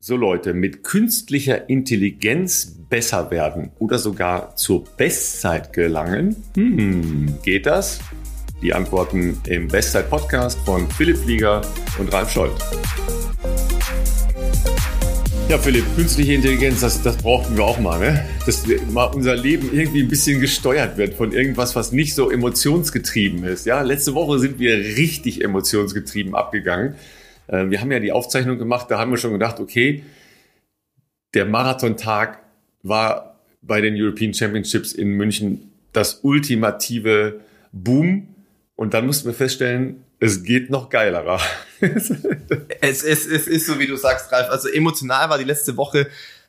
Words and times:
So 0.00 0.14
Leute, 0.14 0.54
mit 0.54 0.84
künstlicher 0.84 1.68
Intelligenz 1.68 2.76
besser 2.88 3.32
werden 3.32 3.72
oder 3.80 3.98
sogar 3.98 4.54
zur 4.54 4.84
Bestzeit 4.96 5.72
gelangen? 5.72 6.36
Hm, 6.54 7.38
geht 7.42 7.66
das? 7.66 7.98
Die 8.62 8.72
Antworten 8.72 9.40
im 9.48 9.66
Bestzeit 9.66 10.08
Podcast 10.08 10.56
von 10.60 10.88
Philipp 10.88 11.16
Flieger 11.16 11.62
und 11.98 12.12
Ralf 12.12 12.30
Scholz. 12.30 12.60
Ja, 15.48 15.58
Philipp, 15.58 15.84
künstliche 15.96 16.34
Intelligenz, 16.34 16.80
das, 16.80 17.02
das 17.02 17.16
brauchten 17.16 17.56
wir 17.56 17.64
auch 17.64 17.80
mal, 17.80 17.98
ne? 17.98 18.24
Dass 18.46 18.66
mal 18.92 19.06
unser 19.06 19.34
Leben 19.34 19.68
irgendwie 19.72 20.04
ein 20.04 20.08
bisschen 20.08 20.40
gesteuert 20.40 20.96
wird 20.96 21.14
von 21.14 21.32
irgendwas, 21.32 21.74
was 21.74 21.90
nicht 21.90 22.14
so 22.14 22.30
emotionsgetrieben 22.30 23.42
ist. 23.42 23.66
Ja, 23.66 23.82
letzte 23.82 24.14
Woche 24.14 24.38
sind 24.38 24.60
wir 24.60 24.76
richtig 24.76 25.42
emotionsgetrieben 25.42 26.36
abgegangen. 26.36 26.94
Äh, 27.48 27.70
wir 27.70 27.80
haben 27.80 27.90
ja 27.90 28.00
die 28.00 28.12
Aufzeichnung 28.12 28.58
gemacht, 28.58 28.90
da 28.90 28.98
haben 28.98 29.10
wir 29.10 29.18
schon 29.18 29.32
gedacht, 29.32 29.58
okay, 29.58 30.04
der 31.34 31.44
Marathontag 31.44 32.38
war 32.82 33.40
bei 33.60 33.80
den 33.80 33.94
European 34.00 34.32
Championships 34.32 34.92
in 34.92 35.10
München 35.10 35.72
das 35.92 36.20
ultimative 36.22 37.40
Boom. 37.72 38.34
Und 38.76 38.94
dann 38.94 39.06
mussten 39.06 39.26
wir 39.26 39.34
feststellen, 39.34 40.04
es 40.20 40.42
geht 40.42 40.70
noch 40.70 40.88
geilerer. 40.88 41.40
es, 41.80 42.10
es, 43.02 43.26
es 43.26 43.46
ist 43.46 43.66
so, 43.66 43.78
wie 43.78 43.86
du 43.86 43.96
sagst, 43.96 44.32
Ralf. 44.32 44.48
Also 44.50 44.68
emotional 44.68 45.28
war 45.28 45.38
die 45.38 45.44
letzte 45.44 45.76
Woche 45.76 46.08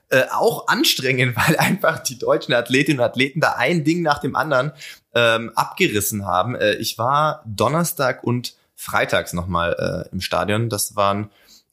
äh, 0.09 0.23
auch 0.31 0.67
anstrengend, 0.67 1.35
weil 1.47 1.57
einfach 1.57 1.99
die 1.99 2.17
deutschen 2.17 2.53
Athletinnen 2.53 2.99
und 2.99 3.05
Athleten 3.05 3.39
da 3.39 3.53
ein 3.53 3.83
Ding 3.83 4.01
nach 4.01 4.19
dem 4.19 4.35
anderen 4.35 4.71
ähm, 5.13 5.51
abgerissen 5.55 6.25
haben. 6.25 6.55
Äh, 6.55 6.75
ich 6.75 6.97
war 6.97 7.43
Donnerstag 7.45 8.23
und 8.23 8.55
freitags 8.79 9.33
nochmal 9.33 10.05
äh, 10.07 10.13
im 10.13 10.21
Stadion. 10.21 10.69
Das 10.69 10.95
waren 10.95 11.29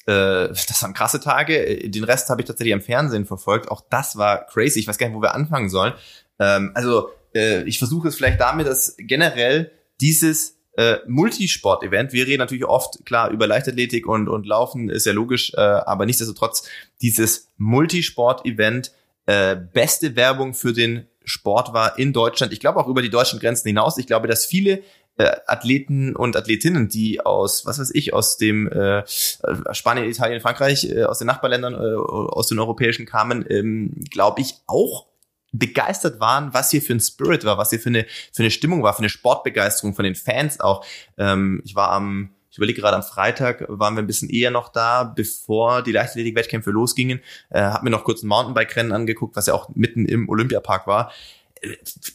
äh, 0.07 0.49
das 0.69 0.83
waren 0.83 0.93
krasse 0.93 1.21
Tage. 1.21 1.89
Den 1.89 2.05
Rest 2.05 2.29
habe 2.29 2.43
ich 2.43 2.47
tatsächlich 2.47 2.75
am 2.75 2.83
Fernsehen 2.83 3.27
verfolgt. 3.27 3.71
Auch 3.71 3.83
das 3.89 4.17
war 4.17 4.47
crazy. 4.47 4.81
Ich 4.81 4.89
weiß 4.89 4.99
gar 4.99 5.07
nicht, 5.07 5.17
wo 5.17 5.23
wir 5.23 5.35
anfangen 5.35 5.69
sollen. 5.69 5.95
Ähm, 6.39 6.73
also 6.75 7.11
äh, 7.35 7.63
ich 7.63 7.79
versuche 7.79 8.09
es 8.09 8.17
vielleicht 8.17 8.41
damit, 8.41 8.67
dass 8.67 8.97
generell 8.99 9.71
dieses 10.01 10.59
äh, 10.77 10.99
Multisport-Event, 11.07 12.13
wir 12.13 12.27
reden 12.27 12.41
natürlich 12.41 12.67
oft, 12.67 13.07
klar, 13.07 13.31
über 13.31 13.47
Leichtathletik 13.47 14.07
und, 14.07 14.29
und 14.29 14.47
Laufen, 14.47 14.91
ist 14.91 15.07
ja 15.07 15.13
logisch, 15.13 15.55
äh, 15.55 15.61
aber 15.61 16.05
nichtsdestotrotz, 16.05 16.69
dieses 17.01 17.49
Multisport-Event, 17.57 18.93
äh, 19.25 19.57
beste 19.57 20.17
Werbung 20.17 20.53
für 20.53 20.75
den 20.75 21.07
Sport 21.25 21.73
war 21.73 21.99
in 21.99 22.13
Deutschland. 22.13 22.53
Ich 22.53 22.61
glaube 22.61 22.79
auch 22.79 22.89
über 22.89 23.01
die 23.01 23.11
deutschen 23.11 23.41
Grenzen 23.41 23.69
hinaus. 23.69 23.97
Ich 23.99 24.07
glaube, 24.07 24.29
dass 24.29 24.45
viele 24.45 24.83
äh, 25.19 25.37
Athleten 25.47 26.15
und 26.15 26.37
Athletinnen, 26.37 26.89
die 26.89 27.25
aus, 27.25 27.65
was 27.67 27.79
weiß 27.79 27.91
ich, 27.95 28.13
aus 28.13 28.37
dem 28.37 28.69
äh, 28.69 29.03
Spanien, 29.07 30.09
Italien, 30.09 30.41
Frankreich, 30.41 30.85
äh, 30.91 31.05
aus 31.05 31.19
den 31.19 31.27
Nachbarländern, 31.27 31.75
äh, 31.75 31.97
aus 31.97 32.49
den 32.49 32.59
europäischen 32.59 33.07
kamen, 33.07 33.45
ähm, 33.49 33.95
glaube 34.11 34.43
ich, 34.43 34.57
auch 34.67 35.07
begeistert 35.53 36.21
waren, 36.21 36.53
was 36.53 36.71
hier 36.71 36.83
für 36.83 36.93
ein 36.93 37.01
Spirit 37.01 37.45
war, 37.45 37.57
was 37.57 37.71
hier 37.71 37.81
für 37.81 37.89
eine, 37.89 38.05
für 38.33 38.43
eine 38.43 38.51
Stimmung 38.51 38.83
war, 38.83 38.93
für 38.93 39.01
eine 39.01 39.09
Sportbegeisterung 39.09 39.95
von 39.95 40.05
den 40.05 40.15
Fans 40.15 40.61
auch. 40.61 40.85
Ähm, 41.17 41.63
ich 41.65 41.75
war 41.75 41.91
am 41.91 42.31
ich 42.49 42.59
überlege 42.59 42.81
gerade 42.81 42.97
am 42.97 43.03
Freitag 43.03 43.67
waren 43.69 43.97
wir 43.97 44.03
ein 44.03 44.07
bisschen 44.07 44.31
eher 44.31 44.51
noch 44.51 44.71
da, 44.71 45.05
bevor 45.05 45.83
die 45.83 45.93
Leichtathletik-Wettkämpfe 45.93 46.71
losgingen. 46.71 47.21
Äh, 47.51 47.61
hab 47.61 47.83
mir 47.83 47.91
noch 47.91 48.03
kurz 48.03 48.23
ein 48.23 48.29
Mountainbike-Rennen 48.29 48.93
angeguckt, 48.93 49.37
was 49.37 49.47
ja 49.47 49.53
auch 49.53 49.69
mitten 49.75 50.07
im 50.07 50.27
Olympiapark 50.31 50.87
war 50.87 51.13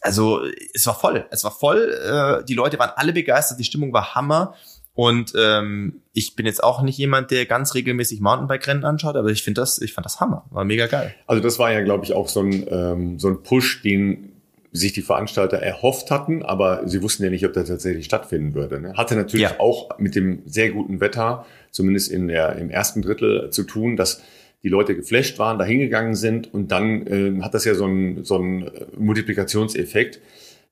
also 0.02 0.42
es 0.74 0.86
war 0.88 0.96
voll. 0.96 1.26
Es 1.32 1.44
war 1.44 1.52
voll. 1.52 1.92
Äh, 1.92 2.46
die 2.46 2.54
Leute 2.54 2.80
waren 2.80 2.92
alle 2.96 3.14
begeistert. 3.14 3.60
Die 3.60 3.64
Stimmung 3.64 3.94
war 3.94 4.16
Hammer. 4.16 4.56
Und 4.94 5.34
ähm, 5.38 6.02
ich 6.14 6.36
bin 6.36 6.46
jetzt 6.46 6.64
auch 6.64 6.82
nicht 6.82 6.98
jemand, 6.98 7.32
der 7.32 7.46
ganz 7.46 7.74
regelmäßig 7.76 8.20
Mountainbike-Rennen 8.20 8.84
anschaut, 8.84 9.16
aber 9.16 9.30
ich 9.30 9.42
finde 9.42 9.62
das, 9.62 9.80
ich 9.82 9.94
fand 9.94 10.06
das 10.06 10.20
Hammer, 10.20 10.46
war 10.52 10.66
mega 10.66 10.88
geil. 10.88 11.16
Also 11.28 11.42
das 11.42 11.60
war 11.60 11.72
ja, 11.72 11.82
glaube 11.82 12.04
ich, 12.04 12.14
auch 12.14 12.28
so 12.28 12.42
ein 12.42 12.68
ähm, 12.70 13.18
so 13.18 13.30
ein 13.30 13.42
Push, 13.42 13.82
den 13.84 14.34
sich 14.74 14.94
die 14.94 15.02
Veranstalter 15.02 15.58
erhofft 15.58 16.12
hatten, 16.12 16.44
aber 16.44 16.88
sie 16.88 17.02
wussten 17.02 17.24
ja 17.24 17.30
nicht, 17.30 17.46
ob 17.46 17.54
der 17.54 17.66
tatsächlich 17.66 18.06
stattfinden 18.06 18.54
würde. 18.54 18.80
Ne? 18.80 18.94
Hatte 18.96 19.16
natürlich 19.16 19.50
ja. 19.50 19.60
auch 19.60 19.98
mit 19.98 20.16
dem 20.16 20.44
sehr 20.46 20.72
guten 20.72 21.02
Wetter, 21.02 21.46
zumindest 21.72 22.10
in 22.10 22.28
der 22.28 22.56
im 22.56 22.70
ersten 22.70 23.02
Drittel, 23.02 23.50
zu 23.50 23.64
tun, 23.64 23.98
dass 23.98 24.22
die 24.64 24.70
Leute 24.70 24.96
geflasht 24.96 25.40
waren, 25.40 25.58
da 25.58 25.66
hingegangen 25.66 26.16
sind 26.16 26.54
und 26.54 26.72
dann 26.72 27.08
äh, 27.08 27.42
hat 27.42 27.54
das 27.54 27.66
ja 27.66 27.74
so 27.74 27.86
einen 27.86 28.24
so 28.24 28.36
einen 28.36 28.70
Multiplikationseffekt, 28.98 30.20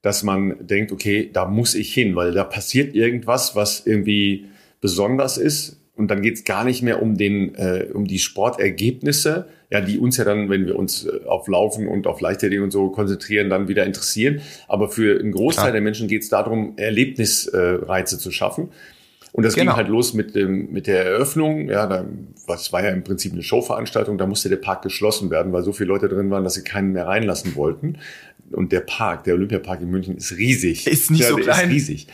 dass 0.01 0.23
man 0.23 0.67
denkt, 0.67 0.91
okay, 0.91 1.29
da 1.31 1.45
muss 1.45 1.75
ich 1.75 1.93
hin, 1.93 2.15
weil 2.15 2.31
da 2.31 2.43
passiert 2.43 2.95
irgendwas, 2.95 3.55
was 3.55 3.85
irgendwie 3.85 4.45
besonders 4.81 5.37
ist 5.37 5.79
und 5.99 6.07
dann 6.07 6.21
geht 6.21 6.35
es 6.35 6.43
gar 6.45 6.63
nicht 6.63 6.81
mehr 6.81 7.01
um 7.01 7.17
den 7.17 7.55
äh, 7.55 7.87
um 7.93 8.07
die 8.07 8.19
Sportergebnisse, 8.19 9.49
ja, 9.69 9.81
die 9.81 9.99
uns 9.99 10.15
ja 10.15 10.23
dann, 10.23 10.49
wenn 10.49 10.65
wir 10.65 10.79
uns 10.79 11.05
äh, 11.05 11.25
auf 11.25 11.47
Laufen 11.49 11.87
und 11.89 12.07
auf 12.07 12.21
Leichtathletik 12.21 12.63
und 12.63 12.71
so 12.71 12.89
konzentrieren, 12.89 13.49
dann 13.49 13.67
wieder 13.67 13.85
interessieren. 13.85 14.41
Aber 14.69 14.89
für 14.89 15.19
einen 15.19 15.33
Großteil 15.33 15.65
Klar. 15.65 15.71
der 15.73 15.81
Menschen 15.81 16.07
geht 16.07 16.21
es 16.23 16.29
darum, 16.29 16.73
Erlebnisreize 16.77 18.17
zu 18.17 18.31
schaffen. 18.31 18.69
Und 19.31 19.43
das 19.45 19.53
genau. 19.53 19.71
ging 19.71 19.77
halt 19.77 19.87
los 19.89 20.13
mit 20.13 20.35
dem, 20.35 20.71
mit 20.71 20.87
der 20.87 21.05
Eröffnung. 21.05 21.69
Ja, 21.69 21.85
da, 21.87 22.05
was 22.47 22.73
war 22.73 22.83
ja 22.83 22.89
im 22.89 23.03
Prinzip 23.03 23.33
eine 23.33 23.43
Showveranstaltung. 23.43 24.17
Da 24.17 24.25
musste 24.25 24.49
der 24.49 24.57
Park 24.57 24.81
geschlossen 24.81 25.29
werden, 25.29 25.53
weil 25.53 25.63
so 25.63 25.71
viele 25.71 25.89
Leute 25.89 26.09
drin 26.09 26.31
waren, 26.31 26.43
dass 26.43 26.55
sie 26.55 26.63
keinen 26.63 26.93
mehr 26.93 27.07
reinlassen 27.07 27.55
wollten. 27.55 27.99
Und 28.51 28.71
der 28.71 28.79
Park, 28.79 29.25
der 29.25 29.35
Olympiapark 29.35 29.81
in 29.81 29.91
München 29.91 30.17
ist 30.17 30.35
riesig. 30.35 30.87
Ist 30.87 31.11
nicht 31.11 31.21
ja, 31.21 31.29
so 31.29 31.35
klein. 31.35 31.69
Ist 31.69 31.75
riesig. 31.75 32.07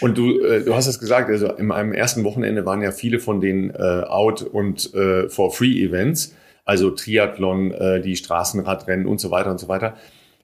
Und 0.00 0.16
du, 0.18 0.40
äh, 0.40 0.64
du 0.64 0.74
hast 0.74 0.86
es 0.86 0.98
gesagt, 0.98 1.30
also 1.30 1.52
in 1.52 1.70
einem 1.70 1.92
ersten 1.92 2.24
Wochenende 2.24 2.64
waren 2.64 2.82
ja 2.82 2.90
viele 2.90 3.18
von 3.18 3.40
den 3.40 3.70
äh, 3.70 4.02
Out- 4.06 4.42
und 4.42 4.92
äh, 4.94 5.28
For-Free-Events, 5.28 6.34
also 6.64 6.90
Triathlon, 6.90 7.72
äh, 7.72 8.00
die 8.00 8.16
Straßenradrennen 8.16 9.06
und 9.06 9.20
so 9.20 9.30
weiter 9.30 9.50
und 9.50 9.60
so 9.60 9.68
weiter. 9.68 9.96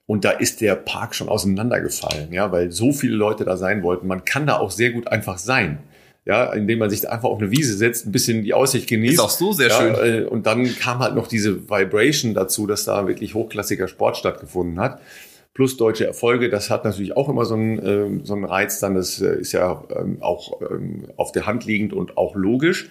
Und 0.06 0.24
da 0.24 0.30
ist 0.30 0.60
der 0.60 0.74
Park 0.74 1.14
schon 1.14 1.28
auseinandergefallen, 1.28 2.32
ja, 2.32 2.50
weil 2.52 2.70
so 2.70 2.92
viele 2.92 3.14
Leute 3.14 3.44
da 3.44 3.56
sein 3.56 3.82
wollten. 3.82 4.06
Man 4.06 4.24
kann 4.24 4.46
da 4.46 4.58
auch 4.58 4.70
sehr 4.70 4.90
gut 4.90 5.08
einfach 5.08 5.38
sein 5.38 5.78
ja, 6.24 6.52
indem 6.52 6.78
man 6.78 6.90
sich 6.90 7.08
einfach 7.08 7.28
auf 7.28 7.40
eine 7.40 7.50
Wiese 7.50 7.76
setzt, 7.76 8.06
ein 8.06 8.12
bisschen 8.12 8.42
die 8.44 8.54
Aussicht 8.54 8.88
genießt. 8.88 9.14
Ist 9.14 9.20
auch 9.20 9.30
so 9.30 9.52
sehr 9.52 9.68
ja, 9.68 9.78
schön. 9.78 9.94
Äh, 9.94 10.26
und 10.26 10.46
dann 10.46 10.64
kam 10.76 11.00
halt 11.00 11.14
noch 11.14 11.26
diese 11.26 11.68
Vibration 11.68 12.34
dazu, 12.34 12.66
dass 12.66 12.84
da 12.84 13.08
wirklich 13.08 13.34
hochklassiger 13.34 13.88
Sport 13.88 14.16
stattgefunden 14.16 14.78
hat. 14.78 15.00
Plus 15.54 15.76
deutsche 15.76 16.06
Erfolge, 16.06 16.48
das 16.48 16.70
hat 16.70 16.84
natürlich 16.84 17.16
auch 17.16 17.28
immer 17.28 17.44
so 17.44 17.54
einen, 17.54 17.78
äh, 17.78 18.24
so 18.24 18.34
einen 18.34 18.44
Reiz 18.44 18.78
dann, 18.78 18.94
das 18.94 19.20
äh, 19.20 19.40
ist 19.40 19.52
ja 19.52 19.84
ähm, 19.94 20.18
auch 20.20 20.60
ähm, 20.62 21.08
auf 21.16 21.32
der 21.32 21.46
Hand 21.46 21.66
liegend 21.66 21.92
und 21.92 22.16
auch 22.16 22.36
logisch 22.36 22.90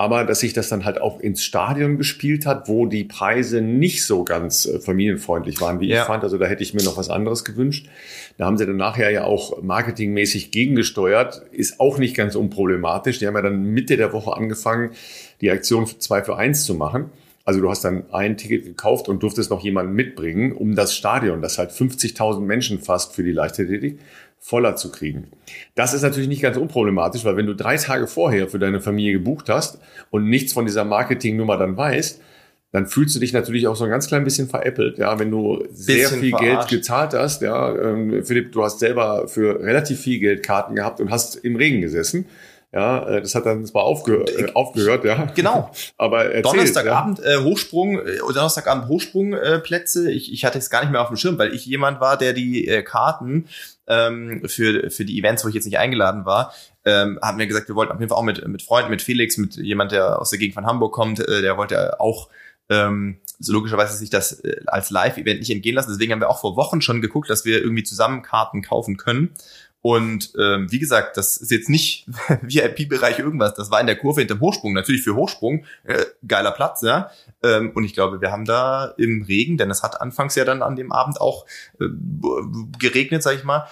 aber 0.00 0.24
dass 0.24 0.40
sich 0.40 0.54
das 0.54 0.70
dann 0.70 0.86
halt 0.86 0.98
auch 0.98 1.20
ins 1.20 1.44
Stadion 1.44 1.98
gespielt 1.98 2.46
hat, 2.46 2.68
wo 2.68 2.86
die 2.86 3.04
Preise 3.04 3.60
nicht 3.60 4.06
so 4.06 4.24
ganz 4.24 4.64
äh, 4.64 4.80
familienfreundlich 4.80 5.60
waren, 5.60 5.78
wie 5.80 5.88
ja. 5.88 6.00
ich 6.00 6.06
fand. 6.06 6.24
Also 6.24 6.38
da 6.38 6.46
hätte 6.46 6.62
ich 6.62 6.72
mir 6.72 6.82
noch 6.82 6.96
was 6.96 7.10
anderes 7.10 7.44
gewünscht. 7.44 7.86
Da 8.38 8.46
haben 8.46 8.56
sie 8.56 8.64
dann 8.64 8.78
nachher 8.78 9.10
ja 9.10 9.24
auch 9.24 9.60
marketingmäßig 9.60 10.52
gegengesteuert, 10.52 11.42
ist 11.52 11.80
auch 11.80 11.98
nicht 11.98 12.16
ganz 12.16 12.34
unproblematisch. 12.34 13.18
Die 13.18 13.26
haben 13.26 13.34
ja 13.34 13.42
dann 13.42 13.62
Mitte 13.62 13.98
der 13.98 14.14
Woche 14.14 14.34
angefangen, 14.34 14.92
die 15.42 15.50
Aktion 15.50 15.86
2 15.86 16.22
für 16.22 16.36
1 16.38 16.64
zu 16.64 16.74
machen. 16.74 17.10
Also 17.44 17.60
du 17.60 17.68
hast 17.68 17.84
dann 17.84 18.04
ein 18.10 18.38
Ticket 18.38 18.64
gekauft 18.64 19.06
und 19.06 19.22
durftest 19.22 19.50
noch 19.50 19.62
jemanden 19.62 19.92
mitbringen, 19.92 20.52
um 20.52 20.76
das 20.76 20.94
Stadion, 20.94 21.42
das 21.42 21.58
halt 21.58 21.72
50.000 21.72 22.40
Menschen 22.40 22.80
fast 22.80 23.14
für 23.14 23.22
die 23.22 23.32
Leichtathletik, 23.32 23.98
voller 24.40 24.74
zu 24.74 24.90
kriegen. 24.90 25.28
Das 25.74 25.92
ist 25.92 26.02
natürlich 26.02 26.28
nicht 26.28 26.42
ganz 26.42 26.56
unproblematisch, 26.56 27.24
weil 27.24 27.36
wenn 27.36 27.46
du 27.46 27.54
drei 27.54 27.76
Tage 27.76 28.06
vorher 28.06 28.48
für 28.48 28.58
deine 28.58 28.80
Familie 28.80 29.12
gebucht 29.12 29.48
hast 29.48 29.78
und 30.10 30.28
nichts 30.28 30.54
von 30.54 30.64
dieser 30.64 30.84
Marketingnummer 30.84 31.58
dann 31.58 31.76
weißt, 31.76 32.20
dann 32.72 32.86
fühlst 32.86 33.14
du 33.16 33.20
dich 33.20 33.32
natürlich 33.32 33.66
auch 33.66 33.76
so 33.76 33.84
ein 33.84 33.90
ganz 33.90 34.06
klein 34.06 34.24
bisschen 34.24 34.48
veräppelt, 34.48 34.98
ja, 34.98 35.18
wenn 35.18 35.30
du 35.30 35.64
sehr 35.72 36.08
viel 36.08 36.30
verarscht. 36.30 36.68
Geld 36.70 36.80
gezahlt 36.80 37.14
hast, 37.14 37.42
ja, 37.42 37.74
ähm, 37.74 38.24
Philipp, 38.24 38.52
du 38.52 38.62
hast 38.62 38.78
selber 38.78 39.28
für 39.28 39.60
relativ 39.60 40.00
viel 40.00 40.20
Geld 40.20 40.44
Karten 40.44 40.76
gehabt 40.76 41.00
und 41.00 41.10
hast 41.10 41.36
im 41.36 41.56
Regen 41.56 41.80
gesessen. 41.80 42.26
Ja, 42.72 43.08
äh, 43.08 43.20
das 43.20 43.34
hat 43.34 43.46
dann 43.46 43.66
zwar 43.66 43.82
aufge 43.82 44.18
äh, 44.18 44.52
aufgehört, 44.52 45.04
ja. 45.04 45.26
Genau. 45.34 45.72
Aber 45.96 46.26
erzähl, 46.26 46.42
Donnerstagabend 46.42 47.18
ja. 47.18 47.40
äh, 47.40 47.42
Hochsprung, 47.42 47.98
äh, 47.98 48.18
Donnerstagabend 48.18 48.86
Hochsprungplätze. 48.86 50.08
Äh, 50.08 50.12
ich, 50.12 50.32
ich 50.32 50.44
hatte 50.44 50.58
es 50.58 50.70
gar 50.70 50.82
nicht 50.82 50.92
mehr 50.92 51.02
auf 51.02 51.08
dem 51.08 51.16
Schirm, 51.16 51.36
weil 51.36 51.52
ich 51.52 51.66
jemand 51.66 52.00
war, 52.00 52.16
der 52.16 52.32
die 52.32 52.68
äh, 52.68 52.82
Karten 52.84 53.46
ähm, 53.90 54.42
für, 54.46 54.88
für 54.90 55.04
die 55.04 55.18
Events, 55.18 55.44
wo 55.44 55.48
ich 55.48 55.54
jetzt 55.54 55.66
nicht 55.66 55.78
eingeladen 55.78 56.24
war, 56.24 56.54
ähm, 56.84 57.18
haben 57.20 57.38
wir 57.38 57.46
gesagt, 57.46 57.68
wir 57.68 57.74
wollten 57.74 57.92
auf 57.92 57.98
jeden 57.98 58.08
Fall 58.08 58.18
auch 58.18 58.22
mit, 58.22 58.46
mit 58.46 58.62
Freunden, 58.62 58.90
mit 58.90 59.02
Felix, 59.02 59.36
mit 59.36 59.56
jemand, 59.56 59.92
der 59.92 60.20
aus 60.20 60.30
der 60.30 60.38
Gegend 60.38 60.54
von 60.54 60.64
Hamburg 60.64 60.94
kommt, 60.94 61.18
äh, 61.20 61.42
der 61.42 61.58
wollte 61.58 62.00
auch 62.00 62.30
ähm, 62.70 63.18
so 63.40 63.52
logischerweise 63.52 63.96
sich 63.96 64.10
das 64.10 64.40
äh, 64.40 64.60
als 64.66 64.90
Live-Event 64.90 65.40
nicht 65.40 65.50
entgehen 65.50 65.74
lassen. 65.74 65.90
Deswegen 65.90 66.12
haben 66.12 66.20
wir 66.20 66.30
auch 66.30 66.40
vor 66.40 66.56
Wochen 66.56 66.80
schon 66.80 67.00
geguckt, 67.00 67.28
dass 67.28 67.44
wir 67.44 67.60
irgendwie 67.60 67.82
zusammen 67.82 68.22
Karten 68.22 68.62
kaufen 68.62 68.96
können. 68.96 69.34
Und 69.82 70.32
ähm, 70.38 70.70
wie 70.70 70.78
gesagt, 70.78 71.16
das 71.16 71.38
ist 71.38 71.50
jetzt 71.50 71.70
nicht 71.70 72.06
VIP-Bereich 72.42 73.18
irgendwas. 73.18 73.54
Das 73.54 73.70
war 73.70 73.80
in 73.80 73.86
der 73.86 73.96
Kurve 73.96 74.20
hinterm 74.20 74.40
Hochsprung. 74.40 74.74
Natürlich 74.74 75.02
für 75.02 75.14
Hochsprung 75.14 75.64
äh, 75.84 76.04
geiler 76.26 76.50
Platz, 76.52 76.82
ja. 76.82 77.10
Ähm, 77.42 77.70
und 77.74 77.84
ich 77.84 77.94
glaube, 77.94 78.20
wir 78.20 78.30
haben 78.30 78.44
da 78.44 78.94
im 78.98 79.22
Regen, 79.22 79.56
denn 79.56 79.70
es 79.70 79.82
hat 79.82 80.00
anfangs 80.00 80.34
ja 80.34 80.44
dann 80.44 80.62
an 80.62 80.76
dem 80.76 80.92
Abend 80.92 81.20
auch 81.20 81.46
äh, 81.80 81.86
geregnet, 82.78 83.22
sag 83.22 83.36
ich 83.36 83.44
mal. 83.44 83.68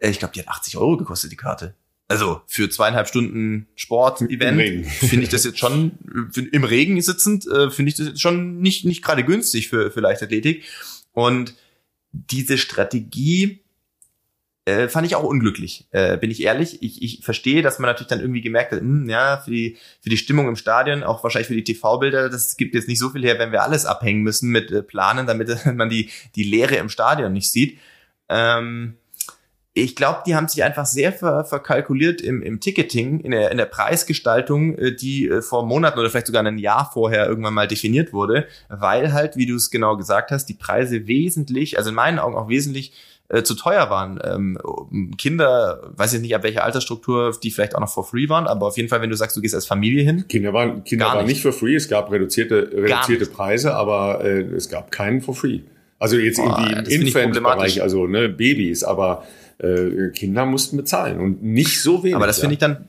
Äh, 0.00 0.10
ich 0.10 0.18
glaube, 0.18 0.34
die 0.34 0.40
hat 0.40 0.48
80 0.48 0.76
Euro 0.76 0.96
gekostet 0.96 1.30
die 1.30 1.36
Karte. 1.36 1.74
also 2.08 2.42
für 2.46 2.68
zweieinhalb 2.68 3.06
Stunden 3.06 3.68
Sport-Event 3.76 4.86
finde 4.88 5.24
ich 5.24 5.30
das 5.30 5.44
jetzt 5.44 5.58
schon 5.60 5.92
im 6.52 6.64
Regen 6.64 7.00
sitzend 7.00 7.46
äh, 7.46 7.70
finde 7.70 7.90
ich 7.90 7.96
das 7.96 8.08
jetzt 8.08 8.20
schon 8.20 8.60
nicht 8.60 8.84
nicht 8.84 9.02
gerade 9.02 9.24
günstig 9.24 9.68
für 9.68 9.90
für 9.90 10.00
Leichtathletik 10.00 10.64
und 11.12 11.54
diese 12.12 12.58
Strategie 12.58 13.63
äh, 14.66 14.88
fand 14.88 15.06
ich 15.06 15.14
auch 15.14 15.22
unglücklich, 15.22 15.86
äh, 15.90 16.16
bin 16.16 16.30
ich 16.30 16.42
ehrlich. 16.42 16.82
Ich, 16.82 17.02
ich 17.02 17.20
verstehe, 17.22 17.60
dass 17.60 17.78
man 17.78 17.88
natürlich 17.88 18.08
dann 18.08 18.20
irgendwie 18.20 18.40
gemerkt 18.40 18.72
hat, 18.72 18.82
mh, 18.82 19.02
hm, 19.02 19.10
ja, 19.10 19.36
für 19.36 19.50
die, 19.50 19.76
für 20.00 20.08
die 20.08 20.16
Stimmung 20.16 20.48
im 20.48 20.56
Stadion, 20.56 21.02
auch 21.02 21.22
wahrscheinlich 21.22 21.48
für 21.48 21.54
die 21.54 21.64
TV-Bilder, 21.64 22.30
das 22.30 22.56
gibt 22.56 22.74
jetzt 22.74 22.88
nicht 22.88 22.98
so 22.98 23.10
viel 23.10 23.24
her, 23.24 23.38
wenn 23.38 23.52
wir 23.52 23.62
alles 23.62 23.84
abhängen 23.84 24.22
müssen 24.22 24.50
mit 24.50 24.70
äh, 24.72 24.82
Planen, 24.82 25.26
damit 25.26 25.66
man 25.74 25.88
die, 25.88 26.10
die 26.34 26.44
Leere 26.44 26.76
im 26.76 26.88
Stadion 26.88 27.32
nicht 27.32 27.50
sieht. 27.50 27.78
Ähm, 28.30 28.96
ich 29.76 29.96
glaube, 29.96 30.22
die 30.24 30.36
haben 30.36 30.46
sich 30.46 30.62
einfach 30.62 30.86
sehr 30.86 31.12
ver 31.12 31.44
verkalkuliert 31.44 32.20
im, 32.20 32.42
im 32.42 32.60
Ticketing, 32.60 33.18
in 33.20 33.32
der, 33.32 33.50
in 33.50 33.58
der 33.58 33.66
Preisgestaltung, 33.66 34.78
äh, 34.78 34.94
die 34.94 35.28
äh, 35.28 35.42
vor 35.42 35.66
Monaten 35.66 35.98
oder 35.98 36.08
vielleicht 36.08 36.28
sogar 36.28 36.42
ein 36.42 36.58
Jahr 36.58 36.90
vorher 36.90 37.26
irgendwann 37.26 37.54
mal 37.54 37.68
definiert 37.68 38.12
wurde, 38.12 38.46
weil 38.68 39.12
halt, 39.12 39.36
wie 39.36 39.46
du 39.46 39.56
es 39.56 39.70
genau 39.70 39.96
gesagt 39.96 40.30
hast, 40.30 40.46
die 40.46 40.54
Preise 40.54 41.06
wesentlich, 41.06 41.76
also 41.76 41.90
in 41.90 41.96
meinen 41.96 42.18
Augen 42.18 42.36
auch 42.36 42.48
wesentlich 42.48 42.94
äh, 43.28 43.42
zu 43.42 43.54
teuer 43.54 43.90
waren. 43.90 44.20
Ähm, 44.22 44.58
Kinder, 45.16 45.90
weiß 45.96 46.12
ich 46.14 46.20
nicht, 46.20 46.34
ab 46.34 46.42
welcher 46.42 46.64
Altersstruktur, 46.64 47.36
die 47.42 47.50
vielleicht 47.50 47.74
auch 47.74 47.80
noch 47.80 47.88
for 47.88 48.04
free 48.04 48.28
waren, 48.28 48.46
aber 48.46 48.66
auf 48.66 48.76
jeden 48.76 48.88
Fall, 48.88 49.00
wenn 49.00 49.10
du 49.10 49.16
sagst, 49.16 49.36
du 49.36 49.40
gehst 49.40 49.54
als 49.54 49.66
Familie 49.66 50.04
hin. 50.04 50.26
Kinder 50.28 50.52
waren, 50.52 50.84
Kinder 50.84 51.06
waren 51.06 51.26
nicht 51.26 51.42
for 51.42 51.52
free, 51.52 51.74
es 51.74 51.88
gab 51.88 52.10
reduzierte, 52.10 52.70
reduzierte 52.72 53.26
Preise, 53.26 53.74
aber 53.74 54.22
äh, 54.24 54.42
es 54.42 54.68
gab 54.68 54.90
keinen 54.90 55.22
for 55.22 55.34
free. 55.34 55.60
Also 55.98 56.18
jetzt 56.18 56.38
oh, 56.38 56.42
irgendwie 56.44 56.94
im 56.94 57.02
Infant-Bereich, 57.02 57.80
also 57.80 58.06
ne, 58.06 58.28
Babys, 58.28 58.84
aber 58.84 59.24
äh, 59.58 60.10
Kinder 60.10 60.44
mussten 60.44 60.76
bezahlen 60.76 61.18
und 61.18 61.42
nicht 61.42 61.80
so 61.80 62.02
wenig. 62.02 62.16
Aber 62.16 62.26
das 62.26 62.40
finde 62.40 62.54
ich 62.54 62.58
dann, 62.58 62.88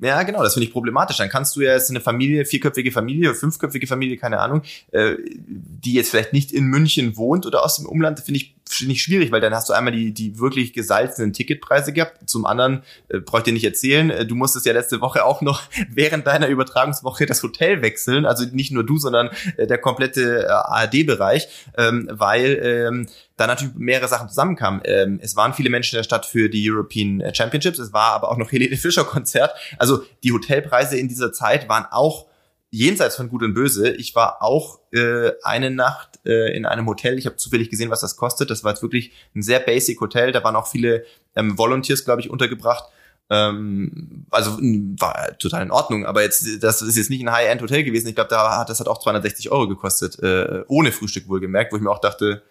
ja, 0.00 0.22
genau, 0.24 0.42
das 0.42 0.54
finde 0.54 0.66
ich 0.66 0.72
problematisch. 0.72 1.16
Dann 1.18 1.28
kannst 1.28 1.54
du 1.54 1.60
ja 1.60 1.74
jetzt 1.74 1.90
eine 1.90 2.00
Familie, 2.00 2.44
vierköpfige 2.44 2.90
Familie, 2.90 3.34
fünfköpfige 3.34 3.86
Familie, 3.86 4.16
keine 4.16 4.40
Ahnung, 4.40 4.62
äh, 4.90 5.14
die 5.46 5.92
jetzt 5.92 6.10
vielleicht 6.10 6.32
nicht 6.32 6.50
in 6.50 6.64
München 6.64 7.16
wohnt 7.16 7.46
oder 7.46 7.64
aus 7.64 7.76
dem 7.76 7.86
Umland, 7.86 8.18
finde 8.18 8.38
ich 8.38 8.55
ich 8.68 9.02
schwierig, 9.02 9.30
weil 9.32 9.40
dann 9.40 9.54
hast 9.54 9.68
du 9.68 9.72
einmal 9.72 9.92
die, 9.92 10.12
die 10.12 10.38
wirklich 10.38 10.72
gesalzenen 10.72 11.32
Ticketpreise 11.32 11.92
gehabt. 11.92 12.28
Zum 12.28 12.46
anderen, 12.46 12.82
äh, 13.08 13.20
brauche 13.20 13.38
ich 13.38 13.44
dir 13.44 13.52
nicht 13.52 13.64
erzählen, 13.64 14.10
äh, 14.10 14.26
du 14.26 14.34
musstest 14.34 14.66
ja 14.66 14.72
letzte 14.72 15.00
Woche 15.00 15.24
auch 15.24 15.40
noch 15.40 15.62
während 15.90 16.26
deiner 16.26 16.48
Übertragungswoche 16.48 17.26
das 17.26 17.42
Hotel 17.42 17.82
wechseln. 17.82 18.26
Also 18.26 18.44
nicht 18.52 18.72
nur 18.72 18.84
du, 18.84 18.98
sondern 18.98 19.30
äh, 19.56 19.66
der 19.66 19.78
komplette 19.78 20.46
äh, 20.46 20.48
ARD-Bereich, 20.48 21.48
ähm, 21.76 22.08
weil 22.10 22.60
ähm, 22.62 23.08
da 23.36 23.46
natürlich 23.46 23.74
mehrere 23.76 24.08
Sachen 24.08 24.28
zusammenkamen. 24.28 24.80
Ähm, 24.84 25.20
es 25.22 25.36
waren 25.36 25.54
viele 25.54 25.70
Menschen 25.70 25.96
in 25.96 25.98
der 25.98 26.04
Stadt 26.04 26.26
für 26.26 26.48
die 26.48 26.70
European 26.70 27.22
Championships, 27.34 27.78
es 27.78 27.92
war 27.92 28.12
aber 28.12 28.30
auch 28.30 28.36
noch 28.36 28.50
Helene 28.50 28.76
Fischer 28.76 29.04
Konzert. 29.04 29.52
Also 29.78 30.02
die 30.24 30.32
Hotelpreise 30.32 30.98
in 30.98 31.08
dieser 31.08 31.32
Zeit 31.32 31.68
waren 31.68 31.86
auch 31.90 32.26
jenseits 32.70 33.16
von 33.16 33.28
Gut 33.28 33.42
und 33.42 33.54
Böse. 33.54 33.90
Ich 33.90 34.14
war 34.14 34.42
auch 34.42 34.80
äh, 34.92 35.32
eine 35.42 35.70
Nacht 35.70 36.20
äh, 36.24 36.56
in 36.56 36.66
einem 36.66 36.86
Hotel. 36.86 37.18
Ich 37.18 37.26
habe 37.26 37.36
zufällig 37.36 37.70
gesehen, 37.70 37.90
was 37.90 38.00
das 38.00 38.16
kostet. 38.16 38.50
Das 38.50 38.64
war 38.64 38.72
jetzt 38.72 38.82
wirklich 38.82 39.12
ein 39.34 39.42
sehr 39.42 39.60
basic 39.60 40.00
Hotel. 40.00 40.32
Da 40.32 40.42
waren 40.44 40.56
auch 40.56 40.66
viele 40.66 41.04
ähm, 41.34 41.56
Volunteers, 41.56 42.04
glaube 42.04 42.20
ich, 42.20 42.30
untergebracht. 42.30 42.84
Ähm, 43.28 44.26
also 44.30 44.58
war 44.60 45.36
total 45.38 45.62
in 45.62 45.70
Ordnung, 45.72 46.06
aber 46.06 46.22
jetzt 46.22 46.62
das 46.62 46.80
ist 46.80 46.96
jetzt 46.96 47.10
nicht 47.10 47.22
ein 47.22 47.32
High-End-Hotel 47.32 47.82
gewesen. 47.82 48.08
Ich 48.08 48.14
glaube, 48.14 48.30
da 48.30 48.58
hat 48.58 48.70
das 48.70 48.78
hat 48.78 48.86
auch 48.86 49.00
260 49.00 49.50
Euro 49.50 49.66
gekostet, 49.66 50.18
äh, 50.22 50.62
ohne 50.68 50.92
Frühstück 50.92 51.28
wohlgemerkt, 51.28 51.72
wo 51.72 51.76
ich 51.76 51.82
mir 51.82 51.90
auch 51.90 52.00
dachte, 52.00 52.42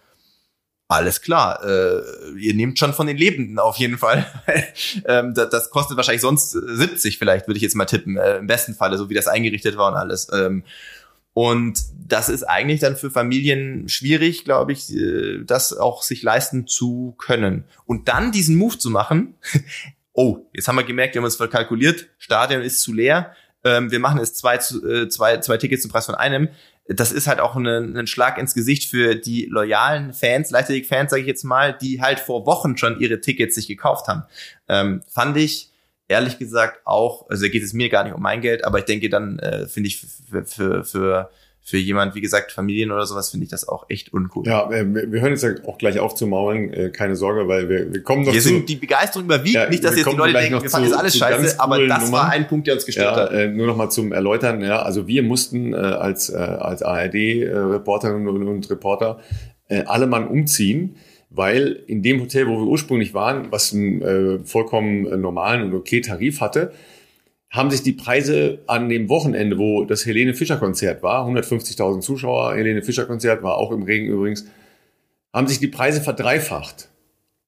alles 0.88 1.22
klar, 1.22 1.64
äh, 1.64 2.02
ihr 2.38 2.54
nehmt 2.54 2.78
schon 2.78 2.94
von 2.94 3.08
den 3.08 3.18
Lebenden 3.18 3.58
auf 3.58 3.78
jeden 3.78 3.98
Fall. 3.98 4.26
ähm, 5.06 5.34
das, 5.34 5.50
das, 5.50 5.70
kostet 5.72 5.98
wahrscheinlich 5.98 6.22
sonst 6.22 6.52
70 6.52 7.18
vielleicht, 7.18 7.48
würde 7.48 7.58
ich 7.58 7.64
jetzt 7.64 7.76
mal 7.76 7.86
tippen, 7.86 8.18
äh, 8.18 8.38
im 8.38 8.48
besten 8.48 8.76
Falle, 8.76 8.98
so 8.98 9.10
wie 9.10 9.16
das 9.16 9.28
eingerichtet 9.28 9.78
war 9.78 9.92
und 9.92 9.98
alles. 9.98 10.28
Ähm, 10.32 10.64
und 11.34 11.82
das 12.08 12.30
ist 12.30 12.44
eigentlich 12.44 12.80
dann 12.80 12.96
für 12.96 13.10
Familien 13.10 13.90
schwierig, 13.90 14.46
glaube 14.46 14.74
ich, 14.74 14.96
äh, 14.96 15.44
das 15.44 15.76
auch 15.76 16.04
sich 16.04 16.22
leisten 16.22 16.68
zu 16.68 17.16
können. 17.18 17.66
Und 17.86 18.08
dann 18.08 18.32
diesen 18.32 18.56
Move 18.56 18.78
zu 18.78 18.92
machen, 18.92 19.34
oh, 20.14 20.46
jetzt 20.54 20.68
haben 20.68 20.78
wir 20.78 20.84
gemerkt, 20.84 21.16
wir 21.16 21.20
haben 21.20 21.26
uns 21.26 21.36
verkalkuliert, 21.36 22.08
Stadion 22.20 22.62
ist 22.62 22.82
zu 22.82 22.94
leer, 22.94 23.36
ähm, 23.64 23.90
wir 23.92 24.00
machen 24.00 24.20
es 24.20 24.36
zwei, 24.36 24.56
äh, 24.56 25.10
zwei, 25.10 25.40
zwei 25.40 25.58
Tickets 25.58 25.82
zum 25.82 25.92
Preis 25.92 26.06
von 26.06 26.16
einem 26.16 26.50
das 26.88 27.12
ist 27.12 27.28
halt 27.28 27.40
auch 27.40 27.56
ein, 27.56 28.08
Schlag 28.08 28.38
ins 28.38 28.54
Gesicht 28.54 28.90
für 28.90 29.16
die 29.16 29.46
loyalen 29.46 30.14
Fans, 30.14 30.52
Leichtathletik-Fans, 30.52 31.10
sage 31.12 31.22
ich 31.22 31.28
jetzt 31.28 31.44
mal, 31.44 31.74
die 31.74 32.02
halt 32.02 32.20
vor 32.20 32.46
Wochen 32.46 32.78
schon 32.78 33.00
ihre 33.00 33.22
Tickets 33.22 33.56
sich 33.56 33.68
gekauft 33.68 34.08
haben. 34.08 34.24
Ähm, 34.68 35.02
fand 35.08 35.36
ich 35.38 35.72
ehrlich 36.08 36.38
gesagt 36.38 36.82
auch, 36.86 37.28
also 37.30 37.44
da 37.44 37.50
geht 37.50 37.64
es 37.64 37.74
mir 37.74 37.90
gar 37.90 38.04
nicht 38.04 38.14
um 38.14 38.22
mein 38.22 38.42
Geld, 38.42 38.64
aber 38.64 38.80
ich 38.80 38.86
denke 38.86 39.10
dann, 39.10 39.40
äh, 39.40 39.68
finde 39.68 39.88
ich 39.88 40.00
für, 40.00 40.46
für, 40.46 40.84
für 40.84 41.32
für 41.68 41.78
jemand, 41.78 42.14
wie 42.14 42.22
gesagt, 42.22 42.52
Familien 42.52 42.92
oder 42.92 43.08
sowas, 43.08 43.32
finde 43.32 43.46
ich 43.46 43.50
das 43.50 43.68
auch 43.68 43.88
echt 43.90 44.14
uncool. 44.14 44.46
Ja, 44.46 44.70
äh, 44.70 44.86
wir 44.86 45.20
hören 45.20 45.32
jetzt 45.32 45.42
ja 45.42 45.50
auch 45.66 45.80
gleich 45.80 45.98
auf 45.98 46.14
zu 46.14 46.28
maulen, 46.28 46.72
äh, 46.72 46.90
keine 46.92 47.16
Sorge, 47.16 47.48
weil 47.48 47.68
wir, 47.68 47.92
wir 47.92 48.04
kommen 48.04 48.24
noch 48.24 48.34
Hier 48.34 48.42
zu... 48.42 48.50
sind 48.50 48.70
die 48.70 48.76
Begeisterung 48.76 49.26
überwiegt, 49.26 49.56
ja, 49.56 49.68
nicht, 49.68 49.84
dass 49.84 49.96
jetzt 49.96 50.12
die 50.12 50.16
Leute 50.16 50.34
denken, 50.34 50.62
wir 50.62 50.70
fanden 50.70 50.92
das 50.92 51.00
alles 51.00 51.18
scheiße, 51.18 51.60
aber 51.60 51.88
das 51.88 52.06
Nummern. 52.06 52.12
war 52.12 52.30
ein 52.30 52.48
Punkt, 52.48 52.68
der 52.68 52.76
uns 52.76 52.86
gestört 52.86 53.18
ja, 53.18 53.24
hat. 53.24 53.32
Äh, 53.32 53.48
nur 53.48 53.66
noch 53.66 53.76
mal 53.76 53.90
zum 53.90 54.12
Erläutern, 54.12 54.62
ja, 54.62 54.84
also 54.84 55.08
wir 55.08 55.24
mussten 55.24 55.74
äh, 55.74 55.78
als, 55.78 56.30
äh, 56.30 56.36
als 56.36 56.84
ARD-Reporterinnen 56.84 58.28
und, 58.28 58.48
und 58.48 58.70
Reporter 58.70 59.20
äh, 59.68 59.86
alle 59.88 60.06
Mann 60.06 60.28
umziehen, 60.28 60.98
weil 61.32 61.80
in 61.88 62.04
dem 62.04 62.22
Hotel, 62.22 62.48
wo 62.48 62.60
wir 62.60 62.68
ursprünglich 62.68 63.16
waren, 63.16 63.52
was 63.52 63.74
einen 63.74 64.02
äh, 64.04 64.40
vollkommen 64.46 65.20
normalen 65.20 65.64
und 65.64 65.74
okay 65.74 66.02
Tarif 66.02 66.42
hatte, 66.42 66.74
haben 67.50 67.72
sich 67.72 67.84
die 67.84 67.94
Preise 67.94 68.60
an 68.68 68.90
dem 68.90 69.08
Wochenende, 69.10 69.58
wo 69.58 69.86
das 69.86 70.06
Helene 70.06 70.34
Fischer 70.34 70.58
Konzert 70.58 71.04
war, 71.04 71.28
150.000 71.28 72.02
Zuschauer, 72.02 72.56
Helene 72.56 72.82
Fischer 72.82 73.06
Konzert 73.06 73.44
war 73.44 73.58
auch 73.58 73.72
im 73.72 73.84
Regen 73.84 74.08
übrigens, 74.08 74.46
haben 75.34 75.48
sich 75.48 75.60
die 75.60 75.68
Preise 75.68 76.02
verdreifacht. 76.02 76.90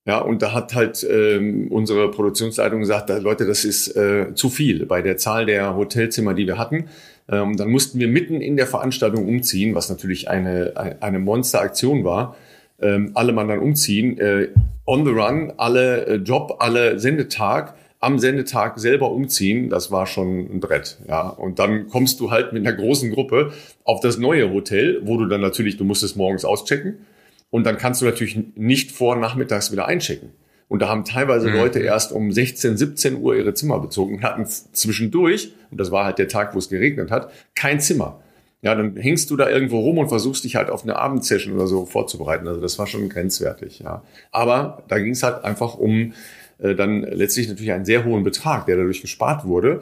Ja, 0.05 0.19
und 0.19 0.41
da 0.41 0.53
hat 0.53 0.73
halt 0.73 1.05
ähm, 1.09 1.67
unsere 1.69 2.09
Produktionsleitung 2.09 2.79
gesagt, 2.79 3.09
Leute, 3.09 3.45
das 3.45 3.65
ist 3.65 3.93
äh, 3.97 4.33
zu 4.35 4.49
viel 4.49 4.85
bei 4.85 5.01
der 5.01 5.17
Zahl 5.17 5.45
der 5.45 5.75
Hotelzimmer, 5.75 6.33
die 6.33 6.47
wir 6.47 6.57
hatten. 6.57 6.85
Ähm, 7.29 7.57
dann 7.57 7.69
mussten 7.69 7.99
wir 7.99 8.07
mitten 8.07 8.39
in 8.39 8.55
der 8.55 8.67
Veranstaltung 8.67 9.27
umziehen, 9.27 9.75
was 9.75 9.89
natürlich 9.89 10.29
eine, 10.29 10.97
eine 11.01 11.19
Monsteraktion 11.19 12.05
war. 12.05 12.37
Ähm, 12.79 13.11
alle 13.15 13.33
Mann 13.33 13.49
dann 13.49 13.59
umziehen, 13.59 14.17
äh, 14.17 14.47
on 14.85 15.03
the 15.03 15.11
run, 15.11 15.51
alle 15.57 16.05
äh, 16.05 16.15
Job, 16.15 16.55
alle 16.59 16.99
Sendetag 16.99 17.75
am 17.99 18.19
Sendetag 18.19 18.79
selber 18.79 19.11
umziehen, 19.11 19.69
das 19.69 19.91
war 19.91 20.05
schon 20.05 20.39
ein 20.51 20.59
Brett. 20.59 20.99
Ja. 21.07 21.29
Und 21.29 21.59
dann 21.59 21.87
kommst 21.87 22.19
du 22.19 22.31
halt 22.31 22.53
mit 22.53 22.65
einer 22.65 22.75
großen 22.75 23.11
Gruppe 23.11 23.53
auf 23.83 24.01
das 24.01 24.17
neue 24.17 24.51
Hotel, 24.51 25.01
wo 25.03 25.17
du 25.17 25.25
dann 25.25 25.41
natürlich, 25.41 25.77
du 25.77 25.83
musst 25.83 26.03
es 26.03 26.15
morgens 26.15 26.45
auschecken 26.45 27.05
und 27.49 27.65
dann 27.65 27.77
kannst 27.77 28.01
du 28.01 28.05
natürlich 28.05 28.37
nicht 28.55 28.91
vor 28.91 29.15
nachmittags 29.15 29.71
wieder 29.71 29.87
einchecken. 29.87 30.31
Und 30.67 30.81
da 30.81 30.89
haben 30.89 31.05
teilweise 31.05 31.49
mhm. 31.49 31.55
Leute 31.55 31.79
erst 31.79 32.11
um 32.11 32.31
16, 32.31 32.77
17 32.77 33.21
Uhr 33.21 33.35
ihre 33.35 33.53
Zimmer 33.53 33.79
bezogen 33.79 34.15
und 34.15 34.23
hatten 34.23 34.45
zwischendurch, 34.45 35.53
und 35.71 35.79
das 35.79 35.91
war 35.91 36.05
halt 36.05 36.19
der 36.19 36.27
Tag, 36.27 36.53
wo 36.53 36.59
es 36.59 36.69
geregnet 36.69 37.09
hat, 37.09 37.31
kein 37.55 37.79
Zimmer. 37.79 38.21
Ja, 38.61 38.75
dann 38.75 38.97
hängst 38.97 39.29
du 39.29 39.37
da 39.37 39.49
irgendwo 39.49 39.79
rum 39.79 39.99
und 39.99 40.09
versuchst 40.09 40.43
dich 40.43 40.55
halt 40.55 40.69
auf 40.69 40.83
eine 40.83 40.97
Abendsession 40.97 41.53
oder 41.53 41.67
so 41.67 41.85
vorzubereiten. 41.85 42.47
Also 42.47 42.59
das 42.59 42.77
war 42.79 42.87
schon 42.87 43.07
grenzwertig, 43.07 43.79
ja. 43.79 44.03
Aber 44.31 44.83
da 44.87 44.97
ging 44.97 45.11
es 45.11 45.23
halt 45.23 45.45
einfach 45.45 45.75
um 45.75 46.13
dann 46.59 47.01
letztlich 47.01 47.47
natürlich 47.47 47.71
einen 47.71 47.85
sehr 47.85 48.05
hohen 48.05 48.23
Betrag, 48.23 48.65
der 48.65 48.77
dadurch 48.77 49.01
gespart 49.01 49.45
wurde. 49.45 49.81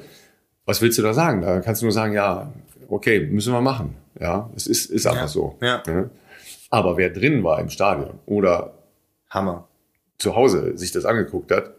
Was 0.65 0.81
willst 0.81 0.97
du 0.97 1.01
da 1.01 1.13
sagen? 1.13 1.41
Da 1.41 1.61
kannst 1.61 1.81
du 1.81 1.85
nur 1.85 1.93
sagen, 1.93 2.13
ja, 2.13 2.51
okay, 2.89 3.21
müssen 3.21 3.53
wir 3.53 3.61
machen. 3.61 3.95
Ja, 4.19 4.49
es 4.55 4.67
ist, 4.67 4.89
ist 4.89 5.05
einfach 5.05 5.21
ja, 5.21 5.27
so. 5.27 5.57
Ja. 5.61 5.83
Ne? 5.87 6.09
Aber 6.69 6.97
wer 6.97 7.09
drin 7.09 7.43
war 7.43 7.59
im 7.59 7.69
Stadion 7.69 8.19
oder 8.25 8.73
Hammer 9.29 9.67
zu 10.17 10.35
Hause 10.35 10.77
sich 10.77 10.91
das 10.91 11.05
angeguckt 11.05 11.51
hat, 11.51 11.71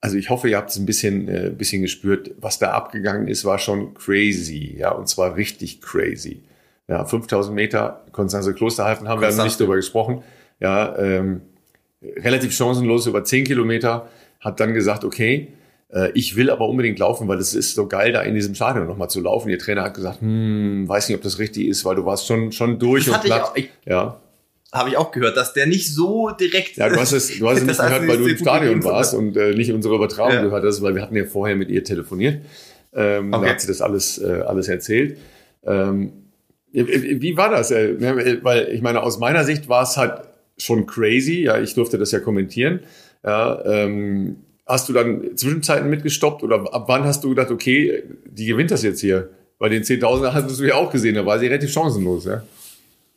also 0.00 0.16
ich 0.16 0.30
hoffe, 0.30 0.48
ihr 0.48 0.56
habt 0.56 0.70
es 0.70 0.76
ein 0.76 0.86
bisschen, 0.86 1.28
äh, 1.28 1.50
bisschen 1.50 1.82
gespürt, 1.82 2.30
was 2.40 2.58
da 2.58 2.70
abgegangen 2.72 3.26
ist, 3.26 3.44
war 3.44 3.58
schon 3.58 3.94
crazy, 3.94 4.76
ja, 4.78 4.92
und 4.92 5.08
zwar 5.08 5.36
richtig 5.36 5.80
crazy. 5.80 6.42
Ja, 6.86 7.04
5000 7.04 7.54
Meter, 7.54 8.04
Konstanze 8.12 8.54
Klosterhalfen 8.54 9.08
haben 9.08 9.18
Konstanze. 9.18 9.38
wir 9.38 9.44
nicht 9.44 9.60
drüber 9.60 9.76
gesprochen. 9.76 10.22
Ja, 10.60 10.96
ähm, 10.98 11.42
relativ 12.00 12.52
chancenlos 12.54 13.06
über 13.06 13.24
10 13.24 13.44
Kilometer 13.44 14.08
hat 14.40 14.60
dann 14.60 14.74
gesagt, 14.74 15.04
okay, 15.04 15.48
äh, 15.92 16.10
ich 16.12 16.36
will 16.36 16.50
aber 16.50 16.68
unbedingt 16.68 16.98
laufen, 16.98 17.28
weil 17.28 17.38
es 17.38 17.54
ist 17.54 17.74
so 17.74 17.86
geil, 17.86 18.12
da 18.12 18.22
in 18.22 18.34
diesem 18.34 18.54
Stadion 18.54 18.86
nochmal 18.86 19.10
zu 19.10 19.20
laufen. 19.20 19.48
Ihr 19.48 19.58
Trainer 19.58 19.82
hat 19.82 19.94
gesagt, 19.94 20.20
hm, 20.20 20.88
weiß 20.88 21.08
nicht, 21.08 21.16
ob 21.16 21.22
das 21.22 21.38
richtig 21.38 21.66
ist, 21.66 21.84
weil 21.84 21.96
du 21.96 22.04
warst 22.04 22.26
schon, 22.26 22.52
schon 22.52 22.78
durch 22.78 23.06
das 23.06 23.16
und 23.16 23.24
platt. 23.24 23.52
Ich, 23.54 23.64
ich, 23.64 23.70
ja. 23.86 24.20
Habe 24.70 24.90
ich 24.90 24.98
auch 24.98 25.12
gehört, 25.12 25.36
dass 25.36 25.54
der 25.54 25.66
nicht 25.66 25.94
so 25.94 26.30
direkt. 26.30 26.76
Ja, 26.76 26.90
du 26.90 26.96
hast 26.96 27.12
es, 27.12 27.38
du 27.38 27.48
hast 27.48 27.60
es 27.60 27.64
nicht 27.66 27.80
gehört, 27.80 28.06
weil 28.06 28.18
du 28.18 28.26
im 28.26 28.36
Stadion 28.36 28.84
warst 28.84 29.14
und 29.14 29.34
äh, 29.36 29.54
nicht 29.54 29.72
unsere 29.72 29.94
Übertragung 29.94 30.34
ja. 30.34 30.42
gehört 30.42 30.64
hast, 30.64 30.82
weil 30.82 30.94
wir 30.94 31.00
hatten 31.00 31.16
ja 31.16 31.24
vorher 31.24 31.56
mit 31.56 31.70
ihr 31.70 31.82
telefoniert. 31.82 32.42
Ähm, 32.92 33.32
okay. 33.32 33.46
Da 33.46 33.52
hat 33.52 33.60
sie 33.62 33.66
das 33.66 33.80
alles, 33.80 34.18
äh, 34.18 34.42
alles 34.46 34.68
erzählt. 34.68 35.18
Ähm, 35.64 36.12
wie 36.70 37.36
war 37.38 37.50
das? 37.50 37.70
Äh, 37.70 38.42
weil 38.42 38.68
ich 38.68 38.82
meine, 38.82 39.02
aus 39.02 39.18
meiner 39.18 39.44
Sicht 39.44 39.70
war 39.70 39.84
es 39.84 39.96
halt 39.96 40.20
schon 40.58 40.86
crazy. 40.86 41.44
Ja, 41.44 41.58
ich 41.58 41.72
durfte 41.72 41.96
das 41.96 42.12
ja 42.12 42.20
kommentieren. 42.20 42.80
Ja, 43.24 43.64
ähm, 43.64 44.44
hast 44.66 44.88
du 44.88 44.92
dann 44.92 45.36
Zwischenzeiten 45.36 45.88
mitgestoppt 45.88 46.42
oder 46.42 46.72
ab 46.72 46.84
wann 46.86 47.04
hast 47.04 47.24
du 47.24 47.30
gedacht, 47.30 47.50
okay, 47.50 48.04
die 48.26 48.46
gewinnt 48.46 48.70
das 48.70 48.82
jetzt 48.82 49.00
hier? 49.00 49.30
Bei 49.58 49.68
den 49.68 49.82
10.000 49.82 50.32
hast 50.32 50.60
du 50.60 50.64
ja 50.64 50.76
auch 50.76 50.92
gesehen, 50.92 51.16
da 51.16 51.26
war 51.26 51.38
sie 51.38 51.46
relativ 51.46 51.72
chancenlos, 51.72 52.26
ja? 52.26 52.42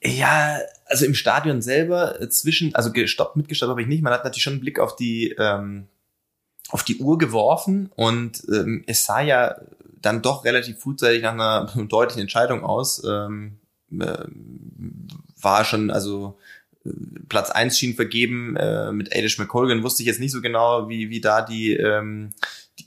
Ja, 0.04 0.58
also 0.86 1.06
im 1.06 1.14
Stadion 1.14 1.62
selber 1.62 2.20
äh, 2.20 2.30
zwischen, 2.30 2.74
also 2.74 2.92
gestoppt, 2.92 3.36
mitgestoppt 3.36 3.70
habe 3.70 3.82
ich 3.82 3.88
nicht. 3.88 4.02
Man 4.02 4.14
hat 4.14 4.24
natürlich 4.24 4.44
schon 4.44 4.54
einen 4.54 4.62
Blick 4.62 4.80
auf 4.80 4.96
die 4.96 5.36
ähm, 5.38 5.88
auf 6.70 6.84
die 6.84 6.98
Uhr 6.98 7.18
geworfen 7.18 7.92
und 7.96 8.44
ähm, 8.50 8.84
es 8.88 9.06
sah 9.06 9.22
ja 9.22 9.56
dann 10.02 10.22
doch 10.22 10.46
relativ 10.46 10.80
frühzeitig 10.80 11.22
nach 11.22 11.34
einer 11.34 11.72
deutlichen 11.90 12.22
Entscheidung 12.22 12.64
aus. 12.64 13.04
Ähm, 13.04 13.60
äh, 13.92 14.26
war 15.42 15.66
schon, 15.66 15.92
also 15.92 16.38
Platz 17.30 17.52
eins 17.52 17.78
schien 17.78 17.96
vergeben 17.96 18.56
äh, 18.56 18.92
mit 18.92 19.16
Adish 19.16 19.38
McColgan. 19.38 19.84
Wusste 19.84 20.04
ich 20.04 20.08
jetzt 20.08 20.20
nicht 20.20 20.32
so 20.32 20.42
genau, 20.42 20.90
wie, 20.90 21.10
wie 21.10 21.22
da 21.22 21.42
die, 21.42 21.74
ähm, 21.74 22.32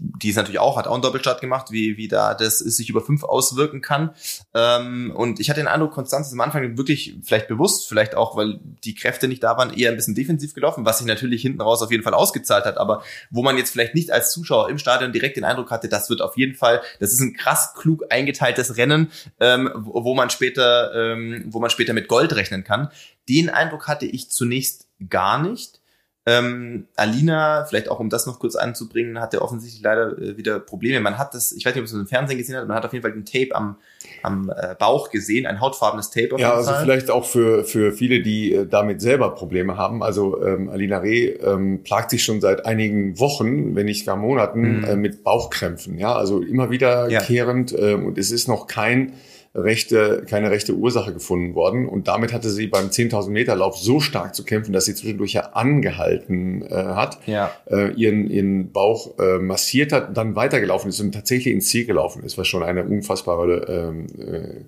die 0.01 0.31
es 0.31 0.37
natürlich 0.37 0.59
auch, 0.59 0.77
hat 0.77 0.87
auch 0.87 0.95
einen 0.95 1.03
Doppelstart 1.03 1.41
gemacht, 1.41 1.71
wie, 1.71 1.97
wie 1.97 2.09
da 2.09 2.35
das 2.35 2.59
sich 2.59 2.89
über 2.89 3.01
fünf 3.01 3.25
auswirken 3.25 3.81
kann. 3.81 4.11
Ähm, 4.55 5.13
und 5.15 5.41
ich 5.41 5.51
hatte 5.51 5.61
den 5.61 5.69
Eindruck, 5.69 5.93
Konstanz 5.93 6.29
ist 6.29 6.33
am 6.33 6.41
Anfang 6.41 6.77
wirklich 6.77 7.17
vielleicht 7.23 7.49
bewusst, 7.49 7.89
vielleicht 7.89 8.15
auch, 8.15 8.37
weil 8.37 8.61
die 8.85 8.95
Kräfte 8.95 9.29
nicht 9.29 9.43
da 9.43 9.57
waren, 9.57 9.73
eher 9.73 9.91
ein 9.91 9.97
bisschen 9.97 10.15
defensiv 10.15 10.55
gelaufen, 10.55 10.85
was 10.85 10.99
sich 10.99 11.07
natürlich 11.07 11.43
hinten 11.43 11.61
raus 11.61 11.83
auf 11.83 11.91
jeden 11.91 12.03
Fall 12.03 12.15
ausgezahlt 12.15 12.65
hat, 12.65 12.79
aber 12.79 13.03
wo 13.31 13.43
man 13.43 13.57
jetzt 13.57 13.71
vielleicht 13.71 13.95
nicht 13.95 14.11
als 14.11 14.33
Zuschauer 14.33 14.69
im 14.69 14.79
Stadion 14.79 15.13
direkt 15.13 15.37
den 15.37 15.45
Eindruck 15.45 15.71
hatte, 15.71 15.89
das 15.89 16.11
wird 16.11 16.23
auf 16.23 16.37
jeden 16.37 16.55
Fall, 16.55 16.83
das 17.01 17.13
ist 17.13 17.21
ein 17.21 17.35
krass 17.35 17.75
klug 17.75 18.05
eingeteiltes 18.11 18.77
Rennen, 18.77 19.11
ähm, 19.41 19.71
wo, 19.75 20.05
wo 20.05 20.15
man 20.15 20.31
später, 20.31 20.95
ähm, 20.95 21.45
wo 21.47 21.61
man 21.61 21.71
später 21.71 21.93
mit 21.93 22.09
Gold 22.09 22.35
rechnen 22.35 22.65
kann. 22.65 22.89
Den 23.29 23.51
Eindruck 23.51 23.89
hatte 23.89 24.07
ich 24.07 24.31
zunächst 24.31 24.87
gar 25.09 25.43
nicht. 25.43 25.81
Ähm, 26.27 26.87
Alina, 26.97 27.67
vielleicht 27.69 27.91
auch 27.91 28.01
um 28.01 28.09
das 28.09 28.27
noch 28.27 28.39
kurz 28.39 28.57
anzubringen, 28.57 29.21
hatte 29.21 29.43
offensichtlich 29.43 29.83
leider 29.83 30.17
äh, 30.19 30.39
wieder 30.39 30.59
Probleme. 30.59 30.99
Man 31.01 31.19
hat 31.19 31.35
das, 31.35 31.53
ich 31.53 31.67
weiß 31.67 31.75
nicht, 31.75 31.83
ob 31.83 31.87
es 31.87 31.93
im 31.93 32.07
Fernsehen 32.07 32.39
gesehen 32.39 32.57
hat, 32.57 32.67
man 32.67 32.77
hat 32.79 32.87
auf 32.87 32.95
jeden 32.95 33.03
Fall 33.03 33.13
ein 33.13 33.27
Tape 33.27 33.55
am, 33.55 33.77
am 34.23 34.51
äh, 34.57 34.75
Bauch 34.79 35.11
gesehen, 35.11 35.45
ein 35.45 35.61
hautfarbenes 35.61 36.11
Tape 36.11 36.35
auf 36.35 36.41
ja, 36.41 36.55
also 36.55 36.71
Fall. 36.71 36.83
vielleicht 36.83 37.11
auch 37.11 37.27
für, 37.27 37.65
für 37.65 37.93
viele, 37.93 38.23
die 38.23 38.55
äh, 38.55 38.67
damit 38.67 39.03
selber 39.03 39.35
Probleme 39.35 39.77
haben. 39.77 40.03
Also 40.03 40.43
ähm, 40.43 40.71
Alina 40.71 40.99
Reh 40.99 41.27
ähm, 41.29 41.83
plagt 41.83 42.09
sich 42.11 42.25
schon 42.25 42.41
seit 42.41 42.65
einigen 42.65 43.19
Wochen, 43.19 43.75
wenn 43.77 43.85
nicht 43.87 44.07
gar 44.07 44.17
Monaten, 44.17 44.79
Mhm. 44.79 44.85
äh, 44.85 44.97
mit 44.97 45.25
Bauchkrämpfen. 45.25 45.99
Ja, 45.99 46.15
also 46.17 46.41
immer 46.41 46.71
wiederkehrend 46.71 47.73
Ja. 47.73 47.79
ähm, 47.79 48.07
und 48.07 48.17
es 48.17 48.31
ist 48.31 48.49
noch 48.49 48.67
kein 48.67 49.13
rechte, 49.55 50.25
keine 50.29 50.51
rechte 50.51 50.75
Ursache 50.75 51.13
gefunden 51.13 51.55
worden. 51.55 51.89
Und 51.89 52.09
damit 52.09 52.33
hatte 52.33 52.51
sie 52.51 52.67
beim 52.67 52.87
10.000 52.89 53.31
Meter 53.31 53.55
Lauf 53.55 53.77
so 53.77 54.01
stark 54.01 54.35
zu 54.35 54.45
kämpfen, 54.45 54.73
dass 54.73 54.87
sie 54.87 54.95
zwischendurch 54.95 55.33
ja 55.35 55.51
angehalten 55.53 56.63
äh, 56.63 56.75
hat, 56.75 57.19
Ja. 57.27 57.53
äh, 57.71 57.93
ihren, 57.93 58.29
ihren 58.29 58.73
Bauch 58.73 59.19
äh, 59.19 59.39
massiert 59.39 59.93
hat, 59.93 60.17
dann 60.17 60.35
weitergelaufen 60.35 60.89
ist 60.91 61.01
und 61.01 61.13
tatsächlich 61.13 61.55
ins 61.55 61.69
Ziel 61.69 61.85
gelaufen 61.87 62.25
ist, 62.25 62.37
was 62.37 62.49
schon 62.49 62.63
eine 62.63 62.85
unfassbare 62.85 63.93
ähm, 63.93 64.07
äh, 64.19 64.65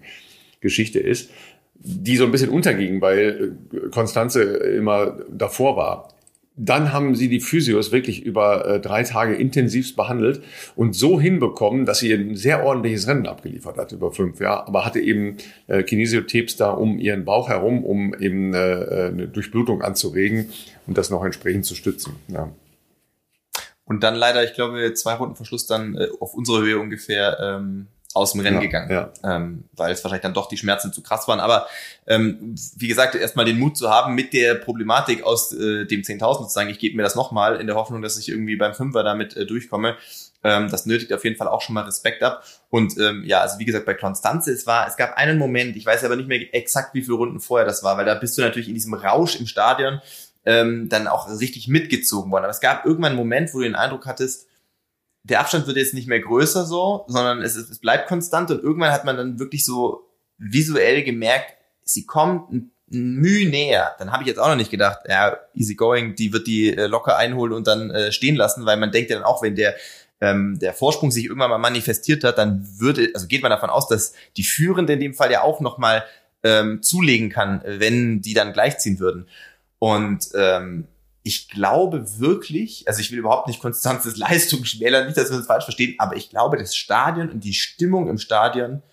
Geschichte 0.60 1.00
ist, 1.00 1.30
die 1.74 2.16
so 2.16 2.24
ein 2.24 2.30
bisschen 2.30 2.50
unterging, 2.50 3.00
weil 3.00 3.56
äh, 3.72 3.88
Konstanze 3.90 4.42
immer 4.42 5.18
davor 5.30 5.76
war. 5.76 6.08
Dann 6.58 6.92
haben 6.92 7.14
sie 7.14 7.28
die 7.28 7.40
Physios 7.40 7.92
wirklich 7.92 8.22
über 8.24 8.66
äh, 8.66 8.80
drei 8.80 9.02
Tage 9.02 9.34
intensivst 9.34 9.94
behandelt 9.94 10.42
und 10.74 10.94
so 10.94 11.20
hinbekommen, 11.20 11.84
dass 11.84 11.98
sie 11.98 12.12
ein 12.14 12.34
sehr 12.34 12.64
ordentliches 12.64 13.06
Rennen 13.06 13.26
abgeliefert 13.26 13.76
hat 13.76 13.92
über 13.92 14.10
fünf 14.10 14.40
Jahre, 14.40 14.66
aber 14.66 14.86
hatte 14.86 15.00
eben 15.00 15.36
äh, 15.66 15.82
Kinesiotapes 15.82 16.56
da 16.56 16.70
um 16.70 16.98
ihren 16.98 17.26
Bauch 17.26 17.50
herum, 17.50 17.84
um 17.84 18.14
eben 18.14 18.54
äh, 18.54 18.58
äh, 18.58 19.08
eine 19.08 19.28
Durchblutung 19.28 19.82
anzuregen 19.82 20.50
und 20.86 20.96
das 20.96 21.10
noch 21.10 21.24
entsprechend 21.24 21.66
zu 21.66 21.74
stützen. 21.74 22.16
Ja. 22.28 22.50
Und 23.84 24.02
dann 24.02 24.14
leider, 24.14 24.42
ich 24.42 24.54
glaube, 24.54 24.94
zwei 24.94 25.14
Runden 25.14 25.36
Verschluss 25.36 25.66
dann 25.66 25.94
äh, 25.94 26.08
auf 26.20 26.34
unsere 26.34 26.62
Höhe 26.62 26.78
ungefähr 26.78 27.38
ähm, 27.40 27.86
aus 28.16 28.32
dem 28.32 28.40
Rennen 28.40 28.56
Ja, 28.56 28.62
gegangen, 28.62 28.90
ja. 28.90 29.12
ähm, 29.24 29.64
weil 29.76 29.92
es 29.92 30.02
wahrscheinlich 30.02 30.22
dann 30.22 30.34
doch 30.34 30.48
die 30.48 30.56
Schmerzen 30.56 30.92
zu 30.92 31.02
krass 31.02 31.28
waren. 31.28 31.38
Aber 31.38 31.66
ähm, 32.06 32.54
wie 32.76 32.88
gesagt, 32.88 33.14
erstmal 33.14 33.44
den 33.44 33.58
Mut 33.58 33.76
zu 33.76 33.90
haben 33.90 34.14
mit 34.14 34.32
der 34.32 34.54
Problematik 34.54 35.22
aus 35.22 35.52
äh, 35.52 35.84
dem 35.84 36.00
10.000 36.00 36.48
zu 36.48 36.52
sagen, 36.52 36.70
ich 36.70 36.78
gebe 36.78 36.96
mir 36.96 37.02
das 37.02 37.14
nochmal 37.14 37.60
in 37.60 37.66
der 37.66 37.76
Hoffnung, 37.76 38.00
dass 38.00 38.18
ich 38.18 38.28
irgendwie 38.28 38.56
beim 38.56 38.74
Fünfer 38.74 39.02
damit 39.02 39.36
äh, 39.36 39.44
durchkomme. 39.44 39.96
Ähm, 40.42 40.70
das 40.70 40.86
nötigt 40.86 41.12
auf 41.12 41.24
jeden 41.24 41.36
Fall 41.36 41.48
auch 41.48 41.60
schon 41.60 41.74
mal 41.74 41.84
Respekt 41.84 42.22
ab. 42.22 42.42
Und 42.70 42.96
ähm, 42.98 43.22
ja, 43.26 43.40
also 43.40 43.58
wie 43.58 43.64
gesagt, 43.66 43.84
bei 43.84 43.94
Konstanze, 43.94 44.52
es 44.52 44.66
war, 44.66 44.88
es 44.88 44.96
gab 44.96 45.16
einen 45.16 45.38
Moment, 45.38 45.76
ich 45.76 45.84
weiß 45.84 46.02
aber 46.04 46.16
nicht 46.16 46.28
mehr 46.28 46.54
exakt, 46.54 46.94
wie 46.94 47.02
viele 47.02 47.16
Runden 47.16 47.40
vorher 47.40 47.66
das 47.66 47.82
war, 47.82 47.98
weil 47.98 48.06
da 48.06 48.14
bist 48.14 48.38
du 48.38 48.42
natürlich 48.42 48.68
in 48.68 48.74
diesem 48.74 48.94
Rausch 48.94 49.36
im 49.36 49.46
Stadion 49.46 50.00
ähm, 50.46 50.88
dann 50.88 51.06
auch 51.06 51.28
richtig 51.28 51.68
mitgezogen 51.68 52.30
worden. 52.30 52.44
Aber 52.44 52.52
es 52.52 52.60
gab 52.60 52.86
irgendwann 52.86 53.12
einen 53.12 53.18
Moment, 53.18 53.52
wo 53.52 53.58
du 53.58 53.64
den 53.64 53.74
Eindruck 53.74 54.06
hattest, 54.06 54.46
der 55.28 55.40
Abstand 55.40 55.66
wird 55.66 55.76
jetzt 55.76 55.94
nicht 55.94 56.08
mehr 56.08 56.20
größer 56.20 56.64
so, 56.64 57.04
sondern 57.08 57.42
es, 57.42 57.56
es 57.56 57.78
bleibt 57.78 58.08
konstant 58.08 58.50
und 58.50 58.62
irgendwann 58.62 58.92
hat 58.92 59.04
man 59.04 59.16
dann 59.16 59.38
wirklich 59.38 59.64
so 59.64 60.08
visuell 60.38 61.02
gemerkt, 61.02 61.54
sie 61.82 62.06
kommt 62.06 62.52
ein 62.52 62.72
Mühe 62.88 63.48
näher. 63.48 63.96
Dann 63.98 64.12
habe 64.12 64.22
ich 64.22 64.28
jetzt 64.28 64.38
auch 64.38 64.48
noch 64.48 64.56
nicht 64.56 64.70
gedacht, 64.70 65.00
ja, 65.08 65.36
easy 65.54 65.74
going, 65.74 66.14
die 66.14 66.32
wird 66.32 66.46
die 66.46 66.76
äh, 66.76 66.86
locker 66.86 67.16
einholen 67.16 67.52
und 67.52 67.66
dann 67.66 67.90
äh, 67.90 68.12
stehen 68.12 68.36
lassen, 68.36 68.64
weil 68.64 68.76
man 68.76 68.92
denkt 68.92 69.10
ja 69.10 69.16
dann 69.16 69.24
auch, 69.24 69.42
wenn 69.42 69.56
der 69.56 69.74
ähm, 70.20 70.58
der 70.58 70.72
Vorsprung 70.72 71.10
sich 71.10 71.24
irgendwann 71.24 71.50
mal 71.50 71.58
manifestiert 71.58 72.24
hat, 72.24 72.38
dann 72.38 72.66
würde, 72.78 73.10
also 73.14 73.26
geht 73.26 73.42
man 73.42 73.50
davon 73.50 73.68
aus, 73.68 73.86
dass 73.86 74.14
die 74.36 74.44
Führende 74.44 74.94
in 74.94 75.00
dem 75.00 75.12
Fall 75.12 75.30
ja 75.30 75.42
auch 75.42 75.60
noch 75.60 75.76
mal 75.76 76.04
ähm, 76.42 76.82
zulegen 76.82 77.28
kann, 77.28 77.62
wenn 77.66 78.22
die 78.22 78.32
dann 78.32 78.54
gleichziehen 78.54 78.98
würden. 78.98 79.28
Und 79.78 80.28
ähm, 80.34 80.86
ich 81.26 81.48
glaube 81.48 82.20
wirklich, 82.20 82.86
also 82.86 83.00
ich 83.00 83.10
will 83.10 83.18
überhaupt 83.18 83.48
nicht 83.48 83.60
Konstanzes 83.60 84.16
Leistung 84.16 84.64
schmälern, 84.64 85.06
nicht, 85.06 85.16
dass 85.16 85.28
wir 85.28 85.36
uns 85.36 85.48
falsch 85.48 85.64
verstehen, 85.64 85.96
aber 85.98 86.14
ich 86.14 86.30
glaube, 86.30 86.56
das 86.56 86.76
Stadion 86.76 87.30
und 87.30 87.42
die 87.42 87.52
Stimmung 87.52 88.08
im 88.08 88.18
Stadion 88.18 88.84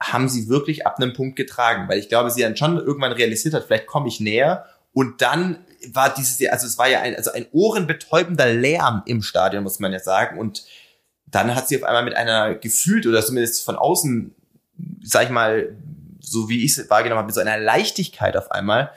haben 0.00 0.28
sie 0.28 0.48
wirklich 0.48 0.86
ab 0.86 0.98
einem 0.98 1.12
Punkt 1.12 1.34
getragen, 1.34 1.88
weil 1.88 1.98
ich 1.98 2.08
glaube, 2.08 2.30
sie 2.30 2.42
dann 2.42 2.56
schon 2.56 2.76
irgendwann 2.76 3.10
realisiert 3.10 3.54
hat, 3.54 3.64
vielleicht 3.64 3.88
komme 3.88 4.06
ich 4.06 4.20
näher 4.20 4.64
und 4.92 5.22
dann 5.22 5.58
war 5.92 6.14
dieses, 6.14 6.38
also 6.48 6.68
es 6.68 6.78
war 6.78 6.88
ja 6.88 7.00
ein, 7.00 7.16
also 7.16 7.32
ein 7.32 7.46
ohrenbetäubender 7.50 8.52
Lärm 8.54 9.02
im 9.06 9.20
Stadion, 9.20 9.64
muss 9.64 9.80
man 9.80 9.92
ja 9.92 9.98
sagen 9.98 10.38
und 10.38 10.64
dann 11.26 11.52
hat 11.52 11.66
sie 11.66 11.76
auf 11.76 11.82
einmal 11.82 12.04
mit 12.04 12.14
einer 12.14 12.54
gefühlt 12.54 13.08
oder 13.08 13.26
zumindest 13.26 13.64
von 13.64 13.74
außen, 13.74 14.32
sag 15.02 15.24
ich 15.24 15.30
mal, 15.30 15.76
so 16.20 16.48
wie 16.48 16.64
ich 16.64 16.78
es 16.78 16.90
wahrgenommen 16.90 17.18
habe, 17.18 17.26
mit 17.26 17.34
so 17.34 17.40
einer 17.40 17.58
Leichtigkeit 17.58 18.36
auf 18.36 18.52
einmal 18.52 18.92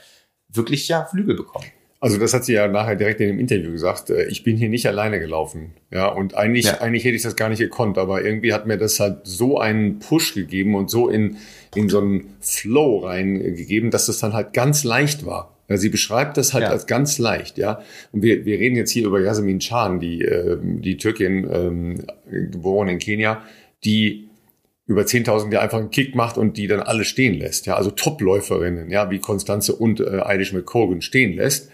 wirklich 0.49 0.87
ja 0.87 1.05
Flügel 1.05 1.35
bekommen. 1.35 1.65
Also 2.05 2.19
das 2.19 2.33
hat 2.35 2.45
sie 2.45 2.53
ja 2.53 2.67
nachher 2.67 2.95
direkt 2.95 3.19
in 3.19 3.27
dem 3.29 3.39
Interview 3.39 3.71
gesagt. 3.71 4.11
äh, 4.11 4.25
Ich 4.27 4.43
bin 4.43 4.57
hier 4.57 4.69
nicht 4.69 4.85
alleine 4.85 5.19
gelaufen. 5.19 5.73
Ja, 5.91 6.07
und 6.07 6.35
eigentlich, 6.35 6.65
Ja. 6.65 6.79
eigentlich 6.81 7.03
hätte 7.03 7.15
ich 7.15 7.23
das 7.23 7.35
gar 7.35 7.49
nicht 7.49 7.57
gekonnt, 7.59 7.97
aber 7.97 8.23
irgendwie 8.23 8.53
hat 8.53 8.67
mir 8.67 8.77
das 8.77 8.99
halt 8.99 9.21
so 9.23 9.57
einen 9.59 9.97
Push 9.99 10.35
gegeben 10.35 10.75
und 10.75 10.89
so 10.91 11.09
in, 11.09 11.37
in 11.75 11.89
so 11.89 11.99
einen 11.99 12.35
Flow 12.41 12.99
reingegeben, 12.99 13.89
dass 13.89 14.05
das 14.05 14.19
dann 14.19 14.33
halt 14.33 14.53
ganz 14.53 14.83
leicht 14.83 15.25
war. 15.25 15.57
Ja, 15.67 15.77
sie 15.77 15.89
beschreibt 15.89 16.37
das 16.37 16.53
halt 16.53 16.65
Ja. 16.65 16.69
als 16.69 16.85
ganz 16.85 17.17
leicht, 17.17 17.57
ja. 17.57 17.81
Und 18.11 18.21
wir, 18.21 18.45
wir 18.45 18.59
reden 18.59 18.75
jetzt 18.75 18.91
hier 18.91 19.07
über 19.07 19.19
Yasemin 19.19 19.57
Can, 19.57 19.99
die, 19.99 20.21
äh, 20.21 20.57
die 20.61 20.97
Türkin, 20.97 21.47
ähm, 21.51 22.03
geboren 22.51 22.87
in 22.87 22.99
Kenia, 22.99 23.41
die 23.83 24.29
über 24.85 25.01
10.000 25.07 25.51
Jahre 25.51 25.63
einfach 25.63 25.79
einen 25.79 25.89
Kick 25.89 26.13
macht 26.13 26.37
und 26.37 26.57
die 26.57 26.67
dann 26.67 26.81
alle 26.81 27.03
stehen 27.03 27.33
lässt. 27.39 27.65
Ja, 27.65 27.77
also 27.77 27.89
Topläuferinnen, 27.89 28.91
ja, 28.91 29.09
wie 29.09 29.17
Konstanze 29.17 29.73
und 29.75 29.99
äh, 30.01 30.21
Eilish 30.23 30.53
McCogan 30.53 31.01
stehen 31.01 31.35
lässt. 31.35 31.71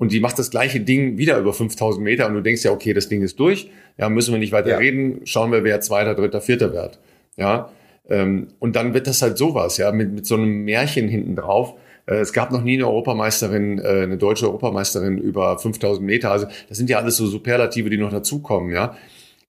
Und 0.00 0.12
die 0.12 0.20
macht 0.20 0.38
das 0.38 0.50
gleiche 0.50 0.80
Ding 0.80 1.18
wieder 1.18 1.36
über 1.38 1.52
5000 1.52 2.02
Meter 2.02 2.26
und 2.26 2.32
du 2.32 2.40
denkst 2.40 2.64
ja, 2.64 2.70
okay, 2.72 2.94
das 2.94 3.08
Ding 3.10 3.20
ist 3.20 3.38
durch. 3.38 3.70
Ja, 3.98 4.08
müssen 4.08 4.32
wir 4.32 4.38
nicht 4.38 4.50
weiter 4.50 4.70
Ja. 4.70 4.78
reden. 4.78 5.20
Schauen 5.24 5.52
wir, 5.52 5.62
wer 5.62 5.80
Zweiter, 5.82 6.14
Dritter, 6.14 6.40
Vierter 6.40 6.72
wird. 6.72 6.98
Ja, 7.36 7.70
ähm, 8.08 8.48
und 8.58 8.76
dann 8.76 8.94
wird 8.94 9.06
das 9.06 9.20
halt 9.20 9.36
sowas, 9.36 9.76
ja, 9.76 9.92
mit, 9.92 10.10
mit 10.12 10.24
so 10.26 10.36
einem 10.36 10.64
Märchen 10.64 11.06
hinten 11.06 11.36
drauf. 11.36 11.74
Äh, 12.06 12.14
es 12.16 12.32
gab 12.32 12.50
noch 12.50 12.62
nie 12.62 12.74
eine 12.78 12.86
Europameisterin, 12.88 13.78
äh, 13.78 13.82
eine 14.04 14.16
deutsche 14.16 14.46
Europameisterin 14.46 15.18
über 15.18 15.58
5000 15.58 16.04
Meter. 16.06 16.30
Also 16.32 16.46
das 16.70 16.78
sind 16.78 16.88
ja 16.88 16.98
alles 16.98 17.18
so 17.18 17.26
Superlative, 17.26 17.90
die 17.90 17.98
noch 17.98 18.10
dazukommen, 18.10 18.72
ja. 18.72 18.96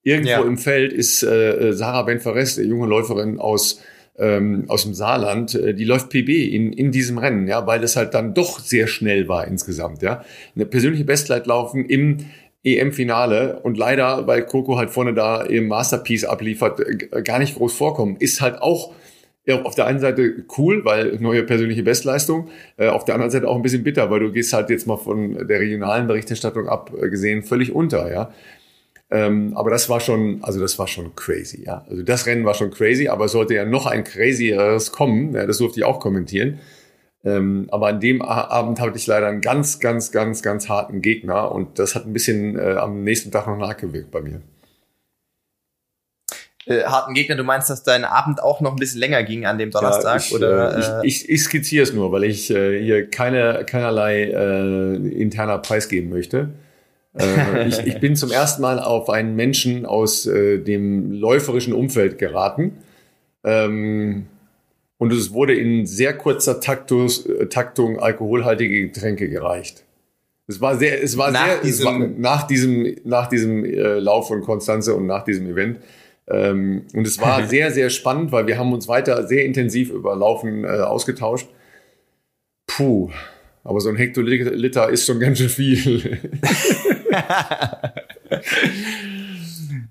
Irgendwo 0.04 0.32
Ja. 0.32 0.42
im 0.42 0.58
Feld 0.58 0.92
ist 0.92 1.24
äh, 1.24 1.72
Sarah 1.72 2.02
Benfares, 2.04 2.58
eine 2.60 2.68
junge 2.68 2.88
Läuferin 2.88 3.40
aus 3.40 3.80
ähm, 4.22 4.66
aus 4.68 4.84
dem 4.84 4.94
Saarland, 4.94 5.56
äh, 5.56 5.74
die 5.74 5.84
läuft 5.84 6.10
PB 6.10 6.30
in, 6.30 6.72
in 6.72 6.92
diesem 6.92 7.18
Rennen, 7.18 7.48
ja, 7.48 7.66
weil 7.66 7.82
das 7.82 7.96
halt 7.96 8.14
dann 8.14 8.34
doch 8.34 8.60
sehr 8.60 8.88
schnell 8.88 9.28
war 9.28 9.48
insgesamt, 9.48 10.04
ja. 10.04 10.24
Eine 10.56 10.66
persönliche 10.66 11.04
Bestzeit 11.04 11.48
laufen 11.48 11.86
im 11.86 12.18
EM-Finale 12.64 13.60
und 13.64 13.78
leider, 13.78 14.28
weil 14.28 14.46
Coco 14.46 14.78
halt 14.78 14.92
vorne 14.92 15.16
da 15.16 15.42
im 15.42 15.68
Masterpiece 15.68 16.26
abliefert, 16.26 16.80
äh, 16.80 17.22
gar 17.24 17.40
nicht 17.40 17.56
groß 17.56 17.74
vorkommen, 17.74 18.16
ist 18.20 18.42
halt 18.42 18.62
auch 18.62 18.94
ja, 19.46 19.64
auf 19.64 19.74
der 19.74 19.88
einen 19.88 20.00
Seite 20.00 20.46
cool, 20.56 20.86
weil 20.86 21.18
neue 21.20 21.42
persönliche 21.42 21.82
Bestleistung, 21.82 22.50
äh, 22.78 22.90
auf 22.90 23.06
der 23.06 23.16
anderen 23.16 23.32
Seite 23.32 23.48
auch 23.48 23.56
ein 23.56 23.64
bisschen 23.64 23.84
bitter, 23.84 24.12
weil 24.12 24.20
du 24.20 24.32
gehst 24.32 24.54
halt 24.54 24.70
jetzt 24.70 24.86
mal 24.86 24.98
von 24.98 25.48
der 25.48 25.60
regionalen 25.60 26.06
Berichterstattung 26.06 26.68
abgesehen 26.68 27.42
völlig 27.42 27.74
unter, 27.74 28.12
ja. 28.12 28.32
Ähm, 29.12 29.52
aber 29.58 29.70
das 29.70 29.90
war 29.90 30.00
schon, 30.00 30.40
also 30.42 30.62
das 30.62 30.80
war 30.80 30.88
schon 30.88 31.14
crazy, 31.16 31.64
ja. 31.66 31.86
Also 31.90 32.02
das 32.02 32.26
Rennen 32.26 32.46
war 32.46 32.54
schon 32.54 32.72
crazy, 32.72 33.10
aber 33.10 33.26
es 33.26 33.34
sollte 33.34 33.54
ja 33.54 33.66
noch 33.66 33.86
ein 33.86 34.06
crazieres 34.06 34.94
kommen, 34.94 35.34
ja, 35.36 35.46
das 35.46 35.58
durfte 35.58 35.82
ich 35.82 35.84
auch 35.84 36.00
kommentieren. 36.00 36.60
Ähm, 37.24 37.68
aber 37.72 37.88
an 37.88 38.00
dem 38.00 38.22
Abend 38.22 38.80
hatte 38.80 38.98
ich 38.98 39.06
leider 39.06 39.28
einen 39.28 39.42
ganz, 39.42 39.80
ganz, 39.80 40.12
ganz, 40.12 40.42
ganz 40.42 40.70
harten 40.70 41.02
Gegner 41.02 41.52
und 41.52 41.78
das 41.78 41.94
hat 41.94 42.06
ein 42.06 42.14
bisschen 42.14 42.58
äh, 42.58 42.78
am 42.78 43.04
nächsten 43.04 43.32
Tag 43.32 43.48
noch 43.48 43.58
nachgewirkt 43.58 44.12
bei 44.12 44.22
mir. 44.22 44.42
Äh, 46.66 46.84
harten 46.84 47.14
Gegner, 47.14 47.36
du 47.36 47.44
meinst, 47.44 47.70
dass 47.70 47.84
dein 47.84 48.06
Abend 48.06 48.42
auch 48.42 48.62
noch 48.62 48.72
ein 48.72 48.78
bisschen 48.78 49.00
länger 49.00 49.24
ging 49.24 49.46
an 49.46 49.58
dem 49.58 49.72
Donnerstag? 49.72 50.22
Ja, 50.22 50.28
ich, 50.28 50.34
oder, 50.34 51.02
äh, 51.02 51.08
ich, 51.08 51.24
ich, 51.24 51.30
ich 51.30 51.44
skizziere 51.44 51.84
es 51.84 51.94
nur, 51.94 52.12
weil 52.12 52.24
ich 52.24 52.50
äh, 52.50 52.82
hier 52.82 53.10
keine, 53.10 53.66
keinerlei 53.66 54.24
äh, 54.24 54.96
interner 54.96 55.58
Preis 55.58 55.90
geben 55.90 56.10
möchte. 56.10 56.50
Äh, 57.18 57.68
ich, 57.68 57.80
ich 57.80 58.00
bin 58.00 58.16
zum 58.16 58.32
ersten 58.32 58.62
Mal 58.62 58.80
auf 58.80 59.10
einen 59.10 59.36
Menschen 59.36 59.86
aus 59.86 60.26
äh, 60.26 60.60
dem 60.60 61.12
läuferischen 61.12 61.74
Umfeld 61.74 62.18
geraten. 62.18 62.78
Ähm, 63.44 64.28
und 64.98 65.12
es 65.12 65.34
wurde 65.34 65.56
in 65.56 65.86
sehr 65.86 66.16
kurzer 66.16 66.60
Taktus, 66.60 67.26
äh, 67.26 67.48
Taktung 67.48 68.00
alkoholhaltige 68.00 68.88
Getränke 68.88 69.30
gereicht. 69.30 69.84
Es 70.48 70.62
war 70.62 70.76
sehr, 70.76 71.02
es 71.02 71.18
war 71.18 71.32
nach 71.32 71.48
sehr, 71.48 71.62
diesem, 71.62 71.86
war 71.86 72.00
nach 72.00 72.44
diesem, 72.44 72.96
nach 73.04 73.28
diesem 73.28 73.66
äh, 73.66 74.00
Lauf 74.00 74.28
von 74.28 74.42
Konstanze 74.42 74.94
und 74.96 75.08
nach 75.08 75.24
diesem 75.24 75.48
Event. 75.48 75.80
Ähm, 76.28 76.86
und 76.94 77.08
es 77.08 77.20
war 77.20 77.48
sehr, 77.48 77.72
sehr 77.72 77.90
spannend, 77.90 78.32
weil 78.32 78.48
wir 78.48 78.58
haben 78.58 78.74
uns 78.74 78.88
weiter 78.88 79.26
sehr 79.28 79.46
intensiv 79.46 79.90
über 79.90 80.16
Laufen 80.16 80.66
äh, 80.66 80.68
ausgetauscht. 80.68 81.48
Puh, 82.68 83.10
aber 83.64 83.80
so 83.80 83.90
ein 83.90 83.96
Hektoliter 83.96 84.90
ist 84.90 85.06
schon 85.06 85.20
ganz 85.20 85.38
schön 85.38 85.50
viel. 85.50 86.20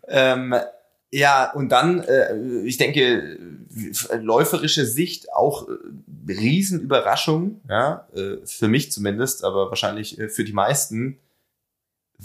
ähm, 0.09 0.55
ja, 1.13 1.53
und 1.53 1.71
dann, 1.71 2.03
äh, 2.05 2.63
ich 2.65 2.77
denke, 2.77 3.39
läuferische 4.21 4.87
Sicht 4.87 5.33
auch 5.33 5.69
äh, 5.69 5.73
Riesenüberraschung, 6.29 7.61
ja, 7.69 8.09
äh, 8.15 8.37
für 8.45 8.69
mich 8.69 8.93
zumindest, 8.93 9.45
aber 9.45 9.71
wahrscheinlich 9.71 10.19
äh, 10.19 10.29
für 10.29 10.45
die 10.45 10.53
meisten, 10.53 11.19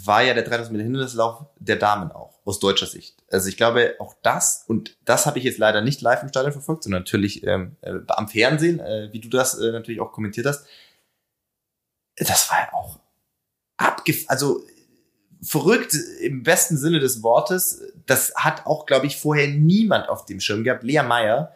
war 0.04 0.22
ja 0.22 0.34
der 0.34 0.42
3000 0.42 0.72
Meter 0.72 0.84
Hindernislauf 0.84 1.46
der 1.58 1.76
Damen 1.76 2.12
auch, 2.12 2.38
aus 2.44 2.60
deutscher 2.60 2.86
Sicht. 2.86 3.16
Also 3.30 3.48
ich 3.48 3.56
glaube, 3.56 3.94
auch 3.98 4.14
das, 4.22 4.64
und 4.68 4.96
das 5.04 5.26
habe 5.26 5.38
ich 5.38 5.44
jetzt 5.44 5.58
leider 5.58 5.80
nicht 5.80 6.02
live 6.02 6.22
im 6.22 6.28
Stadion 6.28 6.52
verfolgt, 6.52 6.84
sondern 6.84 7.02
natürlich 7.02 7.46
ähm, 7.46 7.76
äh, 7.80 7.94
am 8.08 8.28
Fernsehen, 8.28 8.80
äh, 8.80 9.08
wie 9.12 9.20
du 9.20 9.28
das 9.28 9.58
äh, 9.58 9.72
natürlich 9.72 10.00
auch 10.00 10.12
kommentiert 10.12 10.46
hast. 10.46 10.66
Das 12.16 12.50
war 12.50 12.74
auch 12.74 12.98
abgef... 13.76 14.24
Also 14.28 14.62
verrückt 15.42 15.94
im 16.20 16.42
besten 16.42 16.76
Sinne 16.76 16.98
des 16.98 17.22
Wortes. 17.22 17.82
Das 18.06 18.32
hat 18.36 18.66
auch, 18.66 18.86
glaube 18.86 19.06
ich, 19.06 19.16
vorher 19.16 19.48
niemand 19.48 20.08
auf 20.08 20.24
dem 20.24 20.40
Schirm 20.40 20.64
gehabt. 20.64 20.82
Lea 20.82 21.02
Meyer, 21.02 21.52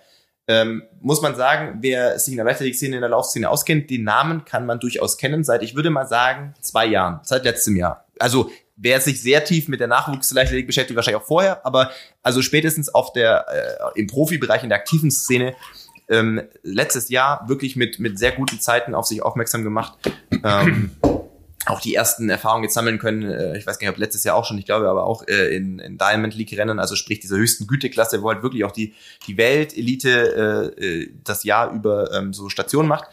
ähm, 0.46 0.82
muss 1.00 1.22
man 1.22 1.34
sagen, 1.34 1.78
wer 1.80 2.18
sich 2.18 2.32
in 2.32 2.36
der 2.36 2.44
Leichtathletik-Szene, 2.44 2.96
in 2.96 3.00
der 3.00 3.10
Laufszene 3.10 3.48
auskennt, 3.48 3.88
den 3.90 4.04
Namen 4.04 4.44
kann 4.44 4.66
man 4.66 4.80
durchaus 4.80 5.16
kennen, 5.16 5.44
seit, 5.44 5.62
ich 5.62 5.74
würde 5.74 5.90
mal 5.90 6.06
sagen, 6.06 6.54
zwei 6.60 6.86
Jahren, 6.86 7.20
seit 7.22 7.44
letztem 7.44 7.76
Jahr. 7.76 8.04
Also, 8.18 8.50
wer 8.76 9.00
sich 9.00 9.22
sehr 9.22 9.44
tief 9.44 9.68
mit 9.68 9.80
der 9.80 9.88
Nachwuchsleichtathletik 9.88 10.66
beschäftigt, 10.66 10.96
wahrscheinlich 10.96 11.22
auch 11.22 11.26
vorher, 11.26 11.64
aber 11.64 11.90
also 12.22 12.42
spätestens 12.42 12.88
auf 12.92 13.12
der, 13.12 13.46
äh, 13.48 13.98
im 13.98 14.06
Profibereich, 14.06 14.62
in 14.62 14.68
der 14.68 14.78
aktiven 14.78 15.10
Szene, 15.10 15.54
ähm, 16.10 16.42
letztes 16.62 17.08
Jahr 17.08 17.48
wirklich 17.48 17.76
mit, 17.76 17.98
mit 17.98 18.18
sehr 18.18 18.32
guten 18.32 18.60
Zeiten 18.60 18.94
auf 18.94 19.06
sich 19.06 19.22
aufmerksam 19.22 19.64
gemacht. 19.64 19.94
Ähm, 20.44 20.90
auch 21.66 21.80
die 21.80 21.94
ersten 21.94 22.28
Erfahrungen 22.28 22.64
jetzt 22.64 22.74
sammeln 22.74 22.98
können. 22.98 23.22
Äh, 23.22 23.56
ich 23.56 23.66
weiß 23.66 23.78
gar 23.78 23.86
nicht, 23.88 23.94
ob 23.94 24.00
letztes 24.00 24.24
Jahr 24.24 24.36
auch 24.36 24.44
schon, 24.44 24.58
ich 24.58 24.64
glaube 24.64 24.88
aber 24.88 25.04
auch 25.04 25.26
äh, 25.28 25.54
in, 25.54 25.78
in 25.78 25.98
Diamond 25.98 26.34
League 26.34 26.56
Rennen, 26.56 26.78
also 26.78 26.96
sprich 26.96 27.20
dieser 27.20 27.36
höchsten 27.36 27.66
Güteklasse, 27.66 28.22
wo 28.22 28.30
halt 28.30 28.42
wirklich 28.42 28.64
auch 28.64 28.72
die, 28.72 28.94
die 29.26 29.36
Weltelite 29.36 30.74
äh, 30.78 30.84
äh, 30.84 31.10
das 31.24 31.44
Jahr 31.44 31.72
über 31.72 32.12
ähm, 32.12 32.32
so 32.32 32.48
Stationen 32.48 32.88
macht. 32.88 33.08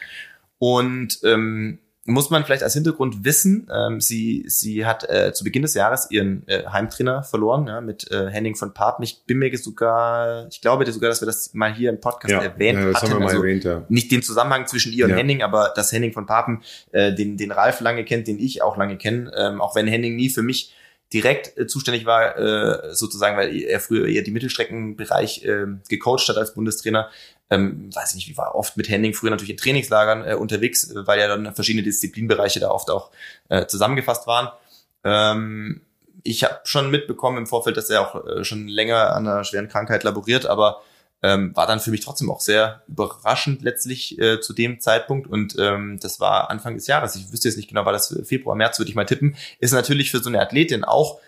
Und 0.60 1.20
ähm, 1.24 1.80
muss 2.08 2.30
man 2.30 2.46
vielleicht 2.46 2.64
als 2.64 2.74
Hintergrund 2.74 3.26
wissen, 3.26 3.70
ähm, 3.72 4.00
sie, 4.00 4.46
sie 4.48 4.86
hat 4.86 5.10
äh, 5.10 5.34
zu 5.34 5.44
Beginn 5.44 5.62
des 5.62 5.74
Jahres 5.74 6.10
ihren 6.10 6.48
äh, 6.48 6.64
Heimtrainer 6.66 7.22
verloren, 7.22 7.68
ja, 7.68 7.82
mit 7.82 8.10
äh, 8.10 8.30
Henning 8.30 8.56
von 8.56 8.74
Papen. 8.74 9.04
Ich 9.04 9.26
bin 9.26 9.40
mir 9.40 9.56
sogar, 9.58 10.48
ich 10.50 10.62
glaube 10.62 10.90
sogar, 10.90 11.10
dass 11.10 11.22
wir 11.22 11.26
das 11.26 11.54
mal 11.54 11.74
hier 11.74 11.90
im 11.90 12.00
Podcast 12.00 12.32
ja, 12.32 12.42
erwähnt 12.42 12.80
ja, 12.80 12.94
hatten. 12.94 13.22
also 13.22 13.38
erwähnt, 13.38 13.66
ja. 13.66 13.84
Nicht 13.90 14.10
den 14.12 14.24
Zusammenhang 14.24 14.68
zwischen 14.68 14.94
ihr 14.94 15.04
und 15.04 15.12
ja. 15.12 15.18
Henning, 15.18 15.44
aber 15.44 15.74
dass 15.76 15.92
Henning 15.92 16.14
von 16.14 16.26
Papen, 16.26 16.64
äh, 16.94 17.14
den, 17.14 17.36
den 17.36 17.52
Ralf 17.52 17.82
lange 17.82 18.06
kennt, 18.06 18.28
den 18.28 18.40
ich 18.40 18.62
auch 18.62 18.78
lange 18.78 18.98
kenne, 18.98 19.30
ähm, 19.36 19.60
auch 19.60 19.76
wenn 19.76 19.86
Henning 19.86 20.16
nie 20.16 20.30
für 20.30 20.44
mich 20.44 20.74
direkt 21.14 21.58
äh, 21.58 21.68
zuständig 21.68 22.06
war, 22.06 22.38
äh, 22.38 22.94
sozusagen, 22.94 23.38
weil 23.38 23.56
er 23.56 23.80
früher 23.80 24.08
eher 24.08 24.24
die 24.24 24.32
Mittelstreckenbereich 24.32 25.46
äh, 25.46 25.66
gecoacht 25.90 26.28
hat 26.30 26.38
als 26.38 26.54
Bundestrainer, 26.54 27.10
ähm, 27.50 27.90
weiß 27.96 28.12
ich 28.12 28.16
nicht, 28.18 28.30
wie 28.30 28.38
war 28.38 28.56
oft 28.56 28.78
mit 28.78 28.90
Henning 28.90 29.14
früher 29.14 29.32
natürlich 29.32 29.52
in 29.52 29.58
Trainingslagern 29.58 30.26
äh, 30.26 30.34
unterwegs, 30.36 30.92
äh, 30.92 31.08
weil 31.08 31.20
ja 31.20 31.28
dann 31.28 31.54
verschiedene 31.56 31.84
Disziplinbereiche 31.84 32.60
da 32.60 32.70
oft 32.70 32.90
auch 32.90 33.12
äh, 33.50 33.66
zusammengefasst 33.68 34.28
waren. 34.28 34.50
Ähm, 35.04 35.82
ich 36.24 36.44
habe 36.44 36.60
schon 36.66 36.92
mitbekommen 36.92 37.38
im 37.38 37.48
Vorfeld, 37.48 37.78
dass 37.78 37.90
er 37.90 38.02
auch 38.02 38.26
äh, 38.26 38.44
schon 38.44 38.68
länger 38.68 39.16
an 39.16 39.28
einer 39.28 39.44
schweren 39.44 39.70
Krankheit 39.70 40.04
laboriert, 40.04 40.46
aber 40.46 40.82
ähm, 41.24 41.56
war 41.56 41.66
dann 41.66 41.80
für 41.80 41.90
mich 41.90 42.02
trotzdem 42.02 42.30
auch 42.30 42.42
sehr 42.42 42.84
überraschend 42.88 43.64
letztlich 43.64 44.20
äh, 44.20 44.40
zu 44.40 44.54
dem 44.54 44.80
Zeitpunkt 44.80 45.28
und 45.28 45.56
ähm, 45.58 46.00
das 46.02 46.20
war 46.20 46.50
Anfang 46.50 46.76
des 46.76 46.86
Jahres. 46.88 47.16
Ich 47.16 47.32
wüsste 47.32 47.48
jetzt 47.48 47.58
nicht 47.58 47.70
genau, 47.70 47.86
war 47.86 47.94
das 47.94 48.16
Februar, 48.26 48.56
März, 48.56 48.78
würde 48.78 48.90
ich 48.90 48.96
mal 48.96 49.06
tippen. 49.06 49.36
Ist 49.60 49.74
natürlich 49.74 50.12
für 50.12 50.20
so 50.20 50.30
eine 50.30 50.42
Athletin 50.42 50.84
auch 50.84 51.20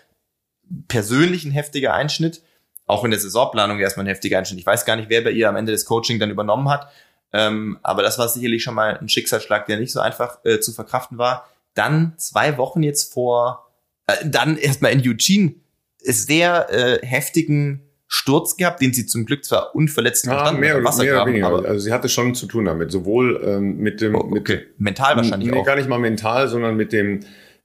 persönlich 0.86 1.44
ein 1.44 1.50
heftiger 1.50 1.94
Einschnitt, 1.94 2.42
auch 2.90 3.04
in 3.04 3.10
der 3.10 3.20
Saisonplanung 3.20 3.78
erstmal 3.78 4.04
ein 4.04 4.08
heftiger 4.08 4.38
Einschnitt. 4.38 4.60
Ich 4.60 4.66
weiß 4.66 4.84
gar 4.84 4.96
nicht, 4.96 5.08
wer 5.08 5.22
bei 5.22 5.30
ihr 5.30 5.48
am 5.48 5.56
Ende 5.56 5.72
des 5.72 5.84
Coaching 5.84 6.18
dann 6.18 6.30
übernommen 6.30 6.68
hat. 6.68 6.88
Ähm, 7.32 7.78
aber 7.82 8.02
das 8.02 8.18
war 8.18 8.28
sicherlich 8.28 8.62
schon 8.62 8.74
mal 8.74 8.98
ein 8.98 9.08
Schicksalsschlag, 9.08 9.66
der 9.66 9.78
nicht 9.78 9.92
so 9.92 10.00
einfach 10.00 10.38
äh, 10.44 10.60
zu 10.60 10.72
verkraften 10.72 11.18
war. 11.18 11.48
Dann 11.74 12.14
zwei 12.16 12.58
Wochen 12.58 12.82
jetzt 12.82 13.12
vor, 13.12 13.70
äh, 14.06 14.14
dann 14.24 14.56
erstmal 14.56 14.92
in 14.92 15.00
Eugene 15.00 15.54
sehr 16.02 16.68
äh, 16.70 17.06
heftigen 17.06 17.82
Sturz 18.12 18.56
gehabt, 18.56 18.82
den 18.82 18.92
sie 18.92 19.06
zum 19.06 19.24
Glück 19.24 19.44
zwar 19.44 19.74
unverletzt 19.76 20.26
ja, 20.26 20.50
mehr, 20.50 20.82
Wasser 20.82 21.04
mehr 21.04 21.12
graben, 21.12 21.44
aber 21.44 21.68
also 21.68 21.78
sie 21.78 21.92
hatte 21.92 22.08
schon 22.08 22.34
zu 22.34 22.46
tun 22.46 22.64
damit, 22.64 22.90
sowohl 22.90 23.40
ähm, 23.44 23.76
mit 23.76 24.00
dem 24.00 24.16
oh, 24.16 24.36
okay. 24.36 24.56
mit, 24.56 24.80
mental 24.80 25.16
wahrscheinlich 25.16 25.52
nee, 25.52 25.56
auch. 25.56 25.64
gar 25.64 25.76
nicht 25.76 25.88
mal 25.88 26.00
mental, 26.00 26.48
sondern 26.48 26.76
mit 26.76 26.92
dem 26.92 27.20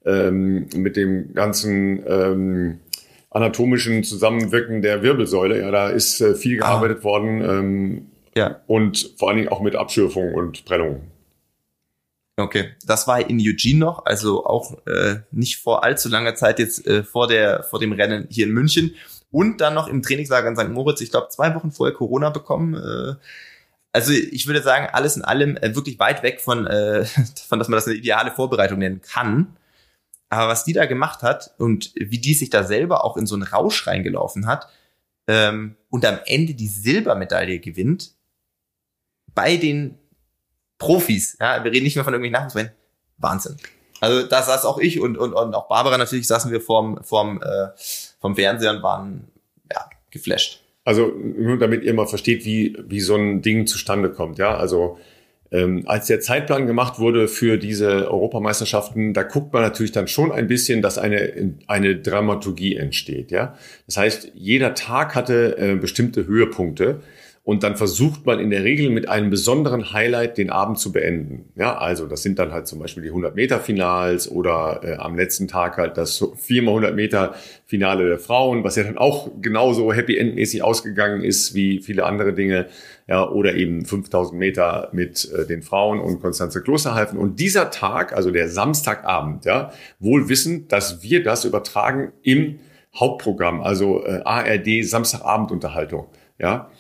ähm, 0.06 0.68
mit 0.76 0.98
dem 0.98 1.34
ganzen 1.34 2.04
ähm, 2.08 2.80
anatomischen 3.36 4.04
Zusammenwirken 4.04 4.82
der 4.82 5.04
Wirbelsäule. 5.04 5.60
Ja, 5.60 5.70
da 5.70 5.90
ist 5.90 6.22
äh, 6.22 6.36
viel 6.36 6.62
ah. 6.64 6.68
gearbeitet 6.68 7.00
ah. 7.02 7.04
worden 7.04 7.42
ähm, 7.42 8.12
ja. 8.36 8.62
und 8.66 9.14
vor 9.18 9.28
allen 9.28 9.38
Dingen 9.38 9.50
auch 9.50 9.62
mit 9.62 9.76
Abschürfung 9.76 10.34
und 10.34 10.66
Prellung. 10.66 11.12
Okay, 12.38 12.72
das 12.86 13.08
war 13.08 13.30
in 13.30 13.40
Eugene 13.40 13.80
noch, 13.80 14.06
also 14.06 14.46
auch 14.46 14.86
äh, 14.88 15.18
nicht 15.32 15.58
vor 15.58 15.86
allzu 15.86 16.10
langer 16.10 16.36
Zeit 16.36 16.60
jetzt 16.60 16.86
äh, 16.86 17.04
vor 17.04 17.28
der 17.28 17.64
vor 17.64 17.80
dem 17.80 17.94
Rennen 17.94 18.28
hier 18.30 18.46
in 18.46 18.52
München 18.52 18.96
und 19.32 19.62
dann 19.62 19.74
noch 19.74 19.88
im 19.88 20.02
Trainingslager 20.02 20.50
in 20.50 20.58
St. 20.58 20.70
Moritz. 20.70 21.00
Ich 21.02 21.12
glaube 21.12 21.30
zwei 21.30 21.56
Wochen 21.56 21.72
vorher 21.72 21.96
Corona 21.96 22.30
bekommen. 22.30 22.76
Äh, 22.76 23.16
also 23.94 24.12
ich 24.12 24.48
würde 24.48 24.62
sagen, 24.62 24.88
alles 24.92 25.16
in 25.16 25.24
allem 25.24 25.56
äh, 25.58 25.76
wirklich 25.76 26.00
weit 26.00 26.24
weg 26.24 26.42
von, 26.42 26.68
äh, 26.68 27.06
von, 27.48 27.60
dass 27.60 27.70
man 27.70 27.78
das 27.78 27.88
eine 27.88 27.96
ideale 27.96 28.32
Vorbereitung 28.32 28.80
nennen 28.80 29.02
kann. 29.02 29.56
Aber 30.30 30.48
was 30.48 30.64
die 30.64 30.74
da 30.74 30.86
gemacht 30.86 31.22
hat 31.24 31.54
und 31.58 31.94
wie 31.96 32.20
die 32.20 32.34
sich 32.34 32.50
da 32.50 32.64
selber 32.64 33.06
auch 33.06 33.18
in 33.18 33.28
so 33.28 33.36
einen 33.36 33.44
Rausch 33.44 33.86
reingelaufen 33.88 34.48
hat 34.48 34.68
ähm, 35.28 35.76
und 35.90 36.06
am 36.06 36.20
Ende 36.26 36.54
die 36.54 36.68
Silbermedaille 36.68 37.60
gewinnt 37.60 38.14
bei 39.34 39.58
den 39.58 39.98
Profis, 40.78 41.38
ja, 41.40 41.64
wir 41.64 41.72
reden 41.72 41.84
nicht 41.84 41.96
mehr 41.96 42.04
von 42.04 42.14
irgendwelchen 42.14 42.34
Nachwuchsrennen, 42.44 42.72
Wahnsinn. 43.18 43.58
Also 44.02 44.28
da 44.28 44.42
saß 44.42 44.66
auch 44.66 44.78
ich 44.78 45.00
und, 45.00 45.18
und, 45.18 45.34
und 45.34 45.54
auch 45.56 45.68
Barbara 45.68 45.98
natürlich 45.98 46.28
saßen 46.28 46.52
wir 46.52 46.62
vorm, 46.62 47.00
vorm, 47.04 47.42
äh, 47.42 47.68
vom 48.20 48.36
Fernseher 48.36 48.72
und 48.72 48.84
waren 48.84 49.32
ja, 49.72 49.90
geflasht. 50.12 50.62
Also 50.84 51.08
nur 51.08 51.58
damit 51.58 51.84
ihr 51.84 51.94
mal 51.94 52.08
versteht, 52.08 52.46
wie, 52.46 52.78
wie 52.88 53.00
so 53.00 53.16
ein 53.16 53.42
Ding 53.42 53.68
zustande 53.68 54.12
kommt, 54.12 54.38
ja. 54.38 54.56
Also 54.56 55.00
ähm, 55.56 55.84
als 55.86 56.08
der 56.08 56.20
Zeitplan 56.20 56.68
gemacht 56.68 57.00
wurde 57.00 57.30
für 57.30 57.58
diese 57.58 58.12
Europameisterschaften, 58.12 59.14
da 59.14 59.24
guckt 59.24 59.54
man 59.54 59.62
natürlich 59.62 59.94
dann 59.94 60.08
schon 60.08 60.32
ein 60.32 60.48
bisschen, 60.48 60.82
dass 60.82 60.98
eine, 60.98 61.54
eine 61.68 61.96
Dramaturgie 61.96 62.76
entsteht. 62.76 63.32
Ja? 63.32 63.56
Das 63.86 63.96
heißt, 63.96 64.32
jeder 64.36 64.74
Tag 64.74 65.16
hatte 65.16 65.58
äh, 65.58 65.76
bestimmte 65.76 66.28
Höhepunkte. 66.28 67.00
Und 67.46 67.62
dann 67.62 67.76
versucht 67.76 68.26
man 68.26 68.40
in 68.40 68.50
der 68.50 68.64
Regel 68.64 68.90
mit 68.90 69.08
einem 69.08 69.30
besonderen 69.30 69.94
Highlight 69.94 70.40
den 70.40 70.50
Abend 70.50 70.80
zu 70.80 70.92
beenden. 70.92 71.52
Ja, 71.56 71.78
also 71.78 72.08
das 72.08 72.24
sind 72.24 72.40
dann 72.40 72.52
halt 72.52 72.66
zum 72.66 72.80
Beispiel 72.80 73.04
die 73.04 73.10
100 73.10 73.36
Meter 73.36 73.60
Finals 73.60 74.32
oder 74.32 74.80
äh, 74.84 74.96
am 74.96 75.16
letzten 75.16 75.48
Tag 75.48 75.78
halt 75.78 75.96
das 75.96 76.24
4x100 76.24 76.94
Meter 76.94 77.36
Finale 77.68 78.10
der 78.10 78.18
Frauen, 78.18 78.64
was 78.64 78.78
ja 78.78 78.84
dann 78.84 78.98
auch 78.98 79.30
genauso 79.44 79.94
Happy 79.94 80.18
End 80.18 80.34
mäßig 80.34 80.64
ausgegangen 80.64 81.24
ist 81.24 81.54
wie 81.54 81.82
viele 81.82 82.06
andere 82.06 82.34
Dinge. 82.34 82.66
Ja, 83.08 83.30
oder 83.30 83.54
eben 83.54 83.86
5000 83.86 84.40
Meter 84.40 84.90
mit 84.92 85.32
äh, 85.32 85.46
den 85.46 85.62
Frauen 85.62 86.00
und 86.00 86.22
Konstanze 86.22 86.64
Klosterhalfen. 86.64 87.20
Und 87.20 87.40
dieser 87.40 87.70
Tag, 87.70 88.14
also 88.14 88.32
der 88.32 88.50
Samstagabend, 88.50 89.46
ja, 89.46 89.72
wohl 90.00 90.28
wissend, 90.28 90.72
dass 90.72 91.04
wir 91.04 91.24
das 91.24 91.46
übertragen 91.46 92.14
im 92.24 92.60
Hauptprogramm, 92.96 93.62
also 93.62 94.04
äh, 94.04 94.22
ARD 94.24 94.84
Samstagabendunterhaltung. 94.84 96.08
Ja, 96.40 96.72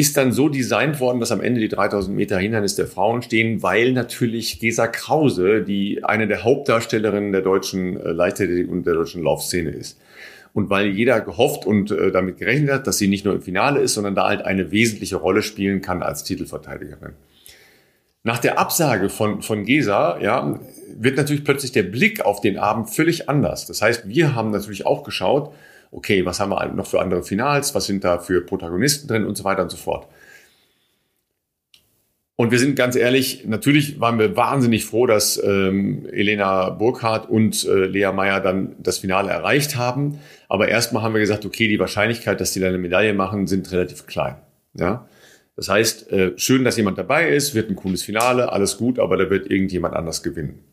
ist 0.00 0.16
dann 0.16 0.32
so 0.32 0.48
designt 0.48 0.98
worden, 0.98 1.20
dass 1.20 1.32
am 1.32 1.42
Ende 1.42 1.60
die 1.60 1.68
3000 1.68 2.16
Meter 2.16 2.38
Hindernis 2.38 2.74
der 2.74 2.86
Frauen 2.86 3.20
stehen, 3.20 3.62
weil 3.62 3.92
natürlich 3.92 4.58
Gesa 4.60 4.86
Krause, 4.86 5.62
die 5.62 6.02
eine 6.04 6.26
der 6.26 6.42
Hauptdarstellerinnen 6.44 7.32
der 7.32 7.42
deutschen 7.42 8.00
äh, 8.00 8.12
Leichtathletik 8.12 8.70
und 8.70 8.86
der 8.86 8.94
deutschen 8.94 9.22
Laufszene 9.22 9.70
ist. 9.70 10.00
Und 10.52 10.70
weil 10.70 10.88
jeder 10.88 11.20
gehofft 11.20 11.64
und 11.66 11.90
äh, 11.90 12.10
damit 12.10 12.38
gerechnet 12.38 12.70
hat, 12.70 12.86
dass 12.86 12.98
sie 12.98 13.08
nicht 13.08 13.24
nur 13.24 13.34
im 13.34 13.42
Finale 13.42 13.80
ist, 13.80 13.94
sondern 13.94 14.14
da 14.14 14.28
halt 14.28 14.42
eine 14.42 14.70
wesentliche 14.70 15.16
Rolle 15.16 15.42
spielen 15.42 15.80
kann 15.80 16.02
als 16.02 16.24
Titelverteidigerin. 16.24 17.12
Nach 18.22 18.38
der 18.38 18.58
Absage 18.58 19.08
von, 19.08 19.42
von 19.42 19.64
Gesa, 19.64 20.18
ja, 20.20 20.58
wird 20.94 21.16
natürlich 21.16 21.44
plötzlich 21.44 21.72
der 21.72 21.84
Blick 21.84 22.24
auf 22.24 22.40
den 22.40 22.58
Abend 22.58 22.90
völlig 22.90 23.28
anders. 23.28 23.66
Das 23.66 23.80
heißt, 23.80 24.08
wir 24.08 24.34
haben 24.34 24.50
natürlich 24.50 24.84
auch 24.84 25.04
geschaut, 25.04 25.54
okay, 25.90 26.26
was 26.26 26.40
haben 26.40 26.50
wir 26.50 26.66
noch 26.66 26.86
für 26.86 27.00
andere 27.00 27.22
Finals, 27.22 27.74
was 27.74 27.86
sind 27.86 28.04
da 28.04 28.18
für 28.18 28.42
Protagonisten 28.42 29.08
drin 29.08 29.24
und 29.24 29.36
so 29.36 29.44
weiter 29.44 29.62
und 29.62 29.70
so 29.70 29.76
fort. 29.76 30.06
Und 32.36 32.52
wir 32.52 32.58
sind 32.58 32.74
ganz 32.74 32.96
ehrlich, 32.96 33.44
natürlich 33.46 34.00
waren 34.00 34.18
wir 34.18 34.34
wahnsinnig 34.34 34.86
froh, 34.86 35.06
dass 35.06 35.42
ähm, 35.42 36.06
Elena 36.10 36.70
Burkhardt 36.70 37.28
und 37.28 37.66
äh, 37.66 37.84
Lea 37.84 38.12
Meyer 38.14 38.40
dann 38.40 38.76
das 38.78 38.96
Finale 38.96 39.30
erreicht 39.30 39.76
haben. 39.76 40.20
Aber 40.50 40.68
erstmal 40.68 41.02
haben 41.02 41.14
wir 41.14 41.20
gesagt, 41.20 41.46
okay, 41.46 41.68
die 41.68 41.78
Wahrscheinlichkeit, 41.78 42.40
dass 42.40 42.52
die 42.52 42.60
da 42.60 42.66
eine 42.66 42.76
Medaille 42.76 43.14
machen, 43.14 43.46
sind 43.46 43.70
relativ 43.72 44.06
klein. 44.06 44.36
Ja. 44.74 45.08
Das 45.56 45.68
heißt, 45.68 46.10
äh, 46.10 46.32
schön, 46.36 46.64
dass 46.64 46.76
jemand 46.76 46.98
dabei 46.98 47.30
ist, 47.30 47.54
wird 47.54 47.70
ein 47.70 47.76
cooles 47.76 48.02
Finale, 48.02 48.52
alles 48.52 48.76
gut, 48.76 48.98
aber 48.98 49.16
da 49.16 49.30
wird 49.30 49.50
irgendjemand 49.50 49.94
anders 49.94 50.22
gewinnen 50.22 50.64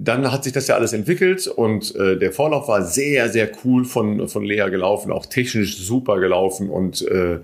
dann 0.00 0.30
hat 0.30 0.44
sich 0.44 0.52
das 0.52 0.68
ja 0.68 0.76
alles 0.76 0.92
entwickelt 0.92 1.48
und 1.48 1.94
äh, 1.96 2.16
der 2.16 2.32
Vorlauf 2.32 2.68
war 2.68 2.84
sehr, 2.84 3.28
sehr 3.28 3.50
cool 3.64 3.84
von, 3.84 4.28
von 4.28 4.44
Lea 4.44 4.70
gelaufen, 4.70 5.10
auch 5.10 5.26
technisch 5.26 5.76
super 5.76 6.20
gelaufen 6.20 6.70
und 6.70 7.02
äh, 7.02 7.40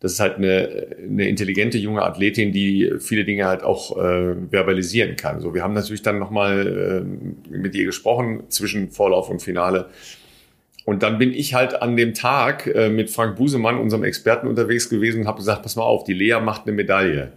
das 0.00 0.12
ist 0.12 0.20
halt 0.20 0.36
eine, 0.36 0.96
eine 1.02 1.28
intelligente 1.28 1.76
junge 1.76 2.02
Athletin, 2.02 2.52
die 2.52 2.92
viele 3.00 3.24
Dinge 3.24 3.46
halt 3.46 3.64
auch 3.64 3.96
äh, 3.96 4.36
verbalisieren 4.50 5.16
kann. 5.16 5.40
So, 5.40 5.54
wir 5.54 5.62
haben 5.62 5.74
natürlich 5.74 6.02
dann 6.02 6.18
nochmal 6.20 7.04
äh, 7.04 7.50
mit 7.50 7.74
ihr 7.74 7.84
gesprochen 7.84 8.44
zwischen 8.48 8.90
Vorlauf 8.90 9.28
und 9.28 9.42
Finale. 9.42 9.86
Und 10.84 11.02
dann 11.02 11.18
bin 11.18 11.34
ich 11.34 11.52
halt 11.52 11.82
an 11.82 11.96
dem 11.96 12.14
Tag 12.14 12.66
äh, 12.66 12.88
mit 12.88 13.10
Frank 13.10 13.36
Busemann, 13.36 13.76
unserem 13.78 14.04
Experten, 14.04 14.46
unterwegs 14.46 14.88
gewesen 14.88 15.22
und 15.22 15.26
habe 15.26 15.38
gesagt, 15.38 15.62
pass 15.62 15.74
mal 15.74 15.82
auf, 15.82 16.04
die 16.04 16.14
Lea 16.14 16.40
macht 16.40 16.62
eine 16.66 16.76
Medaille. 16.76 17.32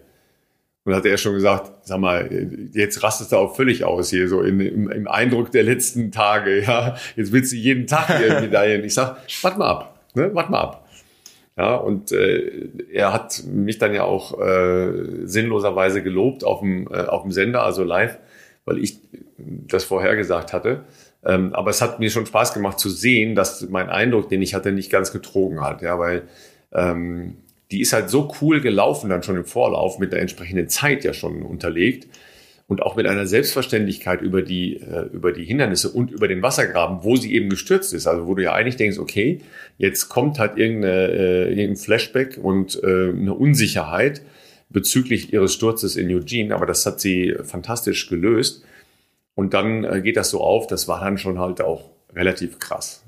Und 0.84 0.96
hat 0.96 1.06
er 1.06 1.18
schon 1.18 1.34
gesagt, 1.34 1.72
sag 1.86 2.00
mal, 2.00 2.48
jetzt 2.74 3.04
rastest 3.04 3.32
du 3.32 3.38
auch 3.38 3.56
völlig 3.56 3.84
aus 3.84 4.10
hier, 4.10 4.28
so 4.28 4.42
in, 4.42 4.60
im, 4.60 4.90
im 4.90 5.08
Eindruck 5.08 5.52
der 5.52 5.64
letzten 5.64 6.12
Tage, 6.12 6.62
ja. 6.62 6.96
Jetzt 7.16 7.32
willst 7.32 7.52
du 7.52 7.56
jeden 7.56 7.88
Tag 7.88 8.18
hier 8.18 8.40
Medaillen. 8.42 8.84
Ich 8.84 8.94
sag, 8.94 9.18
warte 9.42 9.60
mal 9.60 9.68
ab, 9.68 10.00
ne, 10.16 10.30
warte 10.34 10.52
mal 10.52 10.62
ab. 10.62 10.81
Ja, 11.62 11.76
und 11.76 12.12
äh, 12.12 12.70
er 12.92 13.14
hat 13.14 13.44
mich 13.46 13.78
dann 13.78 13.94
ja 13.94 14.04
auch 14.04 14.42
äh, 14.42 15.28
sinnloserweise 15.28 16.02
gelobt 16.02 16.44
auf 16.44 16.62
dem, 16.62 16.88
äh, 16.88 17.02
auf 17.02 17.22
dem 17.22 17.32
Sender, 17.32 17.62
also 17.62 17.84
live, 17.84 18.18
weil 18.66 18.80
ich 18.80 18.98
das 19.38 19.84
vorhergesagt 19.84 20.54
hatte. 20.54 20.86
Ähm, 21.24 21.54
aber 21.54 21.70
es 21.70 21.84
hat 21.84 22.00
mir 22.00 22.10
schon 22.10 22.26
Spaß 22.26 22.56
gemacht 22.56 22.80
zu 22.80 22.90
sehen, 22.90 23.36
dass 23.36 23.70
mein 23.70 23.92
Eindruck, 23.92 24.28
den 24.28 24.42
ich 24.42 24.56
hatte, 24.56 24.72
nicht 24.72 24.90
ganz 24.90 25.12
getrogen 25.12 25.62
hat. 25.62 25.84
Ja, 25.84 26.00
weil 26.00 26.24
ähm, 26.74 27.38
die 27.70 27.82
ist 27.82 27.94
halt 27.94 28.10
so 28.10 28.34
cool 28.42 28.60
gelaufen 28.60 29.12
dann 29.12 29.22
schon 29.22 29.38
im 29.38 29.46
Vorlauf 29.46 30.00
mit 30.00 30.14
der 30.14 30.22
entsprechenden 30.22 30.68
Zeit 30.68 31.04
ja 31.04 31.14
schon 31.14 31.44
unterlegt 31.44 32.08
und 32.72 32.84
auch 32.84 32.96
mit 32.96 33.06
einer 33.06 33.28
Selbstverständlichkeit 33.28 34.22
über 34.22 34.42
die, 34.42 34.78
äh, 34.78 35.10
über 35.12 35.34
die 35.34 35.44
Hindernisse 35.44 35.90
und 35.90 36.10
über 36.10 36.30
den 36.30 36.42
Wassergraben, 36.42 37.00
wo 37.04 37.18
sie 37.18 37.34
eben 37.34 37.50
gestürzt 37.50 37.94
ist. 37.94 38.08
Also 38.08 38.28
wo 38.28 38.34
du 38.34 38.44
ja 38.44 38.54
eigentlich 38.54 38.78
denkst, 38.78 38.98
okay, 38.98 39.42
jetzt 39.78 40.08
kommt 40.08 40.40
halt 40.40 40.58
irgendeine, 40.58 41.10
äh, 41.10 41.50
irgendein 41.50 41.76
Flashback 41.76 42.40
und 42.42 42.82
äh, 42.82 43.10
eine 43.10 43.34
Unsicherheit 43.34 44.22
bezüglich 44.70 45.34
ihres 45.34 45.54
Sturzes 45.54 45.98
in 45.98 46.10
Eugene, 46.16 46.56
aber 46.56 46.66
das 46.66 46.86
hat 46.86 47.02
sie 47.02 47.36
fantastisch 47.44 48.08
gelöst. 48.08 48.64
Und 49.36 49.54
dann 49.54 49.84
äh, 49.84 50.00
geht 50.02 50.16
das 50.16 50.30
so 50.30 50.40
auf, 50.40 50.66
das 50.68 50.88
war 50.88 51.02
dann 51.02 51.18
schon 51.18 51.40
halt 51.40 51.60
auch 51.60 51.90
relativ 52.16 52.58
krass. 52.58 53.04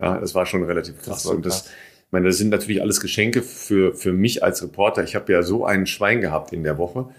Ja, 0.00 0.18
das 0.18 0.34
war 0.34 0.44
schon 0.44 0.64
relativ 0.64 1.00
krass. 1.00 1.22
Das 1.22 1.26
und 1.26 1.46
das, 1.46 1.70
meine, 2.10 2.26
das 2.26 2.38
sind 2.38 2.48
natürlich 2.48 2.82
alles 2.82 3.00
Geschenke 3.00 3.42
für, 3.42 3.94
für 3.94 4.12
mich 4.12 4.42
als 4.42 4.60
Reporter. 4.60 5.04
Ich 5.04 5.14
habe 5.14 5.32
ja 5.32 5.44
so 5.44 5.64
einen 5.64 5.86
Schwein 5.86 6.20
gehabt 6.20 6.52
in 6.52 6.64
der 6.64 6.78
Woche. 6.78 7.10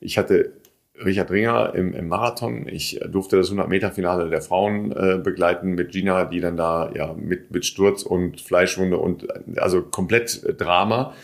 Ich 0.00 0.18
hatte 0.18 0.50
Richard 1.04 1.30
Ringer 1.30 1.74
im, 1.74 1.92
im 1.92 2.08
Marathon. 2.08 2.66
Ich 2.68 3.00
durfte 3.08 3.36
das 3.36 3.52
100-Meter-Finale 3.52 4.30
der 4.30 4.40
Frauen 4.40 4.92
äh, 4.92 5.18
begleiten 5.22 5.74
mit 5.74 5.92
Gina, 5.92 6.24
die 6.24 6.40
dann 6.40 6.56
da 6.56 6.90
ja 6.94 7.14
mit, 7.14 7.50
mit 7.50 7.66
Sturz 7.66 8.02
und 8.02 8.40
Fleischwunde 8.40 8.98
und 8.98 9.26
also 9.58 9.82
komplett 9.82 10.42
äh, 10.44 10.54
Drama. 10.54 11.14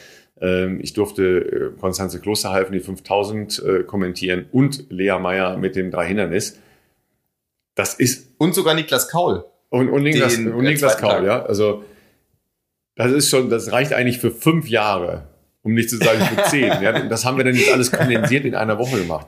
Ähm, 0.40 0.80
ich 0.82 0.92
durfte 0.92 1.72
äh, 1.74 1.80
Konstanze 1.80 2.20
Klosterhalfen 2.20 2.72
die 2.72 2.80
5000 2.80 3.62
äh, 3.62 3.82
kommentieren 3.84 4.46
und 4.52 4.90
Lea 4.90 5.18
Meyer 5.18 5.56
mit 5.56 5.76
dem 5.76 5.90
drei 5.90 6.06
Hindernis. 6.06 6.58
Das 7.74 7.94
ist 7.94 8.34
und 8.38 8.54
sogar 8.54 8.74
Niklas 8.74 9.08
Kaul. 9.08 9.44
Und, 9.70 9.88
und 9.88 10.02
Niklas, 10.02 10.36
und 10.36 10.64
Niklas 10.64 10.98
Kaul, 10.98 11.24
ja. 11.24 11.42
Also 11.42 11.82
das 12.94 13.12
ist 13.12 13.30
schon, 13.30 13.48
das 13.48 13.72
reicht 13.72 13.94
eigentlich 13.94 14.18
für 14.18 14.30
fünf 14.30 14.68
Jahre, 14.68 15.28
um 15.62 15.72
nicht 15.72 15.88
zu 15.88 15.96
sagen 15.96 16.20
für 16.20 16.42
zehn. 16.50 16.82
ja, 16.82 17.06
das 17.06 17.24
haben 17.24 17.38
wir 17.38 17.44
dann 17.44 17.54
jetzt 17.54 17.72
alles 17.72 17.90
kondensiert 17.90 18.44
in 18.44 18.54
einer 18.54 18.78
Woche 18.78 18.98
gemacht. 18.98 19.26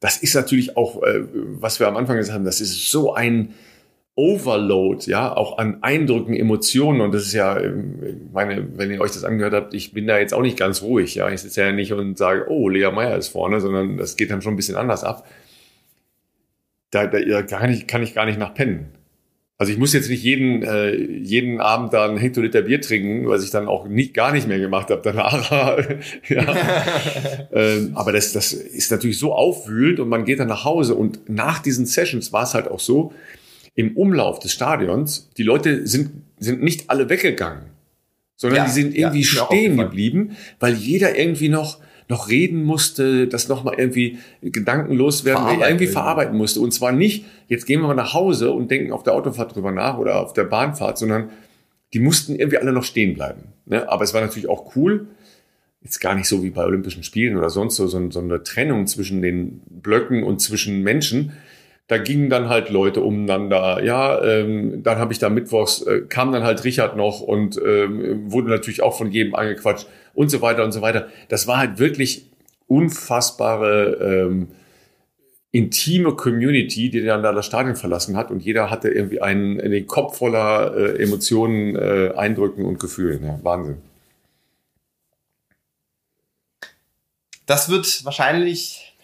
Das 0.00 0.18
ist 0.18 0.34
natürlich 0.34 0.76
auch, 0.76 1.02
äh, 1.02 1.22
was 1.60 1.80
wir 1.80 1.88
am 1.88 1.96
Anfang 1.96 2.16
gesagt 2.16 2.34
haben, 2.34 2.44
das 2.44 2.60
ist 2.60 2.90
so 2.90 3.14
ein 3.14 3.54
Overload, 4.14 5.08
ja, 5.08 5.36
auch 5.36 5.58
an 5.58 5.82
Eindrücken, 5.82 6.34
Emotionen. 6.34 7.00
Und 7.00 7.14
das 7.14 7.22
ist 7.22 7.34
ja, 7.34 7.58
ähm, 7.58 8.28
meine, 8.32 8.76
wenn 8.76 8.90
ihr 8.90 9.00
euch 9.00 9.12
das 9.12 9.22
angehört 9.22 9.54
habt, 9.54 9.74
ich 9.74 9.92
bin 9.92 10.08
da 10.08 10.18
jetzt 10.18 10.34
auch 10.34 10.42
nicht 10.42 10.58
ganz 10.58 10.82
ruhig. 10.82 11.14
Ja, 11.14 11.28
ich 11.30 11.40
sitze 11.40 11.60
ja 11.60 11.72
nicht 11.72 11.92
und 11.92 12.18
sage, 12.18 12.46
oh, 12.48 12.68
Lea 12.68 12.90
Meyer 12.90 13.16
ist 13.16 13.28
vorne, 13.28 13.60
sondern 13.60 13.96
das 13.96 14.16
geht 14.16 14.32
dann 14.32 14.42
schon 14.42 14.54
ein 14.54 14.56
bisschen 14.56 14.76
anders 14.76 15.04
ab. 15.04 15.24
Da, 16.90 17.06
da 17.06 17.42
kann, 17.42 17.70
ich, 17.70 17.86
kann 17.86 18.02
ich 18.02 18.14
gar 18.14 18.26
nicht 18.26 18.40
nach 18.40 18.54
pennen. 18.54 18.88
Also 19.60 19.72
ich 19.72 19.78
muss 19.78 19.92
jetzt 19.92 20.08
nicht 20.08 20.22
jeden, 20.22 20.62
äh, 20.62 20.94
jeden 20.94 21.60
Abend 21.60 21.92
da 21.92 22.04
einen 22.04 22.16
Hektoliter 22.16 22.62
Bier 22.62 22.80
trinken, 22.80 23.28
was 23.28 23.42
ich 23.42 23.50
dann 23.50 23.66
auch 23.66 23.88
nicht, 23.88 24.14
gar 24.14 24.32
nicht 24.32 24.46
mehr 24.46 24.60
gemacht 24.60 24.88
habe 24.90 25.00
danach. 25.02 25.50
ja. 26.28 26.56
ähm, 27.52 27.90
aber 27.94 28.12
das, 28.12 28.32
das 28.32 28.52
ist 28.52 28.92
natürlich 28.92 29.18
so 29.18 29.32
aufwühlend 29.34 29.98
und 29.98 30.08
man 30.08 30.24
geht 30.24 30.38
dann 30.38 30.46
nach 30.46 30.64
Hause 30.64 30.94
und 30.94 31.28
nach 31.28 31.58
diesen 31.58 31.86
Sessions 31.86 32.32
war 32.32 32.44
es 32.44 32.54
halt 32.54 32.68
auch 32.68 32.78
so, 32.78 33.12
im 33.74 33.96
Umlauf 33.96 34.38
des 34.38 34.52
Stadions, 34.52 35.28
die 35.36 35.42
Leute 35.44 35.86
sind, 35.86 36.10
sind 36.38 36.62
nicht 36.62 36.88
alle 36.88 37.08
weggegangen, 37.08 37.64
sondern 38.36 38.58
ja, 38.58 38.64
die 38.64 38.72
sind 38.72 38.94
irgendwie 38.94 39.22
ja, 39.22 39.44
stehen 39.44 39.76
geblieben, 39.76 40.36
weil 40.60 40.74
jeder 40.74 41.18
irgendwie 41.18 41.48
noch 41.48 41.78
noch 42.08 42.28
reden 42.28 42.64
musste, 42.64 43.28
das 43.28 43.48
nochmal 43.48 43.74
irgendwie 43.76 44.18
gedankenlos 44.42 45.24
werden, 45.24 45.38
verarbeiten. 45.38 45.68
irgendwie 45.68 45.86
verarbeiten 45.86 46.36
musste. 46.36 46.60
Und 46.60 46.72
zwar 46.72 46.92
nicht, 46.92 47.26
jetzt 47.48 47.66
gehen 47.66 47.80
wir 47.80 47.86
mal 47.88 47.94
nach 47.94 48.14
Hause 48.14 48.50
und 48.50 48.70
denken 48.70 48.92
auf 48.92 49.02
der 49.02 49.12
Autofahrt 49.12 49.54
drüber 49.54 49.72
nach 49.72 49.98
oder 49.98 50.20
auf 50.20 50.32
der 50.32 50.44
Bahnfahrt, 50.44 50.98
sondern 50.98 51.30
die 51.92 52.00
mussten 52.00 52.34
irgendwie 52.34 52.58
alle 52.58 52.72
noch 52.72 52.84
stehen 52.84 53.14
bleiben. 53.14 53.42
Ne? 53.66 53.88
Aber 53.88 54.04
es 54.04 54.14
war 54.14 54.20
natürlich 54.20 54.48
auch 54.48 54.74
cool, 54.74 55.06
jetzt 55.82 56.00
gar 56.00 56.14
nicht 56.14 56.28
so 56.28 56.42
wie 56.42 56.50
bei 56.50 56.64
Olympischen 56.64 57.02
Spielen 57.02 57.36
oder 57.36 57.50
sonst 57.50 57.76
so, 57.76 57.86
so, 57.86 58.10
so 58.10 58.20
eine 58.20 58.42
Trennung 58.42 58.86
zwischen 58.86 59.22
den 59.22 59.60
Blöcken 59.66 60.22
und 60.22 60.40
zwischen 60.40 60.82
Menschen. 60.82 61.32
Da 61.88 61.96
gingen 61.96 62.28
dann 62.28 62.50
halt 62.50 62.68
Leute 62.68 63.00
umeinander. 63.00 63.82
Ja, 63.82 64.22
ähm, 64.22 64.82
dann 64.82 64.98
habe 64.98 65.12
ich 65.12 65.18
da 65.18 65.30
mittwochs, 65.30 65.82
äh, 65.82 66.02
kam 66.02 66.32
dann 66.32 66.44
halt 66.44 66.62
Richard 66.64 66.96
noch 66.96 67.20
und 67.20 67.58
ähm, 67.64 68.30
wurde 68.30 68.50
natürlich 68.50 68.82
auch 68.82 68.96
von 68.96 69.10
jedem 69.10 69.34
angequatscht 69.34 69.88
und 70.14 70.30
so 70.30 70.42
weiter 70.42 70.64
und 70.64 70.72
so 70.72 70.82
weiter. 70.82 71.08
Das 71.28 71.46
war 71.46 71.56
halt 71.56 71.78
wirklich 71.78 72.26
unfassbare 72.66 74.26
ähm, 74.28 74.48
intime 75.50 76.14
Community, 76.14 76.90
die 76.90 77.02
dann 77.02 77.22
da 77.22 77.32
das 77.32 77.46
Stadion 77.46 77.74
verlassen 77.74 78.16
hat 78.18 78.30
und 78.30 78.40
jeder 78.40 78.70
hatte 78.70 78.90
irgendwie 78.90 79.22
einen, 79.22 79.56
den 79.56 79.86
Kopf 79.86 80.18
voller 80.18 80.76
äh, 80.76 81.02
Emotionen, 81.02 81.74
äh, 81.74 82.12
Eindrücken 82.14 82.66
und 82.66 82.78
Gefühlen. 82.78 83.24
Ja, 83.24 83.40
Wahnsinn. 83.42 83.78
Das 87.46 87.70
wird 87.70 88.04
wahrscheinlich 88.04 88.94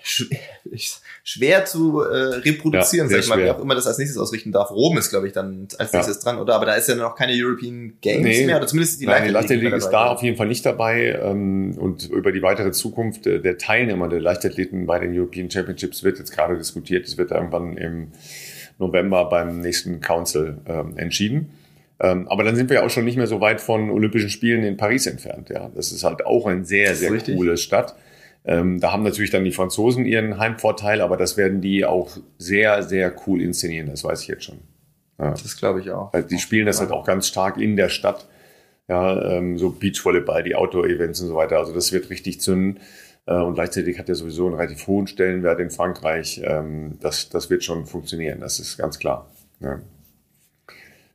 schwer 1.27 1.65
zu 1.65 2.03
äh, 2.03 2.37
reproduzieren, 2.37 3.09
ja, 3.09 3.17
sag 3.17 3.21
ich 3.25 3.29
mal, 3.31 3.39
wer 3.39 3.57
auch 3.57 3.63
immer 3.63 3.75
das 3.75 3.87
als 3.87 3.97
nächstes 3.97 4.21
ausrichten 4.21 4.53
darf. 4.53 4.71
Rom 4.71 4.99
ist, 4.99 5.09
glaube 5.09 5.27
ich, 5.27 5.33
dann 5.33 5.67
als 5.79 5.95
nächstes 5.95 6.23
ja. 6.23 6.23
dran, 6.23 6.39
oder? 6.39 6.55
Aber 6.55 6.67
da 6.67 6.75
ist 6.75 6.87
ja 6.87 6.97
noch 6.97 7.17
keine 7.17 7.33
European 7.35 7.95
Games 8.03 8.23
nee, 8.23 8.45
mehr, 8.45 8.59
oder 8.59 8.67
zumindest 8.67 9.01
die 9.01 9.07
Leichtathletik. 9.07 9.29
Die 9.29 9.33
Leichtathletik 9.33 9.79
ist 9.79 9.89
da 9.89 10.07
auf 10.09 10.23
jeden 10.23 10.37
Fall 10.37 10.49
nicht 10.49 10.67
dabei 10.67 11.19
ähm, 11.23 11.79
und 11.79 12.11
über 12.11 12.31
die 12.31 12.43
weitere 12.43 12.73
Zukunft 12.73 13.25
der, 13.25 13.57
Teilnehmer 13.57 14.09
der 14.11 14.21
Leichtathleten 14.21 14.85
bei 14.85 14.99
den 14.99 15.19
European 15.19 15.51
Championships 15.51 16.05
wird 16.05 16.19
jetzt 16.19 16.31
gerade 16.31 16.59
diskutiert. 16.59 17.07
Es 17.07 17.17
wird 17.17 17.31
irgendwann 17.31 17.79
im 17.79 18.09
November 18.79 19.25
beim 19.31 19.61
nächsten 19.61 20.03
Council 20.03 20.59
ähm, 20.67 20.99
entschieden. 20.99 21.53
Ähm, 22.01 22.29
aber 22.29 22.45
dann 22.45 22.55
sind 22.55 22.69
wir 22.69 22.79
ja 22.79 22.85
auch 22.85 22.91
schon 22.91 23.07
nicht 23.07 23.17
mehr 23.17 23.29
so 23.29 23.41
weit 23.41 23.63
von 23.63 23.89
Olympischen 23.89 24.29
Spielen 24.29 24.63
in 24.63 24.77
Paris 24.77 25.07
entfernt. 25.07 25.49
Ja, 25.49 25.71
das 25.75 25.91
ist 25.91 26.05
halt 26.05 26.27
auch 26.27 26.47
ein 26.47 26.67
sehr, 26.67 26.95
sehr 26.95 27.17
coole 27.19 27.57
Stadt. 27.57 27.95
Ähm, 28.47 28.79
da 28.79 28.93
haben 28.93 29.03
natürlich 29.03 29.31
dann 29.31 29.45
die 29.45 29.53
Franzosen 29.53 30.05
ihren 30.05 30.39
Heimvorteil, 30.39 31.01
aber 31.01 31.17
das 31.17 31.37
werden 31.37 31.61
die 31.63 31.85
auch 31.85 32.11
sehr, 32.37 32.83
sehr 32.83 33.15
cool 33.27 33.41
inszenieren, 33.41 33.89
das 33.89 34.05
weiß 34.05 34.23
ich 34.23 34.29
jetzt 34.29 34.45
schon. 34.45 34.59
Ja. 35.19 35.31
Das 35.31 35.57
glaube 35.57 35.81
ich 35.81 35.91
auch. 35.91 36.13
Also 36.13 36.29
die 36.29 36.39
spielen 36.39 36.67
das 36.67 36.81
halt 36.81 36.91
auch 36.91 37.07
ganz 37.07 37.27
stark 37.27 37.57
in 37.57 37.77
der 37.77 37.89
Stadt. 37.89 38.27
Ja, 38.87 39.39
ähm, 39.39 39.57
so 39.57 39.71
Beachvolleyball, 39.71 40.43
die 40.43 40.57
Outdoor-Events 40.57 41.23
und 41.23 41.29
so 41.29 41.35
weiter. 41.35 41.57
Also 41.57 41.73
das 41.73 41.93
wird 41.93 42.11
richtig 42.11 42.43
zünden. 42.43 42.81
Äh, 43.25 43.37
und 43.37 43.55
gleichzeitig 43.55 43.99
hat 43.99 44.11
er 44.11 44.15
sowieso 44.15 44.47
einen 44.47 44.57
relativ 44.57 44.87
hohen 44.87 45.07
Stellenwert 45.07 45.59
in 45.61 45.71
Frankreich. 45.71 46.43
Ähm, 46.45 46.99
das, 47.01 47.31
das 47.31 47.49
wird 47.49 47.65
schon 47.65 47.87
funktionieren, 47.87 48.41
das 48.41 48.61
ist 48.61 48.77
ganz 48.77 48.99
klar. 48.99 49.31
Ja. 49.61 49.81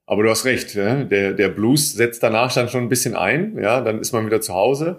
Aber 0.07 0.23
du 0.23 0.29
hast 0.31 0.45
recht, 0.45 0.73
der, 0.73 1.03
der 1.05 1.49
Blues 1.49 1.93
setzt 1.93 2.23
danach 2.23 2.51
dann 2.51 2.69
schon 2.69 2.81
ein 2.81 2.89
bisschen 2.89 3.15
ein. 3.15 3.59
Ja, 3.61 3.81
dann 3.81 3.99
ist 3.99 4.11
man 4.11 4.25
wieder 4.25 4.41
zu 4.41 4.55
Hause 4.55 4.97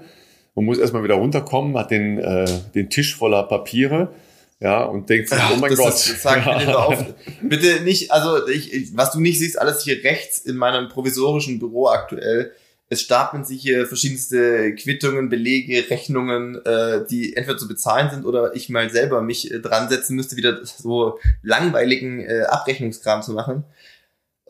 und 0.54 0.64
muss 0.64 0.78
erstmal 0.78 1.04
wieder 1.04 1.14
runterkommen, 1.14 1.76
hat 1.78 1.90
den, 1.90 2.18
äh, 2.18 2.46
den 2.74 2.90
Tisch 2.90 3.16
voller 3.16 3.44
Papiere 3.44 4.12
ja, 4.60 4.82
und 4.84 5.08
denkt 5.08 5.30
sich, 5.30 5.38
oh 5.52 5.56
mein 5.56 5.74
Gott. 5.74 5.94
Ist, 5.94 6.20
sag 6.20 6.44
ja. 6.44 6.58
bitte, 6.58 6.78
auf, 6.78 7.04
bitte 7.42 7.80
nicht, 7.82 8.12
also 8.12 8.46
ich, 8.46 8.94
was 8.94 9.10
du 9.12 9.20
nicht 9.20 9.38
siehst, 9.38 9.58
alles 9.58 9.82
hier 9.82 10.04
rechts 10.04 10.38
in 10.38 10.56
meinem 10.56 10.88
provisorischen 10.88 11.58
Büro 11.58 11.88
aktuell. 11.88 12.52
Es 12.90 13.00
stapeln 13.00 13.44
sich 13.44 13.62
hier 13.62 13.86
verschiedenste 13.86 14.74
Quittungen, 14.74 15.28
Belege, 15.28 15.88
Rechnungen, 15.88 16.56
äh, 16.66 17.06
die 17.08 17.36
entweder 17.36 17.56
zu 17.56 17.68
bezahlen 17.68 18.10
sind 18.10 18.26
oder 18.26 18.54
ich 18.54 18.68
mal 18.68 18.90
selber 18.90 19.22
mich 19.22 19.50
äh, 19.50 19.60
dran 19.60 19.88
setzen 19.88 20.16
müsste, 20.16 20.36
wieder 20.36 20.58
so 20.64 21.18
langweiligen 21.42 22.20
äh, 22.20 22.42
Abrechnungskram 22.48 23.22
zu 23.22 23.32
machen. 23.32 23.64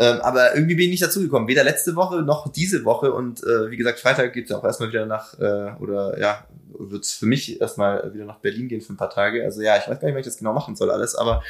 Ähm, 0.01 0.19
aber 0.23 0.55
irgendwie 0.55 0.77
bin 0.77 0.87
ich 0.87 0.93
nicht 0.93 1.03
dazugekommen. 1.03 1.47
Weder 1.47 1.63
letzte 1.63 1.95
Woche 1.95 2.23
noch 2.23 2.51
diese 2.51 2.87
Woche. 2.87 3.13
Und 3.13 3.45
äh, 3.45 3.71
wie 3.71 3.77
gesagt, 3.77 4.01
Freitag 4.01 4.33
geht's 4.33 4.51
auch 4.51 4.65
erstmal 4.65 4.89
wieder 4.89 5.05
nach, 5.05 5.39
äh, 5.39 5.73
oder 5.79 6.19
ja, 6.19 6.43
wird 6.89 7.05
es 7.05 7.13
für 7.13 7.27
mich 7.27 7.61
erstmal 7.61 8.13
wieder 8.15 8.25
nach 8.25 8.39
Berlin 8.39 8.69
gehen 8.69 8.81
für 8.81 8.93
ein 8.93 8.97
paar 8.97 9.11
Tage. 9.11 9.45
Also 9.45 9.61
ja, 9.61 9.77
ich 9.77 9.89
weiß 9.89 10.01
gar 10.01 10.07
nicht, 10.07 10.15
wie 10.15 10.21
ich 10.21 10.27
das 10.27 10.39
genau 10.39 10.53
machen 10.53 10.77
soll 10.77 10.91
alles, 10.91 11.15
aber 11.15 11.43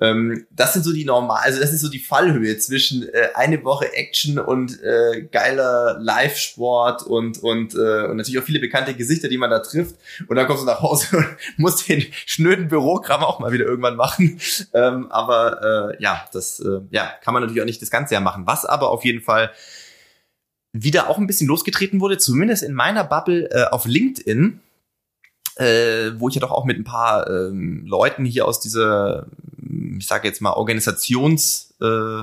ähm, 0.00 0.46
das 0.50 0.72
sind 0.72 0.84
so 0.84 0.92
die 0.92 1.04
normal, 1.04 1.40
also 1.42 1.60
das 1.60 1.72
ist 1.72 1.80
so 1.80 1.88
die 1.88 1.98
Fallhöhe 1.98 2.56
zwischen 2.58 3.08
äh, 3.08 3.28
eine 3.34 3.62
Woche 3.64 3.92
Action 3.92 4.38
und 4.38 4.82
äh, 4.82 5.22
geiler 5.30 5.98
Live-Sport 6.00 7.02
und 7.02 7.38
und 7.42 7.74
äh, 7.74 8.06
und 8.06 8.16
natürlich 8.16 8.38
auch 8.38 8.44
viele 8.44 8.60
bekannte 8.60 8.94
Gesichter, 8.94 9.28
die 9.28 9.38
man 9.38 9.50
da 9.50 9.58
trifft. 9.58 9.96
Und 10.28 10.36
dann 10.36 10.46
kommst 10.46 10.62
du 10.62 10.66
nach 10.66 10.80
Hause 10.80 11.16
und 11.16 11.26
musst 11.56 11.88
den 11.88 12.04
schnöden 12.26 12.68
Bürokram 12.68 13.22
auch 13.22 13.40
mal 13.40 13.52
wieder 13.52 13.64
irgendwann 13.66 13.96
machen. 13.96 14.40
Ähm, 14.72 15.10
aber 15.10 15.92
äh, 15.98 16.02
ja, 16.02 16.26
das 16.32 16.60
äh, 16.60 16.80
ja 16.90 17.10
kann 17.22 17.34
man 17.34 17.42
natürlich 17.42 17.62
auch 17.62 17.66
nicht 17.66 17.82
das 17.82 17.90
ganze 17.90 18.14
Jahr 18.14 18.22
machen. 18.22 18.46
Was 18.46 18.64
aber 18.64 18.90
auf 18.90 19.04
jeden 19.04 19.20
Fall 19.20 19.50
wieder 20.72 21.08
auch 21.08 21.18
ein 21.18 21.26
bisschen 21.26 21.48
losgetreten 21.48 22.00
wurde, 22.00 22.18
zumindest 22.18 22.62
in 22.62 22.74
meiner 22.74 23.04
Bubble 23.04 23.48
äh, 23.50 23.64
auf 23.70 23.86
LinkedIn, 23.86 24.60
äh, 25.58 26.12
wo 26.18 26.28
ich 26.28 26.36
ja 26.36 26.40
doch 26.40 26.52
auch 26.52 26.64
mit 26.64 26.78
ein 26.78 26.84
paar 26.84 27.28
ähm, 27.28 27.84
Leuten 27.84 28.24
hier 28.24 28.46
aus 28.46 28.60
dieser, 28.60 29.26
ich 29.98 30.06
sage 30.06 30.28
jetzt 30.28 30.40
mal, 30.40 30.52
Organisations 30.52 31.74
äh, 31.80 32.22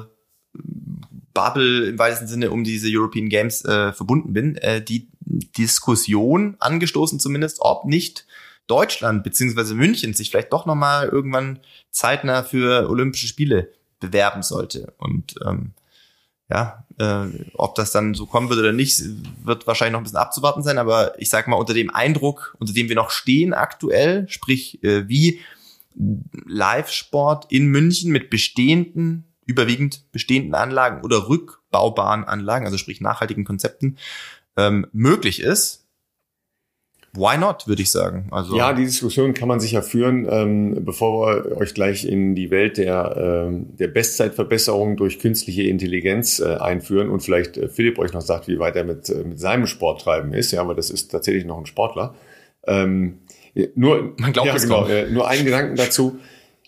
im 1.38 2.00
weitesten 2.00 2.28
Sinne 2.28 2.50
um 2.50 2.64
diese 2.64 2.88
European 2.90 3.28
Games 3.28 3.66
äh, 3.66 3.92
verbunden 3.92 4.32
bin, 4.32 4.56
äh, 4.56 4.82
die 4.82 5.10
Diskussion 5.20 6.56
angestoßen 6.60 7.20
zumindest, 7.20 7.58
ob 7.60 7.84
nicht 7.86 8.26
Deutschland 8.68 9.24
beziehungsweise 9.26 9.76
München 9.76 10.14
sich 10.14 10.32
vielleicht 10.32 10.54
doch 10.54 10.66
nochmal 10.66 11.10
irgendwann 11.10 11.60
zeitnah 11.92 12.44
für 12.44 12.90
Olympische 12.90 13.28
Spiele 13.28 13.74
bewerben 14.00 14.44
sollte. 14.44 14.94
Und 14.98 15.36
ähm, 15.46 15.74
ja, 16.50 16.85
äh, 16.98 17.26
ob 17.54 17.76
das 17.76 17.92
dann 17.92 18.14
so 18.14 18.26
kommen 18.26 18.50
wird 18.50 18.60
oder 18.60 18.72
nicht, 18.72 19.02
wird 19.44 19.68
wahrscheinlich 19.68 19.94
noch 19.94 20.00
ein 20.00 20.04
bisschen 20.04 20.20
abzuwarten 20.20 20.64
sein. 20.64 20.78
Aber 20.78 21.20
ich 21.20 21.30
sag 21.30 21.48
mal, 21.48 21.58
unter 21.58 21.74
dem 21.74 21.94
Eindruck, 21.94 22.56
unter 22.60 22.74
dem 22.74 22.90
wir 22.90 22.96
noch 22.96 23.12
stehen 23.12 23.54
aktuell, 23.54 24.28
sprich 24.30 24.84
äh, 24.84 25.08
wie 25.08 25.42
Live-Sport 26.46 27.52
in 27.52 27.68
München 27.68 28.12
mit 28.12 28.30
bestehenden, 28.30 29.26
überwiegend 29.46 30.12
bestehenden 30.12 30.56
Anlagen 30.56 31.04
oder 31.04 31.30
rückbaubaren 31.30 32.24
Anlagen, 32.26 32.66
also 32.66 32.78
sprich 32.78 33.02
nachhaltigen 33.02 33.46
Konzepten, 33.46 33.98
ähm, 34.58 34.88
möglich 34.92 35.42
ist, 35.42 35.85
why 37.16 37.38
not, 37.38 37.68
würde 37.68 37.82
ich 37.82 37.92
sagen. 37.92 38.28
Also 38.32 38.56
ja, 38.56 38.74
die 38.74 38.86
Diskussion 38.86 39.34
kann 39.34 39.48
man 39.48 39.60
sicher 39.60 39.82
führen, 39.84 40.28
ähm, 40.30 40.86
bevor 40.86 41.28
wir 41.28 41.58
euch 41.58 41.74
gleich 41.74 42.06
in 42.06 42.36
die 42.36 42.52
Welt 42.52 42.78
der, 42.78 43.46
ähm, 43.48 43.76
der 43.78 43.88
Bestzeitverbesserung 43.88 44.98
durch 44.98 45.20
künstliche 45.20 45.64
Intelligenz 45.64 46.40
äh, 46.40 46.56
einführen 46.56 47.10
und 47.10 47.22
vielleicht 47.22 47.58
äh, 47.58 47.68
Philipp 47.68 48.00
euch 48.00 48.14
noch 48.14 48.22
sagt, 48.22 48.48
wie 48.48 48.60
weit 48.60 48.76
er 48.76 48.84
mit, 48.84 49.10
äh, 49.10 49.24
mit 49.24 49.40
seinem 49.40 49.68
Sporttreiben 49.68 50.34
ist, 50.34 50.52
ja, 50.52 50.62
aber 50.62 50.76
das 50.76 50.90
ist 50.90 51.10
tatsächlich 51.10 51.46
noch 51.46 51.58
ein 51.58 51.66
Sportler. 51.66 52.16
Ähm, 52.68 53.20
nur, 53.76 54.14
man 54.18 54.34
glaubt 54.34 54.48
ja, 54.48 54.56
es 54.56 54.64
genau, 54.64 54.86
äh, 54.88 55.10
nur 55.10 55.28
einen 55.28 55.46
Gedanken 55.46 55.76
dazu. 55.76 56.20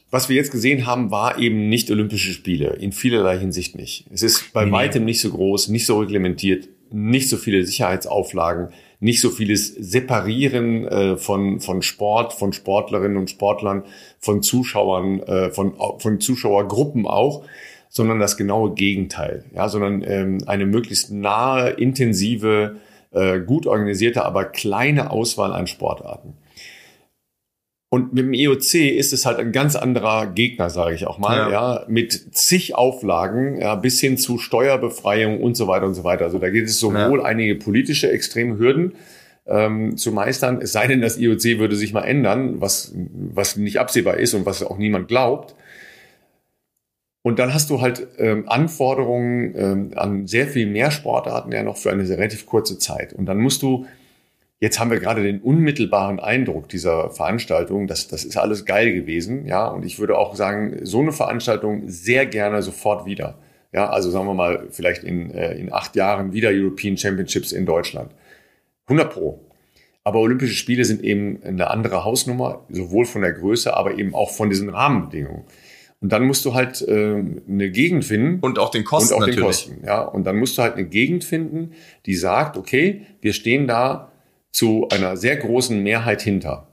Was 0.09 0.29
wir 0.29 0.37
jetzt 0.37 0.51
gesehen 0.51 0.85
haben, 0.85 1.11
war 1.11 1.37
eben 1.37 1.67
nicht 1.67 1.91
Olympische 1.91 2.31
Spiele, 2.31 2.77
in 2.79 2.93
vielerlei 2.93 3.37
Hinsicht 3.37 3.75
nicht. 3.75 4.05
Es 4.13 4.23
ist 4.23 4.53
bei 4.53 4.63
nee. 4.63 4.71
weitem 4.71 5.03
nicht 5.03 5.19
so 5.19 5.29
groß, 5.29 5.67
nicht 5.67 5.85
so 5.85 5.99
reglementiert, 5.99 6.69
nicht 6.91 7.27
so 7.27 7.35
viele 7.35 7.65
Sicherheitsauflagen 7.65 8.69
nicht 8.99 9.21
so 9.21 9.29
vieles 9.29 9.67
Separieren 9.75 10.87
äh, 10.87 11.17
von, 11.17 11.59
von 11.59 11.81
Sport, 11.81 12.33
von 12.33 12.53
Sportlerinnen 12.53 13.17
und 13.17 13.29
Sportlern, 13.29 13.83
von 14.19 14.41
Zuschauern, 14.41 15.21
äh, 15.21 15.51
von, 15.51 15.73
von 15.99 16.19
Zuschauergruppen 16.19 17.05
auch, 17.05 17.43
sondern 17.89 18.19
das 18.19 18.37
genaue 18.37 18.73
Gegenteil. 18.73 19.45
Ja, 19.53 19.69
sondern 19.69 20.03
ähm, 20.03 20.39
eine 20.47 20.65
möglichst 20.65 21.11
nahe, 21.11 21.69
intensive, 21.71 22.77
äh, 23.11 23.39
gut 23.39 23.67
organisierte, 23.67 24.25
aber 24.25 24.45
kleine 24.45 25.11
Auswahl 25.11 25.53
an 25.53 25.67
Sportarten. 25.67 26.33
Und 27.89 28.13
mit 28.13 28.25
dem 28.25 28.33
EOC 28.33 28.73
ist 28.75 29.13
es 29.13 29.25
halt 29.25 29.39
ein 29.39 29.53
ganz 29.53 29.77
anderer 29.77 30.27
Gegner, 30.27 30.69
sage 30.69 30.93
ich 30.93 31.07
auch 31.07 31.19
mal, 31.19 31.37
ja. 31.37 31.51
ja, 31.51 31.85
mit 31.87 32.35
zig 32.35 32.75
Auflagen, 32.75 33.61
ja, 33.61 33.75
bis 33.75 34.01
hin 34.01 34.17
zu 34.17 34.37
Steuerbefreiung 34.37 35.41
und 35.41 35.55
so 35.55 35.67
weiter 35.67 35.85
und 35.85 35.93
so 35.93 36.03
weiter. 36.03 36.25
Also 36.25 36.37
da 36.37 36.49
geht 36.49 36.65
es 36.65 36.79
sowohl 36.79 37.19
ja. 37.19 37.25
einige 37.25 37.55
politische 37.55 38.11
extreme 38.11 38.57
Hürden 38.57 38.93
ähm, 39.45 39.95
zu 39.95 40.11
meistern, 40.11 40.59
es 40.61 40.73
sei 40.73 40.87
denn, 40.87 41.01
das 41.01 41.17
IOC 41.17 41.59
würde 41.59 41.77
sich 41.77 41.93
mal 41.93 42.03
ändern, 42.03 42.59
was, 42.59 42.93
was 43.13 43.55
nicht 43.55 43.79
absehbar 43.79 44.17
ist 44.17 44.33
und 44.33 44.45
was 44.45 44.61
auch 44.63 44.77
niemand 44.77 45.07
glaubt. 45.07 45.55
Und 47.21 47.39
dann 47.39 47.53
hast 47.53 47.69
du 47.69 47.81
halt 47.81 48.07
ähm, 48.17 48.47
Anforderungen 48.47 49.53
ähm, 49.57 49.91
an 49.95 50.27
sehr 50.27 50.47
viel 50.47 50.67
mehr 50.67 50.91
Sportarten 50.91 51.51
ja 51.51 51.63
noch 51.63 51.77
für 51.77 51.91
eine 51.91 52.07
relativ 52.07 52.45
kurze 52.45 52.77
Zeit. 52.77 53.13
Und 53.13 53.25
dann 53.25 53.37
musst 53.37 53.61
du 53.61 53.85
Jetzt 54.59 54.79
haben 54.79 54.89
wir 54.89 54.99
gerade 54.99 55.21
den 55.21 55.39
unmittelbaren 55.39 56.19
Eindruck 56.19 56.67
dieser 56.69 57.11
Veranstaltung, 57.11 57.85
dass 57.85 58.07
das 58.07 58.23
ist 58.23 58.37
alles 58.37 58.65
geil 58.65 58.91
gewesen, 58.91 59.45
ja. 59.45 59.67
Und 59.67 59.85
ich 59.85 59.99
würde 59.99 60.17
auch 60.17 60.35
sagen, 60.35 60.79
so 60.83 60.99
eine 60.99 61.11
Veranstaltung 61.11 61.83
sehr 61.85 62.25
gerne 62.25 62.63
sofort 62.63 63.05
wieder. 63.05 63.37
Ja, 63.71 63.89
also 63.89 64.09
sagen 64.09 64.25
wir 64.25 64.33
mal, 64.33 64.67
vielleicht 64.71 65.03
in, 65.03 65.29
äh, 65.29 65.53
in 65.55 65.71
acht 65.71 65.95
Jahren 65.95 66.33
wieder 66.33 66.49
European 66.49 66.97
Championships 66.97 67.51
in 67.51 67.65
Deutschland. 67.65 68.11
100 68.85 69.13
Pro. 69.13 69.41
Aber 70.03 70.19
Olympische 70.21 70.55
Spiele 70.55 70.85
sind 70.85 71.03
eben 71.03 71.43
eine 71.43 71.69
andere 71.69 72.05
Hausnummer, 72.05 72.65
sowohl 72.69 73.05
von 73.05 73.21
der 73.21 73.33
Größe, 73.33 73.75
aber 73.75 73.99
eben 73.99 74.15
auch 74.15 74.31
von 74.31 74.49
diesen 74.49 74.69
Rahmenbedingungen. 74.69 75.43
Und 75.99 76.11
dann 76.11 76.25
musst 76.25 76.45
du 76.45 76.53
halt 76.53 76.81
äh, 76.81 77.23
eine 77.47 77.69
Gegend 77.69 78.05
finden. 78.05 78.39
Und 78.39 78.57
auch 78.57 78.69
den 78.69 78.85
Kosten. 78.85 79.13
Und 79.13 79.17
auch 79.17 79.27
natürlich. 79.27 79.39
den 79.39 79.45
Kosten, 79.45 79.85
ja. 79.85 80.01
Und 80.01 80.23
dann 80.23 80.37
musst 80.37 80.57
du 80.57 80.61
halt 80.61 80.75
eine 80.75 80.85
Gegend 80.85 81.23
finden, 81.23 81.73
die 82.05 82.15
sagt, 82.15 82.57
okay, 82.57 83.01
wir 83.21 83.33
stehen 83.33 83.67
da 83.67 84.11
zu 84.57 84.87
einer 84.89 85.17
sehr 85.17 85.35
großen 85.35 85.83
Mehrheit 85.83 86.23
hinter. 86.23 86.65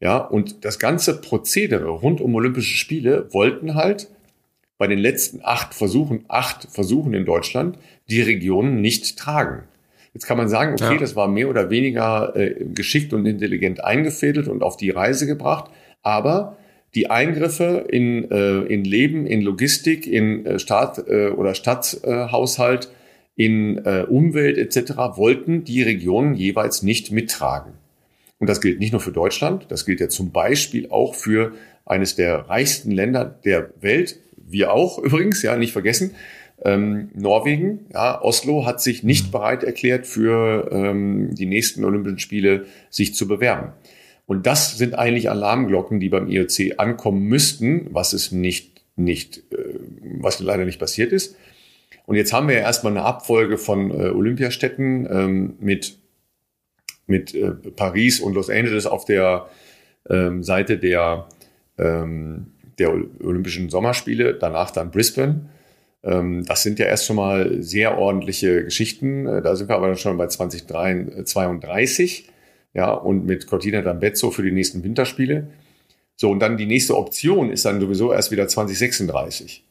Ja, 0.00 0.16
und 0.16 0.64
das 0.64 0.80
ganze 0.80 1.20
Prozedere 1.20 1.88
rund 1.88 2.20
um 2.20 2.34
Olympische 2.34 2.76
Spiele 2.76 3.32
wollten 3.32 3.76
halt 3.76 4.08
bei 4.78 4.88
den 4.88 4.98
letzten 4.98 5.38
acht 5.44 5.72
Versuchen, 5.72 6.24
acht 6.26 6.66
Versuchen 6.72 7.14
in 7.14 7.24
Deutschland, 7.24 7.78
die 8.08 8.20
Regionen 8.20 8.80
nicht 8.80 9.16
tragen. 9.16 9.62
Jetzt 10.12 10.26
kann 10.26 10.38
man 10.38 10.48
sagen, 10.48 10.72
okay, 10.72 10.94
ja. 10.94 10.98
das 10.98 11.14
war 11.14 11.28
mehr 11.28 11.48
oder 11.48 11.70
weniger 11.70 12.34
äh, 12.34 12.64
geschickt 12.74 13.12
und 13.12 13.24
intelligent 13.24 13.84
eingefädelt 13.84 14.48
und 14.48 14.64
auf 14.64 14.76
die 14.76 14.90
Reise 14.90 15.28
gebracht, 15.28 15.70
aber 16.02 16.56
die 16.96 17.10
Eingriffe 17.10 17.86
in, 17.88 18.28
äh, 18.32 18.62
in 18.62 18.82
Leben, 18.82 19.24
in 19.24 19.40
Logistik, 19.40 20.04
in 20.04 20.44
äh, 20.46 20.58
Staat 20.58 21.06
äh, 21.06 21.28
oder 21.28 21.54
Stadthaushalt 21.54 22.90
in 23.40 23.78
äh, 23.86 24.04
Umwelt 24.06 24.58
etc. 24.58 25.16
wollten 25.16 25.64
die 25.64 25.80
Regionen 25.80 26.34
jeweils 26.34 26.82
nicht 26.82 27.10
mittragen. 27.10 27.72
Und 28.38 28.50
das 28.50 28.60
gilt 28.60 28.80
nicht 28.80 28.92
nur 28.92 29.00
für 29.00 29.12
Deutschland, 29.12 29.64
das 29.70 29.86
gilt 29.86 29.98
ja 30.00 30.10
zum 30.10 30.30
Beispiel 30.30 30.90
auch 30.90 31.14
für 31.14 31.52
eines 31.86 32.16
der 32.16 32.50
reichsten 32.50 32.90
Länder 32.90 33.24
der 33.24 33.70
Welt, 33.80 34.18
wir 34.36 34.74
auch 34.74 34.98
übrigens, 35.02 35.40
ja, 35.40 35.56
nicht 35.56 35.72
vergessen, 35.72 36.10
ähm, 36.62 37.08
Norwegen, 37.14 37.86
ja, 37.94 38.20
Oslo 38.20 38.66
hat 38.66 38.82
sich 38.82 39.04
nicht 39.04 39.28
mhm. 39.28 39.30
bereit 39.30 39.64
erklärt, 39.64 40.06
für 40.06 40.68
ähm, 40.70 41.34
die 41.34 41.46
nächsten 41.46 41.82
Olympischen 41.82 42.18
Spiele 42.18 42.66
sich 42.90 43.14
zu 43.14 43.26
bewerben. 43.26 43.72
Und 44.26 44.44
das 44.44 44.76
sind 44.76 44.98
eigentlich 44.98 45.30
Alarmglocken, 45.30 45.98
die 45.98 46.10
beim 46.10 46.28
IOC 46.28 46.74
ankommen 46.76 47.22
müssten, 47.22 47.86
was 47.90 48.12
es 48.12 48.32
nicht, 48.32 48.82
nicht, 48.96 49.38
äh, 49.50 49.80
was 50.18 50.40
leider 50.40 50.66
nicht 50.66 50.78
passiert 50.78 51.10
ist. 51.10 51.36
Und 52.10 52.16
jetzt 52.16 52.32
haben 52.32 52.48
wir 52.48 52.56
ja 52.56 52.62
erstmal 52.62 52.92
eine 52.92 53.04
Abfolge 53.04 53.56
von 53.56 53.92
äh, 53.92 54.08
Olympiastädten 54.08 55.06
ähm, 55.08 55.54
mit, 55.60 55.96
mit 57.06 57.32
äh, 57.36 57.52
Paris 57.52 58.18
und 58.18 58.34
Los 58.34 58.50
Angeles 58.50 58.84
auf 58.84 59.04
der 59.04 59.48
ähm, 60.08 60.42
Seite 60.42 60.76
der, 60.76 61.28
ähm, 61.78 62.46
der 62.80 62.90
Olympischen 62.90 63.70
Sommerspiele, 63.70 64.34
danach 64.34 64.72
dann 64.72 64.90
Brisbane. 64.90 65.50
Ähm, 66.02 66.44
das 66.46 66.64
sind 66.64 66.80
ja 66.80 66.86
erst 66.86 67.06
schon 67.06 67.14
mal 67.14 67.62
sehr 67.62 67.96
ordentliche 67.96 68.64
Geschichten. 68.64 69.28
Äh, 69.28 69.40
da 69.40 69.54
sind 69.54 69.68
wir 69.68 69.76
aber 69.76 69.86
dann 69.86 69.96
schon 69.96 70.16
bei 70.16 70.26
2032. 70.26 72.28
Ja, 72.74 72.90
und 72.90 73.24
mit 73.24 73.46
Cortina 73.46 73.82
d'Ambezzo 73.82 74.32
für 74.32 74.42
die 74.42 74.50
nächsten 74.50 74.82
Winterspiele. 74.82 75.46
So, 76.16 76.28
und 76.28 76.40
dann 76.40 76.56
die 76.56 76.66
nächste 76.66 76.96
Option 76.96 77.52
ist 77.52 77.66
dann 77.66 77.80
sowieso 77.80 78.12
erst 78.12 78.32
wieder 78.32 78.48
2036. 78.48 79.64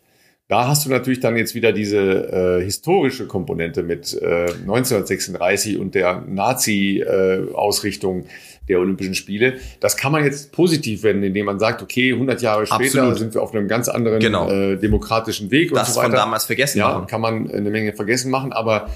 Da 0.49 0.67
hast 0.67 0.83
du 0.83 0.89
natürlich 0.89 1.19
dann 1.19 1.37
jetzt 1.37 1.53
wieder 1.53 1.71
diese 1.71 2.57
äh, 2.59 2.63
historische 2.63 3.27
Komponente 3.27 3.83
mit 3.83 4.19
äh, 4.19 4.49
1936 4.49 5.77
und 5.77 5.93
der 5.93 6.23
Nazi-Ausrichtung 6.27 8.23
äh, 8.23 8.27
der 8.67 8.79
Olympischen 8.79 9.13
Spiele. 9.13 9.59
Das 9.79 9.95
kann 9.95 10.11
man 10.11 10.23
jetzt 10.23 10.51
positiv 10.51 11.03
wenden, 11.03 11.21
indem 11.21 11.45
man 11.45 11.59
sagt, 11.59 11.83
okay, 11.83 12.13
100 12.13 12.41
Jahre 12.41 12.65
später 12.65 13.03
Absolut. 13.03 13.17
sind 13.19 13.35
wir 13.35 13.43
auf 13.43 13.53
einem 13.53 13.67
ganz 13.67 13.89
anderen 13.89 14.19
genau. 14.19 14.49
äh, 14.49 14.77
demokratischen 14.77 15.51
Weg 15.51 15.71
das 15.71 15.89
und 15.89 15.93
so 15.93 15.99
weiter. 15.99 16.09
Das 16.09 16.19
von 16.19 16.25
damals 16.25 16.45
vergessen 16.45 16.79
ja, 16.79 16.93
machen. 16.93 17.05
kann 17.05 17.21
man 17.21 17.51
eine 17.51 17.69
Menge 17.69 17.93
vergessen 17.93 18.31
machen, 18.31 18.51
aber 18.51 18.89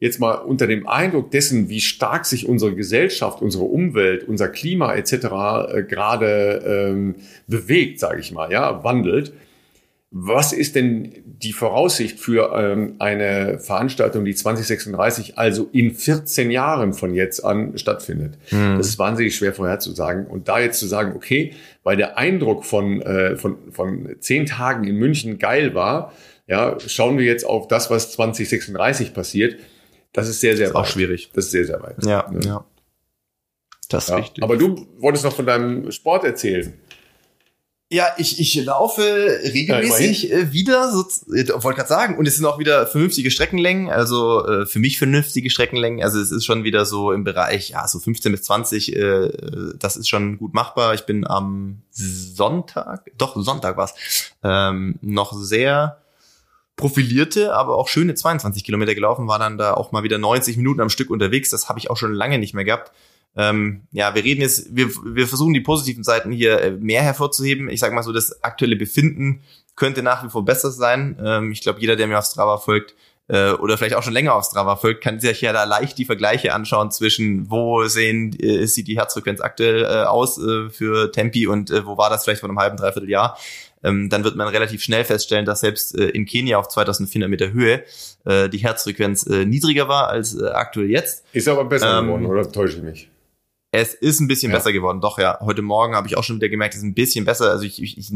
jetzt 0.00 0.18
mal 0.18 0.32
unter 0.32 0.66
dem 0.66 0.86
Eindruck 0.86 1.30
dessen, 1.30 1.68
wie 1.68 1.82
stark 1.82 2.24
sich 2.24 2.48
unsere 2.48 2.74
Gesellschaft, 2.74 3.42
unsere 3.42 3.64
Umwelt, 3.64 4.26
unser 4.26 4.48
Klima 4.48 4.94
etc. 4.94 5.12
Äh, 5.12 5.82
gerade 5.82 6.62
ähm, 6.66 7.16
bewegt, 7.46 8.00
sage 8.00 8.20
ich 8.20 8.32
mal, 8.32 8.50
ja, 8.50 8.82
wandelt, 8.82 9.34
was 10.10 10.52
ist 10.52 10.76
denn 10.76 11.12
die 11.24 11.52
Voraussicht 11.52 12.20
für 12.20 12.52
ähm, 12.56 12.94
eine 13.00 13.58
Veranstaltung, 13.58 14.24
die 14.24 14.34
2036, 14.34 15.36
also 15.36 15.68
in 15.72 15.94
14 15.94 16.50
Jahren 16.50 16.94
von 16.94 17.12
jetzt 17.12 17.44
an 17.44 17.76
stattfindet? 17.76 18.38
Mhm. 18.50 18.78
Das 18.78 18.86
ist 18.86 18.98
wahnsinnig 18.98 19.34
schwer 19.34 19.52
vorherzusagen. 19.52 20.26
Und 20.26 20.48
da 20.48 20.60
jetzt 20.60 20.78
zu 20.78 20.86
sagen, 20.86 21.14
okay, 21.16 21.54
weil 21.82 21.96
der 21.96 22.18
Eindruck 22.18 22.64
von, 22.64 23.02
äh, 23.02 23.36
von, 23.36 23.72
von 23.72 24.16
zehn 24.20 24.46
Tagen 24.46 24.84
in 24.84 24.96
München 24.96 25.38
geil 25.38 25.74
war, 25.74 26.12
ja, 26.46 26.78
schauen 26.78 27.18
wir 27.18 27.24
jetzt 27.24 27.44
auf 27.44 27.66
das, 27.66 27.90
was 27.90 28.12
2036 28.12 29.12
passiert. 29.12 29.56
Das 30.12 30.28
ist 30.28 30.40
sehr, 30.40 30.56
sehr 30.56 30.66
das 30.66 30.70
ist 30.70 30.74
weit. 30.76 30.82
auch 30.82 30.86
schwierig. 30.86 31.30
Das 31.34 31.46
ist 31.46 31.50
sehr, 31.50 31.64
sehr 31.64 31.82
weit. 31.82 31.96
Ja, 32.04 32.30
ja. 32.32 32.40
ja. 32.40 32.64
Das 33.88 34.04
ist 34.04 34.10
ja. 34.10 34.16
richtig. 34.16 34.44
Aber 34.44 34.56
du 34.56 34.86
wolltest 34.98 35.24
noch 35.24 35.34
von 35.34 35.46
deinem 35.46 35.90
Sport 35.90 36.24
erzählen. 36.24 36.72
Ja, 37.88 38.08
ich, 38.18 38.40
ich 38.40 38.56
laufe 38.64 39.02
regelmäßig 39.44 40.24
ja, 40.24 40.38
äh, 40.38 40.52
wieder, 40.52 40.90
so, 40.90 41.02
äh, 41.32 41.46
wollte 41.62 41.76
gerade 41.76 41.88
sagen, 41.88 42.18
und 42.18 42.26
es 42.26 42.34
sind 42.34 42.44
auch 42.44 42.58
wieder 42.58 42.84
vernünftige 42.84 43.30
Streckenlängen, 43.30 43.90
also 43.90 44.44
äh, 44.44 44.66
für 44.66 44.80
mich 44.80 44.98
vernünftige 44.98 45.50
Streckenlängen, 45.50 46.02
also 46.02 46.18
es 46.18 46.32
ist 46.32 46.44
schon 46.44 46.64
wieder 46.64 46.84
so 46.84 47.12
im 47.12 47.22
Bereich, 47.22 47.68
ja, 47.70 47.86
so 47.86 48.00
15 48.00 48.32
bis 48.32 48.42
20, 48.42 48.96
äh, 48.96 49.30
das 49.78 49.96
ist 49.96 50.08
schon 50.08 50.36
gut 50.38 50.52
machbar. 50.52 50.94
Ich 50.94 51.06
bin 51.06 51.24
am 51.28 51.82
Sonntag, 51.92 53.08
doch 53.18 53.40
Sonntag 53.40 53.76
war's, 53.76 53.94
ähm, 54.42 54.98
noch 55.00 55.32
sehr 55.32 55.98
profilierte, 56.74 57.54
aber 57.54 57.76
auch 57.76 57.86
schöne 57.86 58.16
22 58.16 58.64
Kilometer 58.64 58.96
gelaufen, 58.96 59.28
war 59.28 59.38
dann 59.38 59.58
da 59.58 59.74
auch 59.74 59.92
mal 59.92 60.02
wieder 60.02 60.18
90 60.18 60.56
Minuten 60.56 60.80
am 60.80 60.90
Stück 60.90 61.08
unterwegs, 61.08 61.50
das 61.50 61.68
habe 61.68 61.78
ich 61.78 61.88
auch 61.88 61.96
schon 61.96 62.12
lange 62.12 62.40
nicht 62.40 62.52
mehr 62.52 62.64
gehabt. 62.64 62.90
Ähm, 63.36 63.82
ja, 63.92 64.14
wir 64.14 64.24
reden 64.24 64.40
jetzt, 64.40 64.74
wir, 64.74 64.88
wir 65.04 65.28
versuchen 65.28 65.52
die 65.52 65.60
positiven 65.60 66.04
Seiten 66.04 66.32
hier 66.32 66.60
äh, 66.60 66.70
mehr 66.70 67.02
hervorzuheben. 67.02 67.68
Ich 67.68 67.80
sage 67.80 67.94
mal 67.94 68.02
so, 68.02 68.12
das 68.12 68.42
aktuelle 68.42 68.76
Befinden 68.76 69.42
könnte 69.74 70.02
nach 70.02 70.24
wie 70.24 70.30
vor 70.30 70.44
besser 70.44 70.70
sein. 70.70 71.18
Ähm, 71.22 71.52
ich 71.52 71.60
glaube, 71.60 71.80
jeder, 71.80 71.96
der 71.96 72.06
mir 72.06 72.18
auf 72.18 72.24
Strava 72.24 72.58
folgt, 72.58 72.94
äh, 73.28 73.50
oder 73.52 73.76
vielleicht 73.76 73.94
auch 73.94 74.02
schon 74.02 74.12
länger 74.12 74.34
auf 74.34 74.44
Strava 74.44 74.76
folgt, 74.76 75.02
kann 75.02 75.20
sich 75.20 75.40
ja 75.40 75.52
da 75.52 75.64
leicht 75.64 75.98
die 75.98 76.04
Vergleiche 76.04 76.54
anschauen 76.54 76.90
zwischen, 76.90 77.50
wo 77.50 77.84
sehen, 77.86 78.36
äh, 78.40 78.66
sieht 78.66 78.88
die 78.88 78.98
Herzfrequenz 78.98 79.40
aktuell 79.40 79.84
äh, 79.84 80.04
aus 80.04 80.38
äh, 80.38 80.70
für 80.70 81.10
Tempi 81.10 81.46
und 81.46 81.70
äh, 81.70 81.84
wo 81.84 81.98
war 81.98 82.08
das 82.08 82.24
vielleicht 82.24 82.40
vor 82.40 82.48
einem 82.48 82.58
halben, 82.58 82.76
dreiviertel 82.76 83.10
Jahr. 83.10 83.36
Ähm, 83.82 84.08
dann 84.08 84.24
wird 84.24 84.36
man 84.36 84.48
relativ 84.48 84.82
schnell 84.82 85.04
feststellen, 85.04 85.44
dass 85.44 85.60
selbst 85.60 85.98
äh, 85.98 86.08
in 86.08 86.24
Kenia 86.24 86.58
auf 86.58 86.68
2400 86.68 87.28
Meter 87.28 87.52
Höhe 87.52 87.82
äh, 88.24 88.48
die 88.48 88.58
Herzfrequenz 88.58 89.26
äh, 89.26 89.44
niedriger 89.44 89.88
war 89.88 90.08
als 90.08 90.34
äh, 90.34 90.46
aktuell 90.46 90.90
jetzt. 90.90 91.24
Ist 91.32 91.48
aber 91.48 91.64
besser 91.64 91.98
ähm, 91.98 92.06
geworden, 92.06 92.26
oder 92.26 92.50
täusche 92.50 92.78
ich 92.78 92.82
mich? 92.82 93.10
Es 93.78 93.92
ist 93.92 94.20
ein 94.20 94.28
bisschen 94.28 94.52
ja. 94.52 94.56
besser 94.56 94.72
geworden, 94.72 95.02
doch 95.02 95.18
ja. 95.18 95.38
Heute 95.40 95.60
Morgen 95.60 95.94
habe 95.94 96.06
ich 96.08 96.16
auch 96.16 96.24
schon 96.24 96.36
wieder 96.36 96.48
gemerkt, 96.48 96.74
es 96.74 96.78
ist 96.80 96.86
ein 96.86 96.94
bisschen 96.94 97.26
besser. 97.26 97.50
Also 97.50 97.64
ich, 97.64 97.82
ich, 97.82 97.98
ich, 97.98 98.10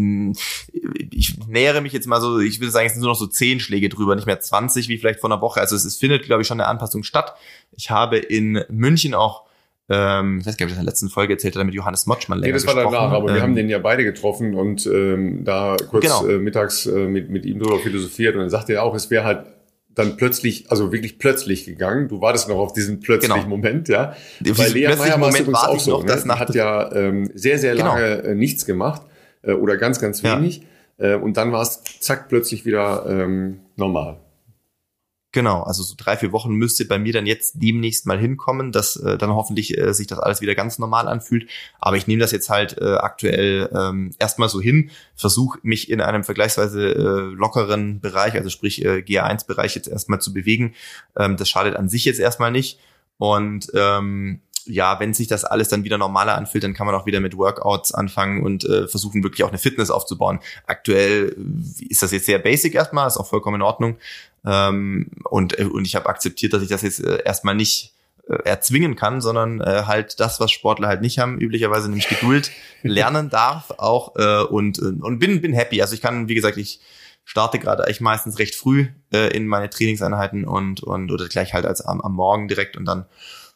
ich 1.12 1.36
nähere 1.48 1.82
mich 1.82 1.92
jetzt 1.92 2.06
mal 2.06 2.20
so, 2.20 2.38
ich 2.38 2.60
würde 2.60 2.70
sagen, 2.70 2.86
es 2.86 2.94
sind 2.94 3.02
nur 3.02 3.10
noch 3.10 3.18
so 3.18 3.26
zehn 3.26 3.60
Schläge 3.60 3.90
drüber, 3.90 4.14
nicht 4.14 4.26
mehr 4.26 4.40
20 4.40 4.88
wie 4.88 4.96
vielleicht 4.96 5.20
vor 5.20 5.30
einer 5.30 5.42
Woche. 5.42 5.60
Also 5.60 5.76
es, 5.76 5.84
es 5.84 5.96
findet, 5.96 6.24
glaube 6.24 6.40
ich, 6.40 6.48
schon 6.48 6.60
eine 6.60 6.68
Anpassung 6.68 7.02
statt. 7.02 7.34
Ich 7.72 7.90
habe 7.90 8.16
in 8.16 8.64
München 8.70 9.14
auch 9.14 9.44
ähm, 9.90 10.38
ich 10.40 10.46
weiß 10.46 10.56
gar 10.56 10.66
nicht, 10.66 10.66
ob 10.66 10.68
ich 10.68 10.74
das 10.74 10.78
in 10.78 10.84
der 10.84 10.92
letzten 10.92 11.08
Folge 11.08 11.32
erzählt 11.34 11.56
habe, 11.56 11.64
mit 11.64 11.74
Johannes 11.74 12.06
Motschmann 12.06 12.38
länger 12.38 12.52
Nee, 12.52 12.64
das 12.64 12.66
war 12.66 12.76
danach, 12.76 13.10
aber 13.10 13.28
ähm, 13.28 13.34
wir 13.34 13.42
haben 13.42 13.56
den 13.56 13.68
ja 13.68 13.78
beide 13.78 14.04
getroffen 14.04 14.54
und 14.54 14.86
ähm, 14.86 15.44
da 15.44 15.76
kurz 15.90 16.04
genau. 16.04 16.26
äh, 16.26 16.38
mittags 16.38 16.86
äh, 16.86 17.08
mit, 17.08 17.28
mit 17.28 17.44
ihm 17.44 17.58
drüber 17.58 17.80
philosophiert 17.80 18.36
und 18.36 18.42
dann 18.42 18.50
sagte 18.50 18.74
er 18.74 18.84
auch, 18.84 18.94
es 18.94 19.10
wäre 19.10 19.24
halt 19.24 19.46
dann 19.94 20.16
plötzlich, 20.16 20.70
also 20.70 20.92
wirklich 20.92 21.18
plötzlich 21.18 21.64
gegangen. 21.64 22.08
Du 22.08 22.20
wartest 22.20 22.48
noch 22.48 22.58
auf 22.58 22.72
diesen 22.72 23.00
plötzlichen 23.00 23.34
genau. 23.36 23.48
Moment, 23.48 23.88
ja. 23.88 24.14
Bei 24.56 24.68
Lea 24.68 24.94
Meyer 24.96 25.20
war 25.20 25.68
auch 25.68 25.80
so. 25.80 26.02
Ne? 26.02 26.38
hat 26.38 26.54
ja 26.54 26.92
ähm, 26.94 27.30
sehr, 27.34 27.58
sehr 27.58 27.74
genau. 27.74 27.94
lange 27.94 28.22
genau. 28.22 28.34
nichts 28.34 28.66
gemacht 28.66 29.02
äh, 29.42 29.52
oder 29.52 29.76
ganz, 29.76 30.00
ganz 30.00 30.22
wenig. 30.22 30.62
Ja. 30.98 31.14
Äh, 31.14 31.14
und 31.16 31.36
dann 31.36 31.52
war 31.52 31.62
es 31.62 31.82
zack 32.00 32.28
plötzlich 32.28 32.64
wieder 32.64 33.04
ähm, 33.08 33.60
normal. 33.76 34.18
Genau, 35.32 35.62
also 35.62 35.84
so 35.84 35.94
drei, 35.96 36.16
vier 36.16 36.32
Wochen 36.32 36.54
müsste 36.54 36.84
bei 36.84 36.98
mir 36.98 37.12
dann 37.12 37.24
jetzt 37.24 37.54
demnächst 37.62 38.04
mal 38.04 38.18
hinkommen, 38.18 38.72
dass 38.72 38.96
äh, 38.96 39.16
dann 39.16 39.30
hoffentlich 39.30 39.78
äh, 39.78 39.94
sich 39.94 40.08
das 40.08 40.18
alles 40.18 40.40
wieder 40.40 40.56
ganz 40.56 40.80
normal 40.80 41.06
anfühlt. 41.06 41.48
Aber 41.78 41.96
ich 41.96 42.08
nehme 42.08 42.20
das 42.20 42.32
jetzt 42.32 42.50
halt 42.50 42.78
äh, 42.78 42.94
aktuell 42.94 43.70
ähm, 43.72 44.10
erstmal 44.18 44.48
so 44.48 44.60
hin, 44.60 44.90
versuche 45.14 45.60
mich 45.62 45.88
in 45.88 46.00
einem 46.00 46.24
vergleichsweise 46.24 46.94
äh, 46.94 47.34
lockeren 47.34 48.00
Bereich, 48.00 48.34
also 48.34 48.50
sprich 48.50 48.84
äh, 48.84 49.04
GA1-Bereich 49.06 49.76
jetzt 49.76 49.86
erstmal 49.86 50.20
zu 50.20 50.32
bewegen. 50.32 50.74
Ähm, 51.16 51.36
das 51.36 51.48
schadet 51.48 51.76
an 51.76 51.88
sich 51.88 52.04
jetzt 52.06 52.18
erstmal 52.18 52.50
nicht. 52.50 52.80
Und 53.18 53.70
ähm, 53.74 54.40
ja, 54.64 55.00
wenn 55.00 55.14
sich 55.14 55.28
das 55.28 55.44
alles 55.44 55.68
dann 55.68 55.84
wieder 55.84 55.98
normaler 55.98 56.36
anfühlt, 56.36 56.64
dann 56.64 56.74
kann 56.74 56.86
man 56.86 56.94
auch 56.94 57.06
wieder 57.06 57.20
mit 57.20 57.36
Workouts 57.36 57.92
anfangen 57.92 58.42
und 58.42 58.64
äh, 58.64 58.88
versuchen 58.88 59.22
wirklich 59.22 59.44
auch 59.44 59.48
eine 59.48 59.58
Fitness 59.58 59.90
aufzubauen. 59.90 60.40
Aktuell 60.66 61.36
ist 61.88 62.02
das 62.02 62.12
jetzt 62.12 62.26
sehr 62.26 62.38
basic 62.38 62.74
erstmal, 62.74 63.06
ist 63.06 63.16
auch 63.16 63.26
vollkommen 63.26 63.56
in 63.56 63.62
Ordnung. 63.62 63.96
Ähm, 64.44 65.10
und, 65.24 65.58
äh, 65.58 65.64
und 65.64 65.86
ich 65.86 65.96
habe 65.96 66.08
akzeptiert, 66.08 66.52
dass 66.52 66.62
ich 66.62 66.68
das 66.68 66.82
jetzt 66.82 67.00
äh, 67.04 67.22
erstmal 67.24 67.54
nicht 67.54 67.94
äh, 68.28 68.42
erzwingen 68.44 68.96
kann, 68.96 69.20
sondern 69.20 69.60
äh, 69.60 69.84
halt 69.86 70.20
das, 70.20 70.40
was 70.40 70.50
Sportler 70.50 70.88
halt 70.88 71.00
nicht 71.02 71.18
haben, 71.18 71.38
üblicherweise 71.38 71.88
nämlich 71.88 72.08
Geduld 72.08 72.50
lernen 72.82 73.28
darf 73.28 73.70
auch 73.78 74.16
äh, 74.16 74.42
und, 74.44 74.78
und 74.78 75.18
bin, 75.18 75.40
bin 75.40 75.52
happy. 75.52 75.82
Also 75.82 75.94
ich 75.94 76.00
kann, 76.00 76.28
wie 76.28 76.34
gesagt, 76.34 76.56
ich 76.56 76.80
starte 77.24 77.58
gerade 77.58 77.84
eigentlich 77.84 78.00
meistens 78.00 78.38
recht 78.38 78.54
früh 78.54 78.88
äh, 79.12 79.34
in 79.36 79.46
meine 79.46 79.70
Trainingseinheiten 79.70 80.44
und, 80.44 80.82
und 80.82 81.12
oder 81.12 81.28
gleich 81.28 81.54
halt 81.54 81.66
als 81.66 81.80
am, 81.80 82.00
am 82.00 82.14
Morgen 82.14 82.48
direkt 82.48 82.76
und 82.76 82.84
dann 82.86 83.06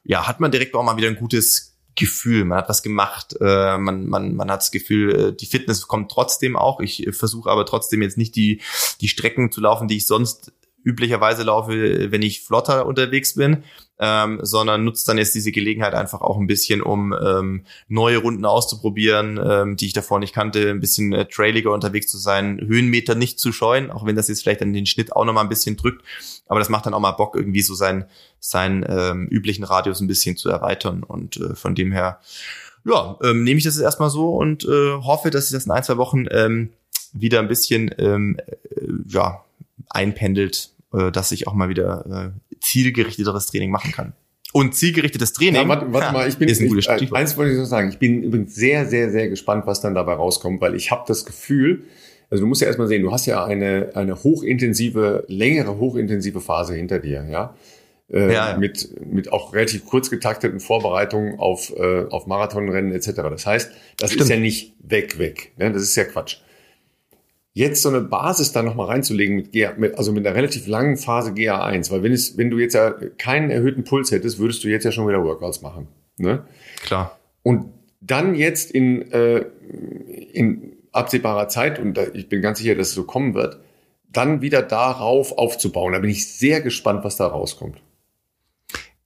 ja, 0.04 0.26
hat 0.26 0.38
man 0.38 0.50
direkt 0.50 0.74
auch 0.74 0.82
mal 0.82 0.96
wieder 0.96 1.08
ein 1.08 1.16
gutes 1.16 1.74
Gefühl, 1.96 2.44
man 2.44 2.58
hat 2.58 2.68
was 2.68 2.82
gemacht, 2.82 3.36
äh, 3.40 3.78
man, 3.78 4.06
man, 4.06 4.34
man 4.34 4.50
hat 4.50 4.60
das 4.60 4.70
Gefühl, 4.70 5.14
äh, 5.14 5.32
die 5.32 5.46
Fitness 5.46 5.86
kommt 5.86 6.10
trotzdem 6.10 6.56
auch. 6.56 6.80
Ich 6.80 7.08
versuche 7.12 7.50
aber 7.50 7.64
trotzdem 7.64 8.02
jetzt 8.02 8.18
nicht 8.18 8.34
die, 8.34 8.60
die 9.00 9.08
Strecken 9.08 9.52
zu 9.52 9.60
laufen, 9.60 9.86
die 9.86 9.98
ich 9.98 10.06
sonst 10.06 10.52
üblicherweise 10.84 11.42
laufe, 11.42 12.12
wenn 12.12 12.22
ich 12.22 12.42
flotter 12.42 12.86
unterwegs 12.86 13.34
bin, 13.34 13.64
ähm, 13.98 14.38
sondern 14.42 14.84
nutzt 14.84 15.08
dann 15.08 15.18
jetzt 15.18 15.34
diese 15.34 15.52
Gelegenheit 15.52 15.94
einfach 15.94 16.20
auch 16.20 16.36
ein 16.36 16.46
bisschen, 16.46 16.82
um 16.82 17.12
ähm, 17.12 17.64
neue 17.88 18.18
Runden 18.18 18.44
auszuprobieren, 18.44 19.40
ähm, 19.42 19.76
die 19.76 19.86
ich 19.86 19.92
davor 19.92 20.18
nicht 20.18 20.34
kannte, 20.34 20.70
ein 20.70 20.80
bisschen 20.80 21.12
äh, 21.12 21.26
trailiger 21.26 21.72
unterwegs 21.72 22.10
zu 22.10 22.18
sein, 22.18 22.60
Höhenmeter 22.60 23.14
nicht 23.14 23.38
zu 23.38 23.52
scheuen, 23.52 23.90
auch 23.90 24.04
wenn 24.04 24.16
das 24.16 24.28
jetzt 24.28 24.42
vielleicht 24.42 24.62
an 24.62 24.72
den 24.72 24.86
Schnitt 24.86 25.12
auch 25.14 25.24
nochmal 25.24 25.44
ein 25.44 25.48
bisschen 25.48 25.76
drückt, 25.76 26.04
aber 26.46 26.58
das 26.58 26.68
macht 26.68 26.86
dann 26.86 26.94
auch 26.94 27.00
mal 27.00 27.12
Bock, 27.12 27.36
irgendwie 27.36 27.62
so 27.62 27.74
seinen, 27.74 28.04
seinen 28.40 28.84
ähm, 28.88 29.28
üblichen 29.28 29.64
Radius 29.64 30.00
ein 30.00 30.08
bisschen 30.08 30.36
zu 30.36 30.50
erweitern. 30.50 31.02
Und 31.02 31.36
äh, 31.38 31.54
von 31.54 31.74
dem 31.74 31.92
her, 31.92 32.20
ja, 32.84 33.18
ähm, 33.22 33.44
nehme 33.44 33.58
ich 33.58 33.64
das 33.64 33.76
jetzt 33.76 33.84
erstmal 33.84 34.10
so 34.10 34.36
und 34.36 34.64
äh, 34.64 34.92
hoffe, 34.92 35.30
dass 35.30 35.46
ich 35.46 35.52
das 35.52 35.64
in 35.64 35.72
ein, 35.72 35.82
zwei 35.82 35.96
Wochen 35.96 36.26
ähm, 36.30 36.70
wieder 37.12 37.38
ein 37.38 37.48
bisschen 37.48 37.94
ähm, 37.98 38.36
äh, 38.46 38.56
ja, 39.08 39.44
einpendelt 39.88 40.73
äh, 40.94 41.10
dass 41.10 41.32
ich 41.32 41.46
auch 41.46 41.54
mal 41.54 41.68
wieder 41.68 42.32
äh, 42.34 42.56
zielgerichteteres 42.60 43.46
Training 43.46 43.70
machen 43.70 43.92
kann. 43.92 44.12
Und 44.52 44.74
zielgerichtetes 44.76 45.32
Training. 45.32 45.62
Ja, 45.62 45.68
warte, 45.68 45.92
warte 45.92 46.12
mal, 46.12 46.28
ich 46.28 46.38
bin 46.38 46.48
ist 46.48 46.60
ein 46.60 46.68
gutes 46.68 46.86
ich, 47.00 47.12
eins 47.12 47.36
wollte 47.36 47.52
ich 47.52 47.58
noch 47.58 47.64
sagen. 47.64 47.88
Ich 47.88 47.98
bin 47.98 48.22
übrigens 48.22 48.54
sehr, 48.54 48.86
sehr, 48.86 49.10
sehr 49.10 49.28
gespannt, 49.28 49.66
was 49.66 49.80
dann 49.80 49.94
dabei 49.94 50.14
rauskommt, 50.14 50.60
weil 50.60 50.76
ich 50.76 50.92
habe 50.92 51.02
das 51.08 51.24
Gefühl, 51.24 51.84
also 52.30 52.44
du 52.44 52.48
musst 52.48 52.60
ja 52.60 52.68
erstmal 52.68 52.86
sehen, 52.86 53.02
du 53.02 53.10
hast 53.10 53.26
ja 53.26 53.44
eine, 53.44 53.90
eine 53.94 54.22
hochintensive, 54.22 55.24
längere 55.26 55.78
hochintensive 55.78 56.40
Phase 56.40 56.74
hinter 56.74 57.00
dir, 57.00 57.26
ja. 57.28 57.56
Äh, 58.12 58.32
ja, 58.32 58.50
ja. 58.50 58.56
Mit, 58.56 58.90
mit 59.04 59.32
auch 59.32 59.54
relativ 59.54 59.86
kurz 59.86 60.08
getakteten 60.10 60.60
Vorbereitungen 60.60 61.40
auf, 61.40 61.72
äh, 61.76 62.04
auf 62.10 62.28
Marathonrennen 62.28 62.92
etc. 62.92 63.10
Das 63.30 63.46
heißt, 63.46 63.72
das 63.96 64.10
Stimmt. 64.10 64.22
ist 64.22 64.28
ja 64.28 64.36
nicht 64.36 64.74
weg, 64.78 65.18
weg. 65.18 65.52
Ne? 65.56 65.72
Das 65.72 65.82
ist 65.82 65.96
ja 65.96 66.04
Quatsch 66.04 66.36
jetzt 67.54 67.82
so 67.82 67.88
eine 67.88 68.00
Basis 68.00 68.52
da 68.52 68.62
nochmal 68.62 68.88
reinzulegen 68.88 69.36
mit, 69.36 69.52
GA, 69.52 69.74
mit, 69.76 69.96
also 69.96 70.12
mit 70.12 70.26
einer 70.26 70.36
relativ 70.36 70.66
langen 70.66 70.96
Phase 70.96 71.30
GA1, 71.30 71.90
weil 71.90 72.02
wenn 72.02 72.12
es, 72.12 72.36
wenn 72.36 72.50
du 72.50 72.58
jetzt 72.58 72.74
ja 72.74 72.90
keinen 73.16 73.50
erhöhten 73.50 73.84
Puls 73.84 74.10
hättest, 74.10 74.38
würdest 74.38 74.62
du 74.64 74.68
jetzt 74.68 74.84
ja 74.84 74.92
schon 74.92 75.08
wieder 75.08 75.24
Workouts 75.24 75.62
machen. 75.62 75.86
Ne? 76.18 76.44
Klar. 76.82 77.18
Und 77.42 77.72
dann 78.00 78.34
jetzt 78.34 78.72
in, 78.72 79.10
äh, 79.12 79.46
in 80.32 80.72
absehbarer 80.92 81.48
Zeit, 81.48 81.78
und 81.78 81.94
da, 81.94 82.06
ich 82.12 82.28
bin 82.28 82.42
ganz 82.42 82.58
sicher, 82.58 82.74
dass 82.74 82.88
es 82.88 82.94
so 82.94 83.04
kommen 83.04 83.34
wird, 83.34 83.60
dann 84.12 84.42
wieder 84.42 84.62
darauf 84.62 85.38
aufzubauen. 85.38 85.92
Da 85.92 86.00
bin 86.00 86.10
ich 86.10 86.26
sehr 86.26 86.60
gespannt, 86.60 87.04
was 87.04 87.16
da 87.16 87.26
rauskommt. 87.26 87.80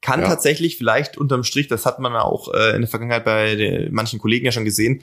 Kann 0.01 0.21
ja. 0.21 0.29
tatsächlich 0.29 0.79
vielleicht 0.79 1.19
unterm 1.19 1.45
Strich, 1.45 1.69
das 1.69 1.85
hat 1.85 1.99
man 1.99 2.15
auch 2.15 2.53
äh, 2.55 2.75
in 2.75 2.81
der 2.81 2.89
Vergangenheit 2.89 3.25
bei 3.25 3.89
manchen 3.91 4.19
Kollegen 4.19 4.47
ja 4.47 4.53
schon 4.53 4.65
gesehen, 4.65 5.03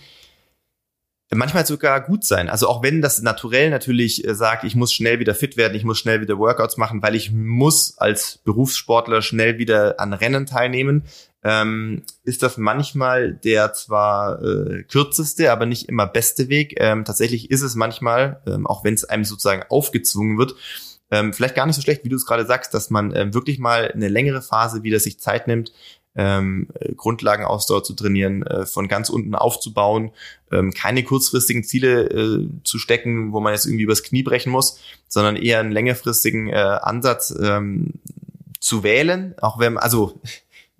manchmal 1.32 1.66
sogar 1.66 2.02
gut 2.02 2.24
sein. 2.24 2.50
Also 2.50 2.68
auch 2.68 2.84
wenn 2.84 3.02
das 3.02 3.22
naturell 3.22 3.70
natürlich 3.70 4.28
äh, 4.28 4.36
sagt, 4.36 4.64
ich 4.64 4.76
muss 4.76 4.94
schnell 4.94 5.20
wieder 5.20 5.34
fit 5.34 5.58
werden, 5.58 5.76
ich 5.76 5.84
muss 5.84 5.98
schnell 5.98 6.22
wieder 6.22 6.38
Workouts 6.38 6.78
machen, 6.78 7.02
weil 7.02 7.16
ich 7.16 7.32
muss 7.32 7.98
als 7.98 8.40
Berufssportler 8.44 9.22
schnell 9.22 9.58
wieder 9.58 10.00
an 10.00 10.14
Rennen 10.14 10.46
teilnehmen, 10.46 11.04
ähm, 11.44 12.04
ist 12.24 12.44
das 12.44 12.58
manchmal 12.58 13.34
der 13.34 13.74
zwar 13.74 14.42
äh, 14.42 14.84
kürzeste, 14.84 15.52
aber 15.52 15.66
nicht 15.66 15.90
immer 15.90 16.08
beste 16.08 16.50
Weg. 16.50 16.76
Ähm, 16.80 17.06
tatsächlich 17.06 17.52
ist 17.52 17.62
es 17.62 17.76
manchmal, 17.76 18.42
ähm, 18.48 18.66
auch 18.68 18.84
wenn 18.84 18.96
es 18.96 19.06
einem 19.06 19.26
sozusagen 19.26 19.64
aufgezwungen 19.70 20.38
wird, 20.38 20.56
ähm, 21.12 21.34
vielleicht 21.34 21.56
gar 21.56 21.68
nicht 21.68 21.76
so 21.76 21.84
schlecht, 21.84 22.04
wie 22.04 22.10
du 22.10 22.16
es 22.16 22.26
gerade 22.26 22.46
sagst, 22.46 22.74
dass 22.74 22.90
man 22.90 23.16
ähm, 23.16 23.34
wirklich 23.34 23.60
mal 23.60 23.92
eine 23.92 24.08
längere 24.08 24.42
Phase 24.42 24.82
wieder 24.84 25.00
sich 25.00 25.20
Zeit 25.20 25.48
nimmt, 25.48 25.72
ähm, 26.16 26.70
Grundlagenausdauer 26.96 27.84
zu 27.84 27.94
trainieren, 27.94 28.44
äh, 28.44 28.66
von 28.66 28.88
ganz 28.88 29.10
unten 29.10 29.36
aufzubauen, 29.36 30.12
ähm, 30.52 30.74
keine 30.74 31.04
kurzfristigen 31.04 31.64
Ziele 31.64 32.04
äh, 32.04 32.48
zu 32.64 32.80
stecken, 32.80 33.34
wo 33.34 33.40
man 33.40 33.54
jetzt 33.54 33.66
irgendwie 33.66 33.84
übers 33.84 34.04
Knie 34.04 34.24
brechen 34.24 34.52
muss, 34.52 34.80
sondern 35.08 35.36
eher 35.36 35.60
einen 35.60 35.72
längerfristigen 35.72 36.48
äh, 36.48 36.56
Ansatz 36.56 37.36
ähm, 37.42 37.94
zu 38.60 38.84
wählen, 38.84 39.36
auch 39.42 39.60
wenn, 39.60 39.78
also 39.78 40.20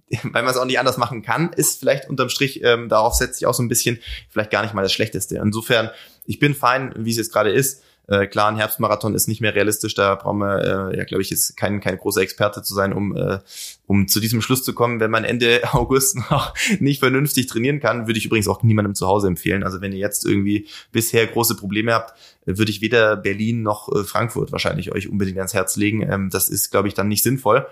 weil 0.24 0.44
man 0.44 0.52
es 0.52 0.58
auch 0.58 0.66
nicht 0.66 0.80
anders 0.80 0.98
machen 0.98 1.22
kann, 1.22 1.52
ist 1.54 1.80
vielleicht 1.80 2.10
unterm 2.10 2.30
Strich, 2.30 2.64
ähm, 2.64 2.90
darauf 2.90 3.14
setzt 3.14 3.40
sich 3.40 3.48
auch 3.48 3.54
so 3.54 3.64
ein 3.64 3.70
bisschen, 3.70 4.00
vielleicht 4.30 4.52
gar 4.52 4.62
nicht 4.62 4.74
mal 4.74 4.84
das 4.84 4.94
Schlechteste. 4.94 5.38
Insofern, 5.38 5.90
ich 6.26 6.40
bin 6.40 6.54
fein, 6.54 6.94
wie 6.98 7.12
es 7.12 7.18
jetzt 7.18 7.34
gerade 7.34 7.52
ist. 7.52 7.84
Äh, 8.08 8.28
klar, 8.28 8.50
ein 8.50 8.58
Herbstmarathon 8.58 9.16
ist 9.16 9.28
nicht 9.28 9.42
mehr 9.42 9.56
realistisch, 9.56 9.96
da 9.96 10.16
brauchen 10.16 10.40
wir, 10.40 10.92
äh, 10.92 10.98
ja, 10.98 11.04
glaube 11.06 11.24
ich, 11.24 11.32
jetzt 11.32 11.58
kein, 11.58 11.80
kein 11.80 11.98
großer 11.98 12.22
Experte 12.22 12.62
zu 12.62 12.74
sein, 12.74 12.94
um, 12.94 13.16
äh, 13.16 13.40
um 13.88 14.08
zu 14.08 14.20
diesem 14.20 14.42
Schluss 14.42 14.64
zu 14.64 14.74
kommen. 14.74 15.00
Wenn 15.00 15.12
man 15.12 15.24
Ende 15.24 15.62
August 15.74 16.18
noch 16.30 16.54
nicht 16.80 17.00
vernünftig 17.00 17.48
trainieren 17.48 17.80
kann, 17.80 18.08
würde 18.08 18.20
ich 18.20 18.26
übrigens 18.26 18.48
auch 18.48 18.62
niemandem 18.62 18.94
zu 18.94 19.08
Hause 19.08 19.28
empfehlen. 19.28 19.64
Also 19.64 19.82
wenn 19.82 19.92
ihr 19.92 20.00
jetzt 20.00 20.26
irgendwie 20.26 20.68
bisher 20.92 21.26
große 21.26 21.56
Probleme 21.56 21.94
habt, 21.94 22.14
würde 22.46 22.72
ich 22.72 22.82
weder 22.82 23.16
Berlin 23.16 23.64
noch 23.64 23.90
äh, 23.94 24.04
Frankfurt 24.04 24.52
wahrscheinlich 24.52 24.92
euch 24.92 25.10
unbedingt 25.10 25.38
ans 25.38 25.54
Herz 25.54 25.76
legen. 25.76 26.02
Ähm, 26.02 26.30
das 26.30 26.50
ist, 26.50 26.70
glaube 26.70 26.88
ich, 26.88 26.94
dann 26.94 27.08
nicht 27.08 27.24
sinnvoll. 27.24 27.66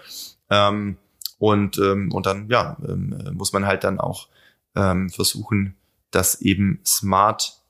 Ähm, 0.50 0.98
und, 1.38 1.78
ähm, 1.78 2.12
und 2.12 2.26
dann, 2.26 2.48
ja, 2.50 2.78
ähm, 2.88 3.16
muss 3.34 3.54
man 3.54 3.66
halt 3.66 3.84
dann 3.84 4.00
auch 4.00 4.30
ähm, 4.76 5.10
versuchen, 5.10 5.76
das 6.10 6.42
eben 6.42 6.80
smart 6.86 7.62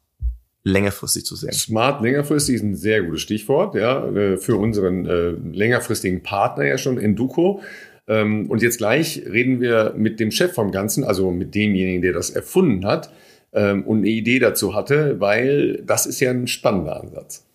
längerfristig 0.63 1.25
zu 1.25 1.35
sehen. 1.35 1.51
Smart 1.51 2.01
längerfristig 2.01 2.55
ist 2.55 2.63
ein 2.63 2.75
sehr 2.75 3.03
gutes 3.03 3.21
Stichwort, 3.21 3.75
ja, 3.75 4.07
äh, 4.07 4.37
für 4.37 4.55
unseren 4.55 5.05
äh, 5.05 5.31
längerfristigen 5.31 6.23
Partner 6.23 6.65
ja 6.65 6.77
schon, 6.77 6.97
Enduko. 6.97 7.61
Ähm, 8.07 8.49
und 8.49 8.61
jetzt 8.61 8.77
gleich 8.77 9.23
reden 9.25 9.61
wir 9.61 9.93
mit 9.97 10.19
dem 10.19 10.31
Chef 10.31 10.53
vom 10.53 10.71
Ganzen, 10.71 11.03
also 11.03 11.31
mit 11.31 11.55
demjenigen, 11.55 12.01
der 12.01 12.13
das 12.13 12.29
erfunden 12.29 12.85
hat 12.85 13.11
ähm, 13.53 13.83
und 13.83 13.99
eine 13.99 14.09
Idee 14.09 14.39
dazu 14.39 14.73
hatte, 14.75 15.19
weil 15.19 15.81
das 15.85 16.05
ist 16.05 16.19
ja 16.19 16.31
ein 16.31 16.47
spannender 16.47 17.01
Ansatz. 17.01 17.45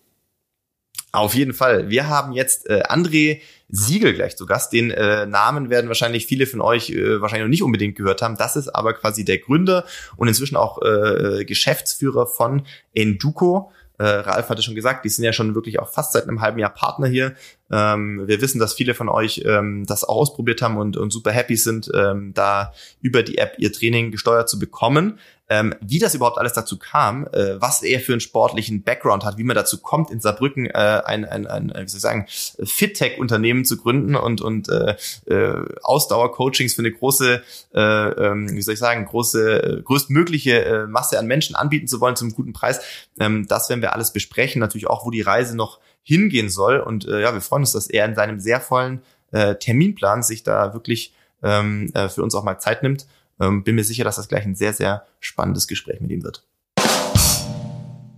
Auf 1.11 1.33
jeden 1.33 1.53
Fall. 1.53 1.89
Wir 1.89 2.07
haben 2.07 2.33
jetzt 2.33 2.69
äh, 2.69 2.83
André 2.83 3.41
Siegel 3.67 4.13
gleich 4.13 4.37
zu 4.37 4.45
Gast. 4.45 4.73
Den 4.73 4.91
äh, 4.91 5.25
Namen 5.25 5.69
werden 5.69 5.87
wahrscheinlich 5.87 6.25
viele 6.25 6.45
von 6.45 6.61
euch 6.61 6.91
äh, 6.91 7.19
wahrscheinlich 7.21 7.45
noch 7.45 7.49
nicht 7.49 7.63
unbedingt 7.63 7.95
gehört 7.95 8.21
haben. 8.21 8.37
Das 8.37 8.55
ist 8.55 8.69
aber 8.69 8.93
quasi 8.93 9.25
der 9.25 9.39
Gründer 9.39 9.85
und 10.17 10.27
inzwischen 10.27 10.55
auch 10.55 10.81
äh, 10.81 11.45
Geschäftsführer 11.45 12.27
von 12.27 12.63
Enduko. 12.93 13.71
Äh, 13.97 14.05
Ralf 14.05 14.49
hatte 14.49 14.61
schon 14.61 14.75
gesagt, 14.75 15.03
die 15.03 15.09
sind 15.09 15.25
ja 15.25 15.33
schon 15.33 15.55
wirklich 15.55 15.79
auch 15.79 15.89
fast 15.89 16.13
seit 16.13 16.23
einem 16.23 16.41
halben 16.41 16.59
Jahr 16.59 16.73
Partner 16.73 17.07
hier. 17.07 17.35
Ähm, 17.71 18.23
wir 18.27 18.41
wissen, 18.41 18.59
dass 18.59 18.73
viele 18.73 18.93
von 18.93 19.09
euch 19.09 19.43
ähm, 19.45 19.85
das 19.85 20.03
auch 20.03 20.15
ausprobiert 20.15 20.61
haben 20.61 20.77
und, 20.77 20.97
und 20.97 21.11
super 21.11 21.31
happy 21.31 21.55
sind, 21.55 21.89
ähm, 21.93 22.33
da 22.33 22.73
über 23.01 23.23
die 23.23 23.37
App 23.37 23.55
ihr 23.57 23.71
Training 23.71 24.11
gesteuert 24.11 24.49
zu 24.49 24.59
bekommen 24.59 25.19
ähm, 25.49 25.73
wie 25.81 25.99
das 25.99 26.13
überhaupt 26.13 26.37
alles 26.37 26.53
dazu 26.53 26.77
kam, 26.77 27.27
äh, 27.33 27.59
was 27.59 27.81
er 27.81 27.99
für 27.99 28.13
einen 28.13 28.21
sportlichen 28.21 28.83
Background 28.83 29.25
hat, 29.25 29.37
wie 29.37 29.43
man 29.43 29.55
dazu 29.55 29.79
kommt, 29.79 30.11
in 30.11 30.21
Saarbrücken 30.21 30.67
äh, 30.67 31.01
ein, 31.05 31.25
ein, 31.25 31.47
ein, 31.47 31.69
wie 31.69 31.87
soll 31.87 31.97
ich 31.97 32.01
sagen, 32.01 32.25
Fit-Tech-Unternehmen 32.63 33.65
zu 33.65 33.77
gründen 33.77 34.15
und, 34.15 34.41
und 34.41 34.69
äh, 34.69 34.95
äh, 35.25 35.65
Ausdauer-Coachings 35.81 36.75
für 36.75 36.83
eine 36.83 36.91
große, 36.91 37.41
äh, 37.73 37.79
ähm, 37.79 38.49
wie 38.51 38.61
soll 38.61 38.75
ich 38.75 38.79
sagen, 38.79 39.05
große, 39.05 39.63
äh, 39.63 39.81
größtmögliche 39.81 40.65
äh, 40.65 40.87
Masse 40.87 41.17
an 41.17 41.25
Menschen 41.25 41.55
anbieten 41.55 41.87
zu 41.87 41.99
wollen 41.99 42.15
zum 42.15 42.33
guten 42.33 42.53
Preis. 42.53 42.81
Ähm, 43.19 43.47
das 43.47 43.69
werden 43.69 43.81
wir 43.81 43.93
alles 43.93 44.13
besprechen, 44.13 44.59
natürlich 44.59 44.87
auch, 44.87 45.05
wo 45.05 45.09
die 45.09 45.21
Reise 45.21 45.57
noch 45.57 45.79
hingehen 46.03 46.49
soll. 46.49 46.79
Und 46.79 47.07
äh, 47.07 47.21
ja, 47.21 47.33
wir 47.33 47.41
freuen 47.41 47.63
uns, 47.63 47.71
dass 47.71 47.87
er 47.87 48.05
in 48.05 48.15
seinem 48.15 48.39
sehr 48.39 48.61
vollen 48.61 49.01
äh, 49.31 49.55
Terminplan 49.55 50.23
sich 50.23 50.43
da 50.43 50.73
wirklich 50.73 51.13
ähm, 51.43 51.91
äh, 51.93 52.09
für 52.09 52.23
uns 52.23 52.35
auch 52.35 52.43
mal 52.43 52.59
Zeit 52.59 52.83
nimmt 52.83 53.05
ähm, 53.39 53.63
bin 53.63 53.75
mir 53.75 53.83
sicher, 53.83 54.03
dass 54.03 54.17
das 54.17 54.27
gleich 54.27 54.45
ein 54.45 54.55
sehr, 54.55 54.73
sehr 54.73 55.05
spannendes 55.19 55.67
Gespräch 55.67 56.01
mit 56.01 56.11
ihm 56.11 56.23
wird. 56.23 56.43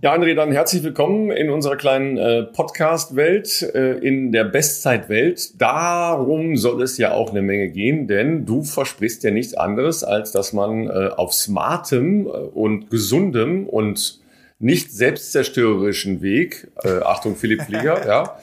Ja, 0.00 0.12
André, 0.12 0.34
dann 0.34 0.50
herzlich 0.50 0.82
willkommen 0.82 1.30
in 1.30 1.48
unserer 1.48 1.76
kleinen 1.76 2.18
äh, 2.18 2.42
Podcast-Welt, 2.42 3.62
äh, 3.72 3.98
in 3.98 4.32
der 4.32 4.42
Bestzeit-Welt. 4.42 5.60
Darum 5.60 6.56
soll 6.56 6.82
es 6.82 6.98
ja 6.98 7.12
auch 7.12 7.30
eine 7.30 7.40
Menge 7.40 7.68
gehen, 7.68 8.08
denn 8.08 8.44
du 8.44 8.64
versprichst 8.64 9.22
ja 9.22 9.30
nichts 9.30 9.54
anderes, 9.54 10.02
als 10.02 10.32
dass 10.32 10.52
man 10.52 10.88
äh, 10.88 11.10
auf 11.16 11.32
smartem 11.32 12.26
äh, 12.26 12.30
und 12.30 12.90
gesundem 12.90 13.68
und 13.68 14.20
nicht 14.62 14.92
selbstzerstörerischen 14.92 16.22
Weg, 16.22 16.68
äh, 16.84 17.00
Achtung 17.00 17.34
Philipp 17.34 17.62
Flieger, 17.62 18.06
ja, 18.06 18.38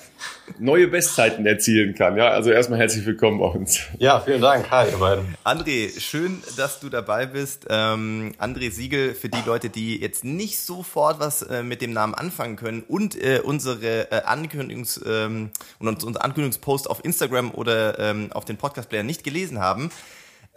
neue 0.59 0.89
Bestzeiten 0.89 1.45
erzielen 1.45 1.95
kann. 1.95 2.17
Ja, 2.17 2.27
also 2.31 2.51
erstmal 2.51 2.77
herzlich 2.77 3.05
willkommen 3.05 3.39
bei 3.39 3.45
uns. 3.45 3.79
Ja, 3.99 4.19
vielen 4.19 4.41
Dank. 4.41 4.69
Hi, 4.69 4.89
ihr 4.91 4.97
beiden. 4.97 5.37
André, 5.45 5.97
schön, 5.97 6.43
dass 6.57 6.81
du 6.81 6.89
dabei 6.89 7.25
bist. 7.25 7.67
Ähm, 7.69 8.33
André 8.37 8.69
Siegel, 8.69 9.13
für 9.13 9.29
die 9.29 9.41
Leute, 9.45 9.69
die 9.69 10.01
jetzt 10.01 10.25
nicht 10.25 10.59
sofort 10.59 11.21
was 11.21 11.41
äh, 11.43 11.63
mit 11.63 11.81
dem 11.81 11.93
Namen 11.93 12.13
anfangen 12.13 12.57
können 12.57 12.83
und 12.85 13.15
äh, 13.15 13.39
unsere 13.41 14.11
äh, 14.11 14.21
Ankündigungs- 14.25 15.01
ähm, 15.07 15.51
und 15.79 16.03
unser 16.03 16.25
Ankündigungspost 16.25 16.89
auf 16.89 17.05
Instagram 17.05 17.51
oder 17.51 17.97
ähm, 17.97 18.33
auf 18.33 18.43
den 18.43 18.57
Podcast-Player 18.57 19.03
nicht 19.03 19.23
gelesen 19.23 19.59
haben, 19.59 19.89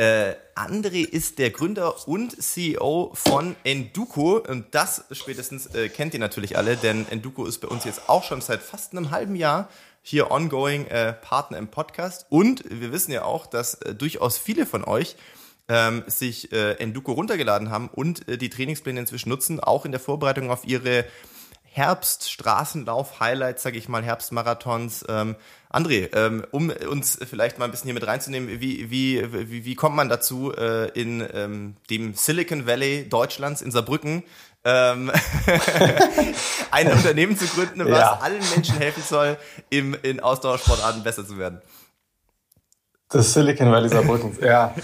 äh, 0.02 0.34
André 0.56 1.08
ist 1.08 1.38
der 1.38 1.50
Gründer 1.50 2.08
und 2.08 2.42
CEO 2.42 3.12
von 3.14 3.54
Enduko. 3.62 4.38
Und 4.38 4.66
das 4.72 5.04
spätestens 5.12 5.66
äh, 5.74 5.88
kennt 5.88 6.12
ihr 6.12 6.20
natürlich 6.20 6.58
alle, 6.58 6.76
denn 6.76 7.06
Enduko 7.08 7.46
ist 7.46 7.60
bei 7.60 7.68
uns 7.68 7.84
jetzt 7.84 8.08
auch 8.08 8.24
schon 8.24 8.40
seit 8.40 8.62
fast 8.62 8.92
einem 8.92 9.12
halben 9.12 9.36
Jahr 9.36 9.68
hier 10.02 10.32
ongoing 10.32 10.86
äh, 10.86 11.12
Partner 11.12 11.58
im 11.58 11.68
Podcast. 11.68 12.26
Und 12.30 12.64
wir 12.68 12.90
wissen 12.90 13.12
ja 13.12 13.22
auch, 13.22 13.46
dass 13.46 13.74
äh, 13.74 13.94
durchaus 13.94 14.38
viele 14.38 14.66
von 14.66 14.82
euch 14.82 15.14
ähm, 15.68 16.02
sich 16.08 16.52
äh, 16.52 16.72
Enduko 16.80 17.12
runtergeladen 17.12 17.70
haben 17.70 17.88
und 17.88 18.26
äh, 18.26 18.36
die 18.36 18.50
Trainingspläne 18.50 18.98
inzwischen 18.98 19.28
nutzen, 19.28 19.60
auch 19.60 19.84
in 19.84 19.92
der 19.92 20.00
Vorbereitung 20.00 20.50
auf 20.50 20.66
ihre 20.66 21.04
Herbst-Straßenlauf-Highlights, 21.72 23.62
sage 23.62 23.78
ich 23.78 23.88
mal, 23.88 24.02
Herbstmarathons. 24.02 25.06
Ähm, 25.08 25.36
André, 25.72 26.14
ähm, 26.14 26.44
um 26.50 26.70
uns 26.90 27.18
vielleicht 27.28 27.58
mal 27.58 27.64
ein 27.64 27.70
bisschen 27.70 27.86
hier 27.86 27.94
mit 27.94 28.06
reinzunehmen, 28.06 28.60
wie, 28.60 28.90
wie, 28.90 29.26
wie, 29.50 29.64
wie 29.64 29.74
kommt 29.74 29.96
man 29.96 30.10
dazu, 30.10 30.52
äh, 30.52 30.88
in 30.90 31.26
ähm, 31.32 31.76
dem 31.88 32.12
Silicon 32.12 32.66
Valley 32.66 33.08
Deutschlands, 33.08 33.62
in 33.62 33.70
Saarbrücken, 33.70 34.22
ähm, 34.64 35.10
ein 36.70 36.92
Unternehmen 36.92 37.38
zu 37.38 37.46
gründen, 37.46 37.80
was 37.90 37.98
ja. 37.98 38.18
allen 38.20 38.42
Menschen 38.54 38.76
helfen 38.76 39.02
soll, 39.02 39.38
im, 39.70 39.96
in 40.02 40.20
Ausdauersportarten 40.20 41.02
besser 41.02 41.26
zu 41.26 41.38
werden? 41.38 41.62
Das 43.08 43.32
Silicon 43.32 43.70
Valley 43.70 43.88
Saarbrücken, 43.88 44.36
ja. 44.44 44.74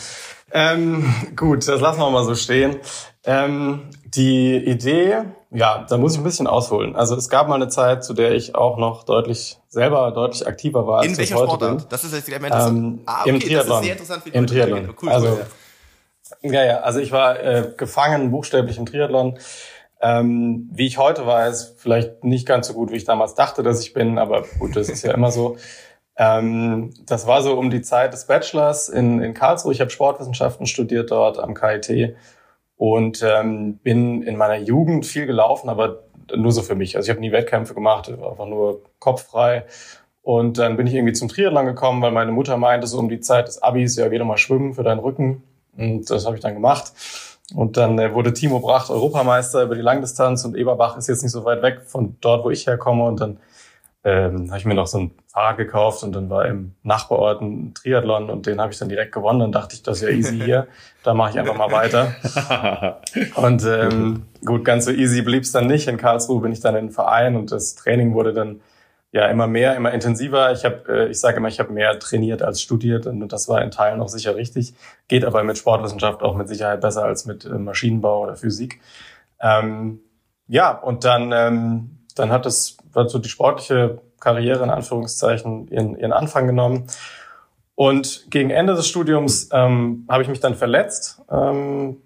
Ähm, 0.50 1.14
gut, 1.36 1.68
das 1.68 1.82
lassen 1.82 2.00
wir 2.00 2.10
mal 2.10 2.24
so 2.24 2.34
stehen. 2.34 2.78
Ähm, 3.24 3.90
die 4.06 4.56
Idee, 4.56 5.24
ja, 5.50 5.86
da 5.88 5.96
muss 5.96 6.12
ich 6.12 6.18
ein 6.18 6.24
bisschen 6.24 6.46
ausholen. 6.46 6.94
Also 6.94 7.16
es 7.16 7.28
gab 7.30 7.48
mal 7.48 7.54
eine 7.54 7.68
Zeit, 7.68 8.04
zu 8.04 8.12
der 8.12 8.32
ich 8.32 8.54
auch 8.54 8.76
noch 8.76 9.04
deutlich 9.04 9.58
selber 9.68 10.10
deutlich 10.12 10.46
aktiver 10.46 10.86
war. 10.86 11.02
In 11.02 11.10
als 11.10 11.18
welcher 11.18 11.36
heute 11.36 11.46
Sportart? 11.46 11.78
Bin. 11.78 11.86
Das 11.88 12.04
ist 12.04 12.14
jetzt 12.14 12.28
interessant. 12.28 12.76
Ähm, 12.76 13.00
ah, 13.06 13.20
okay, 13.22 13.30
Im 13.30 13.40
Triathlon. 13.40 13.68
Das 13.68 13.76
ist 13.78 13.84
sehr 13.84 13.92
interessant 13.92 14.22
für 14.22 14.30
die 14.30 14.36
Im 14.36 14.46
Triathlon. 14.46 14.94
Cool, 15.00 15.08
also, 15.08 15.38
ja. 16.42 16.50
ja, 16.52 16.64
ja, 16.64 16.80
also 16.80 17.00
ich 17.00 17.12
war 17.12 17.40
äh, 17.40 17.72
gefangen, 17.76 18.30
buchstäblich 18.30 18.76
im 18.76 18.84
Triathlon. 18.84 19.38
Ähm, 20.00 20.68
wie 20.72 20.86
ich 20.86 20.98
heute 20.98 21.26
weiß, 21.26 21.74
vielleicht 21.78 22.24
nicht 22.24 22.46
ganz 22.46 22.68
so 22.68 22.74
gut, 22.74 22.92
wie 22.92 22.96
ich 22.96 23.04
damals 23.04 23.34
dachte, 23.34 23.62
dass 23.62 23.80
ich 23.80 23.94
bin, 23.94 24.18
aber 24.18 24.44
gut, 24.58 24.76
das 24.76 24.88
ist 24.88 25.02
ja 25.02 25.12
immer 25.12 25.30
so. 25.30 25.56
Ähm, 26.20 26.92
das 27.06 27.28
war 27.28 27.42
so 27.42 27.56
um 27.56 27.70
die 27.70 27.80
Zeit 27.80 28.12
des 28.12 28.26
Bachelors 28.26 28.88
in, 28.88 29.22
in 29.22 29.34
Karlsruhe. 29.34 29.72
Ich 29.72 29.80
habe 29.80 29.90
Sportwissenschaften 29.90 30.66
studiert 30.66 31.12
dort 31.12 31.38
am 31.38 31.54
KIT 31.54 32.16
und 32.78 33.22
ähm, 33.26 33.78
bin 33.78 34.22
in 34.22 34.36
meiner 34.36 34.56
Jugend 34.56 35.04
viel 35.04 35.26
gelaufen, 35.26 35.68
aber 35.68 36.04
nur 36.34 36.52
so 36.52 36.62
für 36.62 36.76
mich. 36.76 36.96
Also 36.96 37.06
ich 37.06 37.10
habe 37.10 37.20
nie 37.20 37.32
Wettkämpfe 37.32 37.74
gemacht, 37.74 38.08
einfach 38.08 38.46
nur 38.46 38.82
kopffrei. 39.00 39.64
Und 40.22 40.58
dann 40.58 40.76
bin 40.76 40.86
ich 40.86 40.94
irgendwie 40.94 41.14
zum 41.14 41.28
Triathlon 41.28 41.66
gekommen, 41.66 42.02
weil 42.02 42.12
meine 42.12 42.32
Mutter 42.32 42.56
meinte, 42.56 42.86
so 42.86 42.98
um 42.98 43.08
die 43.08 43.20
Zeit 43.20 43.48
des 43.48 43.62
Abis, 43.62 43.96
ja, 43.96 44.08
geh 44.08 44.18
doch 44.18 44.26
mal 44.26 44.36
schwimmen 44.36 44.74
für 44.74 44.82
deinen 44.82 45.00
Rücken. 45.00 45.42
Und 45.76 46.08
das 46.10 46.24
habe 46.24 46.36
ich 46.36 46.42
dann 46.42 46.54
gemacht. 46.54 46.92
Und 47.54 47.76
dann 47.76 47.98
äh, 47.98 48.14
wurde 48.14 48.32
Timo 48.32 48.60
Bracht 48.60 48.90
Europameister 48.90 49.62
über 49.62 49.74
die 49.74 49.80
Langdistanz 49.80 50.44
und 50.44 50.56
Eberbach 50.56 50.98
ist 50.98 51.08
jetzt 51.08 51.22
nicht 51.22 51.32
so 51.32 51.44
weit 51.44 51.62
weg 51.62 51.80
von 51.86 52.16
dort, 52.20 52.44
wo 52.44 52.50
ich 52.50 52.66
herkomme. 52.66 53.04
Und 53.04 53.20
dann 53.20 53.38
ähm, 54.04 54.48
habe 54.48 54.58
ich 54.58 54.64
mir 54.64 54.74
noch 54.74 54.86
so 54.86 54.98
ein 54.98 55.10
Fahrrad 55.26 55.56
gekauft 55.56 56.02
und 56.02 56.12
dann 56.12 56.30
war 56.30 56.46
im 56.46 56.74
Nachbarort 56.82 57.42
ein 57.42 57.74
Triathlon 57.74 58.30
und 58.30 58.46
den 58.46 58.60
habe 58.60 58.72
ich 58.72 58.78
dann 58.78 58.88
direkt 58.88 59.12
gewonnen. 59.12 59.40
Dann 59.40 59.52
dachte 59.52 59.74
ich, 59.74 59.82
das 59.82 59.98
ist 59.98 60.08
ja 60.08 60.08
easy 60.10 60.38
hier, 60.38 60.68
da 61.02 61.14
mache 61.14 61.30
ich 61.30 61.38
einfach 61.38 61.56
mal 61.56 61.70
weiter. 61.72 62.14
und 63.34 63.64
ähm, 63.64 64.26
gut, 64.44 64.64
ganz 64.64 64.84
so 64.84 64.92
easy 64.92 65.22
blieb's 65.22 65.52
dann 65.52 65.66
nicht. 65.66 65.88
In 65.88 65.96
Karlsruhe 65.96 66.40
bin 66.40 66.52
ich 66.52 66.60
dann 66.60 66.76
in 66.76 66.86
den 66.86 66.92
Verein 66.92 67.36
und 67.36 67.50
das 67.50 67.74
Training 67.74 68.14
wurde 68.14 68.32
dann 68.32 68.60
ja 69.10 69.26
immer 69.26 69.46
mehr, 69.46 69.74
immer 69.74 69.92
intensiver. 69.92 70.52
Ich 70.52 70.64
habe, 70.64 70.84
äh, 70.88 71.10
ich 71.10 71.18
sage 71.18 71.38
immer, 71.38 71.48
ich 71.48 71.58
habe 71.58 71.72
mehr 71.72 71.98
trainiert 71.98 72.42
als 72.42 72.62
studiert 72.62 73.06
und 73.06 73.28
das 73.28 73.48
war 73.48 73.62
in 73.62 73.70
Teilen 73.70 74.00
auch 74.00 74.08
sicher 74.08 74.36
richtig. 74.36 74.74
Geht 75.08 75.24
aber 75.24 75.42
mit 75.42 75.58
Sportwissenschaft 75.58 76.22
auch 76.22 76.36
mit 76.36 76.48
Sicherheit 76.48 76.80
besser 76.80 77.04
als 77.04 77.26
mit 77.26 77.44
äh, 77.44 77.50
Maschinenbau 77.50 78.22
oder 78.22 78.36
Physik. 78.36 78.80
Ähm, 79.40 80.00
ja, 80.46 80.70
und 80.70 81.04
dann, 81.04 81.32
ähm, 81.32 81.97
dann 82.18 82.30
hat 82.30 82.46
es 82.46 82.76
hat 82.94 83.10
so 83.10 83.18
die 83.18 83.28
sportliche 83.28 84.00
Karriere 84.20 84.64
in 84.64 84.70
Anführungszeichen 84.70 85.68
ihren, 85.68 85.96
ihren 85.96 86.12
Anfang 86.12 86.46
genommen. 86.46 86.88
Und 87.74 88.26
gegen 88.30 88.50
Ende 88.50 88.74
des 88.74 88.88
Studiums 88.88 89.50
ähm, 89.52 90.04
habe 90.08 90.22
ich 90.22 90.28
mich 90.28 90.40
dann 90.40 90.54
verletzt. 90.54 91.22
Ähm, 91.30 91.98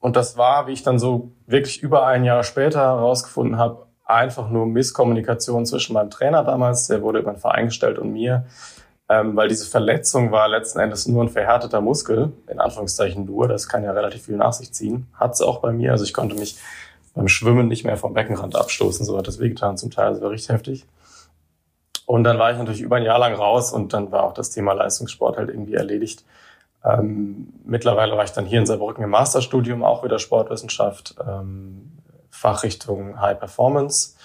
und 0.00 0.16
das 0.16 0.36
war, 0.36 0.66
wie 0.66 0.72
ich 0.72 0.82
dann 0.82 0.98
so 0.98 1.32
wirklich 1.46 1.82
über 1.82 2.06
ein 2.06 2.24
Jahr 2.24 2.42
später 2.42 2.80
herausgefunden 2.80 3.58
habe, 3.58 3.86
einfach 4.04 4.50
nur 4.50 4.66
Misskommunikation 4.66 5.66
zwischen 5.66 5.94
meinem 5.94 6.10
Trainer 6.10 6.44
damals, 6.44 6.88
der 6.88 7.02
wurde 7.02 7.20
über 7.20 7.32
den 7.32 7.38
Verein 7.38 7.66
gestellt 7.66 7.98
und 7.98 8.12
mir, 8.12 8.44
ähm, 9.08 9.36
weil 9.36 9.48
diese 9.48 9.66
Verletzung 9.66 10.30
war 10.30 10.48
letzten 10.48 10.78
Endes 10.78 11.06
nur 11.06 11.22
ein 11.22 11.28
verhärteter 11.28 11.80
Muskel, 11.80 12.32
in 12.48 12.60
Anführungszeichen 12.60 13.24
nur, 13.24 13.48
das 13.48 13.68
kann 13.68 13.82
ja 13.82 13.92
relativ 13.92 14.24
viel 14.24 14.36
nach 14.36 14.52
sich 14.52 14.72
ziehen, 14.72 15.06
hat's 15.14 15.40
auch 15.40 15.60
bei 15.60 15.72
mir, 15.72 15.92
also 15.92 16.04
ich 16.04 16.12
konnte 16.12 16.36
mich 16.36 16.58
beim 17.14 17.28
Schwimmen 17.28 17.68
nicht 17.68 17.84
mehr 17.84 17.96
vom 17.96 18.12
Beckenrand 18.12 18.56
abstoßen, 18.56 19.06
so 19.06 19.16
hat 19.16 19.28
das 19.28 19.38
wehgetan 19.38 19.76
zum 19.78 19.90
Teil, 19.90 20.12
das 20.12 20.20
war 20.20 20.30
richtig 20.30 20.50
heftig. 20.50 20.86
Und 22.06 22.24
dann 22.24 22.38
war 22.38 22.52
ich 22.52 22.58
natürlich 22.58 22.82
über 22.82 22.96
ein 22.96 23.04
Jahr 23.04 23.18
lang 23.18 23.34
raus 23.34 23.72
und 23.72 23.92
dann 23.92 24.12
war 24.12 24.24
auch 24.24 24.34
das 24.34 24.50
Thema 24.50 24.72
Leistungssport 24.72 25.38
halt 25.38 25.48
irgendwie 25.48 25.74
erledigt. 25.74 26.24
Ähm, 26.84 27.54
mittlerweile 27.64 28.16
war 28.16 28.24
ich 28.24 28.32
dann 28.32 28.44
hier 28.44 28.58
in 28.58 28.66
Saarbrücken 28.66 29.02
im 29.02 29.10
Masterstudium, 29.10 29.82
auch 29.82 30.04
wieder 30.04 30.18
Sportwissenschaft, 30.18 31.14
ähm, 31.26 31.92
Fachrichtung 32.28 33.20
High 33.20 33.38
Performance 33.38 34.16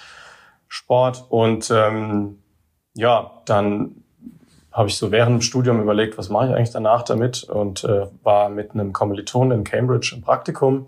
Sport. 0.68 1.26
Und 1.30 1.72
ähm, 1.72 2.40
ja, 2.96 3.32
dann 3.46 4.04
habe 4.74 4.90
ich 4.90 4.98
so 4.98 5.12
während 5.12 5.38
dem 5.38 5.42
Studium 5.42 5.82
überlegt, 5.82 6.18
was 6.18 6.30
mache 6.30 6.48
ich 6.48 6.54
eigentlich 6.54 6.72
danach 6.72 7.04
damit 7.04 7.44
und 7.44 7.84
äh, 7.86 8.08
war 8.24 8.50
mit 8.50 8.72
einem 8.72 8.92
Kommiliton 8.92 9.52
in 9.52 9.64
Cambridge 9.64 10.14
im 10.16 10.22
Praktikum 10.22 10.88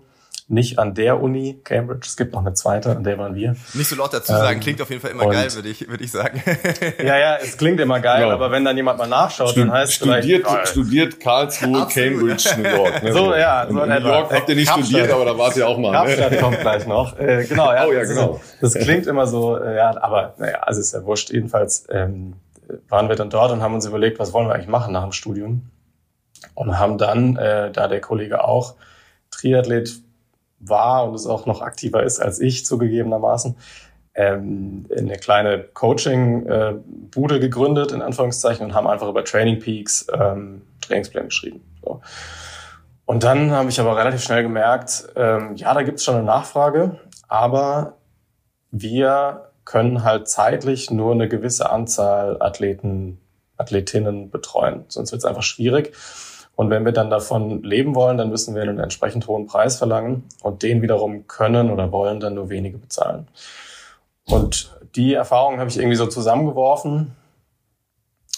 nicht 0.52 0.78
an 0.78 0.94
der 0.94 1.20
Uni 1.20 1.60
Cambridge. 1.64 2.06
Es 2.06 2.16
gibt 2.16 2.34
noch 2.34 2.40
eine 2.40 2.52
zweite, 2.52 2.90
an 2.94 3.04
der 3.04 3.16
waren 3.18 3.34
wir. 3.34 3.56
Nicht 3.72 3.88
so 3.88 3.96
laut 3.96 4.12
dazu 4.12 4.32
sagen, 4.32 4.56
ähm, 4.56 4.60
klingt 4.60 4.82
auf 4.82 4.90
jeden 4.90 5.00
Fall 5.00 5.10
immer 5.10 5.26
geil, 5.26 5.52
würde 5.54 5.68
ich, 5.68 5.88
würde 5.88 6.04
ich 6.04 6.12
sagen. 6.12 6.42
ja, 6.98 7.18
ja, 7.18 7.36
es 7.36 7.56
klingt 7.56 7.80
immer 7.80 8.00
geil, 8.00 8.22
genau. 8.22 8.34
aber 8.34 8.50
wenn 8.50 8.64
dann 8.64 8.76
jemand 8.76 8.98
mal 8.98 9.08
nachschaut, 9.08 9.50
Stud 9.50 9.64
dann 9.64 9.72
heißt 9.72 9.94
studiert, 9.94 10.46
vielleicht, 10.46 10.68
studiert 10.68 11.20
Karlsruhe, 11.20 11.88
Cambridge, 11.88 12.54
New 12.58 12.68
York. 12.68 13.02
Ne? 13.02 13.12
So, 13.22 13.34
ja. 13.34 13.66
So 13.68 13.82
in 13.82 13.88
New 13.88 14.08
York 14.08 14.32
habt 14.32 14.48
ihr 14.48 14.54
nicht 14.54 14.68
Kapstadt. 14.68 14.86
studiert, 14.86 15.12
aber 15.12 15.24
da 15.24 15.38
wart 15.38 15.56
ihr 15.56 15.66
auch 15.66 15.78
mal. 15.78 15.92
Kapstadt 15.92 16.32
ne? 16.32 16.38
kommt 16.38 16.60
gleich 16.60 16.86
noch. 16.86 17.18
Äh, 17.22 17.44
genau, 17.44 17.72
ja. 17.72 17.86
Oh 17.86 17.92
ja, 17.92 18.04
genau. 18.04 18.40
Das, 18.60 18.72
das 18.72 18.82
klingt 18.82 19.06
immer 19.06 19.26
so, 19.26 19.56
äh, 19.56 19.76
ja, 19.76 19.96
aber 20.02 20.34
naja, 20.38 20.58
also 20.60 20.80
ist 20.80 20.92
ja 20.92 21.04
wurscht. 21.04 21.30
Jedenfalls 21.30 21.86
ähm, 21.88 22.34
waren 22.88 23.08
wir 23.08 23.16
dann 23.16 23.30
dort 23.30 23.52
und 23.52 23.62
haben 23.62 23.74
uns 23.74 23.86
überlegt, 23.86 24.18
was 24.18 24.32
wollen 24.32 24.48
wir 24.48 24.54
eigentlich 24.54 24.68
machen 24.68 24.92
nach 24.92 25.02
dem 25.02 25.12
Studium. 25.12 25.70
Und 26.54 26.78
haben 26.78 26.98
dann, 26.98 27.36
äh, 27.36 27.70
da 27.70 27.86
der 27.86 28.00
Kollege 28.00 28.44
auch 28.44 28.74
Triathlet 29.30 30.02
war 30.62 31.08
und 31.08 31.14
es 31.14 31.26
auch 31.26 31.46
noch 31.46 31.60
aktiver 31.60 32.02
ist 32.02 32.20
als 32.20 32.40
ich 32.40 32.64
zugegebenermaßen, 32.64 33.56
ähm, 34.14 34.86
eine 34.96 35.16
kleine 35.16 35.64
Coaching-Bude 35.72 37.36
äh, 37.36 37.40
gegründet, 37.40 37.92
in 37.92 38.02
Anführungszeichen, 38.02 38.66
und 38.66 38.74
haben 38.74 38.86
einfach 38.86 39.08
über 39.08 39.24
Training 39.24 39.58
Peaks 39.58 40.06
ähm, 40.12 40.62
Trainingspläne 40.82 41.26
geschrieben. 41.26 41.62
So. 41.82 42.00
Und 43.04 43.24
dann 43.24 43.50
habe 43.50 43.68
ich 43.68 43.80
aber 43.80 43.96
relativ 43.96 44.22
schnell 44.22 44.42
gemerkt, 44.42 45.08
ähm, 45.16 45.56
ja, 45.56 45.74
da 45.74 45.82
gibt 45.82 45.98
es 45.98 46.04
schon 46.04 46.14
eine 46.14 46.24
Nachfrage, 46.24 46.98
aber 47.28 47.96
wir 48.70 49.50
können 49.64 50.02
halt 50.02 50.28
zeitlich 50.28 50.90
nur 50.90 51.12
eine 51.12 51.28
gewisse 51.28 51.70
Anzahl 51.70 52.36
Athleten, 52.40 53.20
Athletinnen 53.56 54.30
betreuen. 54.30 54.84
Sonst 54.88 55.12
wird 55.12 55.20
es 55.20 55.24
einfach 55.24 55.42
schwierig. 55.42 55.94
Und 56.62 56.70
wenn 56.70 56.84
wir 56.84 56.92
dann 56.92 57.10
davon 57.10 57.64
leben 57.64 57.96
wollen, 57.96 58.16
dann 58.18 58.30
müssen 58.30 58.54
wir 58.54 58.62
einen 58.62 58.78
entsprechend 58.78 59.26
hohen 59.26 59.46
Preis 59.46 59.78
verlangen 59.78 60.22
und 60.42 60.62
den 60.62 60.80
wiederum 60.80 61.26
können 61.26 61.72
oder 61.72 61.90
wollen 61.90 62.20
dann 62.20 62.34
nur 62.34 62.50
wenige 62.50 62.78
bezahlen. 62.78 63.26
Und 64.26 64.78
die 64.94 65.12
Erfahrung 65.12 65.58
habe 65.58 65.68
ich 65.68 65.76
irgendwie 65.76 65.96
so 65.96 66.06
zusammengeworfen, 66.06 67.16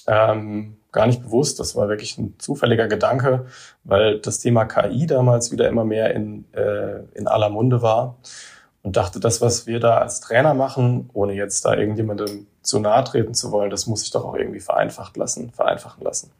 ähm, 0.07 0.79
gar 0.91 1.07
nicht 1.07 1.23
bewusst, 1.23 1.61
das 1.61 1.77
war 1.77 1.91
wirklich 1.91 2.17
ein 2.17 2.35
zufälliger 2.39 2.89
Gedanke, 2.89 3.45
weil 3.83 4.21
das 4.21 4.39
Thema 4.39 4.65
KI 4.65 5.07
damals 5.07 5.53
wieder 5.53 5.69
immer 5.69 5.85
mehr 5.85 6.15
in, 6.15 6.47
äh, 6.53 7.01
in 7.13 7.27
aller 7.27 7.51
Munde 7.51 7.83
war 7.83 8.17
und 8.83 8.97
dachte, 8.97 9.21
das, 9.21 9.43
was 9.43 9.67
wir 9.67 9.81
da 9.81 9.99
als 9.99 10.21
Trainer 10.21 10.55
machen, 10.55 11.11
ohne 11.13 11.35
jetzt 11.35 11.67
da 11.67 11.75
irgendjemandem 11.75 12.47
zu 12.63 12.79
nahe 12.79 13.05
treten 13.05 13.35
zu 13.35 13.53
wollen, 13.53 13.69
das 13.69 13.87
muss 13.87 14.03
ich 14.03 14.13
doch 14.13 14.25
auch 14.25 14.35
irgendwie 14.35 14.61
vereinfacht 14.61 15.19
lassen, 15.19 15.51
vereinfachen 15.51 16.03
lassen. 16.03 16.31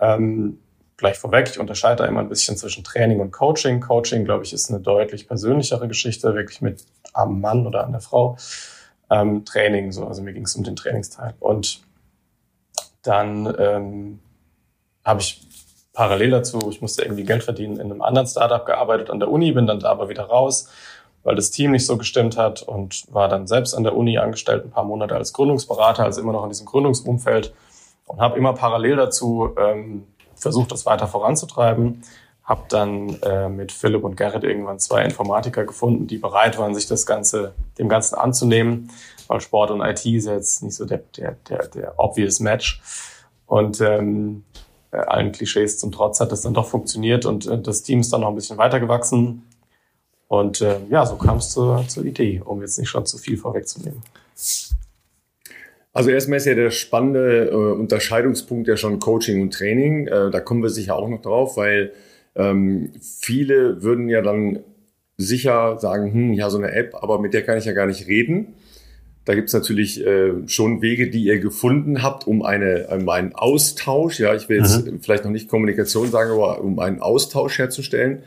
Ähm, 0.00 0.58
gleich 0.98 1.16
vorweg, 1.16 1.48
ich 1.48 1.58
unterscheide 1.58 2.02
da 2.02 2.06
immer 2.06 2.20
ein 2.20 2.28
bisschen 2.28 2.56
zwischen 2.56 2.84
Training 2.84 3.20
und 3.20 3.30
Coaching. 3.30 3.80
Coaching, 3.80 4.24
glaube 4.24 4.44
ich, 4.44 4.52
ist 4.52 4.68
eine 4.68 4.80
deutlich 4.80 5.26
persönlichere 5.26 5.88
Geschichte, 5.88 6.34
wirklich 6.34 6.60
mit 6.60 6.84
am 7.14 7.40
Mann 7.40 7.66
oder 7.66 7.86
an 7.86 7.92
der 7.92 8.02
Frau. 8.02 8.36
Ähm, 9.08 9.44
Training, 9.46 9.92
so, 9.92 10.06
also 10.06 10.20
mir 10.20 10.34
ging 10.34 10.44
es 10.44 10.54
um 10.56 10.64
den 10.64 10.76
Trainingsteil. 10.76 11.34
Und 11.40 11.80
dann 13.02 13.54
ähm, 13.58 14.18
habe 15.04 15.20
ich 15.20 15.40
parallel 15.94 16.30
dazu, 16.30 16.68
ich 16.68 16.82
musste 16.82 17.02
irgendwie 17.02 17.24
Geld 17.24 17.44
verdienen, 17.44 17.78
in 17.78 17.90
einem 17.90 18.02
anderen 18.02 18.26
Startup 18.26 18.66
gearbeitet 18.66 19.08
an 19.08 19.20
der 19.20 19.30
Uni, 19.30 19.52
bin 19.52 19.66
dann 19.66 19.80
da 19.80 19.90
aber 19.90 20.08
wieder 20.08 20.24
raus, 20.24 20.68
weil 21.22 21.36
das 21.36 21.50
Team 21.50 21.70
nicht 21.70 21.86
so 21.86 21.96
gestimmt 21.96 22.36
hat 22.36 22.62
und 22.62 23.04
war 23.12 23.28
dann 23.28 23.46
selbst 23.46 23.74
an 23.74 23.84
der 23.84 23.96
Uni 23.96 24.18
angestellt, 24.18 24.64
ein 24.64 24.70
paar 24.70 24.84
Monate 24.84 25.14
als 25.14 25.32
Gründungsberater, 25.32 26.04
also 26.04 26.20
immer 26.20 26.32
noch 26.32 26.42
in 26.42 26.50
diesem 26.50 26.66
Gründungsumfeld 26.66 27.54
und 28.06 28.20
habe 28.20 28.36
immer 28.36 28.52
parallel 28.52 28.96
dazu 28.96 29.54
ähm, 29.58 30.04
versucht, 30.38 30.72
das 30.72 30.86
weiter 30.86 31.06
voranzutreiben. 31.06 32.02
Habe 32.44 32.62
dann 32.68 33.20
äh, 33.22 33.48
mit 33.48 33.72
Philipp 33.72 34.04
und 34.04 34.16
Gerrit 34.16 34.42
irgendwann 34.42 34.78
zwei 34.78 35.04
Informatiker 35.04 35.64
gefunden, 35.64 36.06
die 36.06 36.16
bereit 36.16 36.58
waren, 36.58 36.74
sich 36.74 36.86
das 36.86 37.04
Ganze, 37.04 37.52
dem 37.78 37.88
Ganzen 37.88 38.14
anzunehmen, 38.14 38.90
weil 39.26 39.40
Sport 39.40 39.70
und 39.70 39.82
IT 39.82 40.06
ist 40.06 40.26
jetzt 40.26 40.62
nicht 40.62 40.74
so 40.74 40.86
der, 40.86 41.02
der, 41.16 41.36
der, 41.48 41.66
der 41.68 41.94
obvious 41.98 42.40
Match. 42.40 42.80
Und 43.46 43.80
ähm, 43.80 44.44
äh, 44.90 44.96
allen 44.96 45.32
Klischees 45.32 45.78
zum 45.78 45.92
Trotz 45.92 46.20
hat 46.20 46.32
das 46.32 46.42
dann 46.42 46.54
doch 46.54 46.66
funktioniert 46.66 47.26
und 47.26 47.46
äh, 47.46 47.60
das 47.60 47.82
Team 47.82 48.00
ist 48.00 48.12
dann 48.12 48.22
noch 48.22 48.28
ein 48.28 48.34
bisschen 48.34 48.58
weitergewachsen. 48.58 49.46
Und 50.28 50.60
äh, 50.60 50.80
ja, 50.90 51.04
so 51.06 51.16
kam 51.16 51.38
es 51.38 51.50
zur, 51.50 51.86
zur 51.88 52.04
Idee, 52.04 52.42
um 52.44 52.60
jetzt 52.60 52.78
nicht 52.78 52.88
schon 52.88 53.06
zu 53.06 53.18
viel 53.18 53.38
vorwegzunehmen. 53.38 54.02
Also 55.92 56.10
erstmal 56.10 56.36
ist 56.36 56.46
ja 56.46 56.54
der 56.54 56.70
spannende 56.70 57.48
äh, 57.50 57.54
Unterscheidungspunkt 57.54 58.68
ja 58.68 58.76
schon 58.76 59.00
Coaching 59.00 59.42
und 59.42 59.54
Training. 59.54 60.06
Äh, 60.06 60.30
da 60.30 60.40
kommen 60.40 60.62
wir 60.62 60.70
sicher 60.70 60.96
auch 60.96 61.08
noch 61.08 61.22
drauf, 61.22 61.56
weil 61.56 61.92
ähm, 62.36 62.92
viele 63.00 63.82
würden 63.82 64.08
ja 64.08 64.22
dann 64.22 64.60
sicher 65.16 65.78
sagen, 65.78 66.12
hm, 66.12 66.32
ja, 66.34 66.48
so 66.50 66.58
eine 66.58 66.72
App, 66.72 66.94
aber 66.94 67.18
mit 67.18 67.34
der 67.34 67.42
kann 67.42 67.58
ich 67.58 67.64
ja 67.64 67.72
gar 67.72 67.86
nicht 67.86 68.06
reden. 68.06 68.54
Da 69.24 69.34
gibt's 69.34 69.52
natürlich 69.52 70.06
äh, 70.06 70.32
schon 70.46 70.80
Wege, 70.80 71.10
die 71.10 71.24
ihr 71.24 71.38
gefunden 71.38 72.02
habt, 72.02 72.26
um, 72.26 72.42
eine, 72.42 72.86
um 72.90 73.08
einen 73.08 73.34
Austausch, 73.34 74.20
ja, 74.20 74.34
ich 74.34 74.48
will 74.48 74.58
jetzt 74.58 74.86
mhm. 74.86 75.00
vielleicht 75.02 75.24
noch 75.24 75.32
nicht 75.32 75.50
Kommunikation 75.50 76.10
sagen, 76.10 76.30
aber 76.30 76.62
um 76.62 76.78
einen 76.78 77.00
Austausch 77.00 77.58
herzustellen. 77.58 78.22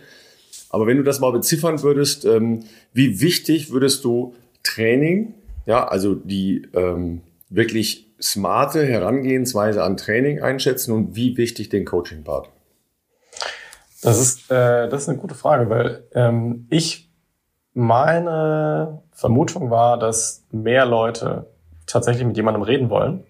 Aber 0.70 0.86
wenn 0.88 0.98
du 0.98 1.04
das 1.04 1.20
mal 1.20 1.32
beziffern 1.32 1.82
würdest, 1.82 2.26
ähm, 2.26 2.66
wie 2.94 3.20
wichtig 3.20 3.72
würdest 3.72 4.04
du 4.04 4.36
Training, 4.64 5.34
ja, 5.66 5.88
also 5.88 6.14
die 6.14 6.68
ähm, 6.74 7.22
wirklich 7.52 8.08
smarte 8.20 8.86
Herangehensweise 8.86 9.84
an 9.84 9.98
Training 9.98 10.42
einschätzen 10.42 10.94
und 10.94 11.16
wie 11.16 11.38
wichtig 11.38 11.70
den 11.70 11.86
Coaching-Part? 11.86 12.50
Das 14.02 14.20
ist, 14.20 14.50
äh, 14.50 14.90
das 14.90 15.04
ist 15.04 15.10
eine 15.10 15.20
gute 15.20 15.36
Frage, 15.36 15.70
weil 15.70 16.04
ähm, 16.16 16.66
ich 16.72 17.12
meine 17.74 19.04
Vermutung 19.12 19.70
war, 19.70 20.00
dass 20.00 20.44
mehr 20.52 20.86
Leute 20.86 21.46
tatsächlich 21.86 22.26
mit 22.26 22.36
jemandem 22.36 22.64
reden 22.64 22.90
wollen 22.90 23.24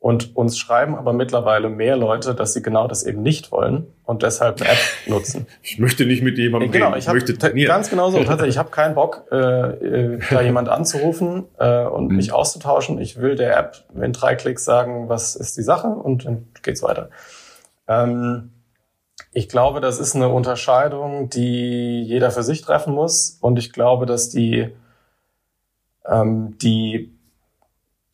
und 0.00 0.34
uns 0.34 0.58
schreiben 0.58 0.94
aber 0.94 1.12
mittlerweile 1.12 1.68
mehr 1.68 1.94
Leute, 1.94 2.34
dass 2.34 2.54
sie 2.54 2.62
genau 2.62 2.88
das 2.88 3.04
eben 3.04 3.22
nicht 3.22 3.52
wollen 3.52 3.86
und 4.04 4.22
deshalb 4.22 4.60
eine 4.60 4.70
App 4.70 4.78
nutzen. 5.06 5.46
Ich 5.62 5.78
möchte 5.78 6.06
nicht 6.06 6.22
mit 6.22 6.38
jemandem 6.38 6.72
genau, 6.72 6.86
reden. 6.86 6.98
Ich, 6.98 7.06
ich 7.06 7.12
möchte 7.12 7.36
trainieren. 7.36 7.68
Ganz 7.68 7.90
genau 7.90 8.10
so. 8.10 8.16
Tatsächlich, 8.24 8.54
ich 8.54 8.58
habe 8.58 8.70
keinen 8.70 8.94
Bock, 8.94 9.26
äh, 9.30 9.36
äh, 9.36 10.20
da 10.30 10.40
jemand 10.40 10.70
anzurufen 10.70 11.44
äh, 11.58 11.84
und 11.84 12.08
mhm. 12.08 12.16
mich 12.16 12.32
auszutauschen. 12.32 12.98
Ich 12.98 13.20
will 13.20 13.36
der 13.36 13.58
App 13.58 13.84
in 13.94 14.14
drei 14.14 14.36
Klicks 14.36 14.64
sagen, 14.64 15.10
was 15.10 15.36
ist 15.36 15.58
die 15.58 15.62
Sache 15.62 15.88
und 15.88 16.24
dann 16.24 16.48
geht's 16.62 16.82
weiter. 16.82 17.10
Ähm, 17.86 18.52
ich 19.32 19.50
glaube, 19.50 19.82
das 19.82 20.00
ist 20.00 20.16
eine 20.16 20.30
Unterscheidung, 20.30 21.28
die 21.28 22.02
jeder 22.02 22.30
für 22.30 22.42
sich 22.42 22.62
treffen 22.62 22.94
muss 22.94 23.36
und 23.42 23.58
ich 23.58 23.70
glaube, 23.70 24.06
dass 24.06 24.30
die 24.30 24.70
ähm, 26.06 26.56
die 26.58 27.12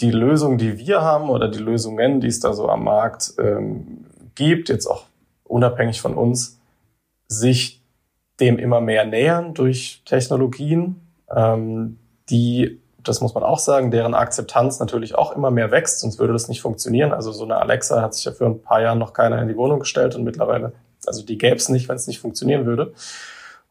die 0.01 0.11
Lösung, 0.11 0.59
die 0.59 0.79
wir 0.79 1.01
haben 1.01 1.31
oder 1.31 1.49
die 1.49 1.59
Lösungen, 1.59 2.21
die 2.21 2.29
es 2.29 2.41
da 2.41 2.53
so 2.53 2.69
am 2.69 2.85
Markt 2.85 3.35
ähm, 3.39 4.05
gibt, 4.35 4.69
jetzt 4.69 4.87
auch 4.87 5.05
unabhängig 5.45 6.01
von 6.01 6.15
uns, 6.15 6.59
sich 7.29 7.83
dem 8.41 8.59
immer 8.59 8.81
mehr 8.81 9.07
nähern 9.07 9.55
durch 9.55 10.03
Technologien, 10.05 11.01
ähm, 11.35 11.99
die, 12.29 12.81
das 13.03 13.21
muss 13.21 13.35
man 13.35 13.43
auch 13.43 13.59
sagen, 13.59 13.91
deren 13.91 14.15
Akzeptanz 14.15 14.79
natürlich 14.79 15.15
auch 15.15 15.35
immer 15.35 15.51
mehr 15.51 15.71
wächst, 15.71 16.01
sonst 16.01 16.19
würde 16.19 16.35
das 16.35 16.49
nicht 16.49 16.61
funktionieren. 16.61 17.13
Also 17.13 17.33
so 17.33 17.45
eine 17.45 17.57
Alexa 17.57 18.03
hat 18.03 18.15
sich 18.15 18.25
ja 18.25 18.33
für 18.33 18.47
ein 18.47 18.61
paar 18.61 18.83
Jahren 18.83 18.99
noch 18.99 19.15
keiner 19.15 19.41
in 19.41 19.49
die 19.49 19.57
Wohnung 19.57 19.79
gestellt 19.81 20.15
und 20.15 20.25
mittlerweile, 20.25 20.73
also 21.07 21.25
die 21.25 21.39
gäbe 21.39 21.57
es 21.57 21.69
nicht, 21.69 21.89
wenn 21.89 21.97
es 21.97 22.07
nicht 22.07 22.21
funktionieren 22.21 22.67
würde. 22.67 22.93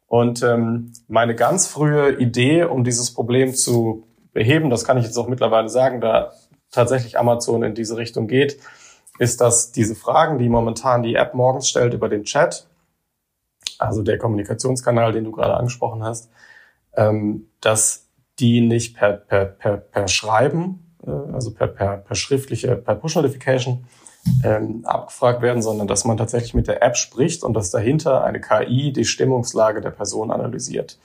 Und 0.07 0.41
ähm, 0.43 0.93
meine 1.07 1.35
ganz 1.35 1.67
frühe 1.67 2.17
Idee, 2.17 2.63
um 2.63 2.83
dieses 2.83 3.13
Problem 3.13 3.53
zu 3.53 4.07
beheben, 4.35 4.69
das 4.69 4.83
kann 4.83 4.97
ich 4.97 5.05
jetzt 5.05 5.17
auch 5.17 5.27
mittlerweile 5.27 5.69
sagen, 5.69 6.01
da 6.01 6.33
tatsächlich 6.69 7.17
Amazon 7.17 7.63
in 7.63 7.73
diese 7.73 7.97
Richtung 7.97 8.27
geht, 8.27 8.59
ist, 9.17 9.41
dass 9.41 9.71
diese 9.71 9.95
Fragen, 9.95 10.37
die 10.37 10.49
momentan 10.49 11.01
die 11.01 11.15
App 11.15 11.33
morgens 11.33 11.69
stellt 11.69 11.93
über 11.93 12.09
den 12.09 12.25
Chat, 12.25 12.67
also 13.79 14.03
der 14.03 14.17
Kommunikationskanal, 14.17 15.13
den 15.13 15.23
du 15.23 15.31
gerade 15.31 15.55
angesprochen 15.55 16.03
hast, 16.03 16.29
ähm, 16.95 17.47
dass 17.61 18.07
die 18.39 18.59
nicht 18.59 18.97
per, 18.97 19.13
per, 19.13 19.45
per, 19.45 19.77
per 19.77 20.07
Schreiben, 20.09 20.95
äh, 21.07 21.11
also 21.33 21.53
per, 21.53 21.67
per, 21.67 21.97
per 21.97 22.15
schriftliche, 22.15 22.75
per 22.75 22.95
Push-Notification 22.95 23.87
ähm, 24.43 24.83
abgefragt 24.85 25.41
werden, 25.41 25.61
sondern 25.61 25.87
dass 25.87 26.03
man 26.03 26.17
tatsächlich 26.17 26.53
mit 26.53 26.67
der 26.67 26.83
App 26.83 26.97
spricht 26.97 27.43
und 27.43 27.53
dass 27.53 27.71
dahinter 27.71 28.25
eine 28.25 28.41
KI 28.41 28.91
die 28.91 29.05
Stimmungslage 29.05 29.79
der 29.79 29.91
Person 29.91 30.29
analysiert. 30.29 30.99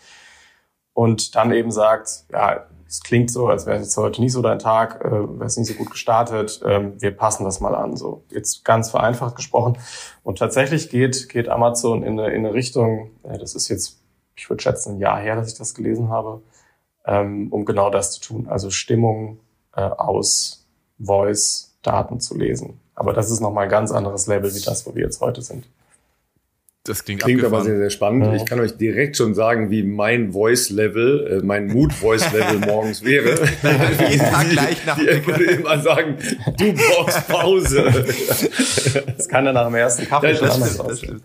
Und 0.95 1.37
dann 1.37 1.53
eben 1.53 1.71
sagt, 1.71 2.25
ja, 2.33 2.67
es 2.91 3.03
klingt 3.03 3.31
so, 3.31 3.47
als 3.47 3.67
wäre 3.67 3.77
es 3.77 3.85
jetzt 3.85 3.97
heute 3.97 4.21
nicht 4.21 4.33
so 4.33 4.43
dein 4.43 4.59
Tag, 4.59 5.05
äh, 5.05 5.11
wäre 5.11 5.45
es 5.45 5.57
nicht 5.57 5.69
so 5.69 5.75
gut 5.75 5.93
gestartet, 5.93 6.61
ähm, 6.67 7.01
wir 7.01 7.17
passen 7.17 7.45
das 7.45 7.61
mal 7.61 7.75
an. 7.77 7.97
So 7.97 8.25
jetzt 8.31 8.65
ganz 8.65 8.91
vereinfacht 8.91 9.37
gesprochen. 9.37 9.79
Und 10.25 10.41
tatsächlich 10.41 10.91
geht, 10.91 11.29
geht 11.29 11.49
Amazon 11.49 12.03
in 12.03 12.19
eine, 12.19 12.31
in 12.33 12.45
eine 12.45 12.53
Richtung, 12.53 13.13
äh, 13.23 13.39
das 13.39 13.55
ist 13.55 13.69
jetzt, 13.69 14.01
ich 14.35 14.51
würde 14.51 14.61
schätzen, 14.61 14.97
ein 14.97 14.99
Jahr 14.99 15.21
her, 15.21 15.37
dass 15.37 15.53
ich 15.53 15.57
das 15.57 15.75
gelesen 15.75 16.09
habe, 16.09 16.43
ähm, 17.07 17.53
um 17.53 17.65
genau 17.65 17.91
das 17.91 18.11
zu 18.11 18.21
tun. 18.21 18.49
Also 18.49 18.71
Stimmung 18.71 19.39
äh, 19.77 19.83
aus 19.83 20.67
Voice-Daten 20.99 22.19
zu 22.19 22.37
lesen. 22.37 22.81
Aber 22.97 23.13
das 23.13 23.31
ist 23.31 23.39
nochmal 23.39 23.65
ein 23.65 23.71
ganz 23.71 23.93
anderes 23.93 24.27
Level 24.27 24.53
wie 24.53 24.61
das, 24.61 24.85
wo 24.85 24.97
wir 24.97 25.05
jetzt 25.05 25.21
heute 25.21 25.43
sind. 25.43 25.65
Das 26.85 27.05
klingt, 27.05 27.23
klingt 27.23 27.45
aber 27.45 27.63
sehr, 27.63 27.77
sehr 27.77 27.91
spannend. 27.91 28.25
Ja. 28.25 28.35
Ich 28.35 28.47
kann 28.47 28.59
euch 28.59 28.79
direkt 28.79 29.19
schon 29.19 29.35
sagen, 29.35 29.71
wie 29.71 29.83
mein 29.83 30.33
Voice-Level, 30.33 31.41
äh, 31.41 31.45
mein 31.45 31.67
Mood-Voice-Level 31.67 32.59
morgens 32.67 33.05
wäre. 33.05 33.39
Jeden 34.09 34.25
Tag 34.25 34.49
gleich 34.49 34.87
nach. 34.87 34.99
Ich 34.99 35.27
würde 35.27 35.45
immer 35.45 35.79
sagen, 35.81 36.17
du 36.57 36.73
brauchst 36.73 37.29
Pause. 37.29 37.85
Das 39.17 39.29
kann 39.29 39.45
ja 39.45 39.53
nach 39.53 39.67
dem 39.67 39.75
ersten 39.75 40.07
Kaffee 40.07 40.35
schon 40.35 40.49
anders 40.49 40.81
aussehen. 40.81 41.23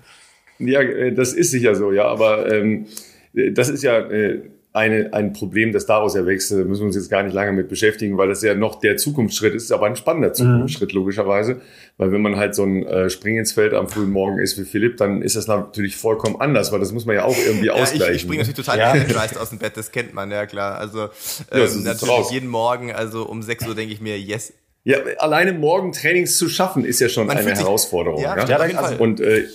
Ja, 0.59 0.81
äh, 0.81 1.13
das 1.13 1.31
ist 1.31 1.51
sicher 1.51 1.73
so, 1.73 1.93
ja. 1.93 2.05
Aber 2.05 2.51
ähm, 2.51 2.87
das 3.33 3.69
ist 3.69 3.81
ja 3.81 3.99
äh, 3.99 4.41
eine, 4.75 5.13
ein 5.13 5.31
Problem, 5.31 5.71
das 5.71 5.85
daraus 5.85 6.15
erwächst. 6.15 6.51
Da 6.51 6.57
müssen 6.57 6.81
wir 6.81 6.87
uns 6.87 6.95
jetzt 6.95 7.09
gar 7.09 7.23
nicht 7.23 7.33
lange 7.33 7.53
mit 7.53 7.69
beschäftigen, 7.69 8.17
weil 8.17 8.27
das 8.27 8.41
ja 8.41 8.55
noch 8.55 8.79
der 8.81 8.97
Zukunftsschritt 8.97 9.55
ist, 9.55 9.71
aber 9.71 9.85
ein 9.85 9.95
spannender 9.95 10.29
mhm. 10.29 10.33
Zukunftsschritt 10.33 10.93
mhm. 10.93 10.99
logischerweise. 10.99 11.61
Weil 11.97 12.11
wenn 12.11 12.21
man 12.21 12.35
halt 12.35 12.55
so 12.55 12.63
ein 12.63 12.85
äh, 12.85 13.09
Spring 13.09 13.37
ins 13.37 13.53
Feld 13.53 13.73
am 13.73 13.87
frühen 13.87 14.11
Morgen 14.11 14.39
ist 14.39 14.59
wie 14.59 14.65
Philipp, 14.65 14.97
dann 14.97 15.21
ist 15.21 15.37
das 15.37 15.47
natürlich 15.47 15.95
vollkommen 15.95 16.41
anders, 16.41 16.73
weil 16.73 16.79
das 16.79 16.91
muss 16.91 17.05
man 17.05 17.15
ja 17.15 17.23
auch 17.23 17.37
irgendwie 17.37 17.65
ja, 17.67 17.73
ausgleichen. 17.73 18.09
Ich, 18.09 18.15
ich 18.17 18.21
springe 18.23 18.43
natürlich 18.43 18.65
total 18.65 18.79
ja. 18.79 18.95
energized 18.95 19.37
aus 19.37 19.49
dem 19.49 19.59
Bett, 19.59 19.77
das 19.77 19.91
kennt 19.93 20.13
man, 20.13 20.29
ja 20.29 20.45
klar. 20.45 20.77
Also 20.77 21.03
ähm, 21.51 21.61
ja, 21.61 21.67
so 21.67 21.79
natürlich 21.79 22.31
jeden 22.31 22.49
Morgen, 22.49 22.91
also 22.91 23.23
um 23.23 23.41
6 23.41 23.67
Uhr 23.67 23.75
denke 23.75 23.93
ich 23.93 24.01
mir, 24.01 24.19
yes, 24.19 24.51
ja, 24.83 24.97
alleine 25.17 25.53
morgen 25.53 25.93
Trainings 25.93 26.37
zu 26.37 26.47
schaffen, 26.47 26.85
ist 26.85 26.99
ja 26.99 27.09
schon 27.09 27.25
Man 27.25 27.37
eine 27.37 27.55
Herausforderung. 27.55 28.19
Sich, 28.19 28.27
ja, 28.27 28.37
ja? 28.37 28.65
ja 28.67 28.77
also, 28.77 29.01
und 29.01 29.19
äh, 29.19 29.45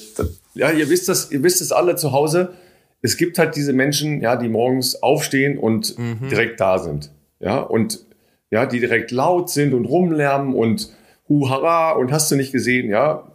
ja, 0.55 0.73
ihr 0.73 0.91
wisst 0.91 1.09
das, 1.09 1.31
ihr 1.31 1.43
wisst 1.45 1.61
es 1.61 1.71
alle 1.71 1.95
zu 1.95 2.11
Hause 2.11 2.55
es 3.03 3.17
gibt 3.17 3.39
halt 3.39 3.57
diese 3.57 3.73
Menschen, 3.73 4.21
ja, 4.21 4.37
die 4.37 4.49
morgens 4.49 5.03
aufstehen 5.03 5.59
und 5.59 5.99
mhm. 5.99 6.29
direkt 6.29 6.61
da 6.61 6.79
sind. 6.79 7.11
Ja, 7.41 7.59
und 7.61 8.05
ja, 8.51 8.67
die 8.67 8.81
direkt 8.81 9.11
laut 9.11 9.51
sind 9.51 9.73
und 9.73 9.87
rumlärmen 9.87 10.55
und 10.55 10.93
huhara 11.29 11.93
und 11.93 12.13
hast 12.13 12.31
du 12.31 12.37
nicht 12.37 12.53
gesehen, 12.53 12.91
ja, 12.91 13.31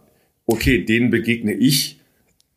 okay, 0.46 0.84
denen 0.84 1.10
begegne 1.10 1.52
ich 1.52 1.95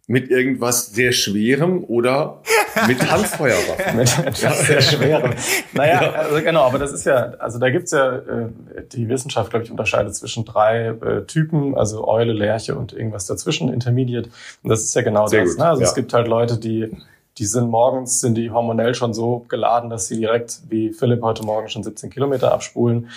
mit 0.10 0.32
irgendwas 0.32 0.88
sehr 0.88 1.12
Schwerem 1.12 1.84
oder 1.84 2.42
mit 2.88 3.00
Handfeuerwaffen. 3.12 3.96
mit 3.96 4.18
etwas 4.18 4.66
sehr 4.66 4.82
Schwerem. 4.82 5.34
Naja, 5.74 6.02
ja. 6.02 6.12
also 6.14 6.42
genau, 6.42 6.64
aber 6.64 6.80
das 6.80 6.92
ist 6.92 7.06
ja, 7.06 7.34
also 7.38 7.60
da 7.60 7.70
gibt's 7.70 7.92
ja, 7.92 8.16
äh, 8.16 8.50
die 8.92 9.08
Wissenschaft, 9.08 9.52
glaube 9.52 9.66
ich, 9.66 9.72
unterscheidet 9.72 10.16
zwischen 10.16 10.46
drei 10.46 10.88
äh, 10.88 11.26
Typen, 11.28 11.78
also 11.78 12.08
Eule, 12.08 12.34
Lerche 12.34 12.76
und 12.76 12.92
irgendwas 12.92 13.28
dazwischen, 13.28 13.72
Intermediate. 13.72 14.32
Und 14.64 14.72
das 14.72 14.82
ist 14.82 14.96
ja 14.96 15.04
genau 15.04 15.28
sehr 15.28 15.44
das. 15.44 15.58
Ne? 15.58 15.66
Also 15.66 15.84
ja. 15.84 15.88
es 15.88 15.94
gibt 15.94 16.12
halt 16.12 16.28
Leute, 16.28 16.58
die 16.58 16.90
die 17.38 17.46
sind 17.46 17.70
morgens, 17.70 18.20
sind 18.20 18.34
die 18.36 18.50
hormonell 18.50 18.96
schon 18.96 19.14
so 19.14 19.46
geladen, 19.48 19.92
dass 19.92 20.08
sie 20.08 20.18
direkt, 20.18 20.60
wie 20.70 20.92
Philipp 20.92 21.22
heute 21.22 21.46
Morgen, 21.46 21.70
schon 21.70 21.84
17 21.84 22.10
Kilometer 22.10 22.52
abspulen. 22.52 23.10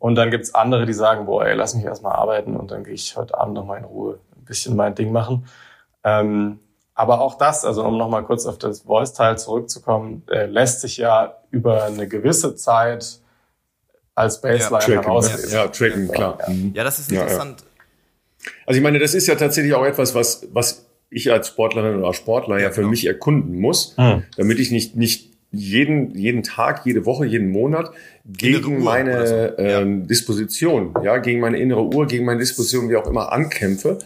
Und 0.00 0.16
dann 0.16 0.32
gibt's 0.32 0.52
andere, 0.52 0.84
die 0.84 0.92
sagen, 0.92 1.26
boah, 1.26 1.46
ey, 1.46 1.54
lass 1.54 1.74
mich 1.76 1.84
erstmal 1.84 2.12
arbeiten 2.12 2.56
und 2.56 2.72
dann 2.72 2.82
gehe 2.82 2.92
ich 2.92 3.16
heute 3.16 3.38
Abend 3.38 3.54
nochmal 3.54 3.78
in 3.78 3.84
Ruhe 3.84 4.18
ein 4.36 4.44
bisschen 4.44 4.74
mein 4.74 4.96
Ding 4.96 5.12
machen. 5.12 5.46
Ähm, 6.04 6.60
aber 6.94 7.20
auch 7.20 7.38
das, 7.38 7.64
also 7.64 7.84
um 7.84 7.96
nochmal 7.96 8.24
kurz 8.24 8.44
auf 8.46 8.58
das 8.58 8.82
Voice-Teil 8.82 9.38
zurückzukommen, 9.38 10.22
äh, 10.30 10.46
lässt 10.46 10.82
sich 10.82 10.98
ja 10.98 11.36
über 11.50 11.84
eine 11.84 12.06
gewisse 12.06 12.56
Zeit 12.56 13.20
als 14.14 14.40
Baseline 14.40 14.94
ja, 14.96 15.02
herauslesen. 15.02 15.50
Ja, 15.50 15.64
ja, 15.64 15.68
tracken, 15.68 16.08
klar. 16.08 16.38
Ja. 16.40 16.52
Mhm. 16.52 16.72
ja, 16.74 16.84
das 16.84 16.98
ist 16.98 17.10
interessant. 17.10 17.60
Ja, 17.60 18.50
also 18.66 18.78
ich 18.78 18.82
meine, 18.82 18.98
das 18.98 19.14
ist 19.14 19.26
ja 19.26 19.34
tatsächlich 19.34 19.74
auch 19.74 19.84
etwas, 19.84 20.14
was, 20.14 20.46
was 20.52 20.86
ich 21.10 21.32
als 21.32 21.48
Sportlerin 21.48 21.98
oder 21.98 22.14
Sportler 22.14 22.58
ja, 22.58 22.70
für 22.70 22.80
genau. 22.80 22.90
mich 22.90 23.06
erkunden 23.06 23.58
muss, 23.58 23.96
mhm. 23.96 24.24
damit 24.36 24.58
ich 24.58 24.70
nicht, 24.70 24.96
nicht 24.96 25.30
jeden, 25.52 26.14
jeden 26.14 26.42
Tag, 26.42 26.86
jede 26.86 27.06
Woche, 27.06 27.26
jeden 27.26 27.50
Monat 27.50 27.90
gegen 28.24 28.82
meine 28.82 29.26
so. 29.26 29.34
ja. 29.34 29.80
ähm, 29.80 30.06
Disposition, 30.06 30.94
ja, 31.02 31.18
gegen 31.18 31.40
meine 31.40 31.58
innere 31.58 31.82
Uhr, 31.82 32.06
gegen 32.06 32.24
meine 32.24 32.38
Disposition, 32.38 32.88
wie 32.88 32.96
auch 32.96 33.06
immer, 33.06 33.32
ankämpfe. 33.32 33.98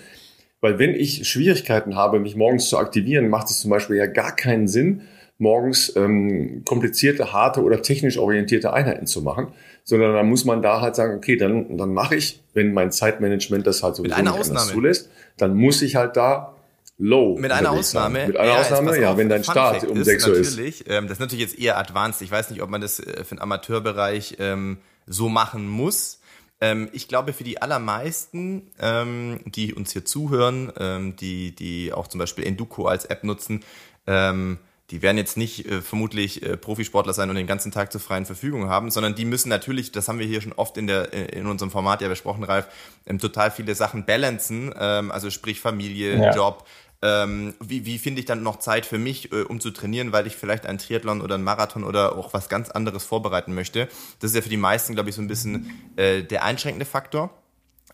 Weil 0.64 0.78
wenn 0.78 0.94
ich 0.94 1.28
Schwierigkeiten 1.28 1.94
habe, 1.94 2.18
mich 2.20 2.36
morgens 2.36 2.70
zu 2.70 2.78
aktivieren, 2.78 3.28
macht 3.28 3.50
es 3.50 3.60
zum 3.60 3.70
Beispiel 3.70 3.96
ja 3.96 4.06
gar 4.06 4.34
keinen 4.34 4.66
Sinn, 4.66 5.02
morgens 5.36 5.94
ähm, 5.94 6.62
komplizierte, 6.64 7.34
harte 7.34 7.62
oder 7.62 7.82
technisch 7.82 8.16
orientierte 8.16 8.72
Einheiten 8.72 9.06
zu 9.06 9.20
machen, 9.20 9.48
sondern 9.82 10.14
dann 10.14 10.26
muss 10.26 10.46
man 10.46 10.62
da 10.62 10.80
halt 10.80 10.96
sagen, 10.96 11.18
okay, 11.18 11.36
dann, 11.36 11.76
dann 11.76 11.92
mache 11.92 12.16
ich, 12.16 12.42
wenn 12.54 12.72
mein 12.72 12.92
Zeitmanagement 12.92 13.66
das 13.66 13.82
halt 13.82 13.96
sowieso 13.96 14.22
nicht 14.22 14.58
zulässt, 14.58 15.10
dann 15.36 15.54
muss 15.54 15.82
ich 15.82 15.96
halt 15.96 16.16
da 16.16 16.54
low. 16.96 17.36
Mit 17.36 17.52
einer 17.52 17.72
Ausnahme. 17.72 18.20
Sein. 18.20 18.28
Mit 18.28 18.38
einer 18.38 18.52
ja, 18.52 18.60
Ausnahme, 18.60 18.98
ja, 18.98 19.18
wenn 19.18 19.28
dein 19.28 19.44
Start 19.44 19.86
um 19.86 20.02
6 20.02 20.28
Uhr 20.28 20.36
ist. 20.36 20.58
Ähm, 20.88 21.08
das 21.08 21.18
ist 21.18 21.20
natürlich 21.20 21.44
jetzt 21.44 21.58
eher 21.58 21.76
advanced. 21.76 22.22
Ich 22.22 22.30
weiß 22.30 22.48
nicht, 22.48 22.62
ob 22.62 22.70
man 22.70 22.80
das 22.80 23.00
äh, 23.00 23.22
für 23.22 23.34
den 23.34 23.42
Amateurbereich 23.42 24.36
ähm, 24.38 24.78
so 25.06 25.28
machen 25.28 25.68
muss. 25.68 26.20
Ähm, 26.64 26.88
ich 26.92 27.08
glaube, 27.08 27.34
für 27.34 27.44
die 27.44 27.60
allermeisten, 27.60 28.70
ähm, 28.80 29.40
die 29.44 29.74
uns 29.74 29.92
hier 29.92 30.06
zuhören, 30.06 30.72
ähm, 30.78 31.14
die, 31.16 31.54
die 31.54 31.92
auch 31.92 32.06
zum 32.06 32.18
Beispiel 32.18 32.46
Enduko 32.46 32.86
als 32.86 33.04
App 33.04 33.22
nutzen, 33.22 33.62
ähm, 34.06 34.58
die 34.90 35.02
werden 35.02 35.18
jetzt 35.18 35.36
nicht 35.36 35.66
äh, 35.66 35.82
vermutlich 35.82 36.42
äh, 36.42 36.56
Profisportler 36.56 37.12
sein 37.12 37.28
und 37.28 37.36
den 37.36 37.46
ganzen 37.46 37.70
Tag 37.70 37.92
zur 37.92 38.00
freien 38.00 38.24
Verfügung 38.24 38.68
haben, 38.68 38.90
sondern 38.90 39.14
die 39.14 39.24
müssen 39.24 39.48
natürlich, 39.48 39.92
das 39.92 40.08
haben 40.08 40.18
wir 40.18 40.26
hier 40.26 40.40
schon 40.40 40.52
oft 40.52 40.78
in, 40.78 40.86
der, 40.86 41.12
äh, 41.12 41.38
in 41.38 41.46
unserem 41.46 41.70
Format 41.70 42.00
ja 42.00 42.08
besprochen, 42.08 42.44
Ralf, 42.44 42.68
ähm, 43.06 43.18
total 43.18 43.50
viele 43.50 43.74
Sachen 43.74 44.06
balancen, 44.06 44.74
ähm, 44.78 45.10
also 45.10 45.30
sprich 45.30 45.60
Familie, 45.60 46.18
ja. 46.18 46.34
Job, 46.34 46.66
ähm, 47.04 47.54
wie, 47.60 47.84
wie 47.84 47.98
finde 47.98 48.20
ich 48.20 48.24
dann 48.24 48.42
noch 48.42 48.58
Zeit 48.60 48.86
für 48.86 48.96
mich, 48.96 49.30
äh, 49.30 49.42
um 49.42 49.60
zu 49.60 49.70
trainieren, 49.70 50.12
weil 50.12 50.26
ich 50.26 50.36
vielleicht 50.36 50.64
einen 50.64 50.78
Triathlon 50.78 51.20
oder 51.20 51.34
einen 51.34 51.44
Marathon 51.44 51.84
oder 51.84 52.16
auch 52.16 52.32
was 52.32 52.48
ganz 52.48 52.70
anderes 52.70 53.04
vorbereiten 53.04 53.54
möchte. 53.54 53.88
Das 54.20 54.30
ist 54.30 54.36
ja 54.36 54.42
für 54.42 54.48
die 54.48 54.56
meisten, 54.56 54.94
glaube 54.94 55.10
ich, 55.10 55.14
so 55.14 55.20
ein 55.20 55.28
bisschen 55.28 55.70
äh, 55.96 56.22
der 56.22 56.44
einschränkende 56.44 56.86
Faktor. 56.86 57.30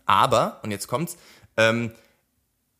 Aber, 0.05 0.61
und 0.63 0.71
jetzt 0.71 0.87
kommt's, 0.87 1.17
ähm, 1.57 1.91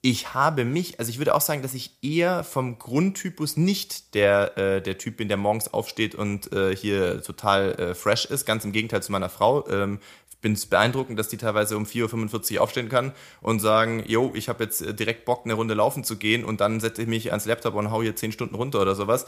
ich 0.04 0.34
habe 0.34 0.66
mich, 0.66 1.00
also 1.00 1.12
ich 1.12 1.20
würde 1.20 1.36
auch 1.36 1.42
sagen, 1.42 1.62
dass 1.62 1.76
ich 1.76 1.98
eher 2.02 2.44
vom 2.44 2.80
Grundtypus 2.80 3.58
nicht 3.58 4.16
der, 4.16 4.58
äh, 4.58 4.82
der 4.82 4.98
Typ 4.98 5.18
bin, 5.18 5.28
der 5.28 5.38
morgens 5.38 5.74
aufsteht 5.74 6.16
und 6.16 6.52
äh, 6.54 6.76
hier 6.76 7.22
total 7.22 7.74
äh, 7.74 7.94
fresh 7.94 8.26
ist. 8.26 8.46
Ganz 8.46 8.66
im 8.66 8.72
Gegenteil 8.72 9.04
zu 9.04 9.12
meiner 9.12 9.30
Frau. 9.30 9.68
Ähm, 9.68 10.00
bin 10.42 10.54
es 10.54 10.66
beeindruckend, 10.66 11.18
dass 11.18 11.30
die 11.30 11.38
teilweise 11.38 11.78
um 11.78 11.86
4.45 11.86 12.56
Uhr 12.56 12.62
aufstehen 12.62 12.90
kann 12.90 13.14
und 13.42 13.60
sagen, 13.60 14.04
yo, 14.08 14.32
ich 14.36 14.50
habe 14.50 14.64
jetzt 14.64 14.82
äh, 14.82 14.94
direkt 14.94 15.26
Bock, 15.26 15.42
eine 15.46 15.54
Runde 15.54 15.74
laufen 15.74 16.04
zu 16.04 16.18
gehen 16.18 16.44
und 16.44 16.62
dann 16.62 16.80
setze 16.80 17.04
ich 17.04 17.08
mich 17.08 17.32
ans 17.32 17.46
Laptop 17.46 17.76
und 17.76 17.92
hau 17.92 18.02
hier 18.02 18.16
10 18.16 18.32
Stunden 18.32 18.56
runter 18.56 18.82
oder 18.82 18.96
sowas 18.96 19.26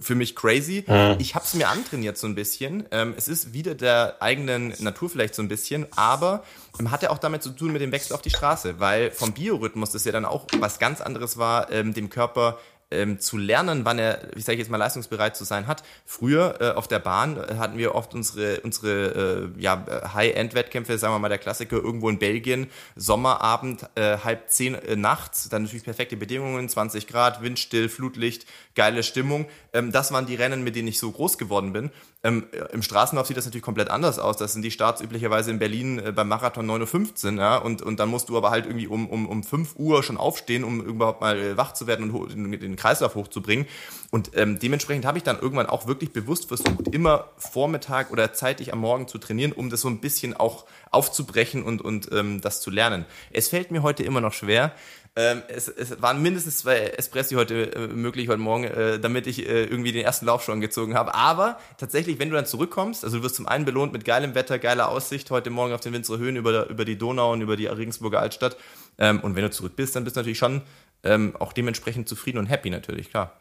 für 0.00 0.14
mich 0.14 0.34
crazy. 0.34 0.84
Mhm. 0.86 1.16
Ich 1.18 1.34
habe 1.34 1.44
es 1.44 1.54
mir 1.54 1.68
antrainiert 1.68 2.16
so 2.16 2.26
ein 2.26 2.34
bisschen. 2.34 2.84
Ähm, 2.90 3.14
es 3.16 3.28
ist 3.28 3.52
wieder 3.52 3.74
der 3.74 4.16
eigenen 4.20 4.74
Natur 4.78 5.10
vielleicht 5.10 5.34
so 5.34 5.42
ein 5.42 5.48
bisschen, 5.48 5.86
aber 5.96 6.44
ähm, 6.78 6.90
hat 6.90 7.02
ja 7.02 7.10
auch 7.10 7.18
damit 7.18 7.42
zu 7.42 7.50
tun 7.50 7.72
mit 7.72 7.82
dem 7.82 7.92
Wechsel 7.92 8.14
auf 8.14 8.22
die 8.22 8.30
Straße, 8.30 8.80
weil 8.80 9.10
vom 9.10 9.32
Biorhythmus 9.32 9.90
das 9.90 10.04
ja 10.04 10.12
dann 10.12 10.24
auch 10.24 10.46
was 10.58 10.78
ganz 10.78 11.00
anderes 11.00 11.38
war, 11.38 11.70
ähm, 11.70 11.94
dem 11.94 12.10
Körper 12.10 12.58
ähm, 12.94 13.20
zu 13.20 13.36
lernen, 13.36 13.84
wann 13.84 13.98
er, 13.98 14.28
wie 14.34 14.40
sage 14.40 14.54
ich 14.54 14.60
jetzt 14.60 14.70
mal, 14.70 14.76
leistungsbereit 14.76 15.36
zu 15.36 15.44
sein 15.44 15.66
hat. 15.66 15.82
Früher 16.04 16.60
äh, 16.60 16.70
auf 16.70 16.88
der 16.88 16.98
Bahn 16.98 17.36
äh, 17.36 17.56
hatten 17.56 17.78
wir 17.78 17.94
oft 17.94 18.14
unsere, 18.14 18.60
unsere 18.60 19.50
äh, 19.56 19.60
ja, 19.60 19.84
High-End-Wettkämpfe, 20.14 20.98
sagen 20.98 21.14
wir 21.14 21.18
mal 21.18 21.28
der 21.28 21.38
Klassiker, 21.38 21.76
irgendwo 21.76 22.08
in 22.08 22.18
Belgien, 22.18 22.68
Sommerabend, 22.96 23.88
äh, 23.94 24.18
halb 24.18 24.50
zehn 24.50 24.74
äh, 24.74 24.96
nachts, 24.96 25.48
dann 25.48 25.64
natürlich 25.64 25.84
perfekte 25.84 26.16
Bedingungen, 26.16 26.68
20 26.68 27.06
Grad, 27.06 27.42
Windstill, 27.42 27.88
Flutlicht, 27.88 28.46
geile 28.74 29.02
Stimmung. 29.02 29.46
Ähm, 29.72 29.92
das 29.92 30.12
waren 30.12 30.26
die 30.26 30.34
Rennen, 30.34 30.64
mit 30.64 30.76
denen 30.76 30.88
ich 30.88 30.98
so 30.98 31.10
groß 31.10 31.38
geworden 31.38 31.72
bin. 31.72 31.90
Ähm, 32.24 32.46
Im 32.72 32.82
Straßenlauf 32.82 33.26
sieht 33.26 33.36
das 33.36 33.44
natürlich 33.44 33.62
komplett 33.62 33.90
anders 33.90 34.18
aus. 34.18 34.38
Das 34.38 34.54
sind 34.54 34.62
die 34.62 34.70
Starts 34.70 35.02
üblicherweise 35.02 35.50
in 35.50 35.58
Berlin 35.58 35.98
äh, 35.98 36.10
beim 36.10 36.28
Marathon 36.28 36.66
9.15 36.66 37.34
Uhr, 37.34 37.38
ja, 37.38 37.56
und, 37.58 37.82
und 37.82 38.00
dann 38.00 38.08
musst 38.08 38.30
du 38.30 38.36
aber 38.36 38.50
halt 38.50 38.64
irgendwie 38.64 38.86
um, 38.86 39.08
um, 39.08 39.28
um 39.28 39.42
5 39.42 39.76
Uhr 39.76 40.02
schon 40.02 40.16
aufstehen, 40.16 40.64
um 40.64 40.80
überhaupt 40.80 41.20
mal 41.20 41.38
äh, 41.38 41.56
wach 41.58 41.72
zu 41.74 41.86
werden 41.86 42.10
und 42.10 42.32
den, 42.32 42.58
den 42.58 42.76
Kreislauf 42.84 43.14
hochzubringen. 43.14 43.66
Und 44.10 44.32
ähm, 44.34 44.58
dementsprechend 44.58 45.06
habe 45.06 45.16
ich 45.16 45.24
dann 45.24 45.40
irgendwann 45.40 45.66
auch 45.66 45.86
wirklich 45.86 46.12
bewusst 46.12 46.48
versucht, 46.48 46.88
immer 46.92 47.30
Vormittag 47.38 48.10
oder 48.10 48.34
zeitig 48.34 48.74
am 48.74 48.80
Morgen 48.80 49.08
zu 49.08 49.16
trainieren, 49.16 49.52
um 49.52 49.70
das 49.70 49.80
so 49.80 49.88
ein 49.88 50.00
bisschen 50.00 50.34
auch 50.34 50.66
aufzubrechen 50.90 51.62
und, 51.62 51.80
und 51.80 52.10
ähm, 52.12 52.42
das 52.42 52.60
zu 52.60 52.70
lernen. 52.70 53.06
Es 53.32 53.48
fällt 53.48 53.70
mir 53.70 53.82
heute 53.82 54.02
immer 54.02 54.20
noch 54.20 54.34
schwer. 54.34 54.72
Ähm, 55.16 55.42
es, 55.48 55.68
es 55.68 56.02
waren 56.02 56.20
mindestens 56.20 56.58
zwei 56.58 56.76
Espressi 56.76 57.36
heute 57.36 57.72
äh, 57.72 57.86
möglich 57.86 58.28
heute 58.28 58.40
Morgen, 58.40 58.64
äh, 58.64 58.98
damit 58.98 59.28
ich 59.28 59.48
äh, 59.48 59.64
irgendwie 59.64 59.92
den 59.92 60.04
ersten 60.04 60.26
Lauf 60.26 60.42
schon 60.42 60.60
gezogen 60.60 60.94
habe. 60.94 61.14
Aber 61.14 61.58
tatsächlich, 61.78 62.18
wenn 62.18 62.30
du 62.30 62.34
dann 62.34 62.46
zurückkommst, 62.46 63.04
also 63.04 63.18
du 63.18 63.22
wirst 63.22 63.36
zum 63.36 63.46
einen 63.46 63.64
belohnt 63.64 63.92
mit 63.92 64.04
geilem 64.04 64.34
Wetter, 64.34 64.58
geiler 64.58 64.88
Aussicht 64.88 65.30
heute 65.30 65.50
Morgen 65.50 65.72
auf 65.72 65.80
den 65.80 65.92
Winzerer 65.92 66.18
Höhen 66.18 66.34
über, 66.34 66.68
über 66.68 66.84
die 66.84 66.98
Donau 66.98 67.32
und 67.32 67.40
über 67.40 67.56
die 67.56 67.66
Regensburger 67.66 68.20
Altstadt. 68.20 68.56
Ähm, 68.98 69.20
und 69.20 69.36
wenn 69.36 69.42
du 69.42 69.50
zurück 69.50 69.76
bist, 69.76 69.94
dann 69.94 70.02
bist 70.02 70.16
du 70.16 70.20
natürlich 70.20 70.38
schon 70.38 70.62
ähm, 71.04 71.34
auch 71.38 71.52
dementsprechend 71.52 72.08
zufrieden 72.08 72.38
und 72.38 72.46
happy 72.46 72.70
natürlich, 72.70 73.10
klar. 73.10 73.32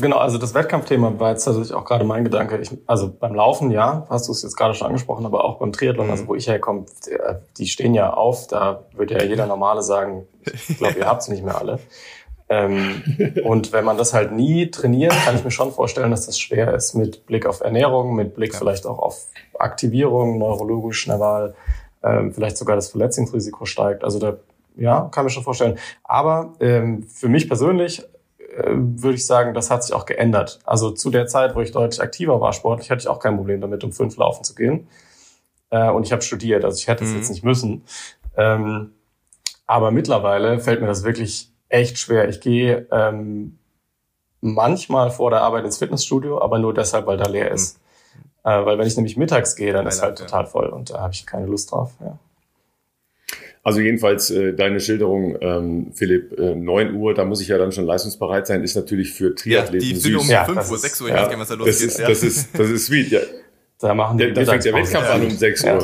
Genau, 0.00 0.18
also 0.18 0.36
das 0.38 0.54
Wettkampfthema 0.54 1.18
war 1.18 1.30
jetzt 1.30 1.44
tatsächlich 1.44 1.72
auch 1.72 1.84
gerade 1.84 2.04
mein 2.04 2.24
Gedanke. 2.24 2.58
Ich, 2.58 2.70
also 2.86 3.10
beim 3.10 3.34
Laufen, 3.34 3.70
ja, 3.70 4.06
hast 4.10 4.28
du 4.28 4.32
es 4.32 4.42
jetzt 4.42 4.56
gerade 4.56 4.74
schon 4.74 4.88
angesprochen, 4.88 5.24
aber 5.24 5.44
auch 5.44 5.58
beim 5.58 5.72
Triathlon, 5.72 6.10
also 6.10 6.24
mhm. 6.24 6.28
wo 6.28 6.34
ich 6.34 6.48
herkomme, 6.48 6.86
die 7.56 7.66
stehen 7.66 7.94
ja 7.94 8.12
auf, 8.12 8.46
da 8.46 8.84
würde 8.92 9.14
ja 9.14 9.22
jeder 9.22 9.46
Normale 9.46 9.82
sagen, 9.82 10.26
ich 10.68 10.76
glaube, 10.76 10.98
ihr 10.98 11.06
habt 11.06 11.22
es 11.22 11.28
nicht 11.28 11.42
mehr 11.42 11.58
alle. 11.58 11.78
Ähm, 12.48 13.02
und 13.44 13.72
wenn 13.72 13.84
man 13.84 13.98
das 13.98 14.14
halt 14.14 14.32
nie 14.32 14.70
trainiert, 14.70 15.12
kann 15.24 15.34
ich 15.34 15.44
mir 15.44 15.50
schon 15.50 15.72
vorstellen, 15.72 16.10
dass 16.10 16.26
das 16.26 16.38
schwer 16.38 16.74
ist 16.74 16.94
mit 16.94 17.26
Blick 17.26 17.46
auf 17.46 17.60
Ernährung, 17.60 18.14
mit 18.14 18.34
Blick 18.34 18.52
ja. 18.52 18.58
vielleicht 18.58 18.86
auch 18.86 18.98
auf 18.98 19.26
Aktivierung, 19.58 20.38
neurologisch, 20.38 21.06
nerval, 21.06 21.54
ähm, 22.04 22.32
vielleicht 22.32 22.56
sogar 22.56 22.76
das 22.76 22.90
Verletzungsrisiko 22.90 23.64
steigt. 23.64 24.04
Also 24.04 24.18
da, 24.18 24.36
ja, 24.76 25.08
kann 25.10 25.24
mir 25.24 25.30
schon 25.30 25.42
vorstellen. 25.42 25.78
Aber 26.04 26.54
ähm, 26.60 27.02
für 27.02 27.28
mich 27.28 27.48
persönlich 27.48 28.02
äh, 28.56 28.64
würde 28.66 29.16
ich 29.16 29.26
sagen, 29.26 29.54
das 29.54 29.70
hat 29.70 29.84
sich 29.84 29.94
auch 29.94 30.06
geändert. 30.06 30.60
Also 30.64 30.90
zu 30.90 31.10
der 31.10 31.26
Zeit, 31.26 31.54
wo 31.54 31.60
ich 31.60 31.72
deutlich 31.72 32.00
aktiver 32.00 32.40
war 32.40 32.52
sportlich, 32.52 32.90
hatte 32.90 33.00
ich 33.00 33.08
auch 33.08 33.18
kein 33.18 33.36
Problem 33.36 33.60
damit, 33.60 33.84
um 33.84 33.92
fünf 33.92 34.16
laufen 34.16 34.44
zu 34.44 34.54
gehen. 34.54 34.88
Äh, 35.70 35.90
und 35.90 36.04
ich 36.06 36.12
habe 36.12 36.22
studiert, 36.22 36.64
also 36.64 36.76
ich 36.76 36.88
hätte 36.88 37.04
es 37.04 37.10
mhm. 37.10 37.16
jetzt 37.16 37.30
nicht 37.30 37.44
müssen. 37.44 37.84
Ähm, 38.36 38.92
aber 39.66 39.90
mittlerweile 39.90 40.60
fällt 40.60 40.80
mir 40.80 40.86
das 40.86 41.04
wirklich 41.04 41.50
echt 41.68 41.98
schwer. 41.98 42.28
Ich 42.28 42.40
gehe 42.40 42.86
ähm, 42.92 43.58
manchmal 44.40 45.10
vor 45.10 45.30
der 45.30 45.40
Arbeit 45.40 45.64
ins 45.64 45.78
Fitnessstudio, 45.78 46.40
aber 46.40 46.58
nur 46.58 46.72
deshalb, 46.72 47.06
weil 47.06 47.16
da 47.16 47.26
leer 47.28 47.50
ist. 47.50 47.78
Mhm. 47.78 48.50
Äh, 48.50 48.64
weil 48.64 48.78
wenn 48.78 48.86
ich 48.86 48.96
nämlich 48.96 49.16
mittags 49.16 49.56
gehe, 49.56 49.72
dann 49.72 49.86
ist 49.86 50.02
halt 50.02 50.18
total 50.18 50.46
voll 50.46 50.68
und 50.68 50.90
da 50.90 51.00
habe 51.00 51.12
ich 51.12 51.26
keine 51.26 51.46
Lust 51.46 51.72
drauf. 51.72 51.92
Ja. 52.00 52.18
Also 53.66 53.80
jedenfalls 53.80 54.30
äh, 54.30 54.52
deine 54.52 54.78
Schilderung, 54.78 55.38
ähm, 55.40 55.90
Philipp, 55.92 56.38
äh, 56.38 56.54
9 56.54 56.94
Uhr, 56.94 57.14
da 57.14 57.24
muss 57.24 57.40
ich 57.40 57.48
ja 57.48 57.58
dann 57.58 57.72
schon 57.72 57.84
leistungsbereit 57.84 58.46
sein, 58.46 58.62
ist 58.62 58.76
natürlich 58.76 59.12
für 59.12 59.34
Triathleten 59.34 59.88
ja, 59.88 59.94
die 59.94 60.00
sind 60.00 60.14
um 60.14 60.28
ja, 60.28 60.44
5 60.44 60.70
Uhr, 60.70 60.78
6 60.78 61.00
Uhr, 61.00 61.08
ich 61.08 61.14
ja, 61.14 61.22
weiß 61.22 61.24
gar 61.24 61.30
nicht, 61.30 61.40
was 61.40 61.48
da 61.48 61.54
losgeht. 61.56 61.74
Das 61.74 61.82
ist, 61.82 61.98
ja. 61.98 62.08
das 62.08 62.22
ist, 62.22 62.48
das 62.56 62.70
ist 62.70 62.86
sweet, 62.86 63.10
ja. 63.10 63.20
Da 63.80 63.92
machen 63.92 64.18
die 64.18 64.32
da, 64.32 64.44
da 64.44 64.52
fängt 64.52 64.64
der 64.66 64.72
Wettkampf 64.72 65.10
an 65.10 65.22
um 65.24 65.30
6 65.30 65.64
Uhr. 65.64 65.68
Ja. 65.68 65.80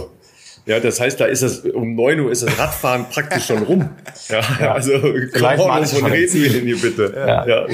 Ja, 0.65 0.79
das 0.79 1.01
heißt, 1.01 1.19
da 1.19 1.25
ist 1.25 1.43
das 1.43 1.59
um 1.59 1.97
9 1.97 2.21
Uhr 2.21 2.31
ist 2.31 2.45
das 2.45 2.57
Radfahren 2.57 3.07
praktisch 3.11 3.47
schon 3.47 3.65
rum. 3.65 3.91
Ja, 4.29 4.43
ja. 4.61 4.75
also 4.75 4.93
Vielleicht 5.33 5.67
mal 5.67 5.85
von 5.85 6.07
reden 6.09 6.35
wir 6.35 6.51
denn 6.51 6.65
hier 6.65 6.81
bitte. 6.81 7.13
Ja. 7.17 7.47
Ja. 7.49 7.67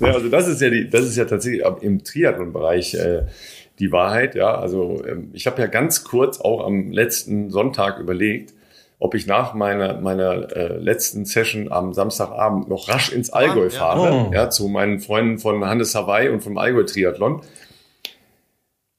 ja. 0.00 0.12
also 0.12 0.28
das 0.28 0.48
ist 0.48 0.60
ja 0.60 0.70
die, 0.70 0.90
das 0.90 1.04
ist 1.04 1.14
ja 1.16 1.24
tatsächlich 1.24 1.62
im 1.82 2.02
Triathlon-Bereich 2.02 2.94
äh, 2.94 3.26
die 3.78 3.92
Wahrheit. 3.92 4.34
Ja, 4.34 4.58
also 4.58 5.04
ähm, 5.06 5.30
ich 5.34 5.46
habe 5.46 5.62
ja 5.62 5.68
ganz 5.68 6.02
kurz 6.02 6.40
auch 6.40 6.66
am 6.66 6.90
letzten 6.90 7.50
Sonntag 7.50 8.00
überlegt, 8.00 8.54
ob 9.04 9.14
ich 9.14 9.26
nach 9.26 9.52
meiner, 9.52 10.00
meiner 10.00 10.56
äh, 10.56 10.78
letzten 10.78 11.26
Session 11.26 11.70
am 11.70 11.92
Samstagabend 11.92 12.70
noch 12.70 12.88
rasch 12.88 13.12
ins 13.12 13.28
Allgäu 13.28 13.66
ah, 13.66 13.70
fahre, 13.70 14.06
ja. 14.06 14.12
Oh. 14.12 14.30
ja, 14.32 14.48
zu 14.48 14.66
meinen 14.66 14.98
Freunden 14.98 15.38
von 15.38 15.62
Hannes 15.62 15.94
Hawaii 15.94 16.30
und 16.30 16.42
vom 16.42 16.56
Allgäu 16.56 16.84
Triathlon. 16.84 17.42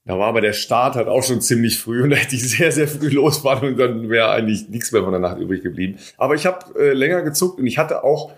Da 0.05 0.19
war 0.19 0.27
aber 0.27 0.41
der 0.41 0.53
Start 0.53 0.93
halt 0.93 1.07
auch 1.07 1.23
schon 1.23 1.41
ziemlich 1.41 1.79
früh 1.79 2.03
und 2.03 2.11
da 2.11 2.17
hätte 2.17 2.35
ich 2.35 2.47
sehr, 2.47 2.71
sehr 2.71 2.87
früh 2.87 3.09
losfahren 3.15 3.69
und 3.69 3.79
dann 3.79 4.07
wäre 4.11 4.29
eigentlich 4.29 4.69
nichts 4.69 4.91
mehr 4.91 5.01
von 5.01 5.09
der 5.09 5.19
Nacht 5.19 5.39
übrig 5.39 5.63
geblieben. 5.63 5.97
Aber 6.17 6.35
ich 6.35 6.45
habe 6.45 6.79
äh, 6.79 6.93
länger 6.93 7.23
gezuckt 7.23 7.59
und 7.59 7.65
ich 7.65 7.79
hatte 7.79 8.03
auch 8.03 8.31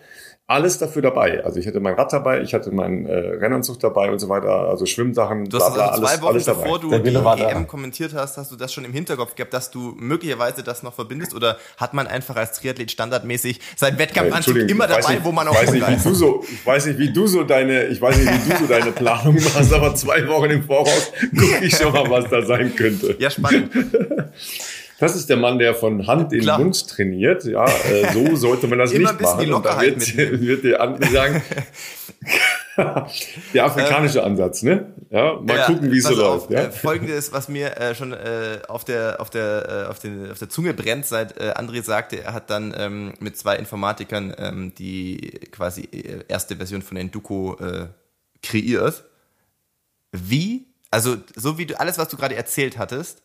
alles 0.50 0.78
dafür 0.78 1.02
dabei. 1.02 1.44
Also 1.44 1.60
ich 1.60 1.68
hatte 1.68 1.82
mein 1.82 1.96
Rad 1.96 2.14
dabei, 2.14 2.42
ich 2.42 2.54
hatte 2.54 2.72
meinen 2.72 3.06
äh, 3.06 3.14
Rennanzug 3.14 3.82
dabei 3.82 4.10
und 4.10 4.20
so 4.20 4.30
weiter, 4.30 4.70
also 4.70 4.86
Schwimmsachen, 4.86 5.50
du 5.50 5.58
hast 5.58 5.74
bla, 5.74 5.76
bla, 5.76 5.88
also 5.88 6.02
zwei 6.02 6.08
alles, 6.08 6.22
Wochen 6.22 6.34
alles 6.34 6.46
bevor 6.46 6.80
du 6.80 6.98
die 6.98 7.44
EM 7.44 7.68
kommentiert 7.68 8.14
hast, 8.14 8.38
hast 8.38 8.50
du 8.50 8.56
das 8.56 8.72
schon 8.72 8.86
im 8.86 8.94
Hinterkopf 8.94 9.36
gehabt, 9.36 9.54
dass 9.54 9.72
du 9.72 9.94
möglicherweise 9.98 10.64
das 10.64 10.84
noch 10.84 10.94
verbindest 10.94 11.36
oder 11.36 11.58
hat 11.76 11.94
man 11.94 12.08
einfach 12.08 12.38
als 12.38 12.54
Triathlet 12.62 12.90
standardmäßig 12.90 13.60
seinen 13.76 14.00
Wettkampfanzug 14.00 14.56
äh, 14.56 14.62
immer 14.62 14.88
dabei, 14.88 15.16
nicht, 15.16 15.26
wo 15.26 15.34
man 15.34 15.50
auch 15.50 15.54
weiß 15.54 15.74
nicht, 15.74 15.86
wie 15.86 16.10
du 16.10 16.16
so, 16.16 16.42
Ich 16.50 16.66
weiß 16.66 16.86
nicht, 16.86 16.98
wie 16.98 17.12
du 17.12 17.28
so 17.28 17.44
deine, 17.44 17.88
ich 17.88 18.02
weiß 18.02 18.16
nicht, 18.16 18.46
wie 18.46 18.50
du 18.50 18.58
so 18.60 18.68
deine 18.68 18.94
Planung 18.94 19.36
machst, 19.36 19.74
aber 19.74 19.96
zwei 19.96 20.26
Wochen 20.30 20.50
im 20.50 20.64
Voraus 20.64 21.12
gucke 21.38 21.66
ich 21.66 21.76
schon 21.76 21.92
mal, 21.92 22.10
was 22.10 22.30
da 22.30 22.42
sein 22.42 22.74
könnte. 22.74 23.18
Ja, 23.20 23.30
spannend. 23.30 23.70
Das 25.00 25.16
ist 25.16 25.30
der 25.30 25.38
Mann, 25.38 25.60
der 25.60 25.76
von 25.76 26.08
Hand 26.08 26.34
in 26.34 26.42
Klar. 26.42 26.60
Mund 26.60 26.88
trainiert. 26.88 27.46
Ja, 27.46 27.66
äh, 27.66 28.14
so 28.14 28.36
sollte 28.36 28.68
man 28.68 28.80
das 28.80 28.92
nicht 28.92 29.02
machen. 29.04 29.46
Die 29.46 29.52
Und 29.52 29.66
da 29.66 29.80
wird, 29.80 30.18
wird 30.18 30.64
der 30.64 30.82
andere 30.82 31.12
sagen, 31.12 31.44
der 33.54 33.66
afrikanische 33.66 34.20
ähm, 34.20 34.26
Ansatz, 34.26 34.64
ne? 34.64 34.94
Ja, 35.10 35.40
mal 35.40 35.56
ja, 35.56 35.66
gucken, 35.68 35.92
wie 35.92 36.00
es 36.00 36.06
so 36.06 36.16
läuft. 36.16 36.50
Ja? 36.50 36.62
Äh, 36.62 36.72
Folgendes, 36.72 37.32
was 37.32 37.48
mir 37.48 37.78
äh, 37.78 37.94
schon 37.94 38.12
äh, 38.12 38.60
auf 38.68 38.86
der 38.86 39.22
auf 39.22 39.30
der 39.30 39.86
äh, 39.86 39.90
auf, 39.90 40.00
den, 40.00 40.32
auf 40.32 40.40
der 40.40 40.50
Zunge 40.50 40.74
brennt, 40.74 41.06
seit 41.06 41.40
äh, 41.40 41.54
André 41.56 41.84
sagte, 41.84 42.24
er 42.24 42.34
hat 42.34 42.50
dann 42.50 42.74
ähm, 42.78 43.14
mit 43.20 43.38
zwei 43.38 43.56
Informatikern 43.56 44.34
ähm, 44.38 44.74
die 44.78 45.40
quasi 45.52 45.82
äh, 45.92 46.24
erste 46.28 46.56
Version 46.56 46.82
von 46.82 46.98
Enduko 46.98 47.58
kreiert. 48.44 49.04
Wie, 50.12 50.68
also 50.90 51.18
so 51.36 51.58
wie 51.58 51.66
du 51.66 51.80
alles, 51.80 51.98
was 51.98 52.10
du 52.10 52.18
gerade 52.18 52.36
erzählt 52.36 52.78
hattest, 52.78 53.24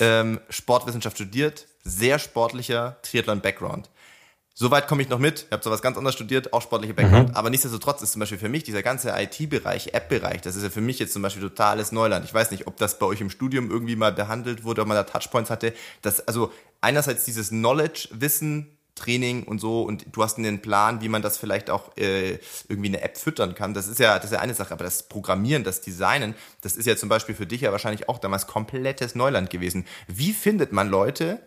ähm, 0.00 0.40
Sportwissenschaft 0.48 1.16
studiert, 1.16 1.66
sehr 1.84 2.18
sportlicher 2.18 2.96
Triathlon-Background. 3.02 3.90
Soweit 4.58 4.88
komme 4.88 5.02
ich 5.02 5.10
noch 5.10 5.18
mit. 5.18 5.44
Ich 5.46 5.52
habe 5.52 5.62
sowas 5.62 5.82
ganz 5.82 5.98
anderes 5.98 6.14
studiert, 6.14 6.54
auch 6.54 6.62
sportliche 6.62 6.94
Background. 6.94 7.28
Mhm. 7.28 7.36
Aber 7.36 7.50
nichtsdestotrotz 7.50 8.00
ist 8.00 8.12
zum 8.12 8.20
Beispiel 8.20 8.38
für 8.38 8.48
mich 8.48 8.64
dieser 8.64 8.82
ganze 8.82 9.10
IT-Bereich, 9.10 9.92
App-Bereich, 9.92 10.40
das 10.40 10.56
ist 10.56 10.62
ja 10.62 10.70
für 10.70 10.80
mich 10.80 10.98
jetzt 10.98 11.12
zum 11.12 11.20
Beispiel 11.20 11.42
totales 11.42 11.92
Neuland. 11.92 12.24
Ich 12.24 12.32
weiß 12.32 12.50
nicht, 12.50 12.66
ob 12.66 12.78
das 12.78 12.98
bei 12.98 13.04
euch 13.04 13.20
im 13.20 13.28
Studium 13.28 13.70
irgendwie 13.70 13.96
mal 13.96 14.12
behandelt 14.12 14.64
wurde, 14.64 14.80
ob 14.80 14.88
man 14.88 14.96
da 14.96 15.02
Touchpoints 15.02 15.50
hatte. 15.50 15.74
Das, 16.00 16.26
also 16.26 16.52
einerseits 16.80 17.26
dieses 17.26 17.50
Knowledge, 17.50 18.08
Wissen, 18.12 18.75
Training 18.96 19.44
und 19.44 19.60
so 19.60 19.82
und 19.82 20.06
du 20.10 20.22
hast 20.22 20.38
einen 20.38 20.60
Plan, 20.60 21.00
wie 21.00 21.08
man 21.08 21.22
das 21.22 21.38
vielleicht 21.38 21.70
auch 21.70 21.96
äh, 21.96 22.38
irgendwie 22.68 22.88
eine 22.88 23.02
App 23.02 23.16
füttern 23.16 23.54
kann. 23.54 23.74
Das 23.74 23.86
ist 23.86 24.00
ja, 24.00 24.16
das 24.16 24.26
ist 24.26 24.32
ja 24.32 24.40
eine 24.40 24.54
Sache, 24.54 24.72
aber 24.72 24.84
das 24.84 25.04
Programmieren, 25.04 25.62
das 25.62 25.82
Designen, 25.82 26.34
das 26.62 26.76
ist 26.76 26.86
ja 26.86 26.96
zum 26.96 27.08
Beispiel 27.08 27.34
für 27.34 27.46
dich 27.46 27.60
ja 27.60 27.72
wahrscheinlich 27.72 28.08
auch 28.08 28.18
damals 28.18 28.46
komplettes 28.46 29.14
Neuland 29.14 29.50
gewesen. 29.50 29.86
Wie 30.08 30.32
findet 30.32 30.72
man 30.72 30.88
Leute, 30.88 31.40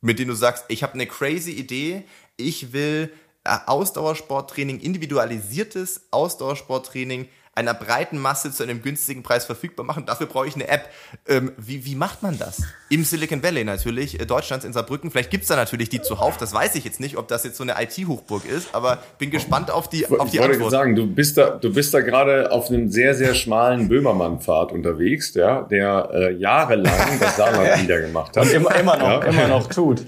mit 0.00 0.18
denen 0.18 0.28
du 0.28 0.36
sagst, 0.36 0.66
ich 0.68 0.82
habe 0.82 0.94
eine 0.94 1.06
crazy 1.06 1.52
Idee, 1.52 2.04
ich 2.36 2.72
will 2.72 3.10
äh, 3.44 3.56
Ausdauersporttraining, 3.66 4.78
individualisiertes 4.80 6.02
Ausdauersporttraining 6.10 7.28
einer 7.54 7.74
breiten 7.74 8.18
Masse 8.18 8.52
zu 8.52 8.62
einem 8.62 8.82
günstigen 8.82 9.22
Preis 9.22 9.44
verfügbar 9.44 9.86
machen. 9.86 10.06
Dafür 10.06 10.26
brauche 10.26 10.46
ich 10.46 10.54
eine 10.54 10.68
App. 10.68 10.88
Ähm, 11.28 11.52
wie, 11.56 11.84
wie 11.84 11.94
macht 11.94 12.22
man 12.22 12.38
das? 12.38 12.62
Im 12.90 13.04
Silicon 13.04 13.42
Valley 13.42 13.64
natürlich, 13.64 14.20
äh, 14.20 14.26
Deutschlands 14.26 14.64
in 14.64 14.72
Saarbrücken. 14.72 15.10
Vielleicht 15.10 15.30
gibt's 15.30 15.48
da 15.48 15.56
natürlich 15.56 15.88
die 15.88 16.02
zuhauf. 16.02 16.36
Das 16.36 16.52
weiß 16.52 16.74
ich 16.74 16.84
jetzt 16.84 17.00
nicht, 17.00 17.16
ob 17.16 17.28
das 17.28 17.44
jetzt 17.44 17.56
so 17.56 17.62
eine 17.62 17.74
IT-Hochburg 17.80 18.44
ist, 18.44 18.74
aber 18.74 18.98
bin 19.18 19.30
gespannt 19.30 19.70
auf 19.70 19.88
die, 19.88 20.06
auf 20.06 20.30
die 20.30 20.36
ich 20.36 20.42
wollte 20.42 20.70
sagen, 20.70 20.96
du 20.96 21.06
bist 21.06 21.36
da, 21.36 21.50
du 21.50 21.72
bist 21.72 21.94
da 21.94 22.00
gerade 22.00 22.50
auf 22.50 22.68
einem 22.68 22.88
sehr, 22.90 23.14
sehr 23.14 23.34
schmalen 23.34 23.88
Böhmermann-Pfad 23.88 24.72
unterwegs, 24.72 25.34
ja, 25.34 25.62
der 25.62 26.10
äh, 26.12 26.32
jahrelang 26.34 27.18
das 27.20 27.36
Saarland 27.36 27.82
niedergemacht 27.82 28.36
hat. 28.36 28.44
Und 28.44 28.52
immer, 28.52 28.74
immer 28.74 28.96
noch, 28.96 29.24
ja. 29.24 29.30
immer 29.30 29.48
noch 29.48 29.68
tut. 29.68 30.02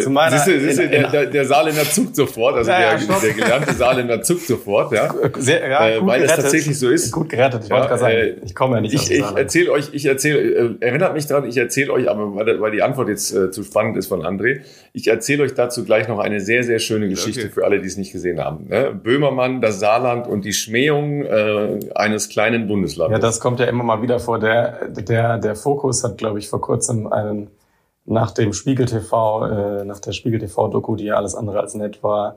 Zu 0.00 0.10
meiner, 0.10 0.38
siehst 0.38 0.46
du, 0.46 0.60
siehst 0.60 0.78
du, 0.78 0.88
der, 0.88 1.10
der, 1.10 1.26
der 1.26 1.44
Saarländer 1.44 1.84
zuckt 1.84 2.16
sofort, 2.16 2.56
also 2.56 2.70
ja, 2.70 2.96
der, 2.96 3.20
der 3.20 3.32
gelernte 3.32 3.74
Saarländer 3.74 4.22
zuckt 4.22 4.46
sofort, 4.46 4.92
ja. 4.92 5.12
Sehr, 5.38 5.68
ja 5.68 5.88
äh, 5.88 6.06
weil 6.06 6.22
es 6.22 6.34
tatsächlich 6.34 6.78
so 6.78 6.91
ist. 6.92 7.12
Gut 7.12 7.28
gerettet. 7.28 7.64
Ich 7.64 7.68
ja, 7.68 7.76
wollte 7.76 7.88
gerade 7.88 8.00
sagen, 8.00 8.14
äh, 8.14 8.44
ich 8.44 8.54
komme 8.54 8.76
ja 8.76 8.80
nicht 8.80 8.94
Ich, 8.94 9.10
ich 9.10 9.22
erzähle 9.22 9.72
euch, 9.72 9.90
ich 9.92 10.04
erzähle, 10.04 10.38
äh, 10.40 10.70
erinnert 10.80 11.14
mich 11.14 11.26
dran, 11.26 11.44
ich 11.48 11.56
erzähle 11.56 11.92
euch, 11.92 12.08
aber 12.08 12.34
weil, 12.34 12.60
weil 12.60 12.70
die 12.70 12.82
Antwort 12.82 13.08
jetzt 13.08 13.34
äh, 13.34 13.50
zu 13.50 13.62
spannend 13.62 13.96
ist 13.96 14.06
von 14.06 14.22
André, 14.22 14.60
ich 14.92 15.08
erzähle 15.08 15.44
euch 15.44 15.54
dazu 15.54 15.84
gleich 15.84 16.08
noch 16.08 16.18
eine 16.18 16.40
sehr, 16.40 16.64
sehr 16.64 16.78
schöne 16.78 17.08
Geschichte 17.08 17.42
okay. 17.42 17.50
für 17.50 17.64
alle, 17.64 17.80
die 17.80 17.86
es 17.86 17.96
nicht 17.96 18.12
gesehen 18.12 18.40
haben. 18.40 18.68
Ne? 18.68 18.92
Böhmermann, 18.94 19.60
das 19.60 19.80
Saarland 19.80 20.26
und 20.26 20.44
die 20.44 20.52
Schmähung 20.52 21.24
äh, 21.24 21.80
eines 21.94 22.28
kleinen 22.28 22.68
Bundeslandes. 22.68 23.16
Ja, 23.16 23.20
das 23.20 23.40
kommt 23.40 23.60
ja 23.60 23.66
immer 23.66 23.84
mal 23.84 24.02
wieder 24.02 24.18
vor. 24.18 24.38
Der, 24.38 24.88
der, 24.88 25.38
der 25.38 25.56
Fokus 25.56 26.04
hat, 26.04 26.18
glaube 26.18 26.38
ich, 26.38 26.48
vor 26.48 26.60
kurzem 26.60 27.06
einen 27.06 27.48
nach 28.04 28.32
dem 28.32 28.52
Spiegel 28.52 28.86
TV, 28.86 29.46
äh, 29.46 29.84
nach 29.84 30.00
der 30.00 30.12
Spiegel 30.12 30.40
TV-Doku, 30.40 30.96
die 30.96 31.04
ja 31.04 31.14
alles 31.14 31.34
andere 31.34 31.60
als 31.60 31.74
nett 31.74 32.02
war, 32.02 32.36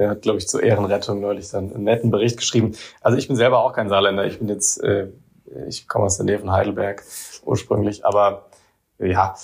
er 0.00 0.10
hat, 0.10 0.22
glaube 0.22 0.38
ich, 0.38 0.48
zur 0.48 0.62
Ehrenrettung 0.62 1.20
neulich 1.20 1.50
dann 1.50 1.72
einen 1.72 1.84
netten 1.84 2.10
Bericht 2.10 2.38
geschrieben. 2.38 2.74
Also 3.00 3.18
ich 3.18 3.28
bin 3.28 3.36
selber 3.36 3.62
auch 3.62 3.72
kein 3.72 3.88
Saarländer. 3.88 4.24
Ich 4.26 4.38
bin 4.38 4.48
jetzt, 4.48 4.82
äh, 4.82 5.08
ich 5.68 5.86
komme 5.88 6.06
aus 6.06 6.16
der 6.16 6.26
Nähe 6.26 6.38
von 6.38 6.50
Heidelberg 6.50 7.02
ursprünglich, 7.44 8.04
aber 8.04 8.46
ja. 8.98 9.34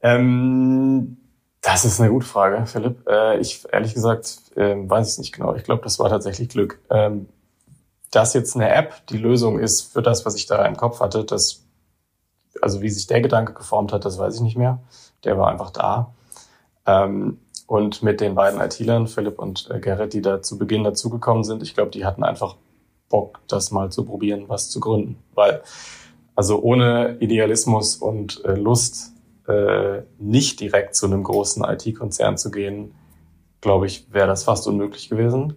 Ähm, 0.00 1.18
das 1.60 1.84
ist 1.84 2.00
eine 2.00 2.10
gute 2.10 2.26
Frage, 2.26 2.66
Philipp. 2.66 3.06
Äh, 3.08 3.38
ich 3.38 3.66
ehrlich 3.72 3.94
gesagt 3.94 4.38
äh, 4.56 4.74
weiß 4.76 5.12
ich 5.12 5.18
nicht 5.18 5.34
genau. 5.34 5.54
Ich 5.54 5.64
glaube, 5.64 5.82
das 5.82 5.98
war 5.98 6.08
tatsächlich 6.08 6.48
Glück. 6.48 6.78
Ähm, 6.90 7.28
dass 8.10 8.34
jetzt 8.34 8.54
eine 8.54 8.70
App 8.70 9.06
die 9.08 9.18
Lösung 9.18 9.58
ist 9.58 9.92
für 9.92 10.00
das, 10.00 10.24
was 10.24 10.36
ich 10.36 10.46
da 10.46 10.64
im 10.64 10.76
Kopf 10.76 11.00
hatte, 11.00 11.24
das, 11.24 11.64
also 12.62 12.80
wie 12.80 12.88
sich 12.88 13.06
der 13.06 13.20
Gedanke 13.20 13.52
geformt 13.52 13.92
hat, 13.92 14.04
das 14.04 14.18
weiß 14.18 14.36
ich 14.36 14.40
nicht 14.40 14.56
mehr. 14.56 14.80
Der 15.24 15.36
war 15.38 15.48
einfach 15.48 15.70
da. 15.70 16.14
Ähm, 16.86 17.38
und 17.66 18.02
mit 18.02 18.20
den 18.20 18.34
beiden 18.34 18.60
IT-Lern, 18.60 19.08
Philipp 19.08 19.38
und 19.38 19.68
äh, 19.70 19.80
Gerrit, 19.80 20.12
die 20.12 20.22
da 20.22 20.40
zu 20.40 20.56
Beginn 20.56 20.84
dazugekommen 20.84 21.42
sind, 21.42 21.62
ich 21.62 21.74
glaube, 21.74 21.90
die 21.90 22.04
hatten 22.04 22.22
einfach 22.22 22.56
Bock, 23.08 23.40
das 23.48 23.70
mal 23.70 23.90
zu 23.90 24.04
probieren, 24.04 24.44
was 24.48 24.70
zu 24.70 24.80
gründen. 24.80 25.18
Weil, 25.34 25.62
also 26.34 26.60
ohne 26.60 27.16
Idealismus 27.18 27.96
und 27.96 28.44
äh, 28.44 28.54
Lust 28.54 29.12
äh, 29.48 30.02
nicht 30.18 30.60
direkt 30.60 30.94
zu 30.94 31.06
einem 31.06 31.22
großen 31.22 31.64
IT-Konzern 31.64 32.36
zu 32.36 32.50
gehen, 32.50 32.94
glaube 33.60 33.86
ich, 33.86 34.12
wäre 34.12 34.26
das 34.26 34.44
fast 34.44 34.66
unmöglich 34.66 35.08
gewesen. 35.08 35.56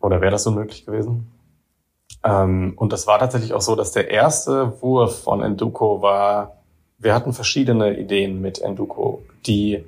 Oder 0.00 0.20
wäre 0.20 0.30
das 0.30 0.46
unmöglich 0.46 0.86
gewesen? 0.86 1.30
Ähm, 2.24 2.74
und 2.76 2.92
das 2.92 3.06
war 3.06 3.18
tatsächlich 3.18 3.52
auch 3.52 3.60
so, 3.60 3.76
dass 3.76 3.92
der 3.92 4.10
erste 4.10 4.80
Wurf 4.82 5.22
von 5.22 5.42
Enduko 5.42 6.02
war, 6.02 6.56
wir 6.98 7.14
hatten 7.14 7.32
verschiedene 7.32 7.98
Ideen 7.98 8.40
mit 8.40 8.60
Enduko, 8.60 9.22
die 9.46 9.84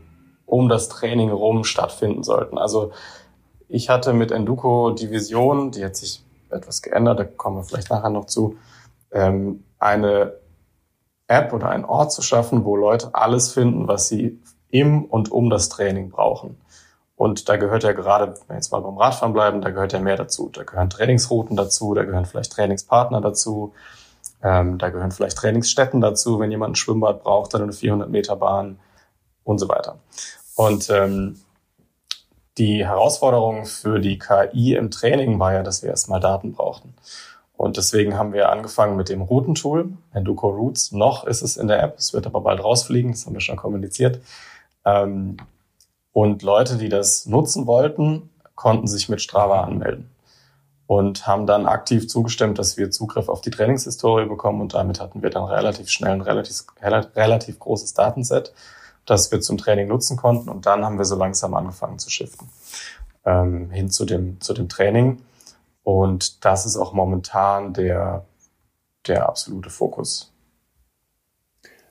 um 0.53 0.69
das 0.69 0.91
Training 0.91 1.31
rum 1.31 1.65
stattfinden 1.65 2.23
sollten. 2.23 2.59
Also 2.59 2.93
ich 3.69 3.89
hatte 3.89 4.13
mit 4.13 4.31
Enduko 4.31 4.91
die 4.91 5.11
Vision, 5.11 5.71
die 5.71 5.83
hat 5.83 5.97
sich 5.97 6.23
etwas 6.51 6.83
geändert, 6.83 7.19
da 7.19 7.25
kommen 7.25 7.57
wir 7.57 7.65
vielleicht 7.65 7.89
nachher 7.89 8.11
noch 8.11 8.27
zu, 8.27 8.57
ähm, 9.13 9.65
eine 9.79 10.35
App 11.27 11.55
oder 11.55 11.71
einen 11.71 11.87
Ort 11.87 12.13
zu 12.13 12.21
schaffen, 12.21 12.67
wo 12.67 12.77
Leute 12.77 13.15
alles 13.15 13.51
finden, 13.51 13.89
was 13.89 14.09
sie 14.09 14.43
im 14.69 15.07
und 15.07 15.33
um 15.33 15.49
das 15.49 15.71
Training 15.71 16.11
brauchen. 16.11 16.61
Und 17.17 17.49
da 17.49 17.57
gehört 17.57 17.85
ja 17.85 17.93
gerade, 17.93 18.35
wenn 18.35 18.49
wir 18.49 18.57
jetzt 18.57 18.73
mal 18.73 18.81
beim 18.81 18.99
Radfahren 18.99 19.33
bleiben, 19.33 19.63
da 19.63 19.71
gehört 19.71 19.95
ja 19.95 20.01
mehr 20.01 20.19
dazu. 20.19 20.51
Da 20.53 20.65
gehören 20.65 20.91
Trainingsrouten 20.91 21.57
dazu, 21.57 21.95
da 21.95 22.05
gehören 22.05 22.27
vielleicht 22.27 22.53
Trainingspartner 22.53 23.23
dazu, 23.23 23.73
ähm, 24.43 24.77
da 24.77 24.91
gehören 24.91 25.13
vielleicht 25.13 25.39
Trainingsstätten 25.39 26.03
dazu, 26.03 26.41
wenn 26.41 26.51
jemand 26.51 26.73
ein 26.73 26.77
Schwimmbad 26.77 27.23
braucht, 27.23 27.55
dann 27.55 27.63
eine 27.63 27.73
400 27.73 28.11
Meter 28.11 28.37
Bahn 28.37 28.79
und 29.45 29.59
so 29.59 29.69
weiter. 29.69 29.99
Und 30.57 30.91
ähm, 30.91 31.41
die 32.59 32.87
Herausforderung 32.87 33.65
für 33.65 33.99
die 33.99 34.19
KI 34.19 34.75
im 34.75 34.91
Training 34.91 35.39
war 35.39 35.55
ja, 35.55 35.63
dass 35.63 35.83
wir 35.83 35.91
erstmal 35.91 36.21
Daten 36.21 36.53
brauchten. 36.53 36.95
Und 37.57 37.77
deswegen 37.77 38.19
haben 38.19 38.33
wir 38.33 38.51
angefangen 38.51 38.97
mit 38.97 39.09
dem 39.09 39.23
Routentool, 39.23 39.93
Enduko 40.13 40.49
Routes. 40.49 40.93
Noch 40.93 41.25
ist 41.25 41.43
es 41.43 41.57
in 41.57 41.69
der 41.69 41.83
App, 41.83 41.97
es 41.99 42.13
wird 42.13 42.27
aber 42.27 42.41
bald 42.41 42.63
rausfliegen, 42.63 43.13
das 43.13 43.25
haben 43.25 43.35
wir 43.35 43.41
schon 43.41 43.57
kommuniziert. 43.57 44.21
Ähm, 44.85 45.37
und 46.13 46.43
Leute, 46.43 46.77
die 46.77 46.89
das 46.89 47.27
nutzen 47.27 47.67
wollten, 47.67 48.31
konnten 48.55 48.87
sich 48.87 49.09
mit 49.09 49.23
Strava 49.23 49.63
anmelden 49.63 50.11
und 50.87 51.27
haben 51.27 51.47
dann 51.47 51.67
aktiv 51.67 52.09
zugestimmt, 52.09 52.59
dass 52.59 52.77
wir 52.77 52.91
Zugriff 52.91 53.29
auf 53.29 53.41
die 53.41 53.51
Trainingshistorie 53.51 54.27
bekommen 54.27 54.61
und 54.61 54.75
damit 54.75 55.01
hatten 55.01 55.23
wir 55.23 55.31
dann 55.31 55.45
relativ 55.45 55.89
schnell 55.89 56.13
ein 56.13 56.21
relativ, 56.21 56.65
relativ 56.81 57.59
großes 57.59 57.95
Datenset 57.95 58.53
das 59.07 59.33
wir 59.33 59.41
zum 59.41 59.59
Training 59.59 59.89
nutzen 59.89 60.17
konnten. 60.17 60.49
Und 60.49 60.67
dann 60.67 60.85
haben 60.85 60.99
wir 60.99 61.05
so 61.05 61.17
langsam 61.17 61.55
angefangen 61.55 61.99
zu 61.99 62.11
shiften 62.11 62.49
ähm, 63.25 63.71
hin 63.71 63.91
zu 63.91 64.05
dem, 64.05 64.41
zu 64.41 64.55
dem 64.55 64.69
Training. 64.69 65.19
Und 65.83 66.45
das 66.45 66.67
ist 66.67 66.77
auch 66.77 66.93
momentan 66.93 67.75
der, 67.75 68.25
der 69.07 69.29
absolute 69.29 69.71
Fokus. 69.71 70.33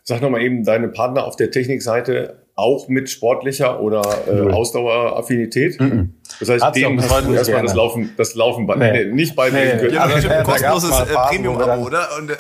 Sag 0.04 0.22
nochmal 0.22 0.42
eben 0.42 0.64
deine 0.64 0.88
Partner 0.88 1.26
auf 1.26 1.36
der 1.36 1.52
Technikseite 1.52 2.42
auch 2.56 2.88
mit 2.88 3.10
sportlicher 3.10 3.80
oder 3.80 4.02
äh, 4.28 4.52
Ausdaueraffinität? 4.52 5.80
Mm 5.80 5.84
-mm. 5.84 6.08
Das 6.40 6.50
heißt, 6.50 6.64
Hat's 6.64 6.76
denen 6.76 7.02
hast 7.02 7.28
du 7.28 7.34
erstmal 7.34 7.64
das 7.64 7.76
Laufen, 7.76 8.14
das 8.18 8.36
Laufen 8.36 8.68
bei, 8.68 8.76
nee. 8.76 9.06
nee, 9.06 9.14
nicht 9.14 9.36
beibringen 9.36 9.76
nee, 9.76 9.82
können. 9.82 9.94
Ja, 9.94 10.04
also, 10.04 10.28
äh, 10.28 10.44
kostenloses 10.44 11.00
äh, 11.00 11.06
Premium-Abo, 11.06 11.86
oder? 11.86 12.08
Und, 12.18 12.32
äh, 12.32 12.36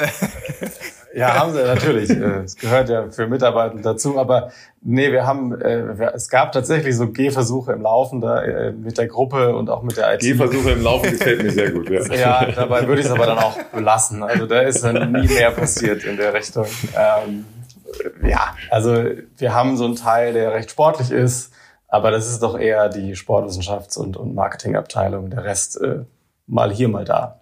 ja, 1.13 1.35
haben 1.39 1.53
sie 1.53 1.63
natürlich. 1.63 2.09
Äh, 2.09 2.43
es 2.43 2.55
gehört 2.55 2.89
ja 2.89 3.09
für 3.09 3.27
Mitarbeiter 3.27 3.77
dazu. 3.81 4.17
Aber 4.17 4.51
nee, 4.81 5.11
wir 5.11 5.25
haben, 5.25 5.59
äh, 5.59 6.11
es 6.13 6.29
gab 6.29 6.51
tatsächlich 6.51 6.95
so 6.95 7.11
Gehversuche 7.11 7.73
im 7.73 7.81
Laufen 7.81 8.21
da 8.21 8.41
äh, 8.41 8.71
mit 8.71 8.97
der 8.97 9.07
Gruppe 9.07 9.55
und 9.55 9.69
auch 9.69 9.83
mit 9.83 9.97
der 9.97 10.13
IT. 10.13 10.21
Gehversuche 10.21 10.71
im 10.71 10.83
Laufen 10.83 11.11
gefällt 11.11 11.43
mir 11.43 11.51
sehr 11.51 11.71
gut. 11.71 11.89
Ja, 11.89 12.01
ja 12.13 12.51
dabei 12.51 12.87
würde 12.87 13.01
ich 13.01 13.07
es 13.07 13.11
aber 13.11 13.25
dann 13.25 13.39
auch 13.39 13.57
belassen. 13.73 14.23
Also 14.23 14.45
da 14.45 14.61
ist 14.61 14.83
dann 14.83 15.11
nie 15.11 15.27
mehr 15.27 15.51
passiert 15.51 16.03
in 16.03 16.17
der 16.17 16.33
Richtung. 16.33 16.65
Ähm, 16.95 17.45
ja, 18.23 18.55
also 18.69 19.03
wir 19.37 19.53
haben 19.53 19.77
so 19.77 19.85
einen 19.85 19.95
Teil, 19.95 20.33
der 20.33 20.53
recht 20.53 20.71
sportlich 20.71 21.11
ist, 21.11 21.51
aber 21.87 22.11
das 22.11 22.29
ist 22.29 22.41
doch 22.41 22.57
eher 22.57 22.89
die 22.89 23.15
Sportwissenschafts- 23.15 23.97
und, 23.97 24.15
und 24.15 24.33
Marketingabteilung. 24.33 25.29
Der 25.29 25.43
Rest 25.43 25.81
äh, 25.81 26.05
mal 26.47 26.71
hier, 26.71 26.87
mal 26.87 27.03
da. 27.03 27.40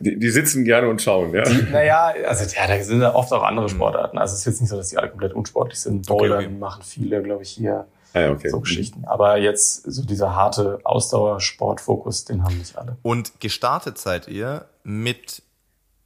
Die, 0.00 0.18
die 0.18 0.30
sitzen 0.30 0.64
gerne 0.64 0.88
und 0.88 1.02
schauen, 1.02 1.34
ja? 1.34 1.42
Die, 1.42 1.62
naja, 1.70 2.12
also 2.26 2.44
ja, 2.54 2.66
da 2.66 2.82
sind 2.82 3.00
ja 3.00 3.14
oft 3.14 3.32
auch 3.32 3.42
andere 3.42 3.68
Sportarten. 3.68 4.18
Also 4.18 4.34
es 4.34 4.40
ist 4.40 4.46
jetzt 4.46 4.60
nicht 4.60 4.70
so, 4.70 4.76
dass 4.76 4.88
die 4.88 4.98
alle 4.98 5.08
komplett 5.08 5.32
unsportlich 5.32 5.80
sind. 5.80 6.06
Bouldern 6.06 6.38
okay, 6.38 6.46
okay. 6.46 6.54
machen 6.54 6.82
viele, 6.84 7.22
glaube 7.22 7.42
ich, 7.42 7.50
hier. 7.50 7.86
Ah, 8.14 8.30
okay. 8.30 8.48
So 8.48 8.60
Geschichten. 8.60 9.04
Aber 9.04 9.36
jetzt 9.36 9.82
so 9.90 10.02
dieser 10.02 10.34
harte 10.34 10.80
Ausdauersportfokus, 10.84 12.24
den 12.24 12.42
haben 12.42 12.56
nicht 12.56 12.76
alle. 12.76 12.96
Und 13.02 13.40
gestartet 13.40 13.98
seid 13.98 14.28
ihr 14.28 14.66
mit 14.82 15.42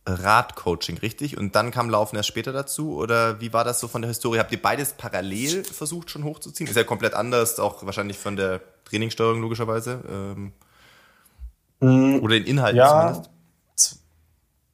Radcoaching, 0.06 0.98
richtig? 0.98 1.38
Und 1.38 1.54
dann 1.54 1.70
kam 1.70 1.88
Laufen 1.88 2.16
erst 2.16 2.28
später 2.28 2.52
dazu? 2.52 2.96
Oder 2.96 3.40
wie 3.40 3.52
war 3.52 3.62
das 3.62 3.78
so 3.78 3.86
von 3.86 4.02
der 4.02 4.08
Historie? 4.08 4.38
Habt 4.38 4.50
ihr 4.50 4.60
beides 4.60 4.94
parallel 4.94 5.62
versucht 5.64 6.10
schon 6.10 6.24
hochzuziehen? 6.24 6.68
Ist 6.68 6.76
ja 6.76 6.84
komplett 6.84 7.14
anders, 7.14 7.60
auch 7.60 7.86
wahrscheinlich 7.86 8.18
von 8.18 8.34
der 8.34 8.60
Trainingssteuerung 8.84 9.40
logischerweise. 9.40 10.00
Ähm, 10.10 10.52
mm, 11.80 12.20
oder 12.20 12.34
den 12.34 12.44
Inhalten 12.44 12.78
ja, 12.78 12.88
zumindest 12.88 13.31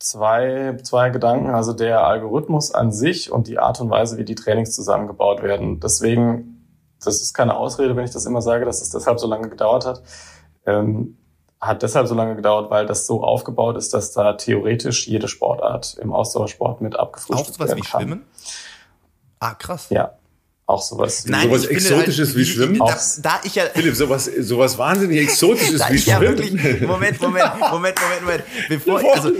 zwei, 0.08 0.76
zwei 0.82 1.10
Gedanken. 1.10 1.50
Also 1.50 1.72
der 1.72 2.04
Algorithmus 2.04 2.72
an 2.72 2.92
sich 2.92 3.30
und 3.30 3.46
die 3.46 3.58
Art 3.58 3.80
und 3.80 3.90
Weise, 3.90 4.16
wie 4.18 4.24
die 4.24 4.34
Trainings 4.34 4.74
zusammengebaut 4.74 5.42
werden. 5.42 5.80
Deswegen, 5.80 6.66
das 7.02 7.20
ist 7.20 7.34
keine 7.34 7.56
Ausrede, 7.56 7.94
wenn 7.96 8.04
ich 8.04 8.10
das 8.10 8.26
immer 8.26 8.42
sage, 8.42 8.64
dass 8.64 8.80
es 8.80 8.90
deshalb 8.90 9.20
so 9.20 9.26
lange 9.26 9.48
gedauert 9.48 9.86
hat. 9.86 10.02
Ähm, 10.66 11.18
hat 11.60 11.82
deshalb 11.82 12.06
so 12.06 12.14
lange 12.14 12.36
gedauert, 12.36 12.70
weil 12.70 12.86
das 12.86 13.06
so 13.06 13.22
aufgebaut 13.22 13.76
ist, 13.76 13.92
dass 13.92 14.12
da 14.12 14.34
theoretisch 14.34 15.08
jede 15.08 15.26
Sportart 15.26 15.98
im 16.00 16.12
Ausdauersport 16.12 16.80
mit 16.80 16.96
abgefrühstückt 16.96 17.58
werden 17.58 17.68
kann. 17.68 17.78
Auch 17.78 17.84
sowas 17.84 18.00
wie 18.00 18.04
Schwimmen? 18.04 18.24
Ah, 19.40 19.54
krass. 19.54 19.88
Ja, 19.90 20.17
auch 20.68 20.82
sowas. 20.82 21.24
Nein, 21.26 21.48
sowas 21.48 21.64
Exotisches 21.64 22.28
halt, 22.28 22.36
wie 22.36 22.44
Schwimmen? 22.44 22.78
Da, 22.78 22.98
da 23.22 23.40
ich 23.42 23.54
ja, 23.54 23.64
Philipp, 23.72 23.94
sowas, 23.94 24.26
sowas 24.26 24.76
wahnsinnig 24.76 25.18
Exotisches 25.18 25.80
wie 25.90 25.98
Schwimmen. 25.98 26.06
Ja 26.06 26.20
wirklich, 26.20 26.52
Moment, 26.82 27.20
Moment, 27.22 27.52
Moment, 27.72 27.98
Moment, 27.98 28.22
Moment. 28.22 28.44
Bevor, 28.68 29.14
also, 29.14 29.30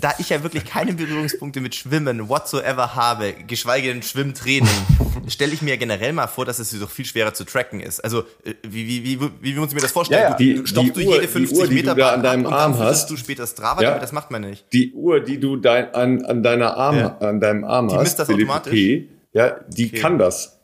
da 0.00 0.14
ich 0.18 0.28
ja 0.28 0.44
wirklich 0.44 0.64
keine 0.64 0.92
Berührungspunkte 0.92 1.60
mit 1.60 1.74
Schwimmen 1.74 2.28
whatsoever 2.28 2.94
habe, 2.94 3.34
geschweige 3.48 3.88
denn 3.88 4.04
Schwimmtraining, 4.04 4.68
stelle 5.26 5.52
ich 5.54 5.60
mir 5.60 5.76
generell 5.76 6.12
mal 6.12 6.28
vor, 6.28 6.44
dass 6.44 6.60
es 6.60 6.70
doch 6.78 6.90
viel 6.90 7.04
schwerer 7.04 7.34
zu 7.34 7.42
tracken 7.42 7.80
ist. 7.80 7.98
Also, 8.04 8.20
äh, 8.44 8.54
wie, 8.62 8.86
wie, 8.86 9.02
wie, 9.02 9.20
wie, 9.20 9.30
wie 9.40 9.54
muss 9.54 9.70
ich 9.70 9.74
mir 9.74 9.80
das 9.80 9.90
vorstellen? 9.90 10.22
Ja, 10.22 10.30
ja. 10.30 10.36
Die, 10.36 10.54
du 10.54 10.66
stoppst 10.66 10.96
du 10.96 11.00
Uhr, 11.00 11.14
jede 11.16 11.26
50 11.26 11.58
Uhr, 11.58 11.66
Meter 11.66 11.94
du 11.96 12.00
da 12.00 12.12
an 12.12 12.22
deinem 12.22 12.46
Arm 12.46 12.78
hast. 12.78 13.10
du 13.10 13.16
später 13.16 13.44
Strava, 13.48 13.82
ja, 13.82 13.98
das 13.98 14.12
macht 14.12 14.30
man 14.30 14.42
nicht. 14.42 14.64
Die 14.72 14.92
Uhr, 14.92 15.18
die 15.18 15.40
du 15.40 15.56
dein, 15.56 15.92
an, 15.94 16.24
an 16.24 16.44
deiner 16.44 16.76
Arm, 16.76 16.96
ja. 16.96 17.18
an 17.18 17.40
deinem 17.40 17.64
Arm 17.64 17.88
die 17.88 17.96
hast, 17.96 18.02
misst 18.04 18.18
das 18.20 18.28
Philipp 18.28 18.48
automatisch? 18.48 18.72
P, 18.72 19.08
ja, 19.32 19.56
die 19.66 19.86
okay. 19.86 19.98
kann 19.98 20.18
das. 20.18 20.55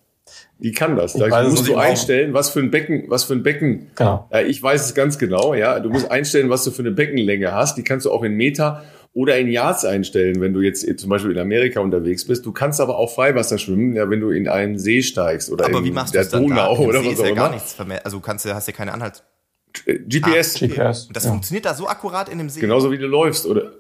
Die 0.62 0.72
kann 0.72 0.96
das. 0.96 1.14
Da 1.14 1.28
weiß, 1.28 1.50
musst 1.50 1.66
du 1.66 1.76
einstellen, 1.76 2.34
was 2.34 2.50
für 2.50 2.60
ein 2.60 2.70
Becken, 2.70 3.04
was 3.08 3.24
für 3.24 3.32
ein 3.32 3.42
Becken. 3.42 3.90
Genau. 3.96 4.28
Ja, 4.32 4.42
ich 4.42 4.62
weiß 4.62 4.84
es 4.86 4.94
ganz 4.94 5.18
genau, 5.18 5.54
ja. 5.54 5.80
Du 5.80 5.90
musst 5.90 6.10
einstellen, 6.10 6.50
was 6.50 6.62
du 6.64 6.70
für 6.70 6.82
eine 6.82 6.92
Beckenlänge 6.92 7.52
hast. 7.52 7.76
Die 7.76 7.82
kannst 7.82 8.06
du 8.06 8.12
auch 8.12 8.22
in 8.22 8.34
Meter 8.34 8.84
oder 9.12 9.38
in 9.38 9.48
Yards 9.48 9.84
einstellen, 9.84 10.40
wenn 10.40 10.54
du 10.54 10.60
jetzt 10.60 10.86
zum 10.98 11.10
Beispiel 11.10 11.32
in 11.32 11.38
Amerika 11.38 11.80
unterwegs 11.80 12.26
bist. 12.26 12.46
Du 12.46 12.52
kannst 12.52 12.80
aber 12.80 12.96
auch 12.96 13.12
Freiwasser 13.12 13.58
schwimmen, 13.58 13.94
ja, 13.94 14.08
wenn 14.08 14.20
du 14.20 14.30
in 14.30 14.48
einen 14.48 14.78
See 14.78 15.02
steigst 15.02 15.50
oder 15.50 15.66
aber 15.66 15.78
in 15.78 15.84
wie 15.84 15.90
machst 15.90 16.14
der 16.14 16.24
Donau 16.24 16.76
da? 16.76 16.80
oder 16.80 17.04
was 17.04 17.18
auch 17.18 17.24
immer. 17.24 17.28
Ja 17.28 17.34
gar 17.34 17.50
nichts 17.50 17.76
Also 18.04 18.18
du 18.18 18.22
kannst, 18.22 18.46
hast 18.46 18.66
ja 18.66 18.72
keine 18.72 18.92
Anhalt 18.92 19.24
GPS. 19.72 20.54
Ah, 20.54 20.64
okay. 20.64 20.68
GPS. 20.68 21.06
Und 21.06 21.16
das 21.16 21.24
ja. 21.24 21.30
funktioniert 21.30 21.64
da 21.64 21.74
so 21.74 21.88
akkurat 21.88 22.28
in 22.28 22.38
dem 22.38 22.48
See? 22.48 22.60
Genauso 22.60 22.90
wie 22.90 22.98
du 22.98 23.06
läufst, 23.06 23.46
oder? 23.46 23.72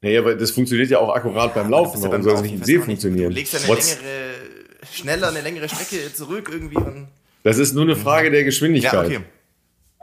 Naja, 0.00 0.20
aber 0.20 0.34
das 0.34 0.50
funktioniert 0.50 0.90
ja 0.90 0.98
auch 0.98 1.14
akkurat 1.14 1.54
beim 1.54 1.70
Laufen. 1.70 2.02
Warum 2.02 2.16
ja 2.16 2.22
soll 2.22 2.34
es 2.34 2.42
nicht 2.42 2.54
im 2.54 2.64
See 2.64 2.78
funktionieren? 2.80 3.30
Du 3.30 3.36
legst 3.36 3.52
ja 3.52 3.60
eine 3.60 3.68
What's 3.68 3.96
längere, 3.96 4.61
schneller 4.90 5.28
eine 5.28 5.40
längere 5.40 5.68
Strecke 5.68 6.12
zurück 6.12 6.48
irgendwie. 6.50 6.76
Und 6.76 7.08
das 7.42 7.58
ist 7.58 7.74
nur 7.74 7.84
eine 7.84 7.96
Frage 7.96 8.30
der 8.30 8.44
Geschwindigkeit. 8.44 8.92
Ja, 8.92 9.18
okay. 9.18 9.20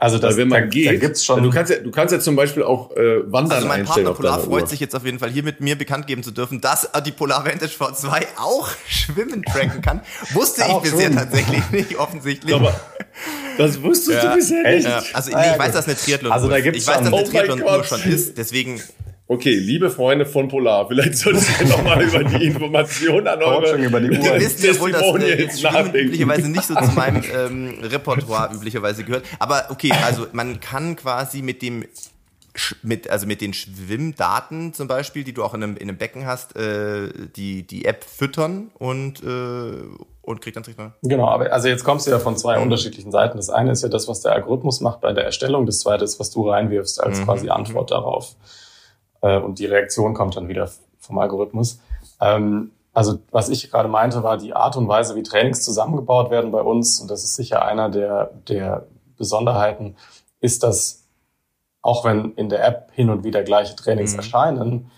Also 0.00 0.16
das, 0.16 0.38
wenn 0.38 0.48
man 0.48 0.62
da, 0.62 0.66
geht, 0.66 0.86
da 0.86 0.94
gibt's 0.94 1.26
schon. 1.26 1.42
Du 1.42 1.50
kannst 1.50 1.70
ja, 1.70 1.78
du 1.78 1.90
kannst 1.90 2.10
ja 2.10 2.20
zum 2.20 2.34
Beispiel 2.34 2.62
auch 2.62 2.90
äh, 2.96 3.30
Wandern 3.30 3.56
also 3.56 3.68
mein 3.68 3.84
Partner 3.84 4.14
Polar 4.14 4.40
freut 4.40 4.62
Uhr. 4.62 4.66
sich 4.66 4.80
jetzt 4.80 4.96
auf 4.96 5.04
jeden 5.04 5.18
Fall 5.18 5.28
hier 5.28 5.42
mit 5.42 5.60
mir 5.60 5.76
bekannt 5.76 6.06
geben 6.06 6.22
zu 6.22 6.30
dürfen, 6.30 6.62
dass 6.62 6.88
die 7.04 7.12
Polar 7.12 7.44
Vantage 7.44 7.74
V2 7.78 8.24
auch 8.38 8.70
Schwimmen 8.88 9.42
tracken 9.42 9.82
kann. 9.82 10.00
Wusste 10.32 10.64
ich 10.66 10.74
bisher 10.78 11.08
schon. 11.08 11.16
tatsächlich 11.16 11.70
nicht 11.70 11.96
offensichtlich. 11.98 12.54
Aber 12.54 12.80
das 13.58 13.82
wusstest 13.82 14.22
ja. 14.22 14.30
du 14.30 14.36
bisher 14.36 14.74
nicht. 14.74 14.86
Ja. 14.86 15.02
Also 15.12 15.36
nee, 15.36 15.52
ich 15.52 15.58
weiß, 15.58 15.72
dass 15.72 15.84
eine 15.86 15.96
Triathlon 15.96 16.32
also 16.32 16.48
da 16.48 16.60
gibt's 16.60 16.78
ich 16.78 16.86
weiß, 16.86 17.00
dass 17.00 17.06
eine 17.06 17.16
oh 17.16 17.22
Triathlon 17.22 17.84
schon 17.84 18.02
ist. 18.04 18.38
Deswegen 18.38 18.80
Okay, 19.30 19.54
liebe 19.54 19.90
Freunde 19.90 20.26
von 20.26 20.48
Polar, 20.48 20.88
vielleicht 20.88 21.16
solltet 21.16 21.46
ihr 21.60 21.68
nochmal 21.68 22.02
über 22.02 22.24
die 22.24 22.46
Information 22.46 23.28
an 23.28 23.40
eure 23.40 23.76
über 23.76 24.00
die 24.00 24.10
Uhr. 24.10 24.24
Wir 24.24 24.40
wissen 24.40 24.66
ja 24.66 24.80
wohl, 24.80 24.90
dass 24.90 25.02
äh, 25.02 25.48
Schwimmen 25.56 25.94
üblicherweise 25.94 26.48
nicht 26.48 26.64
so 26.64 26.74
zu 26.74 26.90
meinem 26.96 27.22
ähm, 27.32 27.78
Repertoire 27.80 28.52
üblicherweise 28.52 29.04
gehört. 29.04 29.24
Aber 29.38 29.66
okay, 29.70 29.92
also 30.04 30.26
man 30.32 30.58
kann 30.58 30.96
quasi 30.96 31.42
mit 31.42 31.62
dem 31.62 31.84
mit, 32.82 33.08
also 33.08 33.28
mit 33.28 33.40
den 33.40 33.54
Schwimmdaten 33.54 34.74
zum 34.74 34.88
Beispiel, 34.88 35.22
die 35.22 35.32
du 35.32 35.44
auch 35.44 35.54
in 35.54 35.62
einem, 35.62 35.76
in 35.76 35.88
einem 35.88 35.96
Becken 35.96 36.26
hast, 36.26 36.56
äh, 36.56 37.12
die, 37.36 37.64
die 37.64 37.84
App 37.84 38.02
füttern 38.02 38.72
und, 38.80 39.22
äh, 39.22 39.76
und 40.22 40.40
kriegt 40.40 40.56
dann 40.56 40.64
Trichter. 40.64 40.96
Genau, 41.02 41.28
aber 41.28 41.52
also 41.52 41.68
jetzt 41.68 41.84
kommst 41.84 42.08
du 42.08 42.10
ja 42.10 42.18
von 42.18 42.36
zwei 42.36 42.56
mhm. 42.56 42.64
unterschiedlichen 42.64 43.12
Seiten. 43.12 43.36
Das 43.36 43.48
eine 43.48 43.70
ist 43.70 43.84
ja 43.84 43.88
das, 43.88 44.08
was 44.08 44.22
der 44.22 44.32
Algorithmus 44.32 44.80
macht 44.80 45.00
bei 45.00 45.12
der 45.12 45.24
Erstellung, 45.24 45.66
das 45.66 45.78
zweite 45.78 46.02
ist, 46.02 46.18
was 46.18 46.32
du 46.32 46.50
reinwirfst 46.50 47.00
als 47.00 47.20
mhm. 47.20 47.24
quasi 47.26 47.48
Antwort 47.48 47.92
darauf 47.92 48.34
äh, 49.22 49.38
und 49.38 49.58
die 49.58 49.66
Reaktion 49.66 50.14
kommt 50.14 50.36
dann 50.36 50.48
wieder 50.48 50.70
vom 50.98 51.18
Algorithmus. 51.18 51.80
Ähm, 52.20 52.72
also 52.92 53.18
was 53.30 53.48
ich 53.48 53.70
gerade 53.70 53.88
meinte, 53.88 54.22
war 54.22 54.36
die 54.36 54.54
Art 54.54 54.76
und 54.76 54.88
Weise, 54.88 55.14
wie 55.14 55.22
Trainings 55.22 55.62
zusammengebaut 55.62 56.30
werden 56.30 56.50
bei 56.50 56.60
uns, 56.60 57.00
und 57.00 57.10
das 57.10 57.24
ist 57.24 57.36
sicher 57.36 57.64
einer 57.64 57.88
der, 57.88 58.32
der 58.48 58.86
Besonderheiten, 59.16 59.96
ist, 60.40 60.62
dass 60.62 61.04
auch 61.82 62.04
wenn 62.04 62.32
in 62.34 62.48
der 62.48 62.66
App 62.66 62.90
hin 62.92 63.10
und 63.10 63.24
wieder 63.24 63.42
gleiche 63.42 63.76
Trainings 63.76 64.12
mhm. 64.12 64.18
erscheinen, 64.18 64.90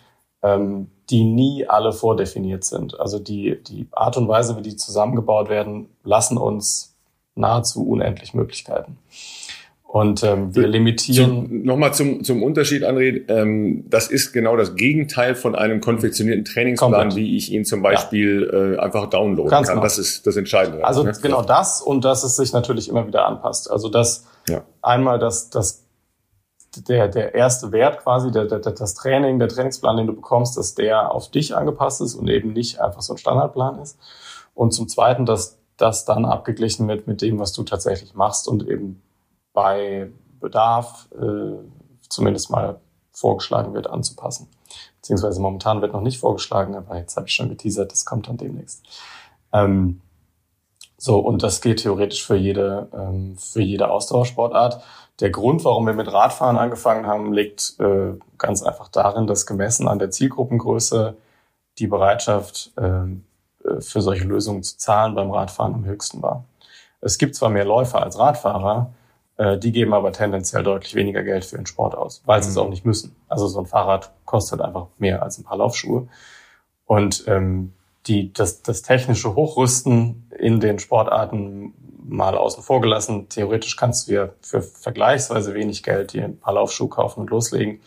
ähm, 0.42 0.90
die 1.10 1.24
nie 1.24 1.66
alle 1.68 1.92
vordefiniert 1.92 2.64
sind. 2.64 2.98
Also 2.98 3.18
die, 3.18 3.62
die 3.62 3.86
Art 3.92 4.16
und 4.16 4.28
Weise, 4.28 4.56
wie 4.56 4.62
die 4.62 4.76
zusammengebaut 4.76 5.48
werden, 5.48 5.88
lassen 6.02 6.38
uns 6.38 6.96
nahezu 7.34 7.86
unendlich 7.86 8.34
Möglichkeiten. 8.34 8.98
Und 9.92 10.22
ähm, 10.22 10.56
wir 10.56 10.68
limitieren. 10.68 11.64
Nochmal 11.64 11.92
zum, 11.92 12.24
zum 12.24 12.42
Unterschied, 12.42 12.82
André. 12.82 13.28
Ähm, 13.28 13.84
das 13.90 14.06
ist 14.06 14.32
genau 14.32 14.56
das 14.56 14.74
Gegenteil 14.74 15.34
von 15.34 15.54
einem 15.54 15.82
konfektionierten 15.82 16.46
Trainingsplan, 16.46 16.92
Komplett. 16.92 17.16
wie 17.16 17.36
ich 17.36 17.52
ihn 17.52 17.66
zum 17.66 17.82
Beispiel 17.82 18.48
ja. 18.50 18.58
äh, 18.58 18.78
einfach 18.78 19.10
downloaden 19.10 19.50
Ganz 19.50 19.68
kann. 19.68 19.76
Genau. 19.76 19.84
Das 19.84 19.98
ist 19.98 20.26
das 20.26 20.36
Entscheidende. 20.36 20.82
Also 20.82 21.02
ne? 21.02 21.12
genau 21.20 21.42
das 21.42 21.82
und 21.82 22.06
dass 22.06 22.24
es 22.24 22.36
sich 22.36 22.54
natürlich 22.54 22.88
immer 22.88 23.06
wieder 23.06 23.26
anpasst. 23.26 23.70
Also 23.70 23.90
dass 23.90 24.24
ja. 24.48 24.62
einmal 24.80 25.18
das, 25.18 25.50
das 25.50 25.84
der, 26.88 27.08
der 27.08 27.34
erste 27.34 27.70
Wert 27.70 28.02
quasi, 28.02 28.32
der, 28.32 28.46
der, 28.46 28.60
das 28.60 28.94
Training, 28.94 29.38
der 29.38 29.48
Trainingsplan, 29.48 29.98
den 29.98 30.06
du 30.06 30.14
bekommst, 30.14 30.56
dass 30.56 30.74
der 30.74 31.12
auf 31.12 31.30
dich 31.30 31.54
angepasst 31.54 32.00
ist 32.00 32.14
und 32.14 32.28
eben 32.28 32.54
nicht 32.54 32.80
einfach 32.80 33.02
so 33.02 33.12
ein 33.12 33.18
Standardplan 33.18 33.78
ist. 33.80 33.98
Und 34.54 34.72
zum 34.72 34.88
Zweiten, 34.88 35.26
dass 35.26 35.58
das 35.76 36.06
dann 36.06 36.24
abgeglichen 36.24 36.88
wird 36.88 37.06
mit 37.06 37.20
dem, 37.20 37.38
was 37.38 37.52
du 37.52 37.62
tatsächlich 37.62 38.14
machst 38.14 38.48
und 38.48 38.66
eben 38.66 39.02
bei 39.52 40.10
Bedarf 40.40 41.08
äh, 41.12 41.58
zumindest 42.08 42.50
mal 42.50 42.80
vorgeschlagen 43.12 43.74
wird, 43.74 43.88
anzupassen. 43.88 44.48
Beziehungsweise 45.00 45.40
momentan 45.40 45.82
wird 45.82 45.92
noch 45.92 46.00
nicht 46.00 46.18
vorgeschlagen, 46.18 46.74
aber 46.74 46.96
jetzt 46.96 47.16
habe 47.16 47.26
ich 47.26 47.34
schon 47.34 47.48
geteasert, 47.48 47.92
das 47.92 48.04
kommt 48.04 48.28
dann 48.28 48.36
demnächst. 48.36 48.84
Ähm, 49.52 50.00
so, 50.96 51.18
und 51.18 51.42
das 51.42 51.60
geht 51.60 51.82
theoretisch 51.82 52.24
für 52.24 52.36
jede, 52.36 52.88
ähm, 52.94 53.36
für 53.36 53.60
jede 53.60 53.90
Ausdauersportart. 53.90 54.82
Der 55.20 55.30
Grund, 55.30 55.64
warum 55.64 55.86
wir 55.86 55.94
mit 55.94 56.12
Radfahren 56.12 56.56
angefangen 56.56 57.06
haben, 57.06 57.32
liegt 57.32 57.74
äh, 57.80 58.14
ganz 58.38 58.62
einfach 58.62 58.88
darin, 58.88 59.26
dass 59.26 59.46
gemessen 59.46 59.88
an 59.88 59.98
der 59.98 60.10
Zielgruppengröße 60.10 61.16
die 61.78 61.86
Bereitschaft 61.86 62.72
ähm, 62.78 63.24
äh, 63.64 63.80
für 63.80 64.00
solche 64.00 64.24
Lösungen 64.24 64.62
zu 64.62 64.78
zahlen 64.78 65.14
beim 65.14 65.30
Radfahren 65.30 65.74
am 65.74 65.84
höchsten 65.84 66.22
war. 66.22 66.44
Es 67.00 67.18
gibt 67.18 67.34
zwar 67.34 67.50
mehr 67.50 67.64
Läufer 67.64 68.00
als 68.02 68.18
Radfahrer, 68.18 68.92
äh, 68.92 69.01
die 69.58 69.72
geben 69.72 69.94
aber 69.94 70.12
tendenziell 70.12 70.62
deutlich 70.62 70.94
weniger 70.94 71.22
Geld 71.22 71.44
für 71.44 71.56
den 71.56 71.66
Sport 71.66 71.94
aus, 71.94 72.22
weil 72.26 72.42
sie 72.42 72.50
es 72.50 72.56
mhm. 72.56 72.62
auch 72.62 72.68
nicht 72.68 72.84
müssen. 72.84 73.16
Also 73.28 73.46
so 73.48 73.60
ein 73.60 73.66
Fahrrad 73.66 74.12
kostet 74.24 74.60
einfach 74.60 74.86
mehr 74.98 75.22
als 75.22 75.38
ein 75.38 75.44
paar 75.44 75.56
Laufschuhe. 75.56 76.08
Und 76.84 77.24
ähm, 77.26 77.72
die, 78.06 78.32
das, 78.32 78.62
das 78.62 78.82
technische 78.82 79.34
Hochrüsten 79.34 80.28
in 80.38 80.60
den 80.60 80.78
Sportarten 80.78 81.74
mal 82.04 82.36
außen 82.36 82.62
vor 82.62 82.80
gelassen. 82.80 83.28
Theoretisch 83.28 83.76
kannst 83.76 84.06
du 84.06 84.12
dir 84.12 84.34
für 84.40 84.62
vergleichsweise 84.62 85.54
wenig 85.54 85.82
Geld 85.82 86.12
dir 86.12 86.24
ein 86.24 86.38
paar 86.38 86.54
Laufschuhe 86.54 86.88
kaufen 86.88 87.20
und 87.20 87.30
loslegen. 87.30 87.80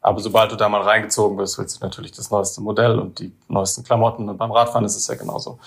Aber 0.00 0.20
sobald 0.20 0.50
du 0.50 0.56
da 0.56 0.68
mal 0.68 0.80
reingezogen 0.80 1.36
bist, 1.36 1.58
willst 1.58 1.80
du 1.80 1.84
natürlich 1.84 2.12
das 2.12 2.30
neueste 2.30 2.62
Modell 2.62 2.98
und 2.98 3.18
die 3.18 3.32
neuesten 3.48 3.84
Klamotten. 3.84 4.28
Und 4.28 4.38
beim 4.38 4.50
Radfahren 4.50 4.86
ist 4.86 4.96
es 4.96 5.06
ja 5.08 5.14
genauso. 5.14 5.58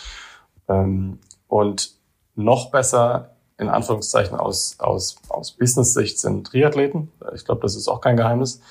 Ähm, 0.67 1.19
und 1.47 1.91
noch 2.35 2.71
besser 2.71 3.32
in 3.57 3.69
Anführungszeichen 3.69 4.37
aus, 4.37 4.75
aus, 4.79 5.17
aus 5.29 5.51
Business-Sicht 5.51 6.19
sind 6.19 6.47
Triathleten. 6.47 7.11
Ich 7.35 7.45
glaube, 7.45 7.61
das 7.61 7.75
ist 7.75 7.87
auch 7.87 8.01
kein 8.01 8.17
Geheimnis. 8.17 8.61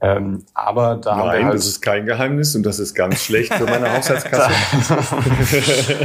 Ähm, 0.00 0.44
aber 0.52 0.96
da 0.96 1.16
Nein, 1.16 1.46
halt 1.46 1.54
das 1.54 1.66
ist 1.66 1.80
kein 1.80 2.04
Geheimnis 2.04 2.54
und 2.54 2.64
das 2.64 2.78
ist 2.78 2.94
ganz 2.94 3.20
schlecht 3.20 3.54
für 3.54 3.64
meine 3.64 3.90
Haushaltskasse. 3.96 4.50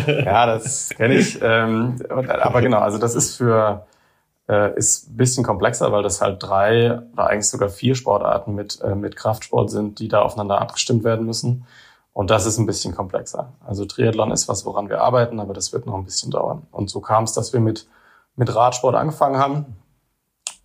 ja, 0.25 0.45
das 0.45 0.89
kenne 0.89 1.15
ich. 1.15 1.39
Ähm, 1.41 1.97
aber 2.09 2.61
genau, 2.61 2.79
also 2.79 2.97
das 2.97 3.15
ist 3.15 3.35
für 3.35 3.85
äh, 4.47 4.73
ist 4.77 5.09
ein 5.09 5.17
bisschen 5.17 5.43
komplexer, 5.43 5.91
weil 5.91 6.03
das 6.03 6.21
halt 6.21 6.41
drei 6.41 7.01
oder 7.13 7.27
eigentlich 7.27 7.49
sogar 7.49 7.69
vier 7.69 7.95
Sportarten 7.95 8.55
mit 8.55 8.79
äh, 8.81 8.95
mit 8.95 9.15
Kraftsport 9.15 9.69
sind, 9.69 9.99
die 9.99 10.07
da 10.07 10.21
aufeinander 10.21 10.61
abgestimmt 10.61 11.03
werden 11.03 11.25
müssen. 11.25 11.65
Und 12.13 12.29
das 12.29 12.45
ist 12.45 12.57
ein 12.57 12.65
bisschen 12.65 12.95
komplexer. 12.95 13.53
Also 13.65 13.85
Triathlon 13.85 14.31
ist 14.31 14.47
was, 14.47 14.65
woran 14.65 14.87
wir 14.87 15.01
arbeiten, 15.01 15.39
aber 15.39 15.53
das 15.53 15.73
wird 15.73 15.85
noch 15.85 15.95
ein 15.95 16.05
bisschen 16.05 16.31
dauern. 16.31 16.67
Und 16.71 16.89
so 16.89 17.01
kam 17.01 17.23
es, 17.23 17.33
dass 17.33 17.53
wir 17.53 17.59
mit 17.59 17.87
mit 18.39 18.55
Radsport 18.55 18.95
angefangen 18.95 19.37
haben 19.37 19.65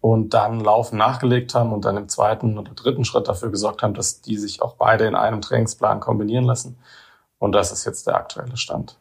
und 0.00 0.32
dann 0.32 0.60
Laufen 0.60 0.96
nachgelegt 0.96 1.54
haben 1.54 1.72
und 1.72 1.84
dann 1.84 1.96
im 1.96 2.08
zweiten 2.08 2.56
oder 2.56 2.72
dritten 2.72 3.04
Schritt 3.04 3.26
dafür 3.26 3.50
gesorgt 3.50 3.82
haben, 3.82 3.94
dass 3.94 4.20
die 4.20 4.36
sich 4.36 4.62
auch 4.62 4.76
beide 4.76 5.06
in 5.06 5.16
einem 5.16 5.40
Trainingsplan 5.40 5.98
kombinieren 5.98 6.44
lassen. 6.44 6.78
Und 7.38 7.52
das 7.52 7.72
ist 7.72 7.84
jetzt 7.84 8.06
der 8.06 8.14
aktuelle 8.14 8.56
Stand. 8.56 8.96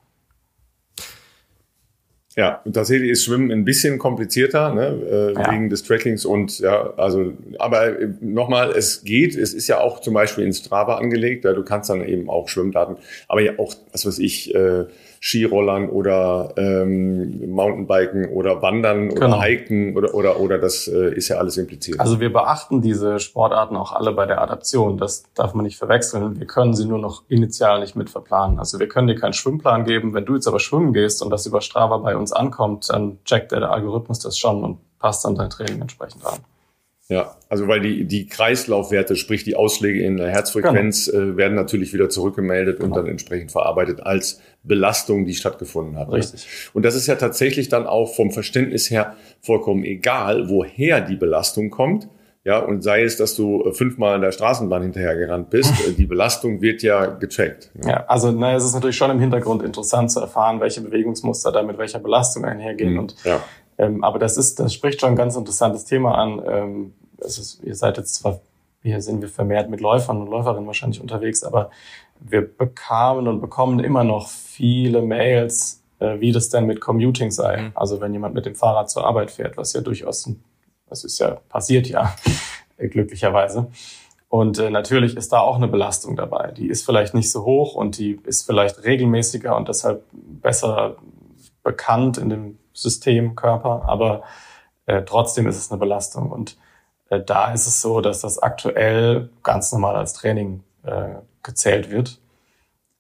Ja, 2.36 2.62
und 2.66 2.74
tatsächlich 2.74 3.12
ist 3.12 3.26
Schwimmen 3.26 3.52
ein 3.52 3.64
bisschen 3.64 4.00
komplizierter, 4.00 4.74
ne, 4.74 4.88
äh, 4.88 5.34
ja. 5.34 5.52
wegen 5.52 5.70
des 5.70 5.84
Trackings 5.84 6.26
und 6.26 6.58
ja, 6.58 6.92
also, 6.98 7.34
aber 7.60 8.00
äh, 8.00 8.10
nochmal, 8.22 8.72
es 8.72 9.04
geht, 9.04 9.36
es 9.36 9.54
ist 9.54 9.68
ja 9.68 9.80
auch 9.82 10.00
zum 10.00 10.16
Beispiel 10.16 10.44
in 10.44 10.52
Strava 10.52 10.96
angelegt, 10.96 11.46
ja, 11.46 11.54
du 11.54 11.64
kannst 11.64 11.92
dann 11.92 12.04
eben 12.04 12.32
auch 12.32 12.50
Schwimmdaten, 12.50 12.98
aber 13.28 13.42
ja 13.42 13.52
auch, 13.60 13.76
was 13.92 14.08
weiß 14.08 14.18
ich, 14.18 14.56
äh, 14.56 14.86
Skirollern 15.24 15.88
oder 15.88 16.54
ähm, 16.58 17.50
Mountainbiken 17.50 18.26
oder 18.34 18.62
Wandern 18.62 19.10
oder 19.10 19.22
genau. 19.22 19.42
Hiken 19.42 19.96
oder, 19.96 20.14
oder, 20.14 20.38
oder 20.38 20.58
das 20.58 20.86
äh, 20.90 21.16
ist 21.16 21.30
ja 21.30 21.38
alles 21.38 21.56
impliziert. 21.56 22.02
Also 22.02 22.20
wir 22.20 22.34
beachten 22.34 22.82
diese 22.82 23.22
Sportarten 23.22 23.78
auch 23.78 23.94
alle 23.94 24.12
bei 24.12 24.26
der 24.26 24.42
Adaption. 24.42 24.98
Das 24.98 25.24
darf 25.34 25.54
man 25.54 25.64
nicht 25.64 25.78
verwechseln. 25.78 26.42
Wir 26.42 26.46
können 26.46 26.74
sie 26.74 26.86
nur 26.86 27.00
noch 27.00 27.24
initial 27.30 27.80
nicht 27.80 27.96
mit 27.96 28.10
verplanen. 28.10 28.60
Also 28.60 28.80
wir 28.80 28.90
können 28.90 29.08
dir 29.08 29.16
keinen 29.16 29.32
Schwimmplan 29.32 29.86
geben. 29.86 30.14
Wenn 30.14 30.26
du 30.26 30.36
jetzt 30.36 30.48
aber 30.48 30.60
schwimmen 30.60 30.92
gehst 30.92 31.24
und 31.24 31.30
das 31.30 31.46
über 31.46 31.62
Strava 31.62 32.00
bei 32.00 32.18
uns 32.18 32.34
ankommt, 32.34 32.90
dann 32.90 33.24
checkt 33.24 33.54
der 33.54 33.72
Algorithmus 33.72 34.20
das 34.20 34.38
schon 34.38 34.62
und 34.62 34.80
passt 35.00 35.24
dann 35.24 35.36
dein 35.36 35.50
Training 35.50 35.80
entsprechend 35.80 36.26
an. 36.26 36.40
Ja, 37.10 37.36
also 37.50 37.68
weil 37.68 37.82
die, 37.82 38.06
die 38.06 38.28
Kreislaufwerte, 38.28 39.16
sprich 39.16 39.44
die 39.44 39.56
Ausschläge 39.56 40.02
in 40.04 40.18
der 40.18 40.30
Herzfrequenz, 40.30 41.12
genau. 41.12 41.34
äh, 41.34 41.38
werden 41.38 41.54
natürlich 41.56 41.94
wieder 41.94 42.10
zurückgemeldet 42.10 42.78
genau. 42.78 42.88
und 42.88 42.96
dann 42.98 43.08
entsprechend 43.08 43.52
verarbeitet 43.52 44.02
als 44.02 44.42
Belastung, 44.64 45.26
die 45.26 45.34
stattgefunden 45.34 45.98
hat. 45.98 46.12
Richtig. 46.12 46.48
Und 46.74 46.84
das 46.84 46.96
ist 46.96 47.08
ja 47.08 47.16
tatsächlich 47.16 47.70
dann 47.70 47.86
auch 47.86 48.16
vom 48.16 48.32
Verständnis 48.32 48.90
her 48.90 49.16
vollkommen 49.42 49.84
egal, 49.84 50.50
woher 50.50 51.02
die 51.02 51.16
Belastung 51.16 51.70
kommt. 51.70 52.08
Ja, 52.46 52.60
und 52.60 52.82
sei 52.82 53.04
es, 53.04 53.16
dass 53.16 53.36
du 53.36 53.72
fünfmal 53.72 54.16
in 54.16 54.22
der 54.22 54.34
Straßenbahn 54.34 54.82
hinterhergerannt 54.82 55.50
bist, 55.50 55.72
äh, 55.88 55.94
die 55.94 56.06
Belastung 56.06 56.62
wird 56.62 56.84
ja 56.84 57.06
gecheckt. 57.06 57.72
Ja, 57.84 57.90
ja 57.90 58.06
also 58.08 58.32
na, 58.32 58.54
es 58.54 58.66
ist 58.66 58.74
natürlich 58.74 58.98
schon 58.98 59.12
im 59.12 59.20
Hintergrund 59.20 59.64
interessant 59.64 60.12
zu 60.12 60.20
erfahren, 60.20 60.60
welche 60.60 60.82
Bewegungsmuster 60.82 61.54
da 61.54 61.64
mit 61.64 61.78
welcher 61.78 62.00
Belastung 62.00 62.44
einhergehen. 62.44 62.94
Mhm. 62.94 63.00
Und 63.00 63.16
ja. 63.24 63.42
ähm, 63.78 64.04
aber 64.04 64.20
das 64.20 64.38
ist, 64.38 64.60
das 64.60 64.74
spricht 64.74 65.00
schon 65.00 65.12
ein 65.12 65.16
ganz 65.16 65.38
interessantes 65.38 65.86
Thema 65.86 66.16
an. 66.16 66.42
Ähm, 66.46 66.94
es 67.20 67.38
ist, 67.38 67.64
ihr 67.64 67.76
seid 67.76 67.98
jetzt 67.98 68.16
zwar, 68.16 68.42
hier 68.82 69.02
sind 69.02 69.22
wir 69.22 69.30
vermehrt 69.30 69.70
mit 69.70 69.80
Läufern 69.80 70.22
und 70.22 70.28
Läuferinnen 70.30 70.68
wahrscheinlich 70.68 71.00
unterwegs, 71.00 71.44
aber 71.44 71.72
wir 72.26 72.42
bekamen 72.42 73.28
und 73.28 73.42
bekommen 73.42 73.80
immer 73.80 74.04
noch 74.04 74.30
viele 74.30 75.02
Mails, 75.02 75.84
äh, 76.00 76.20
wie 76.20 76.32
das 76.32 76.50
denn 76.50 76.66
mit 76.66 76.82
Commuting 76.82 77.32
sei. 77.32 77.62
Mhm. 77.62 77.72
Also 77.76 78.02
wenn 78.02 78.14
jemand 78.14 78.34
mit 78.34 78.46
dem 78.46 78.56
Fahrrad 78.56 78.90
zur 78.90 79.06
Arbeit 79.06 79.32
fährt, 79.32 79.58
was 79.58 79.74
ja 79.74 79.82
durchaus, 79.82 80.30
das 80.90 81.04
ist 81.04 81.20
ja 81.20 81.40
passiert 81.50 81.88
ja, 81.88 82.16
glücklicherweise. 82.78 83.68
Und 84.30 84.58
äh, 84.58 84.72
natürlich 84.72 85.16
ist 85.16 85.32
da 85.32 85.42
auch 85.42 85.58
eine 85.58 85.68
Belastung 85.68 86.16
dabei. 86.16 86.52
Die 86.52 86.68
ist 86.68 86.86
vielleicht 86.86 87.14
nicht 87.14 87.32
so 87.32 87.46
hoch 87.46 87.76
und 87.76 88.00
die 88.00 88.20
ist 88.24 88.46
vielleicht 88.46 88.84
regelmäßiger 88.84 89.56
und 89.56 89.68
deshalb 89.68 90.04
besser 90.12 90.96
bekannt 91.62 92.18
in 92.18 92.30
dem 92.30 92.58
Systemkörper, 92.74 93.84
aber 93.86 94.24
äh, 94.86 95.04
trotzdem 95.04 95.48
ist 95.48 95.58
es 95.58 95.72
eine 95.72 95.80
Belastung. 95.80 96.32
Und 96.32 96.58
äh, 97.10 97.22
da 97.22 97.54
ist 97.54 97.68
es 97.68 97.82
so, 97.82 98.02
dass 98.02 98.22
das 98.22 98.40
aktuell 98.40 99.30
ganz 99.44 99.72
normal 99.72 99.96
als 99.96 100.14
Training 100.14 100.64
äh, 100.84 101.16
gezählt 101.44 101.92
wird, 101.92 102.20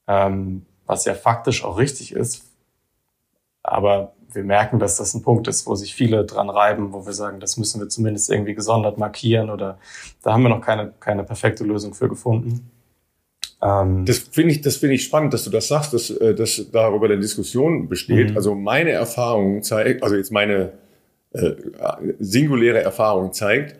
ähm, 0.07 0.65
was 0.85 1.05
ja 1.05 1.13
faktisch 1.13 1.63
auch 1.63 1.77
richtig 1.77 2.11
ist. 2.13 2.45
Aber 3.63 4.13
wir 4.33 4.43
merken, 4.43 4.79
dass 4.79 4.97
das 4.97 5.13
ein 5.13 5.21
Punkt 5.21 5.47
ist, 5.47 5.65
wo 5.67 5.75
sich 5.75 5.95
viele 5.95 6.25
dran 6.25 6.49
reiben, 6.49 6.93
wo 6.93 7.05
wir 7.05 7.13
sagen, 7.13 7.39
das 7.39 7.57
müssen 7.57 7.79
wir 7.79 7.89
zumindest 7.89 8.29
irgendwie 8.29 8.55
gesondert 8.55 8.97
markieren 8.97 9.49
oder 9.49 9.77
da 10.21 10.33
haben 10.33 10.43
wir 10.43 10.49
noch 10.49 10.61
keine, 10.61 10.93
keine 10.99 11.23
perfekte 11.23 11.63
Lösung 11.63 11.93
für 11.93 12.09
gefunden. 12.09 12.69
Ähm, 13.61 14.05
das 14.05 14.19
finde 14.19 14.53
ich, 14.53 14.61
das 14.61 14.77
finde 14.77 14.95
ich 14.95 15.03
spannend, 15.03 15.33
dass 15.33 15.45
du 15.45 15.49
das 15.49 15.67
sagst, 15.67 15.93
dass, 15.93 16.09
äh, 16.09 16.35
dass 16.35 16.69
darüber 16.71 17.05
eine 17.05 17.19
Diskussion 17.19 17.87
besteht. 17.87 18.31
Mhm. 18.31 18.35
Also 18.35 18.55
meine 18.55 18.91
Erfahrung 18.91 19.63
zeigt, 19.63 20.03
also 20.03 20.15
jetzt 20.15 20.31
meine 20.31 20.73
äh, 21.31 21.53
singuläre 22.19 22.81
Erfahrung 22.81 23.31
zeigt, 23.31 23.77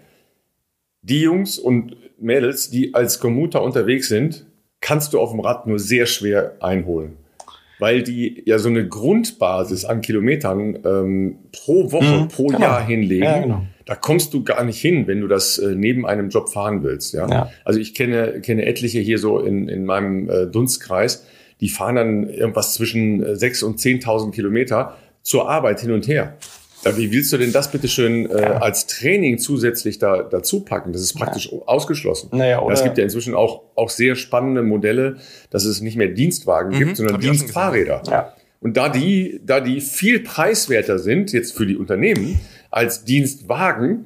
die 1.02 1.22
Jungs 1.22 1.60
und 1.60 1.98
Mädels, 2.18 2.70
die 2.70 2.94
als 2.94 3.20
Commuter 3.20 3.62
unterwegs 3.62 4.08
sind, 4.08 4.46
kannst 4.84 5.14
du 5.14 5.20
auf 5.20 5.32
dem 5.32 5.40
Rad 5.40 5.66
nur 5.66 5.80
sehr 5.80 6.06
schwer 6.06 6.58
einholen. 6.60 7.18
Weil 7.80 8.04
die 8.04 8.44
ja 8.46 8.60
so 8.60 8.70
eine 8.70 8.88
Grundbasis 8.88 9.84
an 9.86 10.02
Kilometern 10.02 10.78
ähm, 10.86 11.38
pro 11.52 11.92
Woche, 11.92 12.24
mhm, 12.24 12.28
pro 12.28 12.48
genau. 12.48 12.60
Jahr 12.60 12.86
hinlegen. 12.86 13.24
Ja, 13.24 13.40
genau. 13.40 13.64
Da 13.86 13.96
kommst 13.96 14.34
du 14.34 14.44
gar 14.44 14.64
nicht 14.64 14.80
hin, 14.80 15.08
wenn 15.08 15.22
du 15.22 15.28
das 15.28 15.58
äh, 15.58 15.74
neben 15.76 16.06
einem 16.06 16.30
Job 16.30 16.50
fahren 16.50 16.84
willst. 16.84 17.14
Ja? 17.14 17.28
ja? 17.28 17.50
Also 17.66 17.80
ich 17.80 17.96
kenne, 17.96 18.42
kenne 18.42 18.66
etliche 18.66 19.00
hier 19.00 19.18
so 19.18 19.40
in, 19.40 19.68
in 19.68 19.86
meinem 19.86 20.30
äh, 20.30 20.46
Dunstkreis, 20.46 21.26
die 21.60 21.70
fahren 21.70 21.96
dann 21.96 22.30
irgendwas 22.30 22.74
zwischen 22.74 23.24
äh, 23.24 23.32
6.000 23.32 23.66
und 23.66 23.80
10.000 23.80 24.32
Kilometer 24.32 24.98
zur 25.22 25.50
Arbeit 25.50 25.80
hin 25.82 25.92
und 25.92 26.08
her. 26.08 26.38
Ja, 26.86 26.98
wie 26.98 27.12
willst 27.12 27.32
du 27.32 27.38
denn 27.38 27.52
das 27.52 27.72
bitte 27.72 27.88
schön 27.88 28.30
äh, 28.30 28.34
als 28.34 28.88
Training 28.88 29.38
zusätzlich 29.38 30.00
da 30.00 30.24
dazu 30.24 30.62
packen? 30.62 30.92
Das 30.92 31.02
ist 31.02 31.14
praktisch 31.14 31.52
ja. 31.52 31.60
ausgeschlossen. 31.66 32.30
Naja, 32.34 32.62
oder 32.62 32.74
es 32.74 32.84
gibt 32.84 32.98
ja 32.98 33.04
inzwischen 33.04 33.36
auch 33.36 33.64
auch 33.76 33.90
sehr 33.90 34.16
spannende 34.16 34.64
Modelle, 34.64 35.18
dass 35.50 35.66
es 35.66 35.82
nicht 35.82 35.96
mehr 35.96 36.10
Dienstwagen 36.10 36.74
mhm, 36.74 36.80
gibt, 36.80 36.98
sondern 36.98 37.20
Dienstfahrräder. 37.20 38.04
Ja. 38.10 38.34
Und 38.60 38.78
da 38.78 38.90
die 38.90 39.40
da 39.46 39.60
die 39.60 39.82
viel 39.82 40.20
preiswerter 40.20 41.00
sind 41.00 41.32
jetzt 41.32 41.56
für 41.56 41.66
die 41.66 41.78
Unternehmen 41.78 42.40
als 42.70 43.06
Dienstwagen, 43.06 44.06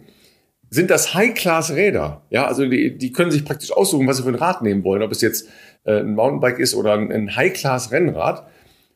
sind 0.70 0.90
das 0.90 1.14
High-Class-Räder. 1.14 2.22
Ja, 2.30 2.46
also 2.46 2.66
die, 2.66 2.98
die 2.98 3.12
können 3.12 3.32
sich 3.32 3.46
praktisch 3.46 3.72
aussuchen, 3.72 4.08
was 4.08 4.18
sie 4.18 4.24
für 4.24 4.30
ein 4.30 4.36
Rad 4.36 4.62
nehmen 4.62 4.84
wollen, 4.84 5.02
ob 5.02 5.12
es 5.12 5.22
jetzt 5.22 5.48
äh, 5.86 6.00
ein 6.00 6.16
Mountainbike 6.16 6.60
ist 6.60 6.76
oder 6.76 6.94
ein, 6.94 7.12
ein 7.12 7.36
High-Class-Rennrad. 7.36 8.46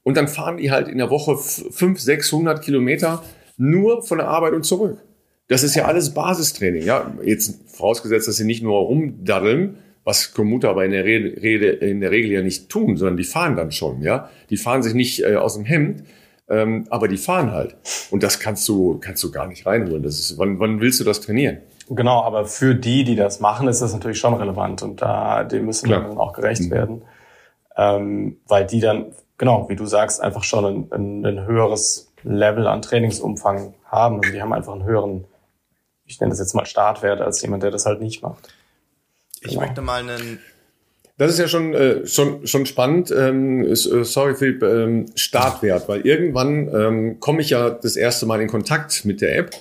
Und 0.04 0.18
dann 0.18 0.28
fahren 0.28 0.58
die 0.58 0.72
halt 0.72 0.88
in 0.88 0.98
der 0.98 1.10
Woche 1.10 1.38
500, 1.38 2.00
600 2.00 2.62
Kilometer 2.62 3.24
nur 3.62 4.02
von 4.02 4.18
der 4.18 4.28
Arbeit 4.28 4.54
und 4.54 4.64
zurück. 4.64 4.98
Das 5.48 5.64
ist 5.64 5.76
ja 5.76 5.86
alles 5.86 6.14
Basistraining. 6.14 6.84
Ja, 6.84 7.14
jetzt 7.24 7.60
vorausgesetzt, 7.68 8.28
dass 8.28 8.38
sie 8.38 8.46
nicht 8.46 8.64
nur 8.64 8.80
rumdaddeln, 8.80 9.78
was 10.04 10.34
Commuter 10.34 10.70
aber 10.70 10.84
in 10.86 10.92
der, 10.92 11.06
Rede, 11.06 11.70
in 11.70 12.02
der 12.02 12.12
Regel 12.12 12.32
ja 12.32 12.42
nicht 12.42 12.70
tun, 12.70 12.98
sondern 12.98 13.18
die 13.18 13.24
fahren 13.24 13.56
dann 13.56 13.72
schon. 13.72 14.02
Ja, 14.02 14.30
die 14.50 14.58
fahren 14.58 14.82
sich 14.82 14.94
nicht 14.94 15.24
äh, 15.24 15.36
aus 15.36 15.56
dem 15.56 15.66
Hemd, 15.66 16.04
ähm, 16.50 16.86
aber 16.90 17.08
die 17.08 17.18
fahren 17.18 17.52
halt. 17.52 17.76
Und 18.10 18.24
das 18.24 18.40
kannst 18.40 18.68
du 18.68 18.98
kannst 19.00 19.24
du 19.24 19.32
gar 19.32 19.48
nicht 19.48 19.66
reinholen. 19.66 20.02
Das 20.02 20.20
ist, 20.20 20.38
wann, 20.38 20.60
wann 20.60 20.82
willst 20.82 21.00
du 21.00 21.04
das 21.04 21.22
trainieren? 21.22 21.58
Genau, 21.90 22.24
aber 22.24 22.46
für 22.46 22.74
die, 22.74 23.04
die 23.04 23.16
das 23.16 23.42
machen, 23.42 23.68
ist 23.68 23.82
das 23.82 23.94
natürlich 23.94 24.18
schon 24.18 24.34
relevant 24.34 24.82
und 24.82 25.02
da 25.02 25.44
dem 25.44 25.66
müssen 25.66 25.90
wir 25.90 26.00
dann 26.00 26.18
auch 26.18 26.34
gerecht 26.34 26.64
mhm. 26.64 26.72
werden, 26.72 27.02
ähm, 27.76 28.38
weil 28.48 28.66
die 28.66 28.80
dann 28.80 29.08
genau, 29.38 29.68
wie 29.70 29.76
du 29.76 29.86
sagst, 29.86 30.22
einfach 30.22 30.44
schon 30.44 30.66
ein, 30.66 30.92
ein, 30.92 31.26
ein 31.26 31.46
höheres 31.48 32.11
Level 32.24 32.68
an 32.68 32.82
Trainingsumfang 32.82 33.74
haben. 33.86 34.20
Also 34.22 34.32
die 34.32 34.42
haben 34.42 34.54
einfach 34.54 34.74
einen 34.74 34.84
höheren, 34.84 35.26
ich 36.06 36.20
nenne 36.20 36.32
das 36.32 36.40
jetzt 36.40 36.54
mal 36.54 36.66
Startwert, 36.66 37.22
als 37.22 37.42
jemand, 37.42 37.64
der 37.64 37.72
das 37.72 37.86
halt 37.86 38.02
nicht 38.02 38.22
macht. 38.22 38.50
Ich 39.42 39.50
genau. 39.50 39.62
möchte 39.62 39.82
mal 39.82 40.02
einen 40.02 40.40
das 41.22 41.34
ist 41.34 41.38
ja 41.38 41.48
schon, 41.48 41.76
äh, 41.76 42.08
schon, 42.08 42.48
schon 42.48 42.66
spannend. 42.66 43.12
Ähm, 43.12 43.64
äh, 43.64 43.76
sorry, 43.76 44.34
Philipp, 44.34 44.64
ähm, 44.64 45.06
Startwert, 45.14 45.88
weil 45.88 46.02
irgendwann 46.02 46.68
ähm, 46.74 47.20
komme 47.20 47.42
ich 47.42 47.52
ja 47.52 47.70
das 47.70 47.96
erste 47.96 48.26
Mal 48.26 48.42
in 48.42 48.48
Kontakt 48.48 49.06
mit 49.06 49.22
der 49.22 49.38
App. 49.38 49.52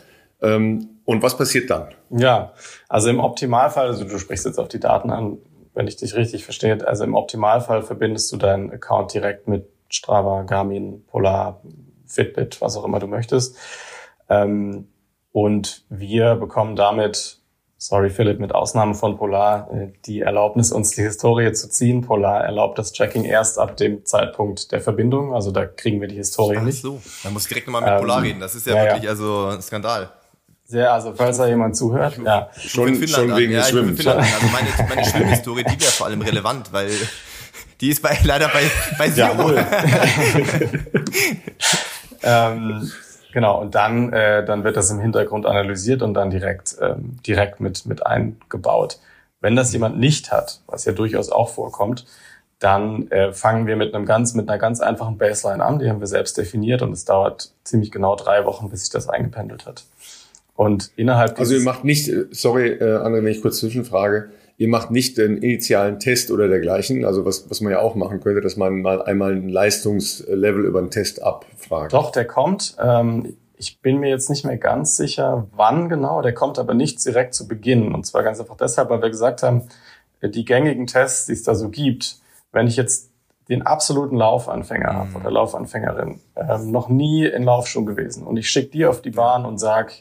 Ähm, 0.41 0.89
und 1.05 1.23
was 1.23 1.37
passiert 1.37 1.69
dann? 1.69 1.89
Ja, 2.09 2.55
also 2.89 3.11
im 3.11 3.21
Optimalfall, 3.21 3.89
also 3.89 4.05
du 4.05 4.19
sprichst 4.19 4.47
jetzt 4.47 4.59
auf 4.59 4.69
die 4.69 4.81
Daten 4.81 5.11
an, 5.11 5.37
wenn 5.75 5.87
ich 5.87 5.97
dich 5.97 6.15
richtig 6.15 6.45
verstehe, 6.45 6.87
also 6.87 7.05
im 7.05 7.15
Optimalfall 7.15 7.83
verbindest 7.83 8.33
du 8.33 8.39
deinen 8.39 8.71
Account 8.71 9.13
direkt 9.13 9.47
mit 9.47 9.67
Strava, 9.91 10.45
Garmin, 10.45 11.05
Polar, 11.09 11.61
Fitbit, 12.11 12.61
was 12.61 12.77
auch 12.77 12.85
immer 12.85 12.99
du 12.99 13.07
möchtest. 13.07 13.57
Ähm, 14.29 14.89
und 15.33 15.85
wir 15.89 16.35
bekommen 16.35 16.77
damit, 16.77 17.39
sorry 17.77 18.11
Philipp, 18.11 18.41
mit 18.41 18.55
Ausnahme 18.55 18.95
von 18.95 19.17
Polar, 19.17 19.71
äh, 19.73 19.93
die 20.07 20.21
Erlaubnis, 20.21 20.73
uns 20.73 20.91
die 20.91 21.03
Historie 21.03 21.53
zu 21.53 21.69
ziehen. 21.69 22.03
Polar 22.03 22.45
erlaubt 22.45 22.79
das 22.79 22.93
Tracking 22.93 23.25
erst 23.25 23.59
ab 23.59 23.77
dem 23.77 24.05
Zeitpunkt 24.05 24.73
der 24.73 24.81
Verbindung. 24.81 25.35
Also 25.35 25.53
da 25.53 25.67
kriegen 25.67 26.01
wir 26.01 26.09
die 26.09 26.17
Historie 26.17 26.57
Ach 26.59 26.63
nicht. 26.63 26.83
so, 26.83 27.01
da 27.23 27.31
muss 27.31 27.43
ich 27.43 27.49
direkt 27.49 27.67
nochmal 27.67 27.83
mit 27.83 27.93
ähm, 27.93 28.01
Polar 28.01 28.23
reden. 28.23 28.41
Das 28.41 28.55
ist 28.55 28.67
ja, 28.67 28.77
ja 28.77 28.85
wirklich 28.85 29.05
ja. 29.05 29.11
also 29.11 29.47
ein 29.47 29.63
Skandal. 29.63 30.11
Sehr, 30.65 30.93
also 30.93 31.13
falls 31.17 31.39
da 31.39 31.49
jemand 31.49 31.77
zuhört, 31.77 32.21
ja. 32.25 32.49
Schon, 32.57 33.09
schon 33.09 33.37
wegen 33.37 33.53
des 33.53 33.71
Schwimmens. 33.71 34.07
Also 34.07 34.47
meine, 34.53 34.69
meine 34.89 35.05
Schwimmhistorie, 35.05 35.65
die 35.65 35.81
wäre 35.81 35.91
vor 35.91 36.07
allem 36.07 36.23
relevant, 36.23 36.73
weil 36.73 36.93
die 37.81 37.89
ist 37.89 38.01
bei, 38.01 38.17
leider 38.23 38.47
bei, 38.49 38.71
bei 38.97 39.11
Zero. 39.11 39.53
Ja, 39.53 39.67
ähm, 42.23 42.91
genau, 43.33 43.61
und 43.61 43.75
dann, 43.75 44.13
äh, 44.13 44.45
dann 44.45 44.65
wird 44.65 44.77
das 44.77 44.91
im 44.91 45.01
Hintergrund 45.01 45.47
analysiert 45.47 46.03
und 46.03 46.15
dann 46.15 46.31
direkt, 46.31 46.77
ähm, 46.81 47.17
direkt 47.27 47.61
mit, 47.61 47.87
mit 47.87 48.07
eingebaut. 48.07 48.99
Wenn 49.41 49.57
das 49.57 49.73
jemand 49.73 49.99
nicht 49.99 50.33
hat, 50.33 50.61
was 50.67 50.85
ja 50.85 50.93
durchaus 50.93 51.31
auch 51.31 51.49
vorkommt, 51.49 52.05
dann 52.59 53.11
äh, 53.11 53.33
fangen 53.33 53.67
wir 53.67 53.77
mit 53.77 53.95
einem 53.95 54.05
ganz, 54.05 54.35
mit 54.35 54.49
einer 54.49 54.59
ganz 54.59 54.81
einfachen 54.81 55.17
Baseline 55.17 55.65
an, 55.65 55.79
die 55.79 55.89
haben 55.89 56.01
wir 56.01 56.07
selbst 56.07 56.37
definiert 56.37 56.83
und 56.83 56.93
es 56.93 57.07
dauert 57.07 57.53
ziemlich 57.65 57.91
genau 57.91 58.17
drei 58.17 58.45
Wochen, 58.45 58.69
bis 58.69 58.81
sich 58.81 58.91
das 58.91 59.09
eingependelt 59.09 59.67
hat. 59.67 59.85
Und 60.57 60.91
innerhalb 60.97 61.39
Also 61.39 61.55
ihr 61.55 61.63
macht 61.63 61.85
nicht, 61.85 62.09
äh, 62.09 62.27
sorry, 62.33 62.69
äh, 62.69 62.99
André, 62.99 63.25
wenn 63.25 63.29
ich 63.29 63.41
kurz 63.41 63.61
zwischenfrage, 63.61 64.29
Ihr 64.61 64.69
macht 64.69 64.91
nicht 64.91 65.17
den 65.17 65.39
initialen 65.39 66.01
Test 66.01 66.31
oder 66.31 66.47
dergleichen, 66.47 67.07
also 67.07 67.25
was, 67.25 67.49
was 67.49 67.63
man 67.63 67.73
ja 67.73 67.81
auch 67.81 67.95
machen 67.95 68.21
könnte, 68.21 68.43
dass 68.43 68.59
man 68.59 68.83
mal 68.83 69.01
einmal 69.01 69.33
ein 69.33 69.49
Leistungslevel 69.49 70.67
über 70.67 70.81
einen 70.81 70.91
Test 70.91 71.23
abfragt. 71.23 71.95
Doch, 71.95 72.13
der 72.13 72.27
kommt. 72.27 72.77
Ähm, 72.79 73.39
ich 73.57 73.81
bin 73.81 74.01
mir 74.01 74.11
jetzt 74.11 74.29
nicht 74.29 74.45
mehr 74.45 74.59
ganz 74.59 74.99
sicher, 74.99 75.47
wann 75.53 75.89
genau. 75.89 76.21
Der 76.21 76.35
kommt 76.35 76.59
aber 76.59 76.75
nicht 76.75 77.03
direkt 77.03 77.33
zu 77.33 77.49
Beginn. 77.49 77.95
Und 77.95 78.05
zwar 78.05 78.23
ganz 78.23 78.39
einfach 78.39 78.59
deshalb, 78.59 78.91
weil 78.91 79.01
wir 79.01 79.09
gesagt 79.09 79.43
haben, 79.43 79.63
die 80.23 80.45
gängigen 80.45 80.87
Tests, 80.87 81.25
die 81.25 81.33
es 81.33 81.43
da 81.43 81.55
so 81.55 81.71
gibt, 81.71 82.17
wenn 82.53 82.67
ich 82.67 82.77
jetzt 82.77 83.11
den 83.49 83.63
absoluten 83.63 84.17
Laufanfänger 84.17 84.93
mhm. 84.93 84.97
habe 84.99 85.15
oder 85.15 85.31
Laufanfängerin, 85.31 86.21
ähm, 86.37 86.71
noch 86.71 86.91
nie 86.91 87.25
in 87.25 87.45
Laufschuhen 87.45 87.87
gewesen 87.87 88.27
und 88.27 88.37
ich 88.37 88.51
schicke 88.51 88.73
die 88.73 88.85
auf 88.85 89.01
die 89.01 89.11
Bahn 89.11 89.47
und 89.47 89.57
sag 89.57 89.95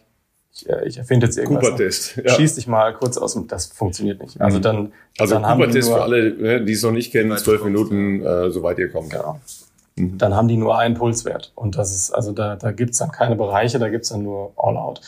ich, 0.61 0.69
äh, 0.69 0.87
ich 0.87 0.97
erfinde 0.97 1.25
jetzt 1.25 1.37
irgendwas. 1.37 1.65
Cooper-Test. 1.65 2.21
Ja. 2.23 2.33
Schieß 2.33 2.55
dich 2.55 2.67
mal 2.67 2.93
kurz 2.93 3.17
aus 3.17 3.33
dem, 3.33 3.47
das 3.47 3.67
funktioniert 3.67 4.21
nicht. 4.21 4.39
Also 4.41 4.57
mhm. 4.57 4.61
dann, 4.61 4.93
also 5.17 5.35
dann 5.35 5.43
Cooper-Test 5.43 5.89
für 5.89 6.01
alle, 6.01 6.33
ne, 6.33 6.63
die 6.63 6.73
es 6.73 6.83
noch 6.83 6.91
nicht 6.91 7.11
kennen, 7.11 7.35
zwölf 7.37 7.63
Minuten, 7.63 8.23
äh, 8.23 8.49
soweit 8.51 8.79
ihr 8.79 8.91
kommt. 8.91 9.11
Genau. 9.11 9.39
Mhm. 9.95 10.17
Dann 10.17 10.35
haben 10.35 10.47
die 10.47 10.57
nur 10.57 10.77
einen 10.77 10.95
Pulswert. 10.95 11.51
Und 11.55 11.77
das 11.77 11.93
ist, 11.93 12.11
also 12.11 12.31
da, 12.31 12.55
da 12.55 12.71
gibt's 12.71 12.97
dann 12.97 13.11
keine 13.11 13.35
Bereiche, 13.35 13.79
da 13.79 13.89
gibt's 13.89 14.09
dann 14.09 14.23
nur 14.23 14.53
All-Out. 14.57 15.01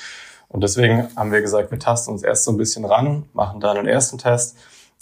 Und 0.49 0.63
deswegen 0.63 1.07
haben 1.15 1.31
wir 1.31 1.41
gesagt, 1.41 1.71
wir 1.71 1.79
tasten 1.79 2.11
uns 2.11 2.23
erst 2.23 2.43
so 2.43 2.51
ein 2.51 2.57
bisschen 2.57 2.83
ran, 2.83 3.23
machen 3.33 3.61
dann 3.61 3.77
einen 3.77 3.87
ersten 3.87 4.17
Test 4.17 4.57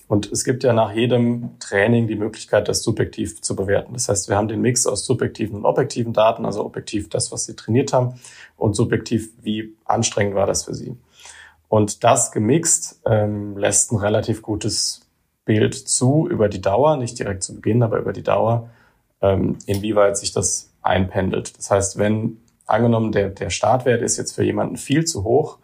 und 0.10 0.32
es 0.32 0.44
gibt 0.44 0.64
ja 0.64 0.74
nach 0.74 0.92
jedem 0.92 1.52
Training 1.60 2.08
die 2.08 2.16
Möglichkeit, 2.16 2.68
das 2.68 2.82
subjektiv 2.82 3.44
zu 3.44 3.56
bewerten. 3.56 3.94
Das 3.94 4.10
heißt, 4.10 4.28
wir 4.28 4.38
haben 4.38 4.48
den 4.48 4.60
Mix 4.60 4.88
aus 4.88 5.06
subjektiven 5.06 5.58
und 5.58 5.66
objektiven 5.66 6.14
Daten, 6.14 6.48
also 6.48 6.66
objektiv 6.66 7.10
das, 7.10 7.32
was 7.32 7.46
Sie 7.46 7.56
trainiert 7.56 7.94
haben, 7.94 8.20
und 8.60 8.76
subjektiv, 8.76 9.32
wie 9.42 9.76
anstrengend 9.86 10.36
war 10.36 10.46
das 10.46 10.66
für 10.66 10.74
Sie. 10.74 10.96
Und 11.68 12.04
das 12.04 12.32
gemixt 12.32 13.02
ähm, 13.06 13.58
lässt 13.58 13.92
ein 13.92 13.98
relativ 13.98 14.42
gutes 14.42 15.02
Bild 15.46 15.76
zu 15.76 16.28
über 16.30 16.50
die 16.50 16.62
Dauer, 16.62 16.98
nicht 16.98 17.18
direkt 17.18 17.44
zu 17.44 17.56
Beginn, 17.56 17.84
aber 17.84 18.00
über 18.00 18.14
die 18.14 18.24
Dauer, 18.24 18.70
ähm, 19.22 19.58
inwieweit 19.66 20.18
sich 20.18 20.32
das 20.32 20.72
einpendelt. 20.82 21.58
Das 21.58 21.72
heißt, 21.72 21.98
wenn 21.98 22.38
angenommen 22.66 23.12
der, 23.12 23.30
der 23.30 23.50
Startwert 23.50 24.02
ist 24.02 24.18
jetzt 24.18 24.34
für 24.34 24.44
jemanden 24.44 24.78
viel 24.78 25.06
zu 25.06 25.24
hoch, 25.24 25.58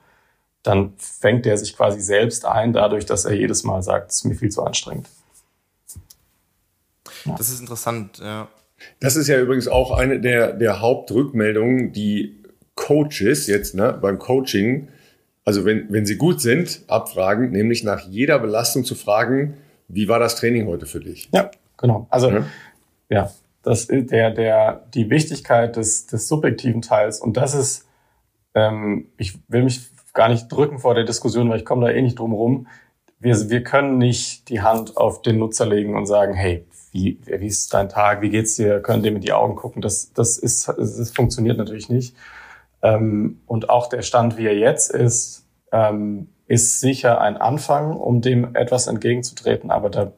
dann 0.63 0.93
fängt 0.97 1.45
er 1.45 1.57
sich 1.57 1.75
quasi 1.75 2.01
selbst 2.01 2.45
ein, 2.45 2.73
dadurch, 2.73 3.05
dass 3.05 3.25
er 3.25 3.33
jedes 3.33 3.63
Mal 3.63 3.83
sagt, 3.83 4.11
es 4.11 4.17
ist 4.17 4.25
mir 4.25 4.35
viel 4.35 4.49
zu 4.49 4.63
anstrengend. 4.63 5.07
Ja. 7.25 7.35
Das 7.35 7.49
ist 7.49 7.59
interessant, 7.59 8.19
ja. 8.19 8.47
Das 8.99 9.15
ist 9.15 9.27
ja 9.27 9.39
übrigens 9.39 9.67
auch 9.67 9.91
eine 9.91 10.19
der, 10.19 10.53
der 10.53 10.81
Hauptrückmeldungen, 10.81 11.91
die 11.91 12.43
Coaches 12.75 13.47
jetzt 13.47 13.75
ne, 13.75 13.97
beim 13.99 14.19
Coaching, 14.19 14.89
also 15.43 15.65
wenn, 15.65 15.91
wenn 15.91 16.05
sie 16.05 16.17
gut 16.17 16.41
sind, 16.41 16.81
abfragen, 16.87 17.51
nämlich 17.51 17.83
nach 17.83 18.01
jeder 18.07 18.39
Belastung 18.39 18.83
zu 18.83 18.95
fragen, 18.95 19.55
wie 19.87 20.07
war 20.07 20.19
das 20.19 20.35
Training 20.35 20.67
heute 20.67 20.85
für 20.85 20.99
dich? 20.99 21.29
Ja, 21.31 21.51
genau. 21.77 22.07
Also 22.09 22.29
ja, 22.29 22.45
ja 23.09 23.31
das 23.63 23.87
der, 23.87 24.31
der, 24.31 24.85
die 24.93 25.09
Wichtigkeit 25.09 25.75
des, 25.75 26.05
des 26.07 26.27
subjektiven 26.27 26.81
Teils 26.81 27.19
und 27.19 27.37
das 27.37 27.55
ist, 27.55 27.87
ähm, 28.53 29.07
ich 29.17 29.39
will 29.47 29.63
mich 29.63 29.89
gar 30.13 30.29
nicht 30.29 30.47
drücken 30.47 30.79
vor 30.79 30.95
der 30.95 31.03
Diskussion, 31.03 31.49
weil 31.49 31.59
ich 31.59 31.65
komme 31.65 31.85
da 31.85 31.91
eh 31.91 32.01
nicht 32.01 32.19
drum 32.19 32.33
rum. 32.33 32.67
Wir, 33.19 33.49
wir 33.49 33.63
können 33.63 33.97
nicht 33.97 34.49
die 34.49 34.61
Hand 34.61 34.97
auf 34.97 35.21
den 35.21 35.39
Nutzer 35.39 35.65
legen 35.65 35.95
und 35.95 36.05
sagen, 36.05 36.33
hey, 36.33 36.65
wie, 36.91 37.19
wie 37.25 37.47
ist 37.47 37.73
dein 37.73 37.89
Tag, 37.89 38.21
wie 38.21 38.29
geht's 38.29 38.55
dir, 38.55 38.79
können 38.79 39.03
dem 39.03 39.15
in 39.15 39.21
die 39.21 39.33
Augen 39.33 39.55
gucken. 39.55 39.81
Das, 39.81 40.13
das, 40.13 40.37
ist, 40.37 40.67
das 40.67 41.11
funktioniert 41.11 41.57
natürlich 41.57 41.89
nicht. 41.89 42.15
Ähm, 42.81 43.41
und 43.45 43.69
auch 43.69 43.87
der 43.87 44.01
Stand, 44.01 44.37
wie 44.37 44.47
er 44.47 44.57
jetzt 44.57 44.91
ist, 44.91 45.47
ähm, 45.71 46.29
ist 46.47 46.79
sicher 46.79 47.21
ein 47.21 47.37
Anfang, 47.37 47.97
um 47.97 48.21
dem 48.21 48.55
etwas 48.55 48.87
entgegenzutreten, 48.87 49.71
aber 49.71 49.89
da 49.89 50.11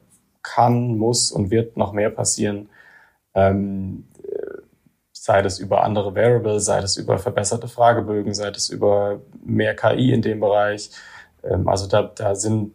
kann, 0.43 0.97
muss 0.97 1.31
und 1.31 1.51
wird 1.51 1.77
noch 1.77 1.93
mehr 1.93 2.09
passieren. 2.09 2.69
Ähm, 3.33 4.07
sei 5.27 5.41
das 5.41 5.59
über 5.59 5.83
andere 5.83 6.15
Variables, 6.15 6.65
sei 6.65 6.79
das 6.79 6.95
über 6.97 7.17
verbesserte 7.17 7.67
Fragebögen, 7.67 8.33
sei 8.33 8.49
das 8.49 8.69
über 8.69 9.21
mehr 9.43 9.75
KI 9.75 10.13
in 10.13 10.21
dem 10.21 10.39
Bereich. 10.39 10.89
Ähm, 11.43 11.67
also 11.67 11.87
da, 11.87 12.03
da 12.03 12.33
sind 12.35 12.73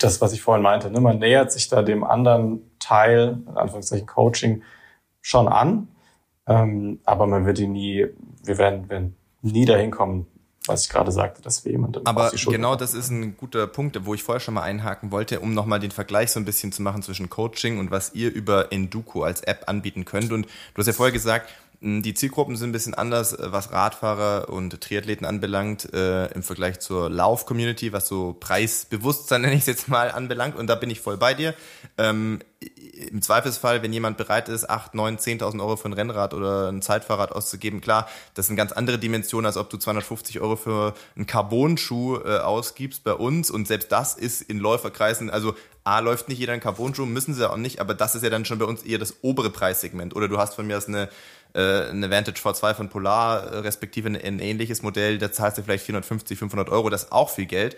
das, 0.00 0.20
was 0.20 0.32
ich 0.32 0.40
vorhin 0.40 0.62
meinte, 0.62 0.90
ne? 0.90 1.00
man 1.00 1.18
nähert 1.18 1.50
sich 1.50 1.68
da 1.68 1.82
dem 1.82 2.04
anderen 2.04 2.62
Teil, 2.78 3.38
in 3.48 3.56
Anführungszeichen 3.56 4.06
Coaching, 4.06 4.62
schon 5.20 5.48
an, 5.48 5.88
ähm, 6.46 7.00
aber 7.04 7.26
man 7.26 7.46
wird 7.46 7.58
ihn 7.58 7.72
nie, 7.72 8.06
wir 8.44 8.58
werden, 8.58 8.88
werden 8.88 9.16
nie 9.42 9.64
dahin 9.64 9.90
kommen, 9.90 10.26
was 10.66 10.84
ich 10.84 10.90
gerade 10.90 11.10
sagte, 11.10 11.42
dass 11.42 11.64
wir 11.64 11.72
jemandem 11.72 12.06
Aber 12.06 12.30
genau 12.30 12.76
das 12.76 12.94
ist 12.94 13.10
ein 13.10 13.36
guter 13.36 13.66
Punkt, 13.66 14.04
wo 14.04 14.14
ich 14.14 14.22
vorher 14.22 14.40
schon 14.40 14.54
mal 14.54 14.62
einhaken 14.62 15.10
wollte, 15.10 15.40
um 15.40 15.54
nochmal 15.54 15.80
den 15.80 15.90
Vergleich 15.90 16.30
so 16.30 16.40
ein 16.40 16.44
bisschen 16.44 16.72
zu 16.72 16.82
machen 16.82 17.02
zwischen 17.02 17.30
Coaching 17.30 17.78
und 17.78 17.90
was 17.90 18.14
ihr 18.14 18.32
über 18.32 18.72
Enduko 18.72 19.22
als 19.22 19.40
App 19.40 19.64
anbieten 19.66 20.04
könnt. 20.04 20.32
Und 20.32 20.46
du 20.46 20.78
hast 20.78 20.86
ja 20.86 20.92
vorher 20.92 21.12
gesagt, 21.12 21.48
die 21.80 22.12
Zielgruppen 22.12 22.56
sind 22.56 22.70
ein 22.70 22.72
bisschen 22.72 22.94
anders, 22.94 23.32
äh, 23.32 23.52
was 23.52 23.72
Radfahrer 23.72 24.48
und 24.48 24.80
Triathleten 24.80 25.24
anbelangt, 25.24 25.92
äh, 25.94 26.26
im 26.32 26.42
Vergleich 26.42 26.80
zur 26.80 27.08
Lauf-Community, 27.08 27.92
was 27.92 28.08
so 28.08 28.36
Preisbewusstsein, 28.38 29.40
nenne 29.42 29.54
ich 29.54 29.60
es 29.60 29.66
jetzt 29.66 29.88
mal, 29.88 30.10
anbelangt. 30.10 30.56
Und 30.56 30.66
da 30.66 30.74
bin 30.74 30.90
ich 30.90 31.00
voll 31.00 31.16
bei 31.16 31.34
dir. 31.34 31.54
Ähm, 31.96 32.40
Im 32.60 33.22
Zweifelsfall, 33.22 33.82
wenn 33.82 33.92
jemand 33.92 34.16
bereit 34.16 34.48
ist, 34.48 34.68
8, 34.68 34.94
9, 34.94 35.18
10.000 35.18 35.60
Euro 35.60 35.76
für 35.76 35.88
ein 35.88 35.92
Rennrad 35.92 36.34
oder 36.34 36.68
ein 36.70 36.82
Zeitfahrrad 36.82 37.30
auszugeben, 37.30 37.80
klar, 37.80 38.08
das 38.34 38.48
sind 38.48 38.56
ganz 38.56 38.72
andere 38.72 38.98
Dimensionen, 38.98 39.46
als 39.46 39.56
ob 39.56 39.70
du 39.70 39.76
250 39.76 40.40
Euro 40.40 40.56
für 40.56 40.94
einen 41.14 41.26
Carbon-Schuh 41.26 42.16
äh, 42.16 42.38
ausgibst 42.38 43.04
bei 43.04 43.12
uns. 43.12 43.50
Und 43.50 43.68
selbst 43.68 43.92
das 43.92 44.16
ist 44.16 44.42
in 44.42 44.58
Läuferkreisen, 44.58 45.30
also 45.30 45.54
A, 45.84 46.00
läuft 46.00 46.28
nicht 46.28 46.38
jeder 46.38 46.52
einen 46.52 46.60
Carbon-Schuh, 46.60 47.06
müssen 47.06 47.32
sie 47.32 47.48
auch 47.48 47.56
nicht, 47.56 47.80
aber 47.80 47.94
das 47.94 48.14
ist 48.14 48.24
ja 48.24 48.30
dann 48.30 48.44
schon 48.44 48.58
bei 48.58 48.66
uns 48.66 48.82
eher 48.82 48.98
das 48.98 49.16
obere 49.22 49.50
Preissegment. 49.50 50.16
Oder 50.16 50.26
du 50.28 50.38
hast 50.38 50.54
von 50.54 50.66
mir 50.66 50.76
aus 50.76 50.88
eine 50.88 51.08
äh, 51.54 51.88
eine 51.88 52.10
Vantage 52.10 52.40
V2 52.40 52.74
von 52.74 52.88
Polar, 52.88 53.44
äh, 53.44 53.58
respektive 53.58 54.08
ein, 54.08 54.16
ein 54.16 54.38
ähnliches 54.38 54.82
Modell, 54.82 55.18
da 55.18 55.32
zahlst 55.32 55.58
du 55.58 55.62
vielleicht 55.62 55.84
450, 55.84 56.38
500 56.38 56.68
Euro, 56.68 56.90
das 56.90 57.04
ist 57.04 57.12
auch 57.12 57.30
viel 57.30 57.46
Geld. 57.46 57.76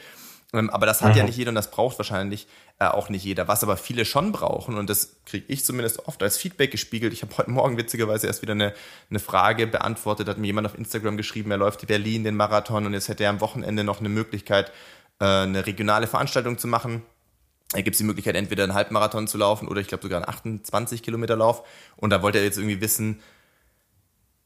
Ähm, 0.53 0.71
aber 0.71 0.87
das 0.87 1.01
hat 1.03 1.13
mhm. 1.13 1.19
ja 1.19 1.25
nicht 1.25 1.37
jeder 1.37 1.51
und 1.51 1.55
das 1.55 1.71
braucht 1.71 1.99
wahrscheinlich 1.99 2.47
äh, 2.79 2.87
auch 2.87 3.09
nicht 3.09 3.25
jeder. 3.25 3.49
Was 3.49 3.63
aber 3.63 3.77
viele 3.77 4.05
schon 4.05 4.33
brauchen, 4.33 4.77
und 4.77 4.91
das 4.91 5.17
kriege 5.27 5.45
ich 5.49 5.65
zumindest 5.65 6.07
oft 6.09 6.23
als 6.23 6.37
Feedback 6.37 6.71
gespiegelt. 6.71 7.13
Ich 7.13 7.23
habe 7.23 7.37
heute 7.37 7.51
Morgen 7.51 7.77
witzigerweise 7.77 8.27
erst 8.27 8.43
wieder 8.43 8.53
eine, 8.53 8.75
eine 9.11 9.19
Frage 9.19 9.67
beantwortet, 9.67 10.29
hat 10.29 10.39
mir 10.39 10.47
jemand 10.47 10.67
auf 10.67 10.77
Instagram 10.77 11.17
geschrieben, 11.17 11.51
er 11.51 11.59
läuft 11.59 11.83
die 11.83 11.87
Berlin, 11.87 12.25
den 12.25 12.37
Marathon 12.37 12.87
und 12.87 12.95
jetzt 12.95 13.09
hätte 13.09 13.25
er 13.25 13.31
am 13.31 13.41
Wochenende 13.41 13.85
noch 13.85 14.01
eine 14.01 14.09
Möglichkeit, 14.09 14.73
äh, 15.21 15.25
eine 15.25 15.67
regionale 15.67 16.07
Veranstaltung 16.07 16.59
zu 16.59 16.67
machen. 16.67 17.03
Da 17.73 17.83
gibt 17.83 17.95
es 17.95 17.99
die 17.99 18.05
Möglichkeit, 18.05 18.35
entweder 18.35 18.65
einen 18.65 18.75
Halbmarathon 18.75 19.29
zu 19.29 19.39
laufen 19.39 19.69
oder 19.69 19.81
ich 19.81 19.87
glaube 19.87 20.03
sogar 20.03 20.19
einen 20.19 20.29
28 20.29 21.05
Kilometer 21.05 21.37
Lauf. 21.37 21.63
Und 21.97 22.11
da 22.11 22.21
wollte 22.21 22.39
er 22.39 22.45
jetzt 22.45 22.59
irgendwie 22.59 22.81
wissen, 22.81 23.21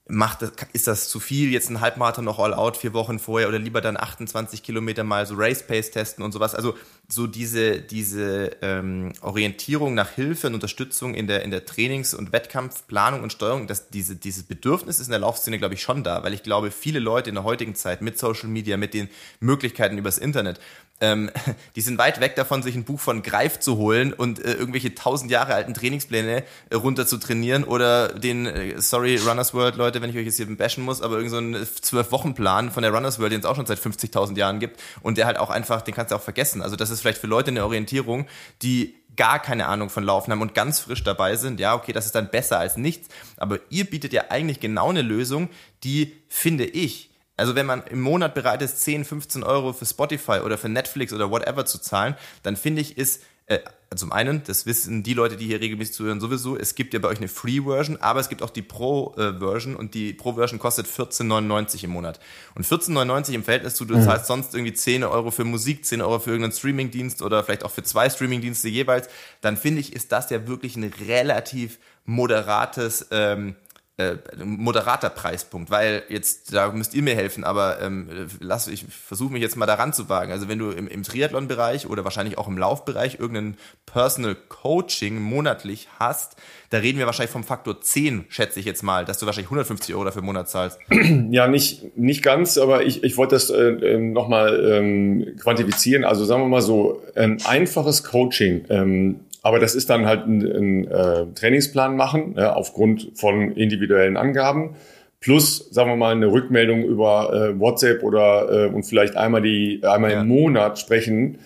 macht 0.06 0.42
das, 0.42 0.52
ist 0.74 0.86
das 0.86 1.08
zu 1.08 1.18
viel, 1.18 1.50
jetzt 1.50 1.70
ein 1.70 1.80
Halbmarathon 1.80 2.26
noch 2.26 2.38
all 2.38 2.52
out 2.52 2.76
vier 2.76 2.92
Wochen 2.92 3.18
vorher 3.18 3.48
oder 3.48 3.58
lieber 3.58 3.80
dann 3.80 3.96
28 3.96 4.62
Kilometer 4.62 5.02
mal 5.02 5.24
so 5.24 5.34
Race 5.34 5.66
Pace 5.66 5.90
testen 5.90 6.22
und 6.22 6.32
sowas. 6.32 6.54
Also 6.54 6.74
so 7.08 7.26
diese, 7.26 7.80
diese 7.80 8.50
ähm, 8.60 9.14
Orientierung 9.22 9.94
nach 9.94 10.10
Hilfe 10.10 10.48
und 10.48 10.54
Unterstützung 10.54 11.14
in 11.14 11.26
der, 11.26 11.42
in 11.42 11.50
der 11.50 11.64
Trainings- 11.64 12.12
und 12.12 12.32
Wettkampfplanung 12.32 13.22
und 13.22 13.32
Steuerung, 13.32 13.66
dass 13.66 13.88
diese, 13.88 14.14
dieses 14.14 14.42
Bedürfnis 14.42 15.00
ist 15.00 15.06
in 15.06 15.12
der 15.12 15.20
Laufszene, 15.20 15.58
glaube 15.58 15.74
ich, 15.74 15.80
schon 15.80 16.04
da, 16.04 16.22
weil 16.22 16.34
ich 16.34 16.42
glaube, 16.42 16.70
viele 16.70 16.98
Leute 16.98 17.30
in 17.30 17.36
der 17.36 17.44
heutigen 17.44 17.74
Zeit 17.74 18.02
mit 18.02 18.18
Social 18.18 18.48
Media, 18.50 18.76
mit 18.76 18.92
den 18.92 19.08
Möglichkeiten 19.40 19.96
übers 19.96 20.18
Internet, 20.18 20.60
ähm, 21.04 21.30
die 21.76 21.80
sind 21.80 21.98
weit 21.98 22.20
weg 22.20 22.34
davon, 22.36 22.62
sich 22.62 22.74
ein 22.74 22.84
Buch 22.84 23.00
von 23.00 23.22
Greif 23.22 23.60
zu 23.60 23.76
holen 23.76 24.12
und 24.12 24.42
äh, 24.44 24.54
irgendwelche 24.54 24.94
tausend 24.94 25.30
Jahre 25.30 25.54
alten 25.54 25.74
Trainingspläne 25.74 26.44
äh, 26.70 26.74
runter 26.74 27.06
zu 27.06 27.18
trainieren 27.18 27.64
oder 27.64 28.08
den, 28.08 28.46
äh, 28.46 28.80
sorry, 28.80 29.16
Runners 29.16 29.54
World, 29.54 29.76
Leute, 29.76 30.00
wenn 30.00 30.10
ich 30.10 30.16
euch 30.16 30.26
jetzt 30.26 30.36
hier 30.36 30.56
bashen 30.56 30.84
muss, 30.84 31.02
aber 31.02 31.16
irgendein 31.16 31.64
so 31.64 31.80
Zwölf-Wochen-Plan 31.80 32.70
von 32.70 32.82
der 32.82 32.92
Runners 32.92 33.18
World, 33.18 33.32
den 33.32 33.40
es 33.40 33.46
auch 33.46 33.56
schon 33.56 33.66
seit 33.66 33.78
50.000 33.78 34.36
Jahren 34.36 34.60
gibt 34.60 34.80
und 35.02 35.18
der 35.18 35.26
halt 35.26 35.38
auch 35.38 35.50
einfach, 35.50 35.82
den 35.82 35.94
kannst 35.94 36.12
du 36.12 36.16
auch 36.16 36.22
vergessen. 36.22 36.62
Also 36.62 36.76
das 36.76 36.90
ist 36.90 37.00
vielleicht 37.00 37.18
für 37.18 37.26
Leute 37.26 37.50
eine 37.50 37.64
Orientierung, 37.64 38.26
die 38.62 38.94
gar 39.16 39.40
keine 39.40 39.66
Ahnung 39.66 39.90
von 39.90 40.02
Laufen 40.02 40.32
haben 40.32 40.42
und 40.42 40.54
ganz 40.54 40.80
frisch 40.80 41.04
dabei 41.04 41.36
sind, 41.36 41.60
ja, 41.60 41.74
okay, 41.74 41.92
das 41.92 42.06
ist 42.06 42.14
dann 42.14 42.30
besser 42.30 42.58
als 42.58 42.76
nichts. 42.76 43.08
Aber 43.36 43.58
ihr 43.70 43.84
bietet 43.84 44.12
ja 44.12 44.24
eigentlich 44.30 44.58
genau 44.58 44.90
eine 44.90 45.02
Lösung, 45.02 45.48
die, 45.84 46.16
finde 46.28 46.64
ich, 46.64 47.10
also 47.36 47.54
wenn 47.54 47.66
man 47.66 47.82
im 47.84 48.00
Monat 48.00 48.34
bereit 48.34 48.62
ist, 48.62 48.80
10, 48.82 49.04
15 49.04 49.42
Euro 49.42 49.72
für 49.72 49.86
Spotify 49.86 50.40
oder 50.44 50.58
für 50.58 50.68
Netflix 50.68 51.12
oder 51.12 51.30
whatever 51.30 51.66
zu 51.66 51.78
zahlen, 51.78 52.16
dann 52.42 52.56
finde 52.56 52.82
ich, 52.82 52.96
ist 52.96 53.22
äh, 53.46 53.58
zum 53.94 54.10
einen, 54.10 54.42
das 54.44 54.64
wissen 54.64 55.02
die 55.02 55.14
Leute, 55.14 55.36
die 55.36 55.46
hier 55.46 55.60
regelmäßig 55.60 55.94
zuhören, 55.94 56.20
sowieso, 56.20 56.56
es 56.56 56.74
gibt 56.74 56.94
ja 56.94 57.00
bei 57.00 57.08
euch 57.08 57.18
eine 57.18 57.28
Free-Version, 57.28 57.98
aber 58.00 58.18
es 58.20 58.28
gibt 58.28 58.42
auch 58.42 58.50
die 58.50 58.62
Pro-Version 58.62 59.76
und 59.76 59.94
die 59.94 60.14
Pro-Version 60.14 60.58
kostet 60.58 60.86
14,99 60.86 61.84
im 61.84 61.90
Monat. 61.90 62.20
Und 62.54 62.66
14,99 62.66 63.34
im 63.34 63.44
Verhältnis 63.44 63.74
zu, 63.74 63.84
du 63.84 63.96
mhm. 63.96 64.02
zahlst 64.02 64.26
sonst 64.26 64.54
irgendwie 64.54 64.72
10 64.72 65.04
Euro 65.04 65.30
für 65.30 65.44
Musik, 65.44 65.84
10 65.84 66.00
Euro 66.00 66.18
für 66.18 66.30
irgendeinen 66.30 66.52
Streaming-Dienst 66.54 67.22
oder 67.22 67.44
vielleicht 67.44 67.64
auch 67.64 67.70
für 67.70 67.82
zwei 67.82 68.08
Streaming-Dienste 68.08 68.68
jeweils, 68.68 69.08
dann 69.42 69.56
finde 69.56 69.80
ich, 69.80 69.92
ist 69.92 70.10
das 70.10 70.30
ja 70.30 70.48
wirklich 70.48 70.76
ein 70.76 70.92
relativ 71.06 71.78
moderates 72.06 73.06
ähm, 73.10 73.56
äh, 73.96 74.16
moderater 74.42 75.08
Preispunkt, 75.08 75.70
weil 75.70 76.02
jetzt, 76.08 76.52
da 76.52 76.72
müsst 76.72 76.94
ihr 76.94 77.02
mir 77.02 77.14
helfen, 77.14 77.44
aber 77.44 77.80
ähm, 77.80 78.08
lass, 78.40 78.66
ich 78.66 78.86
versuche 78.86 79.32
mich 79.32 79.40
jetzt 79.40 79.56
mal 79.56 79.66
daran 79.66 79.92
zu 79.92 80.08
wagen. 80.08 80.32
Also 80.32 80.48
wenn 80.48 80.58
du 80.58 80.70
im, 80.70 80.88
im 80.88 81.04
Triathlon-Bereich 81.04 81.86
oder 81.86 82.02
wahrscheinlich 82.02 82.36
auch 82.36 82.48
im 82.48 82.58
Laufbereich 82.58 83.20
irgendein 83.20 83.56
Personal 83.86 84.34
Coaching 84.48 85.20
monatlich 85.22 85.86
hast, 86.00 86.34
da 86.70 86.78
reden 86.78 86.98
wir 86.98 87.06
wahrscheinlich 87.06 87.30
vom 87.30 87.44
Faktor 87.44 87.80
10, 87.80 88.24
schätze 88.30 88.58
ich 88.58 88.66
jetzt 88.66 88.82
mal, 88.82 89.04
dass 89.04 89.20
du 89.20 89.26
wahrscheinlich 89.26 89.46
150 89.46 89.94
Euro 89.94 90.06
dafür 90.06 90.22
im 90.22 90.26
Monat 90.26 90.48
zahlst. 90.48 90.78
Ja, 91.30 91.48
nicht, 91.48 91.96
nicht 91.96 92.22
ganz, 92.22 92.58
aber 92.58 92.84
ich, 92.84 93.04
ich 93.04 93.16
wollte 93.16 93.36
das 93.36 93.50
äh, 93.50 93.62
ähm, 93.62 94.12
nochmal 94.12 94.72
ähm, 94.72 95.36
quantifizieren. 95.40 96.04
Also 96.04 96.24
sagen 96.24 96.42
wir 96.42 96.48
mal 96.48 96.62
so, 96.62 97.02
ein 97.14 97.38
einfaches 97.44 98.02
Coaching 98.04 98.64
ähm, 98.68 99.20
aber 99.44 99.58
das 99.60 99.74
ist 99.74 99.90
dann 99.90 100.06
halt 100.06 100.26
ein, 100.26 100.40
ein 100.42 100.90
äh, 100.90 101.26
Trainingsplan 101.34 101.96
machen, 101.96 102.34
ja, 102.36 102.54
aufgrund 102.54 103.10
von 103.14 103.52
individuellen 103.52 104.16
Angaben. 104.16 104.74
Plus, 105.20 105.68
sagen 105.70 105.90
wir 105.90 105.96
mal, 105.96 106.12
eine 106.12 106.32
Rückmeldung 106.32 106.82
über 106.82 107.30
äh, 107.32 107.60
WhatsApp 107.60 108.02
oder 108.02 108.68
äh, 108.68 108.74
und 108.74 108.84
vielleicht 108.84 109.16
einmal 109.16 109.42
die 109.42 109.82
einmal 109.84 110.12
ja. 110.12 110.22
im 110.22 110.28
Monat 110.28 110.78
sprechen. 110.78 111.40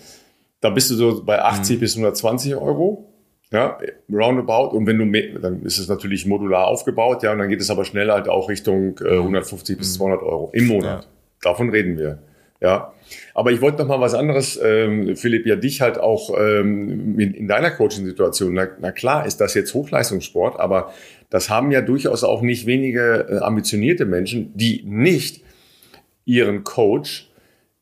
Da 0.61 0.69
bist 0.69 0.89
du 0.91 0.95
so 0.95 1.25
bei 1.25 1.41
80 1.41 1.75
mhm. 1.75 1.79
bis 1.81 1.95
120 1.97 2.55
Euro. 2.55 3.05
Ja, 3.51 3.77
roundabout. 4.09 4.77
Und 4.77 4.87
wenn 4.87 4.97
du 4.97 5.03
mehr, 5.03 5.37
dann 5.39 5.63
ist 5.63 5.77
es 5.77 5.89
natürlich 5.89 6.25
modular 6.25 6.67
aufgebaut, 6.67 7.21
ja, 7.23 7.33
und 7.33 7.39
dann 7.39 7.49
geht 7.49 7.59
es 7.59 7.69
aber 7.69 7.83
schnell 7.83 8.09
halt 8.11 8.29
auch 8.29 8.47
Richtung 8.47 8.97
äh, 9.03 9.17
150 9.17 9.77
bis 9.77 9.95
200 9.95 10.21
mhm. 10.21 10.27
Euro 10.27 10.49
im 10.53 10.67
Monat. 10.67 11.03
Ja. 11.03 11.09
Davon 11.41 11.69
reden 11.69 11.97
wir. 11.97 12.19
Ja, 12.61 12.93
aber 13.33 13.51
ich 13.51 13.61
wollte 13.61 13.77
noch 13.79 13.87
mal 13.87 14.01
was 14.01 14.13
anderes, 14.13 14.59
ähm, 14.61 15.15
Philipp, 15.15 15.45
ja 15.45 15.55
dich 15.55 15.79
halt 15.79 15.97
auch 15.97 16.37
ähm, 16.37 17.17
in, 17.17 17.33
in 17.33 17.47
deiner 17.47 17.71
Coaching-Situation. 17.71 18.53
Na, 18.53 18.67
na 18.81 18.91
klar 18.91 19.25
ist 19.25 19.37
das 19.37 19.53
jetzt 19.53 19.73
Hochleistungssport, 19.73 20.59
aber 20.59 20.93
das 21.29 21.49
haben 21.49 21.71
ja 21.71 21.81
durchaus 21.81 22.23
auch 22.23 22.41
nicht 22.41 22.65
wenige 22.65 23.27
äh, 23.29 23.37
ambitionierte 23.37 24.05
Menschen, 24.05 24.51
die 24.55 24.83
nicht 24.85 25.41
ihren 26.25 26.63
Coach 26.65 27.31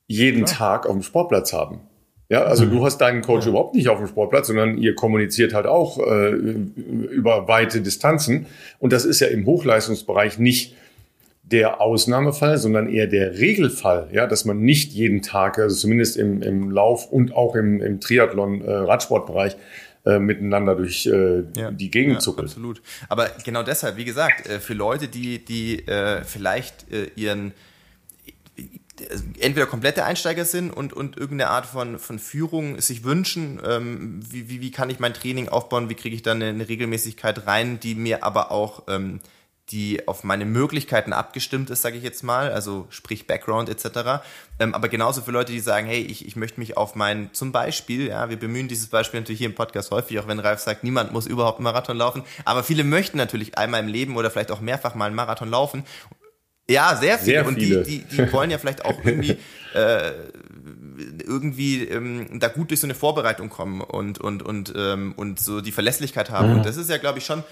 jeden 0.06 0.42
ja. 0.42 0.46
Tag 0.46 0.86
auf 0.86 0.94
dem 0.94 1.02
Sportplatz 1.02 1.54
haben. 1.54 1.82
Ja, 2.30 2.44
also 2.44 2.66
mhm. 2.66 2.72
du 2.72 2.86
hast 2.86 3.00
deinen 3.00 3.22
Coach 3.22 3.46
ja. 3.46 3.52
überhaupt 3.52 3.76
nicht 3.76 3.88
auf 3.90 4.00
dem 4.00 4.08
Sportplatz, 4.08 4.48
sondern 4.48 4.78
ihr 4.78 4.96
kommuniziert 4.96 5.54
halt 5.54 5.66
auch 5.66 5.98
äh, 6.00 6.30
über 6.30 7.48
weite 7.48 7.82
Distanzen. 7.82 8.48
Und 8.80 8.94
das 8.94 9.06
ist 9.06 9.22
ja 9.22 9.28
im 9.28 9.46
Hochleistungsbereich 9.46 10.38
nicht 10.38 10.76
der 11.52 11.80
Ausnahmefall, 11.80 12.58
sondern 12.58 12.90
eher 12.90 13.08
der 13.08 13.40
Regelfall, 13.40 14.10
ja, 14.12 14.28
dass 14.28 14.44
man 14.46 14.60
nicht 14.60 14.92
jeden 14.92 15.22
Tag, 15.22 15.60
also 15.60 15.76
zumindest 15.76 16.18
im, 16.18 16.42
im 16.42 16.70
Lauf 16.72 17.10
und 17.12 17.34
auch 17.34 17.56
im, 17.56 17.82
im 17.82 18.02
Triathlon, 18.02 18.62
äh, 18.62 18.72
Radsportbereich, 18.72 19.56
äh, 20.06 20.20
miteinander 20.20 20.76
durch 20.76 21.06
äh, 21.06 21.44
ja, 21.56 21.72
die 21.72 21.90
Gegend 21.90 22.16
ja, 22.16 22.20
zuckelt. 22.20 22.48
Absolut. 22.48 22.82
Aber 23.08 23.30
genau 23.46 23.64
deshalb, 23.64 23.98
wie 23.98 24.06
gesagt, 24.06 24.48
äh, 24.48 24.60
für 24.60 24.74
Leute, 24.74 25.08
die, 25.08 25.44
die 25.44 25.88
äh, 25.88 26.24
vielleicht 26.24 26.86
ihren 27.16 27.54
entweder 29.40 29.68
komplette 29.68 30.06
Einsteiger 30.06 30.44
sind 30.44 30.72
und, 30.72 30.92
und 30.92 31.18
irgendeine 31.18 31.52
Art 31.52 31.68
von, 31.68 32.00
von 32.00 32.20
Führung 32.20 32.82
sich 32.82 33.04
wünschen, 33.04 33.62
ähm, 33.64 34.20
wie, 34.28 34.50
wie, 34.50 34.62
wie 34.62 34.72
kann 34.72 34.90
ich 34.90 35.00
mein 35.00 35.14
Training 35.14 35.50
aufbauen, 35.50 35.90
wie 35.90 35.94
kriege 35.94 36.16
ich 36.16 36.24
da 36.24 36.32
eine, 36.32 36.48
eine 36.48 36.68
Regelmäßigkeit 36.68 37.46
rein, 37.46 37.80
die 37.80 37.94
mir 37.94 38.24
aber 38.24 38.52
auch 38.52 38.84
ähm, 38.88 39.20
die 39.72 40.08
auf 40.08 40.24
meine 40.24 40.46
Möglichkeiten 40.46 41.12
abgestimmt 41.12 41.70
ist, 41.70 41.82
sage 41.82 41.98
ich 41.98 42.04
jetzt 42.04 42.24
mal, 42.24 42.52
also 42.52 42.88
sprich 42.90 43.28
Background 43.28 43.68
etc. 43.68 44.24
Ähm, 44.60 44.74
aber 44.74 44.88
genauso 44.88 45.22
für 45.22 45.32
Leute, 45.32 45.52
die 45.52 45.60
sagen, 45.60 45.88
hey, 45.88 46.02
ich, 46.02 46.26
ich 46.26 46.38
möchte 46.38 46.60
mich 46.60 46.78
auf 46.78 46.96
mein, 46.96 47.34
zum 47.34 47.52
Beispiel, 47.52 48.08
ja, 48.08 48.30
wir 48.30 48.38
bemühen 48.38 48.70
dieses 48.70 48.88
Beispiel 48.88 49.20
natürlich 49.20 49.40
hier 49.40 49.50
im 49.50 49.56
Podcast 49.56 49.92
häufig, 49.92 50.20
auch 50.20 50.28
wenn 50.28 50.40
Ralf 50.40 50.62
sagt, 50.62 50.86
niemand 50.86 51.12
muss 51.12 51.28
überhaupt 51.28 51.60
einen 51.60 51.66
Marathon 51.66 51.98
laufen, 51.98 52.24
aber 52.46 52.64
viele 52.64 52.86
möchten 52.86 53.18
natürlich 53.18 53.58
einmal 53.58 53.82
im 53.82 53.88
Leben 53.88 54.16
oder 54.16 54.32
vielleicht 54.32 54.52
auch 54.52 54.62
mehrfach 54.62 54.96
mal 54.96 55.08
einen 55.08 55.16
Marathon 55.16 55.50
laufen. 55.50 55.84
Ja, 56.70 56.96
sehr 56.96 57.18
viele. 57.18 57.26
Sehr 57.26 57.48
und 57.48 57.56
viele. 57.56 57.84
die, 57.84 58.04
die, 58.04 58.16
die 58.16 58.32
wollen 58.32 58.52
ja 58.52 58.58
vielleicht 58.58 58.86
auch 58.86 59.04
irgendwie 59.04 59.38
äh, 59.74 60.12
irgendwie 61.26 61.84
ähm, 61.84 62.40
da 62.40 62.48
gut 62.48 62.72
durch 62.72 62.80
so 62.80 62.88
eine 62.88 62.96
Vorbereitung 62.96 63.50
kommen 63.50 63.82
und 63.82 64.20
und 64.20 64.44
und 64.44 64.74
ähm, 64.76 65.14
und 65.16 65.40
so 65.40 65.62
die 65.62 65.72
Verlässlichkeit 65.72 66.30
haben. 66.30 66.52
Mhm. 66.52 66.58
Und 66.58 66.66
das 66.66 66.78
ist 66.78 66.90
ja, 66.90 66.98
glaube 66.98 67.20
ich, 67.20 67.26
schon 67.26 67.44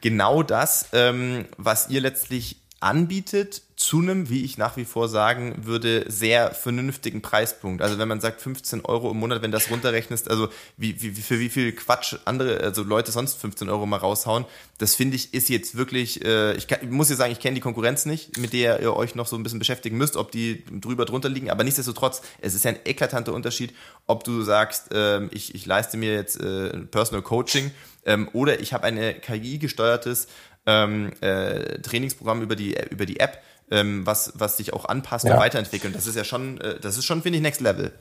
genau 0.00 0.42
das, 0.42 0.88
ähm, 0.92 1.46
was 1.56 1.88
ihr 1.88 2.00
letztlich 2.00 2.62
anbietet 2.80 3.62
zu 3.78 4.00
einem, 4.00 4.28
wie 4.28 4.44
ich 4.44 4.58
nach 4.58 4.76
wie 4.76 4.84
vor 4.84 5.08
sagen 5.08 5.54
würde, 5.64 6.04
sehr 6.08 6.50
vernünftigen 6.52 7.22
Preispunkt. 7.22 7.80
Also 7.80 7.96
wenn 7.96 8.08
man 8.08 8.20
sagt 8.20 8.40
15 8.40 8.84
Euro 8.84 9.12
im 9.12 9.18
Monat, 9.18 9.40
wenn 9.40 9.52
das 9.52 9.70
runterrechnest, 9.70 10.28
also 10.28 10.48
wie, 10.76 11.00
wie, 11.00 11.12
für 11.12 11.38
wie 11.38 11.48
viel 11.48 11.70
Quatsch 11.70 12.16
andere, 12.24 12.58
also 12.58 12.82
Leute 12.82 13.12
sonst 13.12 13.40
15 13.40 13.68
Euro 13.68 13.86
mal 13.86 13.98
raushauen, 13.98 14.46
das 14.78 14.96
finde 14.96 15.14
ich 15.14 15.32
ist 15.32 15.48
jetzt 15.48 15.76
wirklich, 15.76 16.24
äh, 16.24 16.54
ich, 16.54 16.66
kann, 16.66 16.80
ich 16.82 16.90
muss 16.90 17.08
ja 17.08 17.14
sagen, 17.14 17.30
ich 17.30 17.38
kenne 17.38 17.54
die 17.54 17.60
Konkurrenz 17.60 18.04
nicht, 18.04 18.36
mit 18.36 18.52
der 18.52 18.80
ihr 18.80 18.96
euch 18.96 19.14
noch 19.14 19.28
so 19.28 19.36
ein 19.36 19.44
bisschen 19.44 19.60
beschäftigen 19.60 19.96
müsst, 19.96 20.16
ob 20.16 20.32
die 20.32 20.64
drüber 20.80 21.04
drunter 21.04 21.28
liegen, 21.28 21.48
aber 21.48 21.62
nichtsdestotrotz, 21.62 22.22
es 22.40 22.56
ist 22.56 22.64
ja 22.64 22.72
ein 22.72 22.80
eklatanter 22.84 23.32
Unterschied, 23.32 23.72
ob 24.08 24.24
du 24.24 24.42
sagst, 24.42 24.92
äh, 24.92 25.24
ich, 25.26 25.54
ich 25.54 25.66
leiste 25.66 25.96
mir 25.96 26.14
jetzt 26.14 26.40
äh, 26.40 26.70
Personal 26.80 27.22
Coaching 27.22 27.70
ähm, 28.04 28.28
oder 28.32 28.58
ich 28.58 28.72
habe 28.72 28.88
ein 28.88 29.20
KI-gesteuertes 29.20 30.26
ähm, 30.66 31.12
äh, 31.20 31.78
Trainingsprogramm 31.80 32.42
über 32.42 32.56
die, 32.56 32.76
über 32.90 33.06
die 33.06 33.20
App, 33.20 33.40
ähm, 33.70 34.06
was, 34.06 34.32
was 34.36 34.56
sich 34.56 34.72
auch 34.72 34.84
anpasst 34.84 35.24
ja. 35.24 35.34
und 35.34 35.40
weiterentwickelt. 35.40 35.94
Das 35.94 36.06
ist 36.06 36.16
ja 36.16 36.24
schon, 36.24 36.60
äh, 36.60 36.78
das 36.80 36.98
ist 36.98 37.04
schon, 37.04 37.22
finde 37.22 37.38
ich, 37.38 37.42
Next 37.42 37.60
Level. 37.60 37.92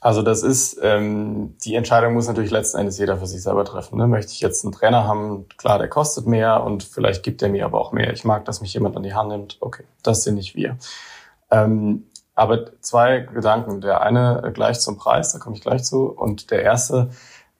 Also 0.00 0.22
das 0.22 0.42
ist, 0.42 0.78
ähm, 0.82 1.56
die 1.64 1.74
Entscheidung 1.74 2.14
muss 2.14 2.28
natürlich 2.28 2.50
letzten 2.50 2.78
Endes 2.78 2.98
jeder 2.98 3.16
für 3.16 3.26
sich 3.26 3.42
selber 3.42 3.64
treffen. 3.64 3.98
Ne? 3.98 4.06
Möchte 4.06 4.32
ich 4.32 4.40
jetzt 4.40 4.64
einen 4.64 4.72
Trainer 4.72 5.04
haben, 5.04 5.46
klar, 5.56 5.78
der 5.78 5.88
kostet 5.88 6.26
mehr 6.26 6.62
und 6.62 6.84
vielleicht 6.84 7.22
gibt 7.22 7.42
er 7.42 7.48
mir 7.48 7.64
aber 7.64 7.80
auch 7.80 7.92
mehr. 7.92 8.12
Ich 8.12 8.24
mag, 8.24 8.44
dass 8.44 8.60
mich 8.60 8.74
jemand 8.74 8.96
an 8.96 9.02
die 9.02 9.14
Hand 9.14 9.30
nimmt. 9.30 9.56
Okay, 9.60 9.84
das 10.02 10.22
sind 10.22 10.34
nicht 10.34 10.54
wir. 10.54 10.76
Ähm, 11.50 12.06
aber 12.34 12.78
zwei 12.82 13.20
Gedanken. 13.20 13.80
Der 13.80 14.02
eine 14.02 14.52
gleich 14.52 14.78
zum 14.80 14.98
Preis, 14.98 15.32
da 15.32 15.38
komme 15.38 15.56
ich 15.56 15.62
gleich 15.62 15.82
zu. 15.84 16.04
Und 16.06 16.50
der 16.50 16.62
erste, 16.62 17.10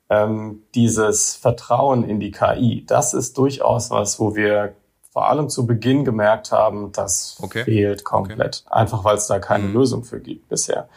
ähm, 0.09 0.61
dieses 0.75 1.35
Vertrauen 1.35 2.03
in 2.03 2.19
die 2.19 2.31
KI, 2.31 2.85
das 2.85 3.13
ist 3.15 3.37
durchaus 3.37 3.89
was, 3.89 4.19
wo 4.19 4.35
wir 4.35 4.75
vor 5.17 5.27
allem 5.27 5.49
zu 5.49 5.65
Beginn 5.65 6.05
gemerkt 6.05 6.51
haben, 6.51 6.91
das 6.91 7.39
okay. 7.41 7.63
fehlt 7.63 8.03
komplett. 8.03 8.63
Okay. 8.67 8.79
Einfach 8.79 9.03
weil 9.03 9.17
es 9.17 9.25
da 9.25 9.39
keine 9.39 9.63
mhm. 9.63 9.73
Lösung 9.73 10.03
für 10.03 10.19
gibt 10.19 10.35
bisher. 10.47 10.89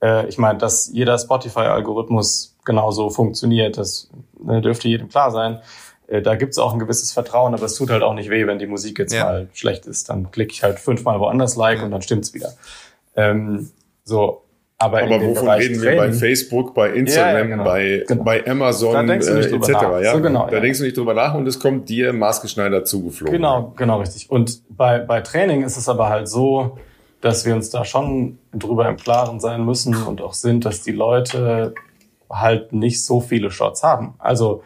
Äh, 0.00 0.28
ich 0.28 0.38
meine, 0.38 0.60
dass 0.60 0.92
jeder 0.92 1.18
Spotify-Algorithmus 1.18 2.54
genauso 2.64 3.10
funktioniert, 3.10 3.76
das 3.76 4.10
ne, 4.40 4.60
dürfte 4.60 4.86
jedem 4.86 5.08
klar 5.08 5.32
sein. 5.32 5.60
Äh, 6.06 6.22
da 6.22 6.36
gibt 6.36 6.52
es 6.52 6.58
auch 6.58 6.72
ein 6.72 6.78
gewisses 6.78 7.10
Vertrauen, 7.10 7.52
aber 7.52 7.64
es 7.64 7.74
tut 7.74 7.90
halt 7.90 8.04
auch 8.04 8.14
nicht 8.14 8.30
weh, 8.30 8.46
wenn 8.46 8.60
die 8.60 8.68
Musik 8.68 9.00
jetzt 9.00 9.12
ja. 9.12 9.24
mal 9.24 9.48
schlecht 9.54 9.86
ist. 9.86 10.08
Dann 10.08 10.30
klicke 10.30 10.52
ich 10.52 10.62
halt 10.62 10.78
fünfmal 10.78 11.18
woanders 11.18 11.56
like 11.56 11.78
ja. 11.80 11.84
und 11.84 11.90
dann 11.90 12.02
stimmt's 12.02 12.32
wieder. 12.32 12.52
Ähm, 13.16 13.72
so, 14.04 14.43
aber, 14.76 15.02
aber 15.02 15.20
wovon 15.20 15.48
reden 15.48 15.80
wir 15.80 15.96
bei 15.96 16.12
Facebook, 16.12 16.74
bei 16.74 16.90
Instagram, 16.90 17.32
ja, 17.32 17.38
ja, 17.38 17.44
genau. 17.44 17.64
bei, 17.64 18.04
genau. 18.06 18.24
bei 18.24 18.46
Amazon 18.46 19.08
äh, 19.08 19.14
etc. 19.14 19.68
Ja? 20.02 20.12
So 20.12 20.20
genau, 20.20 20.48
da 20.50 20.60
denkst 20.60 20.78
du 20.78 20.84
nicht 20.84 20.96
drüber 20.96 21.14
nach 21.14 21.34
und 21.34 21.46
es 21.46 21.60
kommt 21.60 21.88
dir 21.88 22.12
maßgeschneidert 22.12 22.88
zugeflogen. 22.88 23.32
Genau, 23.32 23.72
genau 23.76 24.00
richtig. 24.00 24.30
Und 24.30 24.62
bei, 24.68 24.98
bei 24.98 25.20
Training 25.20 25.62
ist 25.62 25.76
es 25.76 25.88
aber 25.88 26.08
halt 26.08 26.28
so, 26.28 26.76
dass 27.20 27.46
wir 27.46 27.54
uns 27.54 27.70
da 27.70 27.84
schon 27.84 28.38
drüber 28.52 28.88
im 28.88 28.96
Klaren 28.96 29.40
sein 29.40 29.64
müssen 29.64 29.94
und 29.94 30.20
auch 30.20 30.34
sind, 30.34 30.64
dass 30.64 30.82
die 30.82 30.92
Leute 30.92 31.74
halt 32.28 32.72
nicht 32.72 33.04
so 33.04 33.20
viele 33.20 33.50
Shots 33.50 33.82
haben. 33.82 34.14
Also 34.18 34.62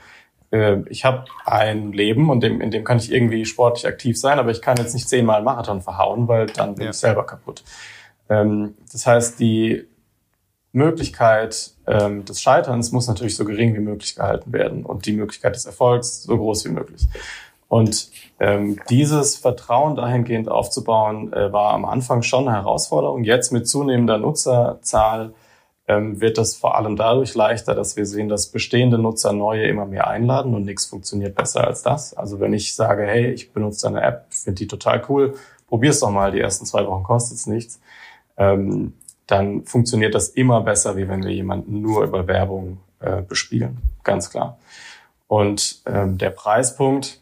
äh, 0.51 0.79
ich 0.89 1.05
habe 1.05 1.27
ein 1.45 1.93
Leben 1.93 2.31
und 2.31 2.43
dem, 2.43 2.61
in 2.61 2.71
dem 2.71 2.83
kann 2.83 2.97
ich 2.99 3.13
irgendwie 3.13 3.45
sportlich 3.45 3.87
aktiv 3.87 4.19
sein, 4.19 4.39
aber 4.39 4.51
ich 4.51 4.63
kann 4.63 4.77
jetzt 4.79 4.95
nicht 4.95 5.09
zehnmal 5.09 5.43
Marathon 5.43 5.83
verhauen, 5.83 6.29
weil 6.29 6.47
dann 6.47 6.75
bin 6.75 6.89
ich 6.89 6.97
selber 6.97 7.25
kaputt. 7.27 7.63
Ähm, 8.29 8.75
das 8.91 9.07
heißt, 9.07 9.39
die 9.39 9.87
Möglichkeit 10.73 11.73
ähm, 11.87 12.25
des 12.25 12.41
Scheiterns 12.41 12.93
muss 12.93 13.09
natürlich 13.09 13.37
so 13.37 13.45
gering 13.45 13.75
wie 13.75 13.81
möglich 13.81 14.15
gehalten 14.15 14.53
werden 14.53 14.85
und 14.85 15.07
die 15.07 15.13
Möglichkeit 15.13 15.55
des 15.55 15.67
Erfolgs 15.67 16.23
so 16.23 16.37
groß 16.37 16.67
wie 16.67 16.71
möglich. 16.71 17.09
Und 17.69 18.11
ähm, 18.41 18.79
dieses 18.89 19.37
Vertrauen 19.37 19.95
dahingehend 19.95 20.49
aufzubauen, 20.49 21.33
äh, 21.33 21.53
war 21.53 21.75
am 21.75 21.85
Anfang 21.85 22.23
schon 22.23 22.49
eine 22.49 22.57
Herausforderung. 22.57 23.25
Jetzt 23.25 23.53
mit 23.53 23.69
zunehmender 23.69 24.19
Nutzerzahl 24.19 25.35
ähm, 25.87 26.21
wird 26.21 26.39
das 26.39 26.55
vor 26.55 26.77
allem 26.77 26.97
dadurch 26.97 27.35
leichter, 27.35 27.75
dass 27.75 27.97
wir 27.97 28.07
sehen, 28.07 28.29
dass 28.29 28.49
bestehende 28.49 28.99
Nutzer 28.99 29.33
neue 29.33 29.67
immer 29.67 29.87
mehr 29.87 30.07
einladen 30.07 30.55
und 30.55 30.65
nichts 30.65 30.87
funktioniert 30.87 31.35
besser 31.35 31.67
als 31.67 31.83
das. 31.83 32.15
Also 32.15 32.41
wenn 32.41 32.53
ich 32.53 32.75
sage, 32.75 33.05
hey, 33.05 33.33
ich 33.33 33.53
benutze 33.53 33.87
deine 33.87 34.03
App, 34.03 34.27
finde 34.31 34.59
die 34.59 34.67
total 34.67 35.03
cool, 35.09 35.35
probier's 35.67 36.01
doch 36.01 36.11
mal, 36.11 36.31
die 36.31 36.41
ersten 36.41 36.65
zwei 36.65 36.87
Wochen 36.87 37.03
kostet's 37.03 37.47
nichts. 37.47 37.81
Ähm, 38.37 38.95
dann 39.29 39.65
funktioniert 39.65 40.15
das 40.15 40.31
immer 40.31 40.63
besser, 40.63 40.97
wie 40.97 41.07
wenn 41.07 41.23
wir 41.23 41.33
jemanden 41.33 41.81
nur 41.81 42.03
über 42.03 42.27
Werbung 42.27 42.79
äh, 42.99 43.23
bespielen. 43.23 43.79
Ganz 44.03 44.31
klar. 44.31 44.59
Und 45.29 45.83
ähm, 45.87 46.17
der 46.17 46.31
Preispunkt, 46.31 47.21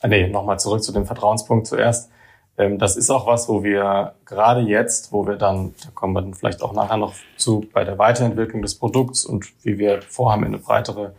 äh, 0.00 0.08
nee, 0.08 0.28
nochmal 0.28 0.58
zurück 0.58 0.82
zu 0.82 0.90
dem 0.90 1.06
Vertrauenspunkt 1.06 1.66
zuerst. 1.66 2.10
Ähm, 2.56 2.78
das 2.78 2.96
ist 2.96 3.10
auch 3.10 3.26
was, 3.26 3.50
wo 3.50 3.62
wir 3.62 4.14
gerade 4.24 4.62
jetzt, 4.62 5.12
wo 5.12 5.26
wir 5.26 5.36
dann, 5.36 5.74
da 5.84 5.90
kommen 5.94 6.14
wir 6.14 6.22
dann 6.22 6.34
vielleicht 6.34 6.62
auch 6.62 6.72
nachher 6.72 6.96
noch 6.96 7.14
zu, 7.36 7.66
bei 7.72 7.84
der 7.84 7.98
Weiterentwicklung 7.98 8.62
des 8.62 8.74
Produkts 8.74 9.26
und 9.26 9.52
wie 9.64 9.78
wir 9.78 10.00
vorhaben, 10.00 10.42
in 10.42 10.54
eine 10.54 10.58
breitere, 10.58 11.14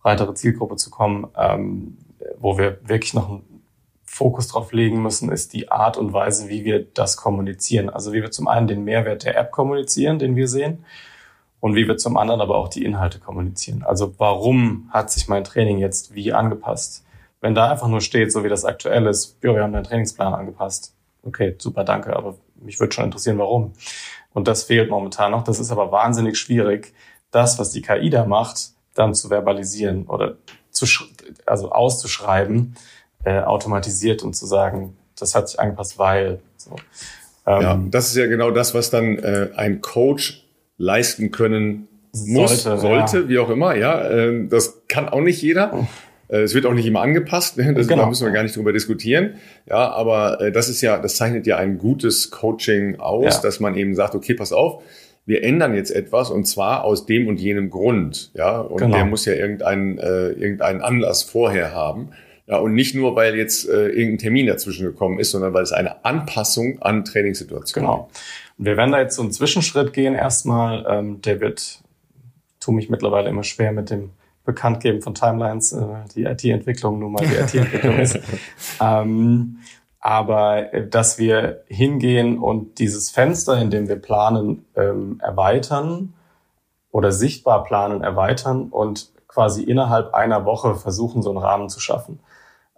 breitere 0.00 0.34
Zielgruppe 0.34 0.76
zu 0.76 0.90
kommen, 0.90 1.26
ähm, 1.36 1.98
wo 2.38 2.56
wir 2.56 2.78
wirklich 2.88 3.14
noch 3.14 3.28
ein 3.28 3.42
Fokus 4.16 4.48
drauf 4.48 4.72
legen 4.72 5.02
müssen, 5.02 5.30
ist 5.30 5.52
die 5.52 5.70
Art 5.70 5.98
und 5.98 6.14
Weise, 6.14 6.48
wie 6.48 6.64
wir 6.64 6.82
das 6.82 7.18
kommunizieren. 7.18 7.90
Also 7.90 8.14
wie 8.14 8.22
wir 8.22 8.30
zum 8.30 8.48
einen 8.48 8.66
den 8.66 8.82
Mehrwert 8.82 9.24
der 9.24 9.36
App 9.36 9.52
kommunizieren, 9.52 10.18
den 10.18 10.36
wir 10.36 10.48
sehen, 10.48 10.86
und 11.60 11.74
wie 11.74 11.86
wir 11.86 11.98
zum 11.98 12.16
anderen 12.16 12.40
aber 12.40 12.56
auch 12.56 12.68
die 12.68 12.82
Inhalte 12.82 13.18
kommunizieren. 13.18 13.82
Also 13.82 14.14
warum 14.16 14.88
hat 14.90 15.10
sich 15.10 15.28
mein 15.28 15.44
Training 15.44 15.76
jetzt 15.78 16.14
wie 16.14 16.32
angepasst? 16.32 17.04
Wenn 17.42 17.54
da 17.54 17.70
einfach 17.70 17.88
nur 17.88 18.00
steht, 18.00 18.32
so 18.32 18.42
wie 18.42 18.48
das 18.48 18.64
aktuell 18.64 19.06
ist, 19.06 19.36
ja, 19.42 19.54
wir 19.54 19.62
haben 19.62 19.74
deinen 19.74 19.84
Trainingsplan 19.84 20.32
angepasst. 20.32 20.94
Okay, 21.22 21.54
super, 21.58 21.84
danke, 21.84 22.16
aber 22.16 22.36
mich 22.54 22.80
würde 22.80 22.94
schon 22.94 23.04
interessieren, 23.04 23.36
warum. 23.36 23.74
Und 24.32 24.48
das 24.48 24.64
fehlt 24.64 24.88
momentan 24.88 25.32
noch. 25.32 25.44
Das 25.44 25.60
ist 25.60 25.70
aber 25.70 25.92
wahnsinnig 25.92 26.38
schwierig, 26.38 26.94
das, 27.30 27.58
was 27.58 27.70
die 27.70 27.82
KI 27.82 28.08
da 28.08 28.24
macht, 28.24 28.70
dann 28.94 29.14
zu 29.14 29.28
verbalisieren 29.28 30.06
oder 30.06 30.36
zu, 30.70 30.86
also 31.44 31.70
auszuschreiben 31.70 32.76
äh, 33.26 33.40
automatisiert 33.40 34.22
und 34.22 34.34
zu 34.34 34.46
sagen, 34.46 34.96
das 35.18 35.34
hat 35.34 35.48
sich 35.48 35.58
angepasst, 35.58 35.98
weil. 35.98 36.38
So. 36.56 36.76
Ähm, 37.46 37.60
ja, 37.60 37.80
das 37.90 38.08
ist 38.08 38.16
ja 38.16 38.26
genau 38.26 38.52
das, 38.52 38.72
was 38.72 38.90
dann 38.90 39.18
äh, 39.18 39.50
ein 39.56 39.80
Coach 39.80 40.46
leisten 40.78 41.32
können 41.32 41.88
muss, 42.12 42.62
sollte, 42.62 42.80
sollte 42.80 43.18
ja. 43.18 43.28
wie 43.28 43.38
auch 43.38 43.50
immer. 43.50 43.74
Ja, 43.74 44.08
äh, 44.08 44.46
das 44.46 44.82
kann 44.88 45.08
auch 45.08 45.20
nicht 45.20 45.42
jeder. 45.42 45.72
Oh. 45.74 45.86
Äh, 46.28 46.42
es 46.42 46.54
wird 46.54 46.66
auch 46.66 46.72
nicht 46.72 46.86
immer 46.86 47.00
angepasst, 47.00 47.56
ne? 47.58 47.74
das, 47.74 47.88
genau. 47.88 48.02
da 48.02 48.08
müssen 48.08 48.26
wir 48.26 48.32
gar 48.32 48.44
nicht 48.44 48.56
drüber 48.56 48.72
diskutieren. 48.72 49.34
Ja, 49.68 49.90
aber 49.90 50.40
äh, 50.40 50.52
das 50.52 50.68
ist 50.68 50.80
ja, 50.80 50.98
das 50.98 51.16
zeichnet 51.16 51.46
ja 51.46 51.56
ein 51.56 51.78
gutes 51.78 52.30
Coaching 52.30 53.00
aus, 53.00 53.36
ja. 53.36 53.42
dass 53.42 53.58
man 53.58 53.74
eben 53.74 53.94
sagt, 53.94 54.14
okay, 54.14 54.34
pass 54.34 54.52
auf, 54.52 54.82
wir 55.24 55.42
ändern 55.42 55.74
jetzt 55.74 55.90
etwas 55.90 56.30
und 56.30 56.46
zwar 56.46 56.84
aus 56.84 57.06
dem 57.06 57.26
und 57.26 57.40
jenem 57.40 57.70
Grund. 57.70 58.30
Ja, 58.34 58.60
und 58.60 58.78
genau. 58.78 58.96
der 58.96 59.04
muss 59.04 59.24
ja 59.24 59.34
irgendeinen, 59.34 59.98
äh, 59.98 60.28
irgendeinen 60.28 60.80
Anlass 60.80 61.24
vorher 61.24 61.74
haben. 61.74 62.10
Ja, 62.46 62.58
und 62.58 62.74
nicht 62.74 62.94
nur, 62.94 63.16
weil 63.16 63.34
jetzt 63.34 63.68
äh, 63.68 63.88
irgendein 63.88 64.18
Termin 64.18 64.46
dazwischen 64.46 64.86
gekommen 64.86 65.18
ist, 65.18 65.32
sondern 65.32 65.52
weil 65.52 65.64
es 65.64 65.72
eine 65.72 66.04
Anpassung 66.04 66.80
an 66.80 67.04
Trainingssituationen 67.04 67.88
Genau. 67.88 68.08
Und 68.56 68.64
wir 68.64 68.76
werden 68.76 68.92
da 68.92 69.00
jetzt 69.00 69.16
so 69.16 69.22
einen 69.22 69.32
Zwischenschritt 69.32 69.92
gehen 69.92 70.14
erstmal. 70.14 70.86
Ähm, 70.88 71.20
der 71.22 71.40
wird, 71.40 71.80
tu 72.60 72.70
mich 72.70 72.88
mittlerweile 72.88 73.28
immer 73.28 73.42
schwer 73.42 73.72
mit 73.72 73.90
dem 73.90 74.10
Bekanntgeben 74.44 75.02
von 75.02 75.14
Timelines, 75.14 75.72
äh, 75.72 75.84
die 76.14 76.22
IT-Entwicklung 76.22 77.00
nun 77.00 77.12
mal 77.12 77.26
die 77.26 77.34
IT-Entwicklung 77.58 77.98
ist. 77.98 78.20
Ähm, 78.80 79.58
aber 79.98 80.72
äh, 80.72 80.88
dass 80.88 81.18
wir 81.18 81.64
hingehen 81.66 82.38
und 82.38 82.78
dieses 82.78 83.10
Fenster, 83.10 83.60
in 83.60 83.70
dem 83.70 83.88
wir 83.88 83.96
planen, 83.96 84.64
ähm, 84.76 85.20
erweitern 85.20 86.14
oder 86.92 87.10
sichtbar 87.10 87.64
planen, 87.64 88.02
erweitern 88.02 88.68
und 88.68 89.10
quasi 89.26 89.64
innerhalb 89.64 90.14
einer 90.14 90.44
Woche 90.44 90.76
versuchen, 90.76 91.22
so 91.22 91.30
einen 91.30 91.38
Rahmen 91.38 91.68
zu 91.68 91.80
schaffen. 91.80 92.20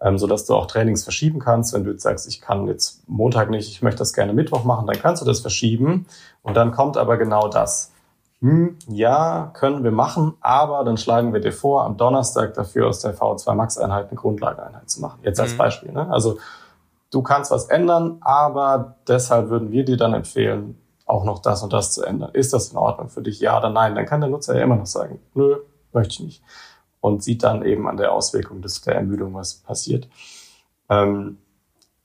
Ähm, 0.00 0.16
so 0.18 0.26
dass 0.26 0.46
du 0.46 0.54
auch 0.54 0.66
Trainings 0.66 1.02
verschieben 1.02 1.40
kannst. 1.40 1.72
Wenn 1.72 1.84
du 1.84 1.90
jetzt 1.90 2.02
sagst, 2.02 2.28
ich 2.28 2.40
kann 2.40 2.68
jetzt 2.68 3.08
Montag 3.08 3.50
nicht, 3.50 3.68
ich 3.68 3.82
möchte 3.82 3.98
das 3.98 4.12
gerne 4.12 4.32
Mittwoch 4.32 4.64
machen, 4.64 4.86
dann 4.86 4.98
kannst 4.98 5.22
du 5.22 5.26
das 5.26 5.40
verschieben. 5.40 6.06
Und 6.42 6.56
dann 6.56 6.70
kommt 6.72 6.96
aber 6.96 7.16
genau 7.16 7.48
das. 7.48 7.92
Hm, 8.40 8.76
ja, 8.86 9.50
können 9.54 9.82
wir 9.82 9.90
machen, 9.90 10.34
aber 10.40 10.84
dann 10.84 10.96
schlagen 10.96 11.32
wir 11.32 11.40
dir 11.40 11.52
vor, 11.52 11.84
am 11.84 11.96
Donnerstag 11.96 12.54
dafür 12.54 12.86
aus 12.86 13.00
der 13.00 13.16
V2 13.16 13.54
Max 13.54 13.78
Einheit 13.78 14.08
eine 14.08 14.16
Grundlageeinheit 14.16 14.88
zu 14.88 15.00
machen. 15.00 15.18
Jetzt 15.22 15.40
als 15.40 15.54
mhm. 15.54 15.58
Beispiel. 15.58 15.92
Ne? 15.92 16.08
Also 16.08 16.38
du 17.10 17.22
kannst 17.22 17.50
was 17.50 17.66
ändern, 17.66 18.18
aber 18.20 18.96
deshalb 19.08 19.48
würden 19.48 19.72
wir 19.72 19.84
dir 19.84 19.96
dann 19.96 20.14
empfehlen, 20.14 20.78
auch 21.04 21.24
noch 21.24 21.40
das 21.40 21.64
und 21.64 21.72
das 21.72 21.92
zu 21.92 22.04
ändern. 22.04 22.30
Ist 22.32 22.52
das 22.52 22.68
in 22.68 22.78
Ordnung 22.78 23.08
für 23.08 23.22
dich? 23.22 23.40
Ja 23.40 23.58
oder 23.58 23.70
nein? 23.70 23.96
Dann 23.96 24.06
kann 24.06 24.20
der 24.20 24.30
Nutzer 24.30 24.56
ja 24.56 24.62
immer 24.62 24.76
noch 24.76 24.86
sagen, 24.86 25.20
nö, 25.34 25.56
möchte 25.92 26.14
ich 26.14 26.20
nicht. 26.20 26.42
Und 27.00 27.22
sieht 27.22 27.44
dann 27.44 27.64
eben 27.64 27.88
an 27.88 27.96
der 27.96 28.12
Auswirkung 28.12 28.60
des, 28.60 28.80
der 28.80 28.96
Ermüdung, 28.96 29.34
was 29.34 29.54
passiert. 29.54 30.08
Ähm, 30.88 31.38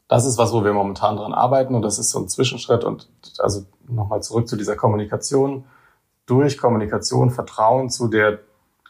das 0.07 0.25
ist 0.25 0.37
was, 0.37 0.53
wo 0.53 0.63
wir 0.63 0.73
momentan 0.73 1.15
dran 1.15 1.33
arbeiten 1.33 1.73
und 1.73 1.81
das 1.81 1.97
ist 1.97 2.11
so 2.11 2.19
ein 2.19 2.27
Zwischenschritt 2.27 2.83
und 2.83 3.09
also 3.39 3.65
nochmal 3.87 4.21
zurück 4.21 4.47
zu 4.47 4.55
dieser 4.55 4.75
Kommunikation. 4.75 5.65
Durch 6.25 6.57
Kommunikation 6.57 7.31
Vertrauen 7.31 7.89
zu 7.89 8.07
der 8.07 8.39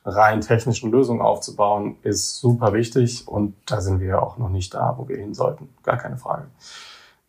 rein 0.06 0.42
technischen 0.42 0.92
Lösung 0.92 1.22
aufzubauen, 1.22 1.98
ist 2.02 2.40
super 2.40 2.74
wichtig 2.74 3.28
und 3.28 3.56
da 3.66 3.80
sind 3.80 4.02
wir 4.02 4.22
auch 4.22 4.38
noch 4.38 4.50
nicht 4.50 4.74
da, 4.74 4.96
wo 4.98 5.08
wir 5.08 5.18
hin 5.18 5.34
sollten. 5.34 5.70
Gar 5.84 5.98
keine 5.98 6.18
Frage. 6.18 6.48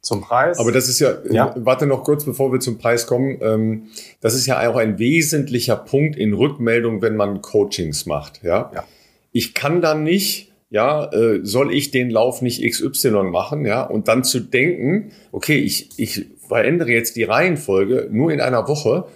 Zum 0.04 0.20
Preis. 0.20 0.58
Aber 0.58 0.70
das 0.70 0.90
ist 0.90 1.00
ja, 1.00 1.14
ja, 1.30 1.54
warte 1.56 1.86
noch 1.86 2.04
kurz, 2.04 2.24
bevor 2.24 2.52
wir 2.52 2.60
zum 2.60 2.76
Preis 2.76 3.06
kommen. 3.06 3.38
Ähm, 3.40 3.84
das 4.20 4.34
ist 4.34 4.44
ja 4.44 4.68
auch 4.68 4.76
ein 4.76 4.98
wesentlicher 4.98 5.76
Punkt 5.76 6.16
in 6.16 6.34
Rückmeldung, 6.34 7.00
wenn 7.00 7.16
man 7.16 7.40
Coachings 7.40 8.04
macht. 8.04 8.42
Ja. 8.42 8.70
ja. 8.74 8.84
Ich 9.32 9.54
kann 9.54 9.80
dann 9.80 10.02
nicht, 10.02 10.52
ja, 10.68 11.10
äh, 11.10 11.40
soll 11.42 11.72
ich 11.72 11.90
den 11.90 12.10
Lauf 12.10 12.42
nicht 12.42 12.62
XY 12.62 13.30
machen, 13.30 13.64
ja, 13.64 13.82
und 13.82 14.06
dann 14.06 14.24
zu 14.24 14.40
denken, 14.40 15.12
okay, 15.32 15.56
ich, 15.56 15.88
ich 15.96 16.26
verändere 16.46 16.90
jetzt 16.90 17.16
die 17.16 17.24
Reihenfolge 17.24 18.08
nur 18.10 18.30
in 18.30 18.42
einer 18.42 18.68
Woche, 18.68 19.06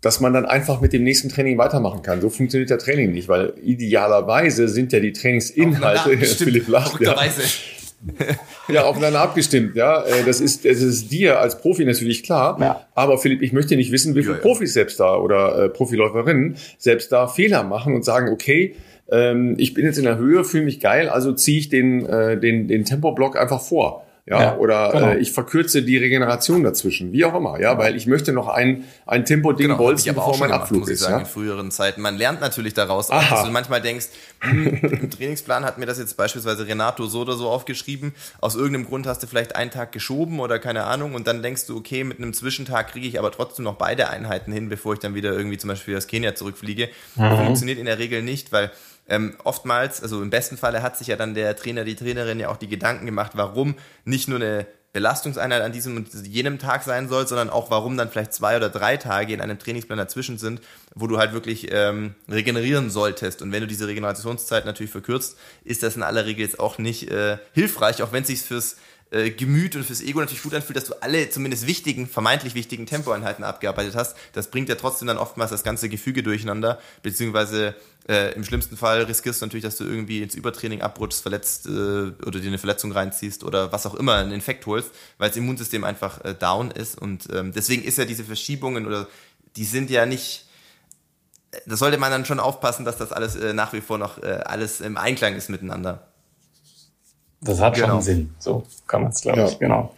dass 0.00 0.20
man 0.20 0.32
dann 0.32 0.46
einfach 0.46 0.80
mit 0.80 0.92
dem 0.92 1.02
nächsten 1.02 1.28
Training 1.28 1.58
weitermachen 1.58 2.02
kann. 2.02 2.20
So 2.20 2.30
funktioniert 2.30 2.70
der 2.70 2.78
Training 2.78 3.10
nicht, 3.10 3.28
weil 3.28 3.54
idealerweise 3.64 4.68
sind 4.68 4.92
ja 4.92 5.00
die 5.00 5.12
Trainingsinhalte, 5.12 6.16
Philipp 6.24 6.68
lacht, 6.68 7.00
ja, 7.00 7.16
ja, 8.68 8.84
aufeinander 8.84 9.20
abgestimmt, 9.20 9.76
ja. 9.76 10.02
Äh, 10.04 10.24
das 10.24 10.40
ist, 10.40 10.64
das 10.64 10.80
ist 10.80 11.12
dir 11.12 11.38
als 11.38 11.60
Profi 11.60 11.84
natürlich 11.84 12.22
klar. 12.22 12.56
Ja. 12.60 12.86
Aber 12.94 13.18
Philipp, 13.18 13.42
ich 13.42 13.52
möchte 13.52 13.76
nicht 13.76 13.92
wissen, 13.92 14.14
wie 14.14 14.22
viele 14.22 14.34
ja, 14.34 14.38
ja. 14.38 14.42
Profis 14.42 14.72
selbst 14.72 14.98
da 15.00 15.16
oder 15.16 15.64
äh, 15.64 15.68
Profiläuferinnen 15.68 16.56
selbst 16.78 17.12
da 17.12 17.28
Fehler 17.28 17.62
machen 17.62 17.94
und 17.94 18.04
sagen, 18.04 18.30
okay, 18.30 18.74
ähm, 19.10 19.54
ich 19.58 19.74
bin 19.74 19.84
jetzt 19.84 19.98
in 19.98 20.04
der 20.04 20.16
Höhe, 20.16 20.44
fühle 20.44 20.64
mich 20.64 20.80
geil, 20.80 21.08
also 21.08 21.32
ziehe 21.32 21.58
ich 21.58 21.68
den, 21.68 22.06
äh, 22.06 22.38
den, 22.38 22.68
den 22.68 22.84
Tempoblock 22.84 23.38
einfach 23.38 23.60
vor. 23.60 24.06
Ja, 24.30 24.42
ja 24.42 24.56
oder 24.58 24.92
genau. 24.92 25.06
äh, 25.08 25.18
ich 25.18 25.32
verkürze 25.32 25.82
die 25.82 25.96
Regeneration 25.96 26.62
dazwischen, 26.62 27.12
wie 27.12 27.24
auch 27.24 27.34
immer, 27.34 27.60
ja, 27.60 27.76
weil 27.78 27.96
ich 27.96 28.06
möchte 28.06 28.32
noch 28.32 28.46
ein, 28.46 28.84
ein 29.04 29.24
Tempo-Ding 29.24 29.66
genau, 29.66 29.76
bolzen, 29.76 30.14
bevor 30.14 30.38
mein 30.38 30.50
gemacht, 30.50 30.62
Abflug 30.62 30.88
ist. 30.88 31.00
Sagen, 31.00 31.14
ja? 31.14 31.20
In 31.20 31.26
früheren 31.26 31.70
Zeiten. 31.72 32.00
Man 32.00 32.16
lernt 32.16 32.40
natürlich 32.40 32.72
daraus, 32.72 33.10
auch, 33.10 33.28
dass 33.28 33.42
du 33.42 33.50
manchmal 33.50 33.82
denkst, 33.82 34.06
hm, 34.38 34.66
im 34.82 35.10
Trainingsplan 35.10 35.64
hat 35.64 35.78
mir 35.78 35.86
das 35.86 35.98
jetzt 35.98 36.16
beispielsweise 36.16 36.64
Renato 36.68 37.06
so 37.06 37.22
oder 37.22 37.32
so 37.32 37.48
aufgeschrieben, 37.48 38.14
aus 38.40 38.54
irgendeinem 38.54 38.86
Grund 38.86 39.08
hast 39.08 39.20
du 39.24 39.26
vielleicht 39.26 39.56
einen 39.56 39.72
Tag 39.72 39.90
geschoben 39.90 40.38
oder 40.38 40.60
keine 40.60 40.84
Ahnung 40.84 41.14
und 41.14 41.26
dann 41.26 41.42
denkst 41.42 41.66
du, 41.66 41.76
okay, 41.76 42.04
mit 42.04 42.18
einem 42.18 42.32
Zwischentag 42.32 42.92
kriege 42.92 43.08
ich 43.08 43.18
aber 43.18 43.32
trotzdem 43.32 43.64
noch 43.64 43.74
beide 43.74 44.10
Einheiten 44.10 44.52
hin, 44.52 44.68
bevor 44.68 44.92
ich 44.92 45.00
dann 45.00 45.16
wieder 45.16 45.32
irgendwie 45.32 45.58
zum 45.58 45.68
Beispiel 45.68 45.96
aus 45.96 46.06
Kenia 46.06 46.36
zurückfliege. 46.36 46.88
Mhm. 47.16 47.36
Funktioniert 47.36 47.80
in 47.80 47.86
der 47.86 47.98
Regel 47.98 48.22
nicht, 48.22 48.52
weil 48.52 48.70
ähm, 49.10 49.34
oftmals, 49.44 50.02
also 50.02 50.22
im 50.22 50.30
besten 50.30 50.56
Falle 50.56 50.82
hat 50.82 50.96
sich 50.96 51.08
ja 51.08 51.16
dann 51.16 51.34
der 51.34 51.56
Trainer, 51.56 51.84
die 51.84 51.96
Trainerin 51.96 52.40
ja 52.40 52.48
auch 52.48 52.56
die 52.56 52.68
Gedanken 52.68 53.06
gemacht, 53.06 53.32
warum 53.34 53.74
nicht 54.04 54.28
nur 54.28 54.38
eine 54.38 54.66
Belastungseinheit 54.92 55.62
an 55.62 55.72
diesem 55.72 55.96
und 55.96 56.08
jenem 56.26 56.58
Tag 56.58 56.82
sein 56.82 57.08
soll, 57.08 57.26
sondern 57.26 57.50
auch 57.50 57.70
warum 57.70 57.96
dann 57.96 58.08
vielleicht 58.08 58.32
zwei 58.32 58.56
oder 58.56 58.68
drei 58.70 58.96
Tage 58.96 59.34
in 59.34 59.40
einem 59.40 59.58
Trainingsplan 59.58 59.98
dazwischen 59.98 60.38
sind, 60.38 60.60
wo 60.94 61.06
du 61.06 61.18
halt 61.18 61.32
wirklich 61.32 61.68
ähm, 61.72 62.14
regenerieren 62.28 62.90
solltest. 62.90 63.42
Und 63.42 63.52
wenn 63.52 63.60
du 63.60 63.66
diese 63.66 63.86
Regenerationszeit 63.86 64.64
natürlich 64.64 64.90
verkürzt, 64.90 65.36
ist 65.64 65.82
das 65.82 65.96
in 65.96 66.02
aller 66.02 66.26
Regel 66.26 66.44
jetzt 66.44 66.58
auch 66.58 66.78
nicht 66.78 67.10
äh, 67.10 67.38
hilfreich, 67.52 68.02
auch 68.02 68.12
wenn 68.12 68.22
es 68.22 68.28
sich 68.28 68.42
fürs 68.42 68.76
äh, 69.10 69.30
Gemüt 69.30 69.76
und 69.76 69.84
fürs 69.84 70.00
Ego 70.00 70.20
natürlich 70.20 70.42
gut 70.42 70.54
anfühlt, 70.54 70.76
dass 70.76 70.84
du 70.84 70.94
alle 71.02 71.30
zumindest 71.30 71.66
wichtigen, 71.66 72.06
vermeintlich 72.06 72.54
wichtigen 72.54 72.86
Tempoeinheiten 72.86 73.44
abgearbeitet 73.44 73.94
hast. 73.94 74.16
Das 74.32 74.50
bringt 74.50 74.68
ja 74.68 74.76
trotzdem 74.76 75.08
dann 75.08 75.18
oftmals 75.18 75.50
das 75.50 75.62
ganze 75.62 75.88
Gefüge 75.88 76.22
durcheinander, 76.22 76.78
beziehungsweise 77.02 77.74
äh, 78.08 78.34
im 78.34 78.44
schlimmsten 78.44 78.76
Fall 78.76 79.02
riskierst 79.02 79.42
du 79.42 79.46
natürlich, 79.46 79.64
dass 79.64 79.76
du 79.76 79.84
irgendwie 79.84 80.22
ins 80.22 80.34
Übertraining 80.34 80.80
abrutschst, 80.80 81.22
verletzt 81.22 81.66
äh, 81.66 81.70
oder 81.70 82.40
dir 82.40 82.48
eine 82.48 82.58
Verletzung 82.58 82.92
reinziehst 82.92 83.44
oder 83.44 83.72
was 83.72 83.86
auch 83.86 83.94
immer, 83.94 84.16
einen 84.16 84.32
Infekt 84.32 84.64
holst, 84.66 84.90
weil 85.18 85.28
das 85.28 85.36
Immunsystem 85.36 85.84
einfach 85.84 86.24
äh, 86.24 86.34
down 86.34 86.70
ist. 86.70 86.96
Und 86.96 87.28
ähm, 87.32 87.52
deswegen 87.52 87.82
ist 87.82 87.98
ja 87.98 88.04
diese 88.04 88.24
Verschiebungen 88.24 88.86
oder 88.86 89.08
die 89.56 89.64
sind 89.64 89.90
ja 89.90 90.06
nicht 90.06 90.46
das 91.66 91.80
sollte 91.80 91.98
man 91.98 92.12
dann 92.12 92.24
schon 92.24 92.38
aufpassen, 92.40 92.84
dass 92.84 92.96
das 92.96 93.12
alles 93.12 93.36
äh, 93.36 93.52
nach 93.52 93.72
wie 93.72 93.80
vor 93.80 93.98
noch 93.98 94.22
äh, 94.22 94.40
alles 94.44 94.80
im 94.80 94.96
Einklang 94.96 95.34
ist 95.34 95.50
miteinander. 95.50 96.09
Das 97.40 97.60
hat 97.60 97.74
genau. 97.74 97.88
schon 97.88 98.02
Sinn. 98.02 98.30
So 98.38 98.64
kann 98.86 99.02
man 99.02 99.12
es, 99.12 99.22
glaube 99.22 99.38
ja. 99.40 99.48
ich, 99.48 99.58
genau. 99.58 99.94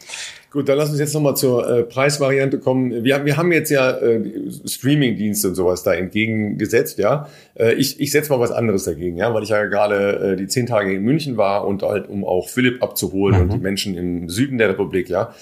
Gut, 0.52 0.68
dann 0.68 0.76
lass 0.76 0.90
uns 0.90 0.98
jetzt 0.98 1.14
nochmal 1.14 1.34
zur 1.34 1.66
äh, 1.66 1.82
Preisvariante 1.82 2.58
kommen. 2.58 3.04
Wir, 3.04 3.24
wir 3.24 3.38
haben 3.38 3.50
jetzt 3.52 3.70
ja 3.70 3.90
äh, 3.90 4.20
Streaming-Dienste 4.66 5.48
und 5.48 5.54
sowas 5.54 5.82
da 5.82 5.94
entgegengesetzt, 5.94 6.98
ja. 6.98 7.26
Äh, 7.54 7.72
ich 7.72 7.98
ich 8.00 8.12
setze 8.12 8.30
mal 8.30 8.38
was 8.38 8.52
anderes 8.52 8.84
dagegen, 8.84 9.16
ja, 9.16 9.32
weil 9.32 9.44
ich 9.44 9.48
ja 9.48 9.64
gerade 9.64 10.32
äh, 10.32 10.36
die 10.36 10.46
zehn 10.48 10.66
Tage 10.66 10.92
in 10.92 11.02
München 11.02 11.38
war 11.38 11.66
und 11.66 11.82
halt, 11.82 12.06
um 12.06 12.22
auch 12.24 12.50
Philipp 12.50 12.82
abzuholen 12.82 13.36
mhm. 13.36 13.42
und 13.42 13.52
die 13.54 13.62
Menschen 13.62 13.96
im 13.96 14.28
Süden 14.28 14.58
der 14.58 14.68
Republik, 14.68 15.08
ja. 15.08 15.34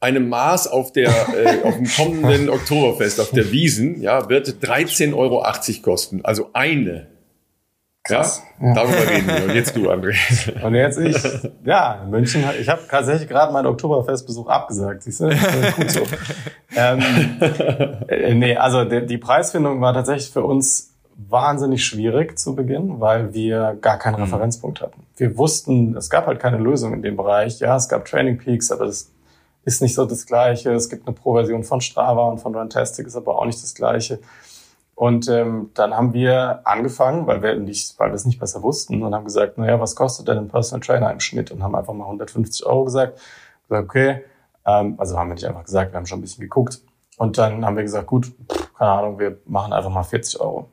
Eine 0.00 0.20
Maß 0.20 0.68
auf 0.68 0.92
der 0.92 1.10
äh, 1.10 1.62
auf 1.64 1.76
dem 1.76 1.86
kommenden 1.86 2.48
Oktoberfest 2.48 3.20
auf 3.20 3.30
der 3.30 3.52
Wiesen, 3.52 4.00
ja, 4.00 4.30
wird 4.30 4.48
13,80 4.48 5.14
Euro 5.14 5.44
kosten. 5.82 6.24
Also 6.24 6.50
eine 6.54 7.08
Krass. 8.08 8.42
Ja, 8.60 8.74
darüber 8.74 9.08
reden 9.08 9.26
wir. 9.26 9.44
Und 9.44 9.54
jetzt 9.54 9.76
du, 9.76 9.90
André. 9.90 10.14
Und 10.64 10.74
jetzt 10.74 10.98
ich. 10.98 11.16
Ja, 11.64 12.02
in 12.02 12.10
München. 12.10 12.44
Ich 12.60 12.68
habe 12.68 12.80
tatsächlich 12.88 13.28
gerade 13.28 13.52
meinen 13.52 13.66
Oktoberfestbesuch 13.66 14.48
abgesagt. 14.48 15.02
Siehst 15.02 15.20
du? 15.20 15.28
Gut 15.28 15.90
so. 15.90 16.00
ähm, 16.76 17.00
äh, 18.08 18.34
nee, 18.34 18.56
also 18.56 18.84
die, 18.84 19.06
die 19.06 19.18
Preisfindung 19.18 19.80
war 19.80 19.94
tatsächlich 19.94 20.30
für 20.30 20.42
uns 20.42 20.94
wahnsinnig 21.18 21.84
schwierig 21.84 22.38
zu 22.38 22.54
Beginn, 22.54 23.00
weil 23.00 23.34
wir 23.34 23.76
gar 23.80 23.98
keinen 23.98 24.16
mhm. 24.16 24.22
Referenzpunkt 24.22 24.80
hatten. 24.80 25.02
Wir 25.16 25.36
wussten, 25.36 25.96
es 25.96 26.08
gab 26.10 26.26
halt 26.26 26.40
keine 26.40 26.58
Lösung 26.58 26.94
in 26.94 27.02
dem 27.02 27.16
Bereich. 27.16 27.58
Ja, 27.58 27.76
es 27.76 27.88
gab 27.88 28.04
Training 28.04 28.38
Peaks, 28.38 28.70
aber 28.70 28.86
das 28.86 29.10
ist 29.64 29.82
nicht 29.82 29.94
so 29.94 30.06
das 30.06 30.24
Gleiche. 30.26 30.72
Es 30.72 30.88
gibt 30.88 31.06
eine 31.06 31.14
Pro-Version 31.14 31.64
von 31.64 31.80
Strava 31.80 32.28
und 32.28 32.38
von 32.38 32.54
Runtastic, 32.54 33.06
ist 33.06 33.16
aber 33.16 33.38
auch 33.38 33.44
nicht 33.44 33.62
das 33.62 33.74
Gleiche. 33.74 34.20
Und 34.98 35.28
ähm, 35.28 35.70
dann 35.74 35.94
haben 35.94 36.12
wir 36.12 36.62
angefangen, 36.64 37.28
weil 37.28 37.40
wir 37.40 37.54
nicht, 37.54 37.96
weil 38.00 38.10
wir 38.10 38.16
es 38.16 38.24
nicht 38.24 38.40
besser 38.40 38.64
wussten, 38.64 39.00
und 39.00 39.14
haben 39.14 39.24
gesagt, 39.24 39.56
naja, 39.56 39.78
was 39.78 39.94
kostet 39.94 40.26
denn 40.26 40.38
ein 40.38 40.48
Personal 40.48 40.84
Trainer 40.84 41.12
im 41.12 41.20
Schnitt? 41.20 41.52
Und 41.52 41.62
haben 41.62 41.76
einfach 41.76 41.94
mal 41.94 42.06
150 42.06 42.66
Euro 42.66 42.82
gesagt. 42.82 43.20
Gesagt, 43.68 43.84
okay, 43.84 44.24
ähm, 44.66 44.96
also 44.98 45.16
haben 45.16 45.28
wir 45.28 45.34
nicht 45.34 45.46
einfach 45.46 45.62
gesagt, 45.62 45.92
wir 45.92 45.98
haben 45.98 46.06
schon 46.06 46.18
ein 46.18 46.22
bisschen 46.22 46.42
geguckt. 46.42 46.80
Und 47.16 47.38
dann 47.38 47.64
haben 47.64 47.76
wir 47.76 47.84
gesagt, 47.84 48.08
gut, 48.08 48.26
pff, 48.26 48.74
keine 48.74 48.90
Ahnung, 48.90 49.20
wir 49.20 49.38
machen 49.44 49.72
einfach 49.72 49.90
mal 49.90 50.02
40 50.02 50.40
Euro. 50.40 50.68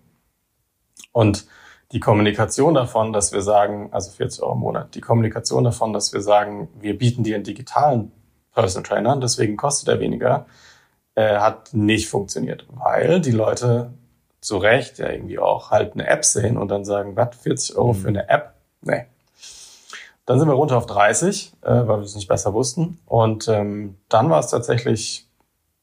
Und 1.11 1.45
die 1.91 1.99
Kommunikation 1.99 2.73
davon, 2.73 3.13
dass 3.13 3.31
wir 3.31 3.43
sagen, 3.43 3.89
also 3.91 4.09
40 4.09 4.41
Euro 4.41 4.53
im 4.53 4.59
Monat, 4.59 4.95
die 4.95 5.01
Kommunikation 5.01 5.63
davon, 5.63 5.93
dass 5.93 6.13
wir 6.13 6.21
sagen, 6.21 6.67
wir 6.79 6.97
bieten 6.97 7.23
dir 7.23 7.35
einen 7.35 7.43
digitalen 7.43 8.11
Personal 8.55 8.89
Trainer, 8.89 9.17
deswegen 9.17 9.55
kostet 9.55 9.87
er 9.89 9.99
weniger, 9.99 10.47
äh, 11.13 11.37
hat 11.37 11.75
nicht 11.75 12.09
funktioniert, 12.09 12.65
weil 12.71 13.21
die 13.21 13.29
Leute 13.29 13.93
zu 14.45 14.57
Recht 14.57 14.99
ja 14.99 15.09
irgendwie 15.09 15.39
auch 15.39 15.71
halt 15.71 15.93
eine 15.93 16.07
App 16.07 16.23
sehen 16.23 16.57
und 16.57 16.69
dann 16.69 16.85
sagen, 16.85 17.15
was, 17.15 17.35
40 17.35 17.77
Euro 17.77 17.93
für 17.93 18.11
mhm. 18.11 18.17
eine 18.17 18.29
App? 18.29 18.53
Nee. 18.81 19.05
Dann 20.27 20.39
sind 20.39 20.47
wir 20.47 20.53
runter 20.53 20.77
auf 20.77 20.85
30, 20.85 21.53
äh, 21.61 21.67
weil 21.67 21.97
wir 21.97 22.05
es 22.05 22.15
nicht 22.15 22.27
besser 22.27 22.53
wussten. 22.53 22.99
Und 23.07 23.47
ähm, 23.47 23.97
dann 24.07 24.29
war 24.29 24.39
es 24.39 24.51
tatsächlich 24.51 25.27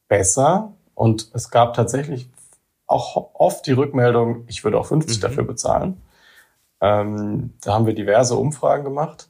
besser 0.07 0.73
und 0.95 1.29
es 1.35 1.51
gab 1.51 1.75
tatsächlich 1.75 2.29
auch 2.87 3.31
oft 3.35 3.67
die 3.67 3.73
Rückmeldung, 3.73 4.45
ich 4.47 4.63
würde 4.63 4.79
auch 4.79 4.87
50 4.87 5.17
mhm. 5.17 5.21
dafür 5.21 5.45
bezahlen. 5.45 6.01
Ähm, 6.81 7.55
da 7.65 7.75
haben 7.75 7.87
wir 7.87 7.95
diverse 7.95 8.37
Umfragen 8.37 8.85
gemacht. 8.85 9.29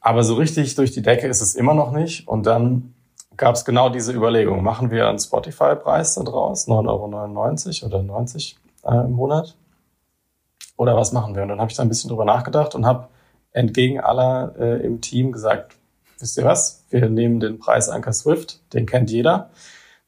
Aber 0.00 0.22
so 0.22 0.34
richtig 0.34 0.76
durch 0.76 0.92
die 0.92 1.02
Decke 1.02 1.26
ist 1.26 1.40
es 1.40 1.56
immer 1.56 1.74
noch 1.74 1.90
nicht. 1.90 2.28
Und 2.28 2.46
dann 2.46 2.94
gab 3.36 3.54
es 3.54 3.64
genau 3.64 3.88
diese 3.88 4.12
Überlegung. 4.12 4.62
Machen 4.62 4.90
wir 4.90 5.08
einen 5.08 5.18
Spotify-Preis 5.18 6.14
da 6.14 6.22
draus, 6.22 6.68
9,99 6.68 7.82
Euro 7.82 7.94
oder 7.94 8.02
90 8.02 8.56
äh, 8.84 8.94
im 9.04 9.12
Monat? 9.12 9.56
Oder 10.76 10.96
was 10.96 11.12
machen 11.12 11.34
wir? 11.34 11.42
Und 11.42 11.48
dann 11.48 11.60
habe 11.60 11.70
ich 11.70 11.76
da 11.76 11.82
ein 11.82 11.88
bisschen 11.88 12.08
drüber 12.08 12.24
nachgedacht 12.24 12.74
und 12.74 12.86
habe 12.86 13.08
entgegen 13.52 14.00
aller 14.00 14.54
äh, 14.58 14.84
im 14.84 15.00
Team 15.00 15.32
gesagt, 15.32 15.76
wisst 16.18 16.36
ihr 16.36 16.44
was? 16.44 16.84
Wir 16.90 17.08
nehmen 17.08 17.40
den 17.40 17.58
Preis 17.58 17.88
Anker 17.88 18.12
Swift, 18.12 18.60
den 18.72 18.86
kennt 18.86 19.10
jeder, 19.10 19.50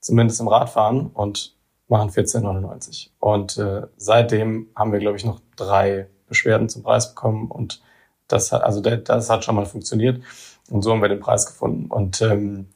zumindest 0.00 0.40
im 0.40 0.48
Radfahren. 0.48 1.06
Und 1.06 1.56
machen 1.88 2.10
14,99. 2.10 3.10
Und 3.18 3.56
äh, 3.58 3.86
seitdem 3.96 4.68
haben 4.76 4.92
wir, 4.92 5.00
glaube 5.00 5.16
ich, 5.16 5.24
noch 5.24 5.40
drei 5.56 6.08
Beschwerden 6.28 6.68
zum 6.68 6.82
Preis 6.82 7.14
bekommen 7.14 7.50
und 7.50 7.80
das 8.28 8.52
hat, 8.52 8.62
also 8.62 8.80
das 8.80 9.30
hat 9.30 9.44
schon 9.44 9.54
mal 9.54 9.64
funktioniert 9.64 10.22
und 10.70 10.82
so 10.82 10.92
haben 10.92 11.00
wir 11.00 11.08
den 11.08 11.20
Preis 11.20 11.46
gefunden. 11.46 11.90
Und 11.90 12.20
ähm, 12.20 12.68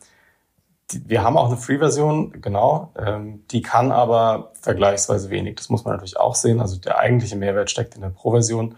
wir 1.07 1.23
haben 1.23 1.37
auch 1.37 1.49
eine 1.49 1.57
Free-Version, 1.57 2.41
genau, 2.41 2.93
ähm, 2.97 3.45
die 3.51 3.63
kann 3.63 3.93
aber 3.93 4.53
vergleichsweise 4.61 5.31
wenig. 5.31 5.57
Das 5.57 5.69
muss 5.69 5.85
man 5.85 5.95
natürlich 5.95 6.17
auch 6.17 6.35
sehen. 6.35 6.61
Also 6.61 6.79
der 6.79 6.99
eigentliche 6.99 7.37
Mehrwert 7.37 7.71
steckt 7.71 7.95
in 7.95 8.01
der 8.01 8.09
Pro-Version. 8.11 8.77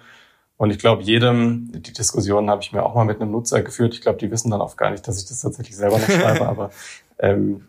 Und 0.57 0.71
ich 0.71 0.79
glaube, 0.79 1.03
jedem, 1.03 1.71
die 1.73 1.93
Diskussion 1.93 2.49
habe 2.49 2.63
ich 2.63 2.73
mir 2.73 2.85
auch 2.85 2.95
mal 2.95 3.05
mit 3.05 3.21
einem 3.21 3.33
Nutzer 3.33 3.63
geführt. 3.63 3.95
Ich 3.95 4.01
glaube, 4.01 4.19
die 4.19 4.31
wissen 4.31 4.51
dann 4.51 4.61
oft 4.61 4.77
gar 4.77 4.91
nicht, 4.91 5.07
dass 5.07 5.21
ich 5.21 5.27
das 5.27 5.41
tatsächlich 5.41 5.77
selber 5.77 5.99
noch 5.99 6.09
schreibe, 6.09 6.47
aber 6.49 6.71
ähm, 7.19 7.67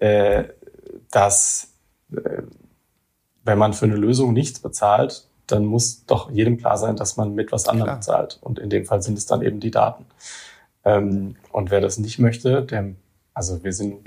äh, 0.00 0.44
dass 1.10 1.72
äh, 2.12 2.42
wenn 3.44 3.58
man 3.58 3.72
für 3.72 3.86
eine 3.86 3.96
Lösung 3.96 4.32
nichts 4.32 4.60
bezahlt, 4.60 5.28
dann 5.46 5.64
muss 5.64 6.04
doch 6.06 6.30
jedem 6.30 6.58
klar 6.58 6.76
sein, 6.76 6.96
dass 6.96 7.16
man 7.16 7.34
mit 7.34 7.52
was 7.52 7.68
anderem 7.68 7.86
klar. 7.86 8.00
zahlt. 8.00 8.38
Und 8.42 8.58
in 8.58 8.68
dem 8.68 8.84
Fall 8.84 9.00
sind 9.02 9.16
es 9.16 9.26
dann 9.26 9.42
eben 9.42 9.60
die 9.60 9.70
Daten. 9.70 10.04
Ähm, 10.84 11.36
und 11.52 11.70
wer 11.70 11.80
das 11.80 11.98
nicht 11.98 12.18
möchte, 12.18 12.62
der, 12.62 12.94
also 13.36 13.62
wir 13.62 13.72
sind 13.72 14.02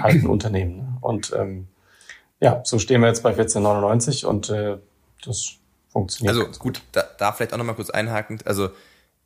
halt 0.00 0.22
ein 0.22 0.28
Unternehmen. 0.28 0.76
Ne? 0.76 0.96
Und 1.00 1.32
ähm, 1.36 1.66
ja, 2.40 2.62
so 2.64 2.78
stehen 2.78 3.00
wir 3.00 3.08
jetzt 3.08 3.24
bei 3.24 3.34
14,99 3.34 4.24
und 4.24 4.50
äh, 4.50 4.78
das 5.24 5.54
funktioniert. 5.90 6.36
Also 6.36 6.58
gut, 6.60 6.80
da, 6.92 7.02
da 7.18 7.32
vielleicht 7.32 7.52
auch 7.52 7.58
nochmal 7.58 7.74
kurz 7.74 7.90
einhakend. 7.90 8.46
Also 8.46 8.70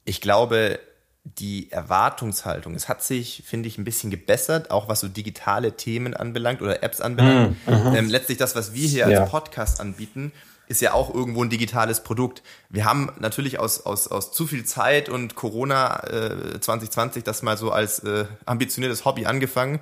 ich 0.06 0.22
glaube, 0.22 0.80
die 1.24 1.70
Erwartungshaltung, 1.70 2.74
es 2.74 2.88
hat 2.88 3.02
sich, 3.02 3.42
finde 3.44 3.68
ich, 3.68 3.76
ein 3.76 3.84
bisschen 3.84 4.10
gebessert, 4.10 4.70
auch 4.70 4.88
was 4.88 5.00
so 5.00 5.08
digitale 5.08 5.76
Themen 5.76 6.14
anbelangt 6.14 6.62
oder 6.62 6.82
Apps 6.82 7.02
anbelangt. 7.02 7.56
Mhm, 7.66 7.94
ähm, 7.94 8.08
letztlich 8.08 8.38
das, 8.38 8.56
was 8.56 8.72
wir 8.72 8.88
hier 8.88 9.08
ja. 9.10 9.20
als 9.20 9.30
Podcast 9.30 9.82
anbieten, 9.82 10.32
ist 10.68 10.80
ja 10.80 10.92
auch 10.94 11.12
irgendwo 11.12 11.42
ein 11.42 11.50
digitales 11.50 12.02
Produkt. 12.02 12.42
Wir 12.70 12.84
haben 12.84 13.10
natürlich 13.18 13.58
aus, 13.58 13.84
aus, 13.84 14.08
aus 14.08 14.32
zu 14.32 14.46
viel 14.46 14.64
Zeit 14.64 15.08
und 15.08 15.34
Corona 15.34 16.02
äh, 16.04 16.60
2020 16.60 17.24
das 17.24 17.42
mal 17.42 17.56
so 17.56 17.70
als 17.70 18.00
äh, 18.00 18.26
ambitioniertes 18.46 19.04
Hobby 19.04 19.26
angefangen, 19.26 19.80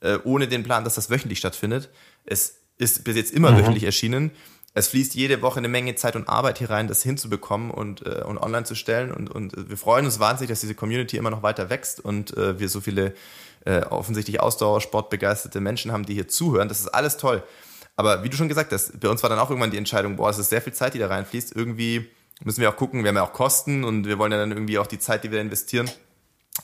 äh, 0.00 0.18
ohne 0.24 0.48
den 0.48 0.62
Plan, 0.62 0.84
dass 0.84 0.94
das 0.94 1.10
wöchentlich 1.10 1.38
stattfindet. 1.38 1.90
Es 2.24 2.56
ist 2.78 3.04
bis 3.04 3.16
jetzt 3.16 3.32
immer 3.32 3.52
mhm. 3.52 3.58
wöchentlich 3.58 3.84
erschienen 3.84 4.32
es 4.74 4.88
fließt 4.88 5.14
jede 5.14 5.42
Woche 5.42 5.58
eine 5.58 5.68
Menge 5.68 5.94
Zeit 5.96 6.16
und 6.16 6.28
Arbeit 6.28 6.58
hier 6.58 6.70
rein, 6.70 6.88
das 6.88 7.02
hinzubekommen 7.02 7.70
und, 7.70 8.06
äh, 8.06 8.22
und 8.24 8.38
online 8.38 8.64
zu 8.64 8.74
stellen. 8.74 9.12
Und, 9.12 9.30
und 9.30 9.68
wir 9.68 9.76
freuen 9.76 10.06
uns 10.06 10.18
wahnsinnig, 10.18 10.48
dass 10.48 10.60
diese 10.60 10.74
Community 10.74 11.18
immer 11.18 11.30
noch 11.30 11.42
weiter 11.42 11.68
wächst 11.68 12.00
und 12.00 12.36
äh, 12.36 12.58
wir 12.58 12.68
so 12.68 12.80
viele 12.80 13.14
äh, 13.66 13.82
offensichtlich 13.82 14.40
Ausdauersportbegeisterte 14.40 15.60
Menschen 15.60 15.92
haben, 15.92 16.06
die 16.06 16.14
hier 16.14 16.26
zuhören. 16.26 16.68
Das 16.68 16.80
ist 16.80 16.88
alles 16.88 17.18
toll. 17.18 17.42
Aber 17.96 18.24
wie 18.24 18.28
du 18.28 18.36
schon 18.36 18.48
gesagt 18.48 18.72
hast, 18.72 18.98
bei 19.00 19.08
uns 19.08 19.22
war 19.22 19.30
dann 19.30 19.38
auch 19.38 19.50
irgendwann 19.50 19.70
die 19.70 19.76
Entscheidung, 19.76 20.16
boah, 20.16 20.30
es 20.30 20.38
ist 20.38 20.50
sehr 20.50 20.62
viel 20.62 20.72
Zeit, 20.72 20.94
die 20.94 20.98
da 20.98 21.08
reinfließt. 21.08 21.54
Irgendwie 21.54 22.10
müssen 22.42 22.60
wir 22.60 22.70
auch 22.70 22.76
gucken, 22.76 23.02
wir 23.02 23.08
haben 23.08 23.16
ja 23.16 23.22
auch 23.22 23.32
Kosten 23.32 23.84
und 23.84 24.06
wir 24.06 24.18
wollen 24.18 24.32
ja 24.32 24.38
dann 24.38 24.52
irgendwie 24.52 24.78
auch 24.78 24.86
die 24.86 24.98
Zeit, 24.98 25.24
die 25.24 25.30
wir 25.30 25.40
investieren, 25.40 25.90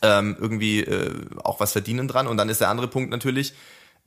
ähm, 0.02 0.36
irgendwie 0.40 0.80
äh, 0.80 1.10
auch 1.44 1.60
was 1.60 1.72
verdienen 1.72 2.08
dran. 2.08 2.26
Und 2.26 2.36
dann 2.36 2.48
ist 2.48 2.60
der 2.60 2.70
andere 2.70 2.88
Punkt 2.88 3.10
natürlich, 3.10 3.54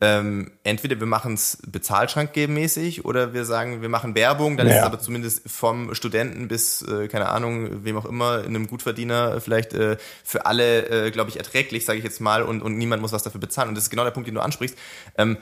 ähm, 0.03 0.51
entweder 0.63 0.99
wir 0.99 1.05
machen 1.05 1.35
es 1.35 1.59
bezahlschrankmäßig 1.67 3.05
oder 3.05 3.35
wir 3.35 3.45
sagen, 3.45 3.83
wir 3.83 3.89
machen 3.89 4.15
Werbung, 4.15 4.57
dann 4.57 4.65
ja. 4.65 4.73
ist 4.73 4.79
es 4.79 4.85
aber 4.85 4.99
zumindest 4.99 5.47
vom 5.47 5.93
Studenten 5.93 6.47
bis, 6.47 6.81
äh, 6.81 7.07
keine 7.07 7.29
Ahnung, 7.29 7.85
wem 7.85 7.97
auch 7.97 8.05
immer, 8.05 8.39
in 8.39 8.47
einem 8.47 8.65
Gutverdiener 8.65 9.39
vielleicht 9.41 9.73
äh, 9.73 9.97
für 10.23 10.47
alle, 10.47 10.87
äh, 10.89 11.11
glaube 11.11 11.29
ich, 11.29 11.37
erträglich, 11.37 11.85
sage 11.85 11.99
ich 11.99 12.03
jetzt 12.03 12.19
mal, 12.19 12.41
und, 12.41 12.63
und 12.63 12.79
niemand 12.79 13.03
muss 13.03 13.11
was 13.11 13.21
dafür 13.21 13.39
bezahlen. 13.39 13.69
Und 13.69 13.75
das 13.75 13.85
ist 13.85 13.89
genau 13.91 14.03
der 14.03 14.11
Punkt, 14.11 14.27
den 14.27 14.33
du 14.33 14.41
ansprichst. 14.41 14.75
Ähm, 15.19 15.37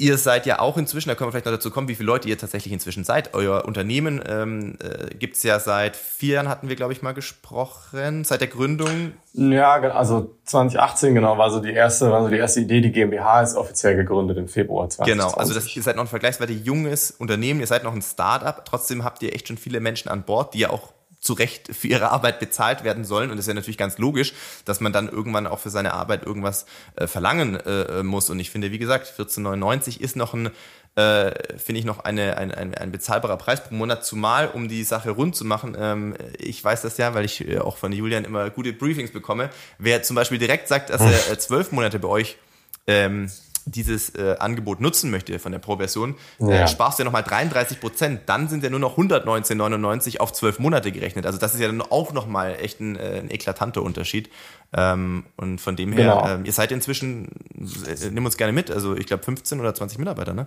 Ihr 0.00 0.16
seid 0.16 0.46
ja 0.46 0.60
auch 0.60 0.78
inzwischen, 0.78 1.10
da 1.10 1.14
können 1.14 1.28
wir 1.28 1.32
vielleicht 1.32 1.44
noch 1.44 1.52
dazu 1.52 1.70
kommen, 1.70 1.86
wie 1.88 1.94
viele 1.94 2.06
Leute 2.06 2.26
ihr 2.26 2.38
tatsächlich 2.38 2.72
inzwischen 2.72 3.04
seid. 3.04 3.34
Euer 3.34 3.66
Unternehmen 3.66 4.22
ähm, 4.26 4.78
äh, 4.80 5.14
gibt 5.14 5.36
ja 5.42 5.60
seit 5.60 5.94
vier 5.94 6.36
Jahren, 6.36 6.48
hatten 6.48 6.70
wir, 6.70 6.76
glaube 6.76 6.94
ich, 6.94 7.02
mal 7.02 7.12
gesprochen, 7.12 8.24
seit 8.24 8.40
der 8.40 8.48
Gründung. 8.48 9.12
Ja, 9.34 9.74
also 9.74 10.34
2018 10.46 11.14
genau 11.14 11.36
war 11.36 11.50
so 11.50 11.60
die 11.60 11.74
erste, 11.74 12.10
war 12.10 12.22
so 12.22 12.30
die 12.30 12.38
erste 12.38 12.60
Idee. 12.60 12.80
Die 12.80 12.92
GmbH 12.92 13.42
ist 13.42 13.54
offiziell 13.56 13.94
gegründet 13.94 14.38
im 14.38 14.48
Februar 14.48 14.88
2020. 14.88 15.12
Genau, 15.12 15.38
also 15.38 15.52
das, 15.52 15.76
ihr 15.76 15.82
seid 15.82 15.96
noch 15.96 16.04
ein 16.04 16.08
vergleichsweise 16.08 16.54
junges 16.54 17.10
Unternehmen, 17.10 17.60
ihr 17.60 17.66
seid 17.66 17.84
noch 17.84 17.92
ein 17.92 18.00
Start-up, 18.00 18.64
trotzdem 18.64 19.04
habt 19.04 19.22
ihr 19.22 19.34
echt 19.34 19.48
schon 19.48 19.58
viele 19.58 19.80
Menschen 19.80 20.08
an 20.08 20.22
Bord, 20.22 20.54
die 20.54 20.60
ja 20.60 20.70
auch 20.70 20.94
zu 21.20 21.34
Recht 21.34 21.74
für 21.74 21.86
ihre 21.86 22.10
Arbeit 22.10 22.40
bezahlt 22.40 22.82
werden 22.82 23.04
sollen. 23.04 23.30
Und 23.30 23.36
es 23.36 23.44
ist 23.44 23.48
ja 23.48 23.54
natürlich 23.54 23.78
ganz 23.78 23.98
logisch, 23.98 24.32
dass 24.64 24.80
man 24.80 24.92
dann 24.92 25.08
irgendwann 25.08 25.46
auch 25.46 25.58
für 25.58 25.70
seine 25.70 25.92
Arbeit 25.92 26.24
irgendwas 26.24 26.64
äh, 26.96 27.06
verlangen 27.06 27.56
äh, 27.56 28.02
muss. 28.02 28.30
Und 28.30 28.40
ich 28.40 28.50
finde, 28.50 28.72
wie 28.72 28.78
gesagt, 28.78 29.12
14,99 29.18 30.00
ist 30.00 30.16
noch 30.16 30.32
ein, 30.32 30.50
äh, 30.96 31.58
finde 31.58 31.78
ich 31.78 31.84
noch 31.84 32.00
eine, 32.00 32.38
ein, 32.38 32.50
ein, 32.50 32.74
ein 32.74 32.90
bezahlbarer 32.90 33.36
Preis 33.36 33.62
pro 33.62 33.74
Monat, 33.74 34.04
zumal 34.04 34.48
um 34.48 34.68
die 34.68 34.82
Sache 34.82 35.10
rund 35.10 35.36
zu 35.36 35.44
machen. 35.44 35.76
Ähm, 35.78 36.14
ich 36.38 36.64
weiß 36.64 36.80
das 36.82 36.96
ja, 36.96 37.12
weil 37.12 37.26
ich 37.26 37.46
äh, 37.46 37.58
auch 37.58 37.76
von 37.76 37.92
Julian 37.92 38.24
immer 38.24 38.48
gute 38.48 38.72
Briefings 38.72 39.12
bekomme. 39.12 39.50
Wer 39.78 40.02
zum 40.02 40.16
Beispiel 40.16 40.38
direkt 40.38 40.68
sagt, 40.68 40.88
dass 40.88 41.02
er 41.02 41.32
äh, 41.32 41.38
zwölf 41.38 41.70
Monate 41.70 41.98
bei 41.98 42.08
euch 42.08 42.38
ähm, 42.86 43.30
dieses 43.66 44.10
äh, 44.10 44.36
Angebot 44.38 44.80
nutzen 44.80 45.10
möchte 45.10 45.38
von 45.38 45.52
der 45.52 45.58
Pro-Version, 45.58 46.14
äh, 46.40 46.44
ja. 46.44 46.50
äh, 46.62 46.68
sparst 46.68 46.98
du 46.98 47.02
ja 47.02 47.04
nochmal 47.04 47.22
33 47.22 47.80
Prozent. 47.80 48.22
Dann 48.26 48.48
sind 48.48 48.62
ja 48.62 48.70
nur 48.70 48.80
noch 48.80 48.96
119,99 48.98 50.18
auf 50.18 50.32
zwölf 50.32 50.58
Monate 50.58 50.92
gerechnet. 50.92 51.26
Also 51.26 51.38
das 51.38 51.54
ist 51.54 51.60
ja 51.60 51.66
dann 51.66 51.82
auch 51.82 52.12
nochmal 52.12 52.56
echt 52.60 52.80
ein, 52.80 52.96
äh, 52.96 53.20
ein 53.20 53.30
eklatanter 53.30 53.82
Unterschied. 53.82 54.30
Ähm, 54.72 55.24
und 55.36 55.60
von 55.60 55.76
dem 55.76 55.92
her, 55.92 56.14
genau. 56.14 56.28
ähm, 56.28 56.44
ihr 56.44 56.52
seid 56.52 56.72
inzwischen, 56.72 57.28
äh, 57.58 58.10
nimm 58.10 58.24
uns 58.24 58.36
gerne 58.36 58.52
mit, 58.52 58.70
also 58.70 58.96
ich 58.96 59.06
glaube 59.06 59.24
15 59.24 59.60
oder 59.60 59.74
20 59.74 59.98
Mitarbeiter, 59.98 60.32
ne? 60.32 60.46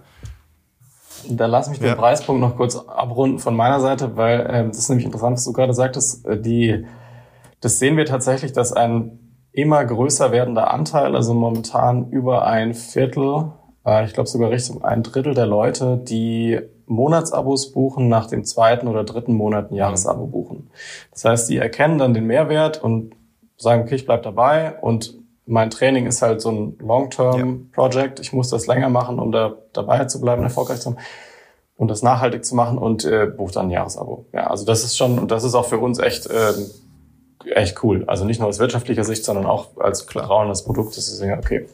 Da 1.30 1.46
lass 1.46 1.70
mich 1.70 1.80
den 1.80 1.88
ja. 1.88 1.96
Preispunkt 1.96 2.42
noch 2.42 2.58
kurz 2.58 2.76
abrunden 2.76 3.40
von 3.40 3.56
meiner 3.56 3.80
Seite, 3.80 4.18
weil 4.18 4.48
ähm, 4.50 4.68
das 4.70 4.80
ist 4.80 4.90
nämlich 4.90 5.06
interessant, 5.06 5.38
was 5.38 5.46
du 5.46 5.54
gerade 5.54 5.74
sagtest. 5.74 6.26
Äh, 6.26 6.40
die, 6.42 6.86
das 7.62 7.80
sehen 7.80 7.98
wir 7.98 8.06
tatsächlich, 8.06 8.52
dass 8.52 8.74
ein 8.74 9.23
immer 9.54 9.86
größer 9.86 10.32
werdender 10.32 10.72
Anteil, 10.72 11.16
also 11.16 11.34
momentan 11.34 12.10
über 12.10 12.46
ein 12.46 12.74
Viertel, 12.74 13.52
äh, 13.86 14.06
ich 14.06 14.14
glaube 14.14 14.28
sogar 14.28 14.50
Richtung 14.50 14.84
ein 14.84 15.04
Drittel 15.04 15.34
der 15.34 15.46
Leute, 15.46 15.98
die 15.98 16.60
Monatsabos 16.88 17.72
buchen, 17.72 18.10
nach 18.10 18.28
dem 18.28 18.44
zweiten 18.44 18.88
oder 18.88 19.04
dritten 19.04 19.34
Monat 19.34 19.72
ein 19.72 19.76
Jahresabo 19.76 20.26
buchen. 20.26 20.70
Das 21.12 21.24
heißt, 21.24 21.50
die 21.50 21.58
erkennen 21.58 21.98
dann 21.98 22.14
den 22.14 22.26
Mehrwert 22.26 22.84
und 22.84 23.16
sagen, 23.56 23.84
okay, 23.84 23.96
ich 23.96 24.06
bleib 24.06 24.24
dabei 24.24 24.80
und 24.82 25.16
mein 25.46 25.70
Training 25.70 26.08
ist 26.08 26.22
halt 26.22 26.42
so 26.42 26.50
ein 26.50 26.78
Long-Term-Project. 26.80 28.20
Ich 28.20 28.34
muss 28.34 28.50
das 28.50 28.66
länger 28.68 28.90
machen, 28.90 29.20
um 29.20 29.32
da 29.32 29.56
dabei 29.74 30.06
zu 30.06 30.20
bleiben, 30.20 30.44
erfolgreich 30.44 30.80
zu 30.80 30.92
sein 30.92 30.98
und 31.76 31.90
das 31.90 32.02
nachhaltig 32.02 32.46
zu 32.46 32.56
machen 32.56 32.78
und 32.78 33.04
äh, 33.04 33.26
bucht 33.26 33.56
dann 33.56 33.68
ein 33.68 33.72
Jahresabo. 33.72 34.26
Ja, 34.34 34.48
also 34.48 34.66
das 34.66 34.84
ist 34.84 34.98
schon, 34.98 35.20
und 35.20 35.32
das 35.32 35.44
ist 35.44 35.56
auch 35.56 35.66
für 35.66 35.80
uns 35.80 36.00
echt 36.00 36.28
äh, 36.28 36.54
echt 37.54 37.84
cool. 37.84 38.04
Also 38.08 38.26
nicht 38.26 38.40
nur 38.40 38.50
aus 38.50 38.60
wirtschaftlicher 38.60 39.04
Sicht, 39.04 39.24
sondern 39.24 39.46
auch 39.46 39.78
als 39.78 40.04
Vertrauen 40.04 40.48
das 40.48 40.64
Produkt. 40.64 40.98
Das 40.98 41.08
ist 41.08 41.22
ja 41.22 41.38
okay. 41.38 41.68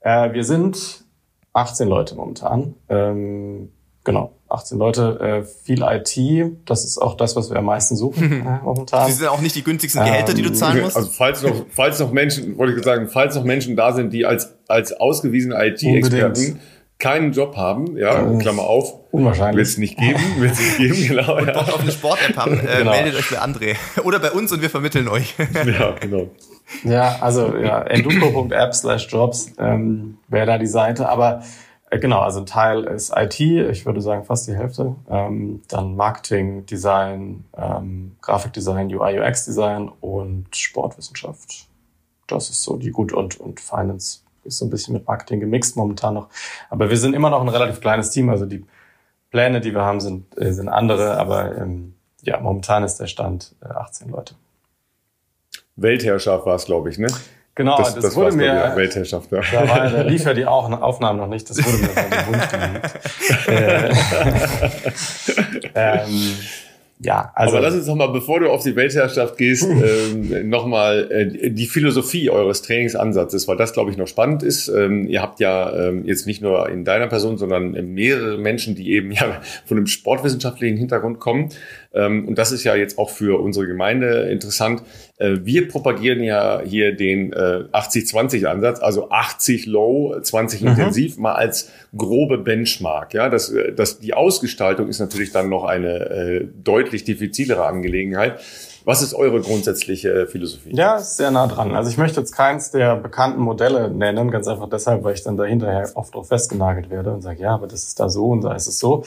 Äh, 0.00 0.32
wir 0.32 0.44
sind 0.44 1.04
18 1.52 1.88
Leute 1.88 2.14
momentan. 2.14 2.74
Ähm, 2.88 3.70
genau, 4.04 4.32
18 4.48 4.78
Leute, 4.78 5.20
äh, 5.20 5.42
viel 5.44 5.82
IT. 5.82 6.58
Das 6.64 6.84
ist 6.84 6.98
auch 6.98 7.16
das, 7.16 7.34
was 7.34 7.50
wir 7.50 7.58
am 7.58 7.64
meisten 7.64 7.96
suchen 7.96 8.32
äh, 8.46 8.60
momentan. 8.62 9.08
Das 9.08 9.18
sind 9.18 9.28
auch 9.28 9.40
nicht 9.40 9.56
die 9.56 9.64
günstigsten 9.64 10.04
Gehälter, 10.04 10.30
ähm, 10.30 10.36
die 10.36 10.42
du 10.42 10.52
zahlen 10.52 10.82
musst. 10.82 10.96
Also 10.96 11.10
falls 11.10 11.42
noch, 11.42 11.66
falls 11.70 11.98
noch 11.98 12.12
Menschen, 12.12 12.56
wollte 12.58 12.78
ich 12.78 12.84
sagen, 12.84 13.08
falls 13.08 13.34
noch 13.34 13.44
Menschen 13.44 13.76
da 13.76 13.92
sind, 13.92 14.12
die 14.12 14.26
als 14.26 14.54
als 14.68 14.92
ausgewiesene 14.92 15.54
IT-Experten 15.66 16.60
keinen 16.98 17.32
Job 17.32 17.56
haben, 17.56 17.96
ja, 17.96 18.24
oh, 18.24 18.38
Klammer 18.38 18.62
auf. 18.62 18.94
Unwahrscheinlich. 19.10 19.56
Wird 19.56 19.66
es 19.66 19.78
nicht 19.78 19.98
geben, 19.98 20.20
wird 20.38 20.52
es 20.52 20.60
nicht 20.60 20.76
geben, 20.78 21.08
genau. 21.08 21.36
Und 21.36 21.52
Bock 21.52 21.68
auf 21.68 21.80
eine 21.80 21.92
Sport-App 21.92 22.36
haben, 22.36 22.58
äh, 22.58 22.78
genau. 22.78 22.90
meldet 22.92 23.16
euch 23.16 23.30
bei 23.30 23.38
André. 23.38 23.76
Oder 24.04 24.18
bei 24.18 24.30
uns 24.30 24.52
und 24.52 24.62
wir 24.62 24.70
vermitteln 24.70 25.08
euch. 25.08 25.34
ja, 25.54 25.92
genau. 26.00 26.30
Ja, 26.84 27.18
also 27.20 27.56
ja, 27.56 27.82
enduco.app 27.82 28.74
slash 28.74 29.06
jobs 29.10 29.52
ähm, 29.58 30.18
wäre 30.28 30.46
da 30.46 30.58
die 30.58 30.66
Seite. 30.66 31.08
Aber 31.08 31.42
äh, 31.90 31.98
genau, 31.98 32.20
also 32.20 32.40
ein 32.40 32.46
Teil 32.46 32.84
ist 32.84 33.12
IT, 33.14 33.40
ich 33.40 33.84
würde 33.84 34.00
sagen 34.00 34.24
fast 34.24 34.48
die 34.48 34.54
Hälfte. 34.54 34.96
Ähm, 35.08 35.62
dann 35.68 35.96
Marketing, 35.96 36.64
Design, 36.66 37.44
ähm, 37.56 38.16
Grafikdesign, 38.22 38.92
UI, 38.94 39.20
UX-Design 39.20 39.90
und 40.00 40.56
Sportwissenschaft. 40.56 41.66
Das 42.26 42.50
ist 42.50 42.62
so 42.62 42.76
die 42.76 42.90
gut 42.90 43.12
und, 43.12 43.38
und 43.38 43.60
Finance 43.60 44.25
ist 44.46 44.58
so 44.58 44.66
ein 44.66 44.70
bisschen 44.70 44.94
mit 44.94 45.06
Marketing 45.06 45.40
gemixt 45.40 45.76
momentan 45.76 46.14
noch. 46.14 46.28
Aber 46.70 46.88
wir 46.90 46.96
sind 46.96 47.14
immer 47.14 47.30
noch 47.30 47.42
ein 47.42 47.48
relativ 47.48 47.80
kleines 47.80 48.10
Team. 48.10 48.30
Also 48.30 48.46
die 48.46 48.64
Pläne, 49.30 49.60
die 49.60 49.72
wir 49.72 49.82
haben, 49.82 50.00
sind, 50.00 50.26
äh, 50.38 50.52
sind 50.52 50.68
andere. 50.68 51.18
Aber 51.18 51.56
ähm, 51.56 51.94
ja, 52.22 52.40
momentan 52.40 52.84
ist 52.84 52.96
der 52.96 53.06
Stand 53.06 53.54
äh, 53.62 53.66
18 53.66 54.10
Leute. 54.10 54.34
Weltherrschaft 55.76 56.46
war 56.46 56.54
es, 56.56 56.64
glaube 56.64 56.90
ich, 56.90 56.98
ne? 56.98 57.08
Genau, 57.54 57.78
das, 57.78 57.94
das, 57.94 58.04
das 58.04 58.16
wurde 58.16 58.36
mir. 58.36 58.46
Ja, 58.46 58.76
Weltherrschaft, 58.76 59.32
ja. 59.32 59.40
Da, 59.40 59.68
war, 59.68 59.90
da 59.90 60.02
lief 60.02 60.24
ja 60.24 60.34
die 60.34 60.44
Aufnahmen 60.44 61.18
noch 61.18 61.26
nicht, 61.26 61.48
das 61.48 61.56
wurde 61.64 61.78
mir 61.78 61.88
auf 61.88 61.94
den 61.94 62.26
Wunsch 62.26 62.48
gelegt. 62.50 62.94
äh, 65.74 66.02
ähm, 66.04 66.36
Ja, 66.98 67.30
also. 67.34 67.56
Aber 67.56 67.66
lass 67.66 67.74
uns 67.74 67.86
noch 67.86 67.94
mal, 67.94 68.06
bevor 68.06 68.40
du 68.40 68.50
auf 68.50 68.62
die 68.62 68.74
Weltherrschaft 68.74 69.36
gehst, 69.36 69.68
ähm, 69.68 70.48
nochmal 70.48 71.10
äh, 71.10 71.50
die 71.50 71.66
Philosophie 71.66 72.30
eures 72.30 72.62
Trainingsansatzes, 72.62 73.46
weil 73.48 73.58
das, 73.58 73.74
glaube 73.74 73.90
ich, 73.90 73.98
noch 73.98 74.06
spannend 74.06 74.42
ist. 74.42 74.68
Ähm, 74.68 75.06
ihr 75.06 75.20
habt 75.20 75.38
ja 75.38 75.88
ähm, 75.88 76.06
jetzt 76.06 76.26
nicht 76.26 76.40
nur 76.40 76.70
in 76.70 76.84
deiner 76.84 77.06
Person, 77.06 77.36
sondern 77.36 77.72
mehrere 77.92 78.38
Menschen, 78.38 78.74
die 78.74 78.92
eben 78.92 79.10
ja 79.12 79.42
von 79.66 79.76
einem 79.76 79.86
sportwissenschaftlichen 79.86 80.78
Hintergrund 80.78 81.20
kommen. 81.20 81.50
Ähm, 81.96 82.28
und 82.28 82.38
das 82.38 82.52
ist 82.52 82.64
ja 82.64 82.76
jetzt 82.76 82.98
auch 82.98 83.10
für 83.10 83.40
unsere 83.40 83.66
Gemeinde 83.66 84.28
interessant. 84.30 84.82
Äh, 85.16 85.38
wir 85.42 85.68
propagieren 85.68 86.22
ja 86.22 86.60
hier 86.64 86.94
den 86.94 87.32
äh, 87.32 87.64
80-20-Ansatz, 87.72 88.80
also 88.80 89.10
80 89.10 89.66
low, 89.66 90.18
20 90.20 90.60
mhm. 90.60 90.68
intensiv, 90.68 91.16
mal 91.16 91.34
als 91.34 91.70
grobe 91.96 92.38
Benchmark. 92.38 93.14
Ja, 93.14 93.28
das, 93.28 93.50
äh, 93.50 93.72
das, 93.72 93.98
die 93.98 94.14
Ausgestaltung 94.14 94.88
ist 94.88 95.00
natürlich 95.00 95.32
dann 95.32 95.48
noch 95.48 95.64
eine 95.64 96.10
äh, 96.10 96.48
deutlich 96.62 97.04
diffizilere 97.04 97.64
Angelegenheit. 97.66 98.40
Was 98.86 99.02
ist 99.02 99.14
eure 99.14 99.40
grundsätzliche 99.40 100.28
Philosophie? 100.28 100.70
Ja, 100.72 101.00
sehr 101.00 101.32
nah 101.32 101.48
dran. 101.48 101.74
Also 101.74 101.90
ich 101.90 101.98
möchte 101.98 102.20
jetzt 102.20 102.30
keins 102.30 102.70
der 102.70 102.94
bekannten 102.94 103.40
Modelle 103.40 103.90
nennen, 103.90 104.30
ganz 104.30 104.46
einfach 104.46 104.68
deshalb, 104.68 105.02
weil 105.02 105.14
ich 105.14 105.24
dann 105.24 105.36
dahinterher 105.36 105.90
oft 105.94 106.14
drauf 106.14 106.28
festgenagelt 106.28 106.88
werde 106.88 107.12
und 107.12 107.20
sage, 107.20 107.42
ja, 107.42 107.52
aber 107.52 107.66
das 107.66 107.82
ist 107.82 107.98
da 107.98 108.08
so 108.08 108.26
und 108.26 108.42
da 108.42 108.54
ist 108.54 108.68
es 108.68 108.78
so. 108.78 109.02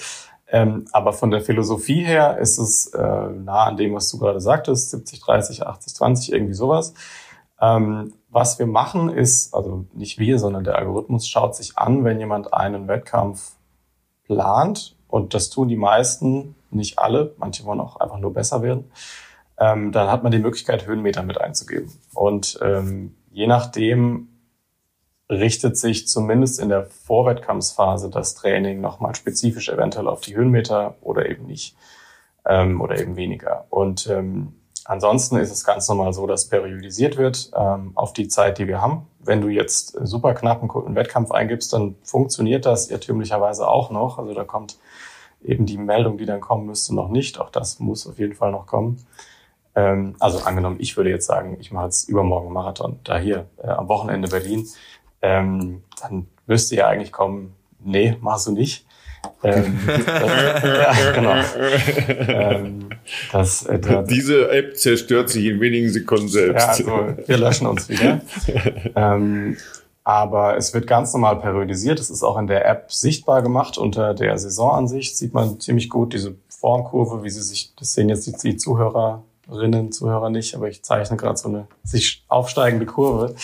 Ähm, 0.52 0.86
aber 0.92 1.14
von 1.14 1.30
der 1.32 1.42
Philosophie 1.42 2.04
her 2.04 2.38
ist 2.40 2.58
es 2.58 2.88
äh, 2.88 3.30
nah 3.30 3.66
an 3.66 3.78
dem, 3.78 3.94
was 3.94 4.10
du 4.10 4.18
gerade 4.18 4.42
sagtest, 4.42 4.90
70, 4.90 5.22
30, 5.22 5.68
80, 5.68 5.96
20, 5.96 6.34
irgendwie 6.34 6.54
sowas. 6.54 6.94
Ähm, 7.62 8.14
was 8.30 8.58
wir 8.58 8.68
machen 8.68 9.10
ist, 9.10 9.54
also 9.54 9.86
nicht 9.94 10.18
wir, 10.18 10.40
sondern 10.40 10.64
der 10.64 10.78
Algorithmus 10.78 11.28
schaut 11.28 11.56
sich 11.56 11.78
an, 11.78 12.04
wenn 12.04 12.20
jemand 12.20 12.54
einen 12.54 12.88
Wettkampf 12.88 13.54
plant, 14.26 14.96
und 15.08 15.34
das 15.34 15.50
tun 15.50 15.68
die 15.68 15.76
meisten, 15.76 16.56
nicht 16.70 17.00
alle, 17.00 17.34
manche 17.38 17.66
wollen 17.66 17.80
auch 17.80 18.00
einfach 18.00 18.20
nur 18.20 18.32
besser 18.32 18.62
werden, 18.62 18.92
ähm, 19.58 19.92
dann 19.92 20.10
hat 20.10 20.24
man 20.24 20.32
die 20.32 20.40
Möglichkeit, 20.40 20.86
Höhenmeter 20.86 21.24
mit 21.24 21.42
einzugeben. 21.42 21.92
Und 22.14 22.60
ähm, 22.62 23.16
je 23.32 23.48
nachdem, 23.48 24.29
richtet 25.30 25.78
sich 25.78 26.08
zumindest 26.08 26.60
in 26.60 26.70
der 26.70 26.86
Vorwettkampfsphase 26.86 28.10
das 28.10 28.36
Training 28.36 28.82
nochmal 28.82 29.16
spezifisch 29.16 29.70
eventuell 29.70 30.08
auf 30.08 30.22
die 30.22 30.36
Höhenmeter 30.36 30.96
oder 31.02 31.30
eben 31.30 31.46
nicht 31.46 31.76
ähm, 32.46 32.82
oder 32.82 33.00
eben 33.00 33.16
weniger. 33.16 33.66
Und 33.70 34.08
ähm, 34.08 34.54
ansonsten 34.86 35.38
ist 35.38 35.52
es 35.52 35.64
ganz 35.64 35.88
normal 35.88 36.14
so, 36.14 36.26
dass 36.26 36.50
periodisiert 36.50 37.18
wird 37.18 37.52
ähm, 37.56 37.92
auf 37.94 38.14
die 38.14 38.28
Zeit, 38.28 38.58
die 38.58 38.68
wir 38.68 38.82
haben. 38.82 39.06
Wenn 39.20 39.42
du 39.42 39.50
jetzt 39.50 39.98
super 40.02 40.34
knapp 40.34 40.64
einen 40.64 40.96
Wettkampf 40.96 41.32
eingibst, 41.32 41.74
dann 41.74 41.96
funktioniert 42.02 42.66
das 42.66 42.90
irrtümlicherweise 42.90 43.68
auch 43.68 43.92
noch. 43.92 44.18
Also 44.18 44.34
da 44.34 44.44
kommt 44.44 44.80
eben 45.44 45.68
die 45.68 45.78
Meldung, 45.78 46.18
die 46.18 46.26
dann 46.26 46.42
kommen 46.42 46.66
müsste, 46.66 46.96
noch 46.96 47.10
nicht. 47.10 47.40
Auch 47.40 47.52
das 47.52 47.80
muss 47.80 48.08
auf 48.08 48.18
jeden 48.18 48.34
Fall 48.34 48.52
noch 48.52 48.66
kommen. 48.66 49.06
Ähm, 49.76 50.16
also 50.20 50.40
angenommen, 50.40 50.78
ich 50.80 50.98
würde 50.98 51.12
jetzt 51.12 51.28
sagen, 51.28 51.58
ich 51.60 51.72
mache 51.72 51.86
jetzt 51.86 52.10
übermorgen 52.10 52.52
Marathon, 52.52 53.00
da 53.04 53.18
hier 53.18 53.46
äh, 53.58 53.68
am 53.68 53.88
Wochenende 53.88 54.28
Berlin 54.28 54.68
ähm, 55.22 55.84
dann 56.02 56.28
müsste 56.48 56.76
ja 56.76 56.88
eigentlich 56.88 57.12
kommen, 57.12 57.56
nee, 57.80 58.18
machst 58.22 58.48
du 58.48 58.52
nicht. 58.52 58.86
Ähm, 59.44 59.80
das, 60.06 60.64
ja, 60.64 61.12
genau. 61.12 61.36
Ähm, 62.28 62.90
das, 63.32 63.66
äh, 63.66 63.80
das, 63.80 64.08
Diese 64.08 64.50
App 64.52 64.78
zerstört 64.78 65.30
sich 65.30 65.46
in 65.46 65.60
wenigen 65.60 65.90
Sekunden 65.90 66.28
selbst. 66.28 66.80
Ja, 66.80 66.94
also 66.94 67.18
wir 67.26 67.38
löschen 67.38 67.68
uns 67.68 67.90
wieder. 67.90 68.22
ähm, 68.96 69.58
aber 70.04 70.58
es 70.58 70.74
wird 70.74 70.88
ganz 70.88 71.14
normal 71.14 71.40
periodisiert. 71.40 72.00
Es 72.00 72.10
ist 72.10 72.24
auch 72.24 72.38
in 72.38 72.48
der 72.48 72.66
App 72.68 72.92
sichtbar 72.92 73.42
gemacht. 73.42 73.78
Unter 73.78 74.14
der 74.14 74.38
Saisonansicht 74.38 75.18
sieht 75.18 75.34
man 75.34 75.60
ziemlich 75.60 75.90
gut 75.90 76.14
diese 76.14 76.36
Formkurve, 76.48 77.24
wie 77.24 77.30
sie 77.30 77.42
sich, 77.42 77.74
das 77.76 77.94
sehen 77.94 78.10
jetzt 78.10 78.26
die, 78.26 78.34
die 78.34 78.58
Zuhörerinnen, 78.58 79.92
Zuhörer 79.92 80.30
nicht, 80.30 80.56
aber 80.56 80.68
ich 80.68 80.84
zeichne 80.84 81.16
gerade 81.16 81.38
so 81.38 81.50
eine 81.50 81.68
sich 81.84 82.24
aufsteigende 82.28 82.86
Kurve. 82.86 83.36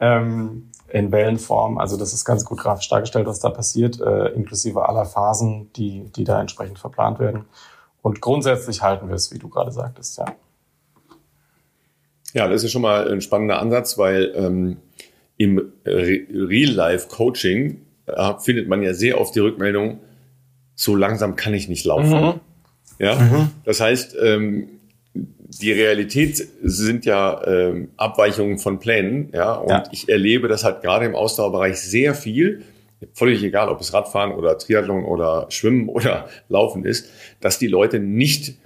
Ähm, 0.00 0.70
in 0.92 1.10
Wellenform. 1.10 1.78
Also 1.78 1.96
das 1.96 2.12
ist 2.12 2.24
ganz 2.24 2.44
gut 2.44 2.58
grafisch 2.58 2.88
dargestellt, 2.88 3.26
was 3.26 3.40
da 3.40 3.48
passiert, 3.48 4.00
äh, 4.00 4.28
inklusive 4.28 4.88
aller 4.88 5.06
Phasen, 5.06 5.72
die, 5.72 6.04
die 6.14 6.24
da 6.24 6.40
entsprechend 6.40 6.78
verplant 6.78 7.18
werden. 7.18 7.46
Und 8.02 8.20
grundsätzlich 8.20 8.82
halten 8.82 9.08
wir 9.08 9.14
es, 9.14 9.32
wie 9.32 9.38
du 9.38 9.48
gerade 9.48 9.72
sagtest, 9.72 10.18
ja. 10.18 10.26
Ja, 12.34 12.48
das 12.48 12.64
ist 12.64 12.72
schon 12.72 12.82
mal 12.82 13.10
ein 13.10 13.20
spannender 13.20 13.58
Ansatz, 13.60 13.98
weil 13.98 14.32
ähm, 14.34 14.78
im 15.36 15.72
Real-Life-Coaching 15.84 17.80
äh, 18.06 18.34
findet 18.38 18.68
man 18.68 18.82
ja 18.82 18.94
sehr 18.94 19.20
oft 19.20 19.34
die 19.34 19.40
Rückmeldung, 19.40 20.00
so 20.74 20.94
langsam 20.96 21.36
kann 21.36 21.54
ich 21.54 21.68
nicht 21.68 21.84
laufen. 21.84 22.10
Mhm. 22.10 22.40
Ja, 22.98 23.16
mhm. 23.16 23.50
das 23.64 23.80
heißt, 23.80 24.16
ähm, 24.20 24.68
die 25.60 25.72
Realität 25.72 26.48
sind 26.62 27.04
ja 27.04 27.46
ähm, 27.46 27.90
Abweichungen 27.96 28.58
von 28.58 28.78
Plänen, 28.78 29.30
ja, 29.32 29.54
und 29.54 29.70
ja. 29.70 29.84
ich 29.90 30.08
erlebe 30.08 30.48
das 30.48 30.64
halt 30.64 30.82
gerade 30.82 31.04
im 31.04 31.14
Ausdauerbereich 31.14 31.80
sehr 31.80 32.14
viel, 32.14 32.62
völlig 33.12 33.42
egal, 33.42 33.68
ob 33.68 33.80
es 33.80 33.92
Radfahren 33.92 34.32
oder 34.32 34.56
Triathlon 34.56 35.04
oder 35.04 35.46
Schwimmen 35.50 35.88
oder 35.88 36.28
Laufen 36.48 36.84
ist, 36.84 37.10
dass 37.40 37.58
die 37.58 37.66
Leute 37.66 37.98
nicht 37.98 38.56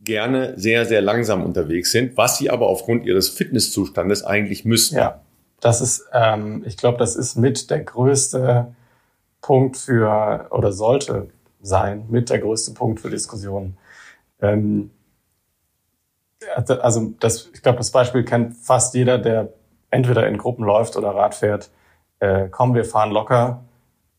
gerne 0.00 0.54
sehr, 0.56 0.84
sehr 0.84 1.00
langsam 1.00 1.44
unterwegs 1.44 1.92
sind, 1.92 2.16
was 2.16 2.38
sie 2.38 2.50
aber 2.50 2.66
aufgrund 2.66 3.04
ihres 3.04 3.28
Fitnesszustandes 3.28 4.24
eigentlich 4.24 4.64
müssen. 4.64 4.96
Ja, 4.96 5.20
das 5.60 5.80
ist, 5.80 6.06
ähm, 6.12 6.64
ich 6.66 6.76
glaube, 6.76 6.98
das 6.98 7.14
ist 7.14 7.36
mit 7.36 7.70
der 7.70 7.80
größte 7.80 8.74
Punkt 9.40 9.76
für, 9.76 10.48
oder 10.50 10.72
sollte 10.72 11.28
sein, 11.60 12.06
mit 12.08 12.30
der 12.30 12.40
größte 12.40 12.72
Punkt 12.72 13.00
für 13.00 13.10
Diskussionen. 13.10 13.76
Ähm, 14.40 14.90
also 16.56 17.12
das, 17.20 17.50
ich 17.52 17.62
glaube, 17.62 17.78
das 17.78 17.90
Beispiel 17.90 18.24
kennt 18.24 18.56
fast 18.56 18.94
jeder, 18.94 19.18
der 19.18 19.48
entweder 19.90 20.26
in 20.26 20.38
Gruppen 20.38 20.64
läuft 20.64 20.96
oder 20.96 21.14
Rad 21.14 21.34
fährt. 21.34 21.70
Äh, 22.18 22.48
komm, 22.50 22.74
wir 22.74 22.84
fahren 22.84 23.10
locker. 23.10 23.64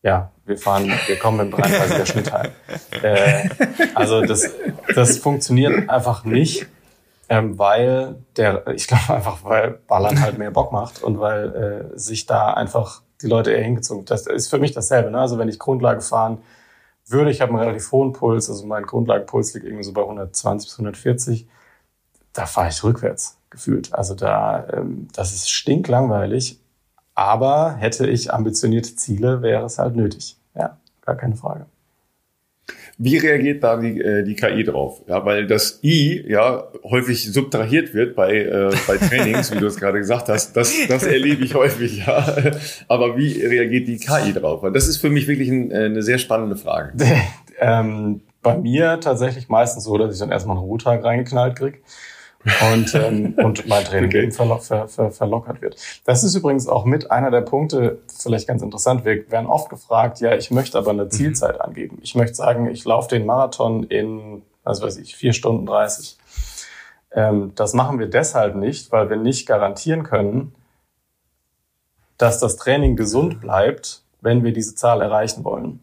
Ja, 0.02 0.30
wir 0.44 0.58
fahren, 0.58 0.92
wir 1.06 1.18
kommen 1.18 1.48
mit 1.48 1.58
33er 1.58 2.06
Schnitt 2.06 2.32
heim. 2.32 2.50
Äh, 3.02 3.50
also 3.94 4.22
das, 4.22 4.50
das 4.94 5.18
funktioniert 5.18 5.90
einfach 5.90 6.24
nicht, 6.24 6.66
ähm, 7.28 7.58
weil 7.58 8.16
der, 8.36 8.66
ich 8.68 8.86
glaube 8.86 9.12
einfach, 9.12 9.44
weil 9.44 9.72
Ballern 9.86 10.22
halt 10.22 10.38
mehr 10.38 10.50
Bock 10.50 10.72
macht 10.72 11.02
und 11.02 11.18
weil 11.18 11.90
äh, 11.94 11.98
sich 11.98 12.24
da 12.24 12.54
einfach 12.54 13.02
die 13.20 13.26
Leute 13.26 13.50
eher 13.52 13.64
hingezogen. 13.64 14.06
Das 14.06 14.26
ist 14.26 14.48
für 14.48 14.58
mich 14.58 14.72
dasselbe. 14.72 15.10
Ne? 15.10 15.18
Also 15.18 15.38
wenn 15.38 15.48
ich 15.48 15.58
Grundlage 15.58 16.00
fahren 16.00 16.38
würde, 17.06 17.30
ich 17.30 17.42
habe 17.42 17.50
einen 17.52 17.60
relativ 17.60 17.92
hohen 17.92 18.12
Puls, 18.12 18.48
also 18.48 18.64
mein 18.64 18.84
Grundlagenpuls 18.84 19.52
liegt 19.52 19.66
irgendwie 19.66 19.84
so 19.84 19.92
bei 19.92 20.02
120 20.02 20.68
bis 20.68 20.78
140 20.78 21.46
da 22.34 22.46
fahre 22.46 22.68
ich 22.68 22.84
rückwärts 22.84 23.38
gefühlt. 23.48 23.94
Also 23.94 24.14
da, 24.14 24.66
ähm, 24.72 25.08
das 25.14 25.32
ist 25.32 25.50
stinklangweilig. 25.50 26.58
Aber 27.14 27.76
hätte 27.76 28.08
ich 28.08 28.34
ambitionierte 28.34 28.96
Ziele, 28.96 29.40
wäre 29.40 29.64
es 29.64 29.78
halt 29.78 29.96
nötig. 29.96 30.36
Ja, 30.54 30.78
gar 31.00 31.16
keine 31.16 31.36
Frage. 31.36 31.66
Wie 32.96 33.16
reagiert 33.18 33.62
da 33.62 33.76
die, 33.76 34.00
äh, 34.00 34.24
die 34.24 34.34
KI 34.34 34.64
drauf? 34.64 35.02
Ja, 35.06 35.24
weil 35.24 35.46
das 35.46 35.80
I 35.82 36.24
ja 36.28 36.68
häufig 36.84 37.32
subtrahiert 37.32 37.92
wird 37.92 38.14
bei, 38.14 38.36
äh, 38.36 38.70
bei 38.86 38.96
Trainings, 38.96 39.52
wie 39.52 39.58
du 39.58 39.66
es 39.66 39.76
gerade 39.76 39.98
gesagt 39.98 40.28
hast. 40.28 40.56
Das, 40.56 40.72
das 40.88 41.04
erlebe 41.04 41.44
ich 41.44 41.54
häufig, 41.54 42.06
ja. 42.06 42.36
Aber 42.88 43.16
wie 43.16 43.44
reagiert 43.44 43.88
die 43.88 43.98
KI 43.98 44.32
drauf? 44.32 44.62
Weil 44.62 44.72
das 44.72 44.88
ist 44.88 44.98
für 44.98 45.10
mich 45.10 45.26
wirklich 45.26 45.48
ein, 45.50 45.70
äh, 45.70 45.84
eine 45.84 46.02
sehr 46.02 46.18
spannende 46.18 46.56
Frage. 46.56 46.92
ähm, 47.60 48.22
bei 48.42 48.56
mir 48.56 49.00
tatsächlich 49.00 49.48
meistens 49.48 49.84
so, 49.84 49.98
dass 49.98 50.12
ich 50.12 50.20
dann 50.20 50.30
erstmal 50.30 50.56
einen 50.56 50.64
Ruhetag 50.64 51.02
reingeknallt 51.04 51.56
krieg 51.56 51.82
und, 52.72 52.94
ähm, 52.94 53.34
und 53.38 53.66
mein 53.66 53.84
Training 53.84 54.10
okay. 54.10 54.22
eben 54.24 54.32
verlo 54.32 54.58
ver 54.58 54.88
ver 54.88 55.10
verlockert 55.10 55.62
wird. 55.62 55.76
Das 56.04 56.24
ist 56.24 56.34
übrigens 56.34 56.68
auch 56.68 56.84
mit 56.84 57.10
einer 57.10 57.30
der 57.30 57.40
Punkte, 57.40 57.98
vielleicht 58.18 58.46
ganz 58.46 58.62
interessant, 58.62 59.04
wir 59.04 59.30
werden 59.30 59.46
oft 59.46 59.70
gefragt, 59.70 60.20
ja, 60.20 60.34
ich 60.34 60.50
möchte 60.50 60.78
aber 60.78 60.90
eine 60.90 61.04
mhm. 61.04 61.10
Zielzeit 61.10 61.56
mhm. 61.56 61.62
angeben. 61.62 61.98
Ich 62.02 62.14
möchte 62.14 62.34
sagen, 62.34 62.68
ich 62.68 62.84
laufe 62.84 63.08
den 63.08 63.26
Marathon 63.26 63.84
in, 63.84 64.42
was 64.62 64.82
weiß 64.82 64.98
ich, 64.98 65.16
vier 65.16 65.32
Stunden 65.32 65.66
dreißig. 65.66 66.18
Ähm, 67.12 67.52
das 67.54 67.74
machen 67.74 67.98
wir 67.98 68.08
deshalb 68.08 68.56
nicht, 68.56 68.92
weil 68.92 69.08
wir 69.08 69.16
nicht 69.16 69.46
garantieren 69.46 70.02
können, 70.02 70.54
dass 72.18 72.38
das 72.40 72.56
Training 72.56 72.96
gesund 72.96 73.40
bleibt, 73.40 74.02
wenn 74.20 74.44
wir 74.44 74.52
diese 74.52 74.74
Zahl 74.74 75.00
erreichen 75.00 75.44
wollen. 75.44 75.80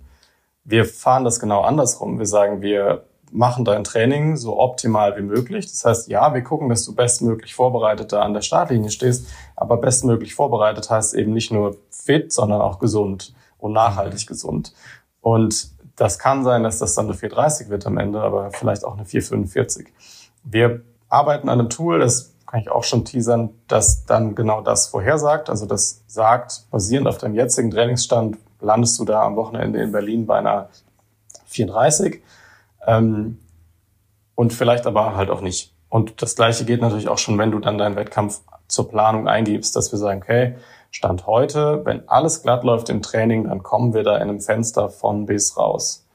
Wir 0.63 0.85
fahren 0.85 1.23
das 1.23 1.39
genau 1.39 1.61
andersrum. 1.61 2.19
Wir 2.19 2.25
sagen, 2.25 2.61
wir 2.61 3.05
machen 3.31 3.65
dein 3.65 3.83
Training 3.83 4.35
so 4.35 4.59
optimal 4.59 5.17
wie 5.17 5.21
möglich. 5.21 5.67
Das 5.67 5.85
heißt, 5.85 6.07
ja, 6.09 6.33
wir 6.33 6.43
gucken, 6.43 6.69
dass 6.69 6.85
du 6.85 6.93
bestmöglich 6.93 7.55
vorbereitet 7.55 8.11
da 8.11 8.21
an 8.21 8.33
der 8.33 8.41
Startlinie 8.41 8.91
stehst, 8.91 9.27
aber 9.55 9.77
bestmöglich 9.77 10.35
vorbereitet 10.35 10.89
heißt 10.89 11.13
eben 11.13 11.33
nicht 11.33 11.51
nur 11.51 11.77
fit, 11.89 12.33
sondern 12.33 12.61
auch 12.61 12.79
gesund 12.79 13.33
und 13.57 13.73
nachhaltig 13.73 14.21
mhm. 14.21 14.27
gesund. 14.27 14.73
Und 15.21 15.71
das 15.95 16.19
kann 16.19 16.43
sein, 16.43 16.63
dass 16.63 16.79
das 16.79 16.95
dann 16.95 17.05
eine 17.05 17.13
430 17.13 17.69
wird 17.69 17.85
am 17.85 17.97
Ende, 17.97 18.21
aber 18.21 18.51
vielleicht 18.51 18.83
auch 18.83 18.97
eine 18.97 19.05
445. 19.05 19.87
Wir 20.43 20.81
arbeiten 21.09 21.47
an 21.47 21.59
einem 21.59 21.69
Tool, 21.69 21.99
das 21.99 22.33
kann 22.47 22.59
ich 22.59 22.69
auch 22.69 22.83
schon 22.83 23.05
teasern, 23.05 23.51
das 23.67 24.05
dann 24.05 24.35
genau 24.35 24.61
das 24.61 24.87
vorhersagt. 24.87 25.49
Also 25.49 25.65
das 25.65 26.03
sagt, 26.07 26.65
basierend 26.69 27.07
auf 27.07 27.17
deinem 27.17 27.35
jetzigen 27.35 27.71
Trainingsstand, 27.71 28.37
landest 28.59 28.99
du 28.99 29.05
da 29.05 29.23
am 29.23 29.35
Wochenende 29.35 29.81
in 29.81 29.91
Berlin 29.91 30.25
bei 30.25 30.37
einer 30.37 30.69
34 31.45 32.21
ähm, 32.85 33.39
und 34.35 34.53
vielleicht 34.53 34.87
aber 34.87 35.15
halt 35.15 35.29
auch 35.29 35.41
nicht. 35.41 35.73
Und 35.89 36.21
das 36.21 36.35
Gleiche 36.35 36.65
geht 36.65 36.81
natürlich 36.81 37.09
auch 37.09 37.17
schon, 37.17 37.37
wenn 37.37 37.51
du 37.51 37.59
dann 37.59 37.77
deinen 37.77 37.95
Wettkampf 37.95 38.41
zur 38.67 38.89
Planung 38.89 39.27
eingibst, 39.27 39.75
dass 39.75 39.91
wir 39.91 39.99
sagen, 39.99 40.21
okay, 40.23 40.55
Stand 40.89 41.25
heute, 41.25 41.85
wenn 41.85 42.07
alles 42.09 42.41
glatt 42.43 42.63
läuft 42.63 42.89
im 42.89 43.01
Training, 43.01 43.45
dann 43.45 43.63
kommen 43.63 43.93
wir 43.93 44.03
da 44.03 44.17
in 44.17 44.23
einem 44.23 44.41
Fenster 44.41 44.89
von 44.89 45.25
bis 45.25 45.57
raus. 45.57 46.05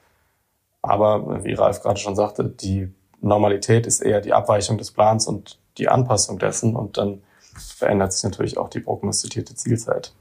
Aber 0.81 1.43
wie 1.43 1.53
Ralf 1.53 1.81
gerade 1.81 1.99
schon 1.99 2.15
sagte, 2.15 2.43
die 2.45 2.93
Normalität 3.21 3.87
ist 3.87 4.01
eher 4.01 4.21
die 4.21 4.33
Abweichung 4.33 4.77
des 4.77 4.91
Plans 4.91 5.27
und 5.27 5.59
die 5.77 5.89
Anpassung 5.89 6.37
dessen 6.37 6.75
und 6.75 6.97
dann 6.97 7.23
verändert 7.55 8.13
sich 8.13 8.23
natürlich 8.23 8.57
auch 8.57 8.69
die 8.69 8.79
prognostizierte 8.79 9.55
Zielzeit. 9.55 10.13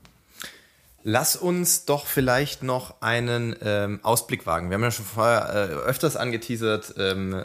Lass 1.08 1.36
uns 1.36 1.84
doch 1.84 2.04
vielleicht 2.04 2.64
noch 2.64 3.00
einen 3.00 3.54
ähm, 3.62 4.00
Ausblick 4.02 4.44
wagen. 4.44 4.70
Wir 4.70 4.74
haben 4.74 4.82
ja 4.82 4.90
schon 4.90 5.04
vorher 5.04 5.50
äh, 5.50 5.72
öfters 5.88 6.16
angeteasert, 6.16 6.94
ähm, 6.98 7.44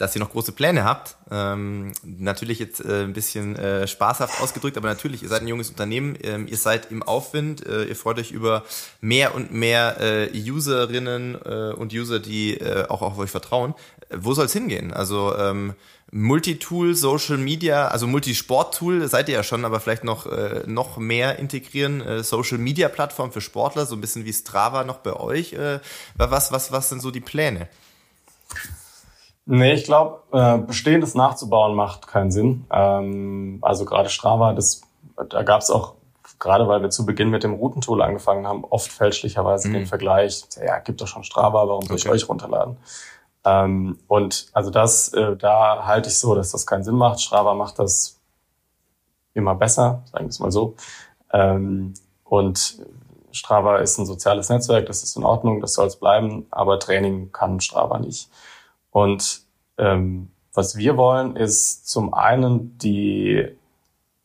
dass 0.00 0.16
ihr 0.16 0.20
noch 0.20 0.30
große 0.30 0.52
Pläne 0.52 0.84
habt. 0.84 1.16
Ähm, 1.30 1.92
natürlich 2.02 2.58
jetzt 2.58 2.82
äh, 2.82 3.02
ein 3.02 3.12
bisschen 3.12 3.54
äh, 3.56 3.86
spaßhaft 3.86 4.40
ausgedrückt, 4.40 4.78
aber 4.78 4.88
natürlich, 4.88 5.22
ihr 5.22 5.28
seid 5.28 5.42
ein 5.42 5.48
junges 5.48 5.68
Unternehmen, 5.68 6.16
ähm, 6.22 6.46
ihr 6.48 6.56
seid 6.56 6.90
im 6.90 7.02
Aufwind, 7.02 7.66
äh, 7.66 7.84
ihr 7.84 7.96
freut 7.96 8.18
euch 8.18 8.30
über 8.30 8.64
mehr 9.02 9.34
und 9.34 9.52
mehr 9.52 10.00
äh, 10.00 10.50
Userinnen 10.50 11.34
äh, 11.44 11.74
und 11.74 11.92
User, 11.92 12.18
die 12.18 12.54
äh, 12.54 12.86
auch 12.88 13.02
auf 13.02 13.18
euch 13.18 13.30
vertrauen. 13.30 13.74
Wo 14.10 14.32
soll 14.32 14.46
es 14.46 14.54
hingehen? 14.54 14.92
Also 14.92 15.36
ähm, 15.36 15.74
Multitool, 16.12 16.94
Social 16.94 17.36
Media, 17.36 17.88
also 17.88 18.06
Multisport-Tool 18.06 19.06
seid 19.06 19.28
ihr 19.28 19.34
ja 19.34 19.42
schon, 19.42 19.66
aber 19.66 19.80
vielleicht 19.80 20.02
noch, 20.02 20.26
äh, 20.26 20.62
noch 20.66 20.96
mehr 20.96 21.38
integrieren, 21.38 22.00
äh, 22.00 22.24
Social 22.24 22.58
Media 22.58 22.88
Plattform 22.88 23.32
für 23.32 23.42
Sportler, 23.42 23.84
so 23.84 23.96
ein 23.96 24.00
bisschen 24.00 24.24
wie 24.24 24.32
Strava 24.32 24.82
noch 24.84 24.98
bei 24.98 25.12
euch. 25.12 25.52
Äh, 25.52 25.80
was, 26.16 26.50
was, 26.52 26.72
was 26.72 26.88
sind 26.88 27.02
so 27.02 27.10
die 27.10 27.20
Pläne? 27.20 27.68
Nee, 29.52 29.72
ich 29.72 29.82
glaube, 29.82 30.22
äh, 30.30 30.58
Bestehendes 30.58 31.16
nachzubauen 31.16 31.74
macht 31.74 32.06
keinen 32.06 32.30
Sinn. 32.30 32.66
Ähm, 32.70 33.58
also 33.62 33.84
gerade 33.84 34.08
Strava, 34.08 34.52
das, 34.52 34.82
da 35.28 35.42
gab 35.42 35.60
es 35.60 35.70
auch, 35.70 35.94
gerade 36.38 36.68
weil 36.68 36.82
wir 36.82 36.90
zu 36.90 37.04
Beginn 37.04 37.30
mit 37.30 37.42
dem 37.42 37.54
Routentool 37.54 38.00
angefangen 38.00 38.46
haben, 38.46 38.62
oft 38.62 38.92
fälschlicherweise 38.92 39.66
mhm. 39.68 39.72
den 39.72 39.86
Vergleich, 39.86 40.44
ja, 40.64 40.78
gibt 40.78 41.00
doch 41.00 41.08
schon 41.08 41.24
Strava, 41.24 41.66
warum 41.66 41.82
soll 41.82 41.96
okay. 41.96 42.06
ich 42.06 42.08
euch 42.08 42.28
runterladen? 42.28 42.76
Ähm, 43.44 43.98
und 44.06 44.46
also 44.52 44.70
das, 44.70 45.12
äh, 45.14 45.36
da 45.36 45.84
halte 45.84 46.10
ich 46.10 46.18
so, 46.20 46.36
dass 46.36 46.52
das 46.52 46.64
keinen 46.64 46.84
Sinn 46.84 46.94
macht. 46.94 47.20
Strava 47.20 47.54
macht 47.54 47.80
das 47.80 48.20
immer 49.34 49.56
besser, 49.56 50.04
sagen 50.12 50.26
wir 50.26 50.30
es 50.30 50.38
mal 50.38 50.52
so. 50.52 50.76
Ähm, 51.32 51.94
und 52.22 52.86
Strava 53.32 53.78
ist 53.78 53.98
ein 53.98 54.06
soziales 54.06 54.48
Netzwerk, 54.48 54.86
das 54.86 55.02
ist 55.02 55.16
in 55.16 55.24
Ordnung, 55.24 55.60
das 55.60 55.74
soll 55.74 55.88
es 55.88 55.96
bleiben, 55.96 56.46
aber 56.52 56.78
Training 56.78 57.32
kann 57.32 57.58
Strava 57.58 57.98
nicht. 57.98 58.30
Und 58.90 59.42
ähm, 59.78 60.30
was 60.52 60.76
wir 60.76 60.96
wollen, 60.96 61.36
ist 61.36 61.88
zum 61.88 62.12
einen 62.12 62.76
die, 62.78 63.46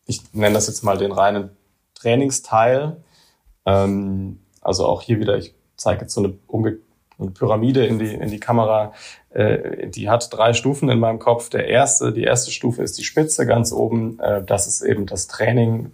ich 0.05 0.21
nenne 0.33 0.55
das 0.55 0.67
jetzt 0.67 0.83
mal 0.83 0.97
den 0.97 1.11
reinen 1.11 1.51
Trainingsteil. 1.93 2.97
Ähm, 3.65 4.39
also 4.61 4.85
auch 4.85 5.01
hier 5.01 5.19
wieder, 5.19 5.37
ich 5.37 5.53
zeige 5.77 6.01
jetzt 6.01 6.13
so 6.13 6.23
eine, 6.23 6.33
umge 6.47 6.79
eine 7.17 7.31
Pyramide 7.31 7.85
in 7.85 7.97
die, 7.99 8.13
in 8.13 8.29
die 8.29 8.39
Kamera. 8.39 8.91
Äh, 9.29 9.87
die 9.87 10.09
hat 10.09 10.33
drei 10.33 10.53
Stufen 10.53 10.89
in 10.89 10.99
meinem 10.99 11.19
Kopf. 11.19 11.49
Der 11.49 11.67
erste, 11.67 12.11
die 12.11 12.23
erste 12.23 12.51
Stufe 12.51 12.83
ist 12.83 12.97
die 12.97 13.05
Spitze 13.05 13.45
ganz 13.45 13.71
oben. 13.71 14.19
Äh, 14.19 14.43
das 14.43 14.67
ist 14.67 14.81
eben 14.81 15.05
das 15.05 15.27
Training, 15.27 15.91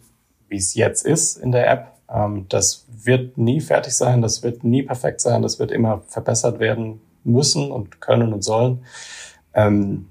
wie 0.48 0.58
es 0.58 0.74
jetzt 0.74 1.06
ist 1.06 1.38
in 1.38 1.52
der 1.52 1.70
App. 1.70 1.92
Ähm, 2.10 2.48
das 2.50 2.88
wird 2.90 3.38
nie 3.38 3.62
fertig 3.62 3.96
sein, 3.96 4.22
das 4.22 4.42
wird 4.42 4.64
nie 4.64 4.82
perfekt 4.82 5.22
sein, 5.22 5.42
das 5.42 5.60
wird 5.60 5.72
immer 5.72 6.02
verbessert 6.08 6.60
werden 6.60 7.02
müssen 7.24 7.72
und 7.72 8.02
können 8.02 8.34
und 8.34 8.44
sollen. 8.44 8.86
Ähm, 9.54 10.10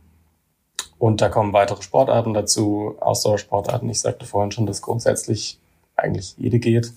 und 0.98 1.20
da 1.22 1.28
kommen 1.28 1.52
weitere 1.52 1.82
Sportarten 1.82 2.34
dazu, 2.34 2.96
Ausdauersportarten. 3.00 3.88
Ich 3.88 4.00
sagte 4.00 4.26
vorhin 4.26 4.52
schon, 4.52 4.66
dass 4.66 4.82
grundsätzlich 4.82 5.58
eigentlich 5.96 6.36
jede 6.36 6.58
geht, 6.58 6.92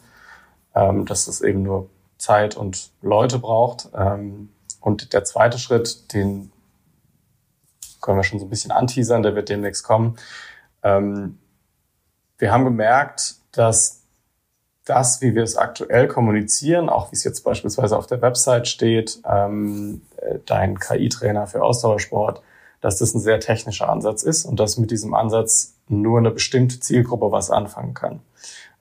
ähm, 0.76 1.06
dass 1.06 1.28
es 1.28 1.42
eben 1.42 1.64
nur 1.64 1.90
Zeit 2.18 2.56
und 2.56 2.92
Leute 3.02 3.40
braucht. 3.40 3.90
Ähm, 3.96 4.50
und 4.82 5.14
der 5.14 5.24
zweite 5.24 5.58
Schritt, 5.58 6.14
den 6.14 6.52
können 8.02 8.18
wir 8.18 8.24
schon 8.24 8.40
so 8.40 8.46
ein 8.46 8.50
bisschen 8.50 8.72
anteasern, 8.72 9.24
der 9.24 9.36
wird 9.36 9.50
demnächst 9.50 9.84
kommen. 9.84 10.18
Ähm, 10.84 11.40
wir 12.38 12.52
haben 12.52 12.66
gemerkt, 12.66 13.36
dass 13.54 14.03
das, 14.86 15.22
wie 15.22 15.34
wir 15.34 15.44
es 15.44 15.56
aktuell 15.56 16.08
kommunizieren, 16.08 16.90
auch 16.90 17.12
wie 17.12 17.16
es 17.16 17.24
jetzt 17.24 17.42
beispielsweise 17.42 17.98
auf 17.98 18.08
der 18.08 18.22
Website 18.22 18.68
steht, 18.68 19.22
ähm, 19.26 20.02
äh, 20.18 20.40
dein 20.46 20.80
KI-Trainer 20.80 21.48
für 21.48 21.64
Ausdauersport, 21.64 22.42
dass 22.82 22.98
das 22.98 23.14
ein 23.14 23.22
sehr 23.22 23.40
technischer 23.40 23.88
Ansatz 23.90 24.24
ist 24.24 24.46
und 24.46 24.60
dass 24.60 24.78
mit 24.78 24.92
diesem 24.92 25.14
Ansatz 25.14 25.76
nur 25.88 26.20
eine 26.20 26.32
bestimmte 26.32 26.80
Zielgruppe 26.80 27.32
was 27.32 27.50
anfangen 27.50 27.94
kann. 27.94 28.20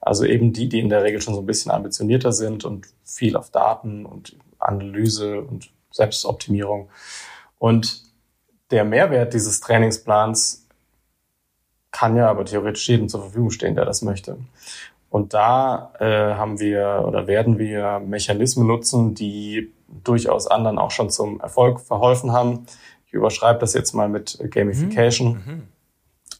Also 0.01 0.25
eben 0.25 0.51
die, 0.51 0.67
die 0.67 0.79
in 0.79 0.89
der 0.89 1.03
Regel 1.03 1.21
schon 1.21 1.33
so 1.33 1.39
ein 1.39 1.45
bisschen 1.45 1.71
ambitionierter 1.71 2.33
sind 2.33 2.65
und 2.65 2.87
viel 3.05 3.37
auf 3.37 3.49
Daten 3.49 4.05
und 4.05 4.35
Analyse 4.59 5.39
und 5.41 5.71
Selbstoptimierung. 5.91 6.89
Und 7.59 8.03
der 8.71 8.83
Mehrwert 8.83 9.33
dieses 9.33 9.61
Trainingsplans 9.61 10.67
kann 11.91 12.17
ja 12.17 12.29
aber 12.29 12.43
theoretisch 12.43 12.89
jedem 12.89 13.07
zur 13.07 13.21
Verfügung 13.21 13.51
stehen, 13.51 13.75
der 13.75 13.85
das 13.85 14.01
möchte. 14.01 14.37
Und 15.13 15.35
da 15.35 15.93
äh, 15.99 16.33
haben 16.33 16.59
wir 16.59 17.03
oder 17.07 17.27
werden 17.27 17.59
wir 17.59 17.99
Mechanismen 17.99 18.65
nutzen, 18.65 19.13
die 19.13 19.71
durchaus 19.87 20.47
anderen 20.47 20.79
auch 20.79 20.89
schon 20.89 21.11
zum 21.11 21.39
Erfolg 21.39 21.81
verholfen 21.81 22.31
haben. 22.31 22.65
Ich 23.05 23.13
überschreibe 23.13 23.59
das 23.59 23.75
jetzt 23.75 23.93
mal 23.93 24.09
mit 24.09 24.39
Gamification. 24.49 25.43
Mhm. 25.45 25.53
mhm. 25.53 25.63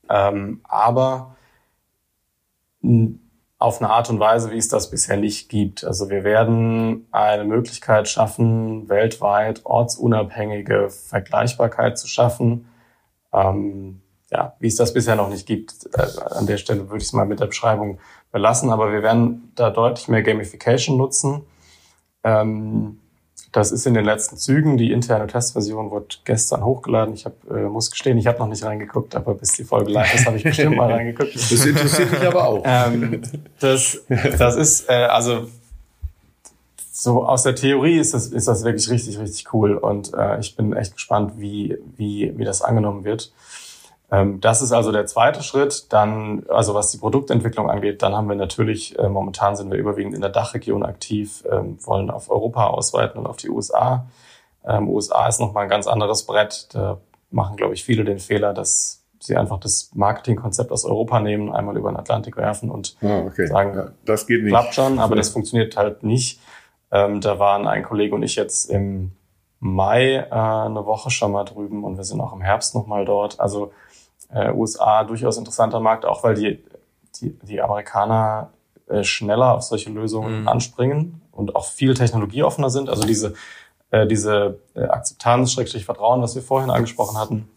Ähm, 0.09 0.61
aber 0.63 1.35
auf 3.59 3.79
eine 3.79 3.91
Art 3.91 4.09
und 4.09 4.19
Weise, 4.19 4.49
wie 4.49 4.57
es 4.57 4.69
das 4.69 4.89
bisher 4.89 5.17
nicht 5.17 5.49
gibt. 5.49 5.85
Also 5.85 6.09
wir 6.09 6.23
werden 6.23 7.05
eine 7.11 7.43
Möglichkeit 7.43 8.09
schaffen, 8.09 8.89
weltweit 8.89 9.61
ortsunabhängige 9.65 10.89
Vergleichbarkeit 10.89 11.99
zu 11.99 12.07
schaffen. 12.07 12.69
Ähm, 13.31 14.01
ja, 14.31 14.55
wie 14.57 14.67
es 14.67 14.77
das 14.77 14.93
bisher 14.93 15.15
noch 15.15 15.29
nicht 15.29 15.45
gibt. 15.45 15.87
Äh, 15.93 16.07
an 16.31 16.47
der 16.47 16.57
Stelle 16.57 16.89
würde 16.89 17.03
ich 17.03 17.09
es 17.09 17.13
mal 17.13 17.27
mit 17.27 17.39
der 17.39 17.45
Beschreibung 17.45 17.99
belassen, 18.33 18.71
aber 18.71 18.91
wir 18.91 19.01
werden 19.01 19.53
da 19.55 19.69
deutlich 19.69 20.09
mehr 20.09 20.23
Gamification 20.23 20.97
nutzen. 20.97 21.43
Ähm, 22.25 22.99
das 23.53 23.71
ist 23.71 23.85
in 23.85 23.93
den 23.93 24.03
letzten 24.03 24.35
Zügen. 24.35 24.77
Die 24.77 24.91
interne 24.91 25.27
Testversion 25.27 25.91
wurde 25.91 26.07
gestern 26.25 26.65
hochgeladen. 26.65 27.13
Ich 27.13 27.25
hab, 27.25 27.33
äh, 27.49 27.69
muss 27.69 27.91
gestehen, 27.91 28.17
ich 28.17 28.25
habe 28.25 28.39
noch 28.39 28.47
nicht 28.47 28.63
reingeguckt, 28.63 29.15
aber 29.15 29.35
bis 29.35 29.53
die 29.53 29.63
Folge 29.63 29.91
live 29.91 30.13
ist, 30.15 30.25
habe 30.25 30.37
ich 30.37 30.43
bestimmt 30.43 30.75
mal 30.75 30.91
reingeguckt. 30.91 31.35
Das 31.35 31.65
interessiert 31.65 32.11
mich 32.11 32.27
aber 32.27 32.47
auch. 32.47 32.63
Ähm, 32.65 33.21
das, 33.59 34.01
das 34.37 34.55
ist 34.55 34.89
äh, 34.89 34.93
also 34.93 35.47
so 36.91 37.25
aus 37.25 37.43
der 37.43 37.53
Theorie 37.53 37.99
ist 37.99 38.15
das, 38.15 38.27
ist 38.27 38.47
das 38.47 38.63
wirklich 38.63 38.89
richtig, 38.89 39.19
richtig 39.19 39.53
cool. 39.53 39.77
Und 39.77 40.13
äh, 40.15 40.39
ich 40.39 40.55
bin 40.55 40.73
echt 40.73 40.93
gespannt, 40.93 41.33
wie, 41.37 41.77
wie, 41.95 42.33
wie 42.35 42.45
das 42.45 42.63
angenommen 42.63 43.03
wird. 43.03 43.31
Ähm, 44.13 44.39
das 44.39 44.61
ist 44.61 44.71
also 44.71 44.91
der 44.91 45.07
zweite 45.07 45.41
Schritt. 45.41 45.91
Dann, 45.91 46.45
also 46.47 46.75
was 46.75 46.91
die 46.91 46.99
Produktentwicklung 46.99 47.69
angeht, 47.69 48.03
dann 48.03 48.13
haben 48.13 48.29
wir 48.29 48.35
natürlich, 48.35 48.97
äh, 48.99 49.09
momentan 49.09 49.55
sind 49.55 49.71
wir 49.71 49.79
überwiegend 49.79 50.13
in 50.13 50.21
der 50.21 50.29
Dachregion 50.29 50.83
aktiv, 50.83 51.43
ähm, 51.51 51.77
wollen 51.83 52.11
auf 52.11 52.29
Europa 52.29 52.67
ausweiten 52.67 53.19
und 53.19 53.25
auf 53.25 53.37
die 53.37 53.49
USA. 53.49 54.05
Ähm, 54.65 54.87
USA 54.87 55.27
ist 55.27 55.39
nochmal 55.39 55.63
ein 55.63 55.69
ganz 55.69 55.87
anderes 55.87 56.27
Brett. 56.27 56.67
Da 56.73 56.99
machen, 57.31 57.57
glaube 57.57 57.73
ich, 57.73 57.83
viele 57.83 58.05
den 58.05 58.19
Fehler, 58.19 58.53
dass 58.53 59.03
sie 59.19 59.35
einfach 59.35 59.59
das 59.59 59.89
Marketingkonzept 59.95 60.71
aus 60.71 60.85
Europa 60.85 61.19
nehmen, 61.19 61.51
einmal 61.51 61.75
über 61.75 61.91
den 61.91 61.97
Atlantik 61.97 62.37
werfen 62.37 62.69
und 62.69 62.95
oh, 63.01 63.23
okay. 63.25 63.47
sagen, 63.47 63.75
ja, 63.75 63.87
das 64.05 64.27
geht 64.27 64.43
nicht. 64.43 64.51
klappt 64.51 64.75
schon, 64.75 64.99
aber 64.99 65.15
das 65.15 65.29
funktioniert 65.29 65.75
halt 65.75 66.03
nicht. 66.03 66.39
Ähm, 66.91 67.19
da 67.19 67.39
waren 67.39 67.67
ein 67.67 67.83
Kollege 67.83 68.13
und 68.13 68.21
ich 68.21 68.35
jetzt 68.35 68.69
im 68.69 69.13
Mai 69.59 70.15
äh, 70.15 70.29
eine 70.29 70.85
Woche 70.85 71.09
schon 71.09 71.31
mal 71.31 71.45
drüben 71.45 71.83
und 71.83 71.97
wir 71.97 72.03
sind 72.03 72.21
auch 72.21 72.33
im 72.33 72.41
Herbst 72.41 72.75
nochmal 72.75 73.05
dort. 73.05 73.39
Also 73.39 73.71
äh, 74.33 74.51
USA 74.51 75.03
durchaus 75.03 75.37
interessanter 75.37 75.79
Markt, 75.79 76.05
auch 76.05 76.23
weil 76.23 76.35
die, 76.35 76.63
die, 77.19 77.37
die 77.39 77.61
Amerikaner 77.61 78.51
äh, 78.87 79.03
schneller 79.03 79.53
auf 79.53 79.63
solche 79.63 79.89
Lösungen 79.89 80.41
mhm. 80.41 80.47
anspringen 80.47 81.21
und 81.31 81.55
auch 81.55 81.65
viel 81.65 81.93
technologieoffener 81.93 82.69
sind. 82.69 82.89
Also 82.89 83.03
diese, 83.03 83.33
äh, 83.91 84.07
diese 84.07 84.59
äh, 84.75 84.83
Akzeptanz, 84.83 85.53
Schrägstrich 85.53 85.85
Vertrauen, 85.85 86.21
was 86.21 86.35
wir 86.35 86.41
vorhin 86.41 86.69
angesprochen 86.69 87.17
hatten, 87.17 87.49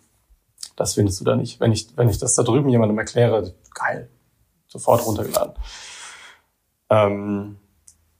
das 0.76 0.94
findest 0.94 1.20
du 1.20 1.24
da 1.24 1.34
nicht. 1.34 1.58
Wenn 1.58 1.72
ich, 1.72 1.88
wenn 1.96 2.08
ich 2.08 2.18
das 2.18 2.34
da 2.34 2.42
drüben 2.42 2.68
jemandem 2.68 2.98
erkläre, 2.98 3.54
geil, 3.74 4.08
sofort 4.66 5.04
runtergeladen. 5.06 5.54
Ähm, 6.90 7.56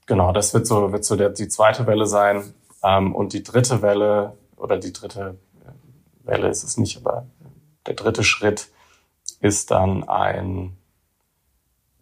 genau, 0.05 0.31
das 0.31 0.53
wird 0.53 0.67
so, 0.67 0.91
wird 0.91 1.05
so 1.05 1.15
der, 1.15 1.29
die 1.29 1.47
zweite 1.47 1.87
Welle 1.87 2.07
sein. 2.07 2.53
Ähm, 2.83 3.15
und 3.15 3.33
die 3.33 3.43
dritte 3.43 3.81
Welle, 3.81 4.37
oder 4.55 4.77
die 4.77 4.93
dritte 4.93 5.37
äh, 5.63 6.27
Welle 6.27 6.49
ist 6.49 6.63
es 6.63 6.77
nicht, 6.77 6.97
aber 6.97 7.27
der 7.87 7.95
dritte 7.95 8.23
Schritt 8.23 8.67
ist 9.39 9.71
dann 9.71 10.07
ein, 10.07 10.77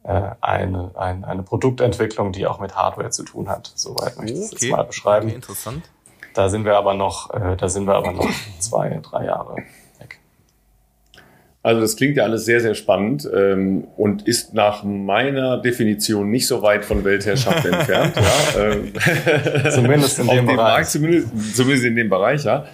äh, 0.04 0.32
eine, 0.42 0.92
ein, 0.96 1.24
eine 1.24 1.44
Produktentwicklung, 1.44 2.32
die 2.32 2.48
auch 2.48 2.60
mit 2.60 2.76
Hardware 2.76 3.10
zu 3.10 3.24
tun 3.24 3.50
hat. 3.50 3.72
Soweit 3.76 4.18
möchte 4.18 4.34
ich 4.34 4.46
okay. 4.46 4.56
es 4.56 4.62
jetzt 4.62 4.72
mal 4.72 4.84
beschreiben. 4.84 5.28
Okay, 5.28 5.36
interessant. 5.36 5.84
da 6.34 6.50
sind 6.50 6.66
wir 6.66 6.78
aber 6.78 6.94
noch, 6.94 7.34
äh, 7.34 7.56
da 7.56 7.70
sind 7.70 7.86
wir 7.86 7.96
aber 7.96 8.12
noch 8.12 8.30
zwei, 8.60 9.00
drei 9.04 9.26
Jahre 9.26 9.58
weg. 10.00 10.20
Also 11.62 11.82
das 11.82 11.96
klingt 11.96 12.18
ja 12.18 12.24
alles 12.24 12.46
sehr, 12.46 12.62
sehr 12.62 12.76
spannend 12.76 13.28
ähm, 13.34 13.88
und 13.98 14.28
ist 14.28 14.54
nach 14.54 14.84
meiner 14.84 15.58
Definition 15.58 16.30
nicht 16.30 16.48
so 16.48 16.62
weit 16.62 16.86
von 16.86 17.04
Weltherrschaft 17.04 17.66
entfernt. 17.66 18.16
Ja, 18.16 18.62
äh, 18.62 19.72
zumindest 19.72 20.20
in 20.20 20.28
dem 20.28 20.46
Bereich. 20.46 20.58
Markt, 20.58 20.88
zumindest, 20.88 21.56
zumindest 21.56 21.86
in 21.86 21.96
dem 21.96 22.10
Bereich, 22.10 22.44
ja. 22.44 22.66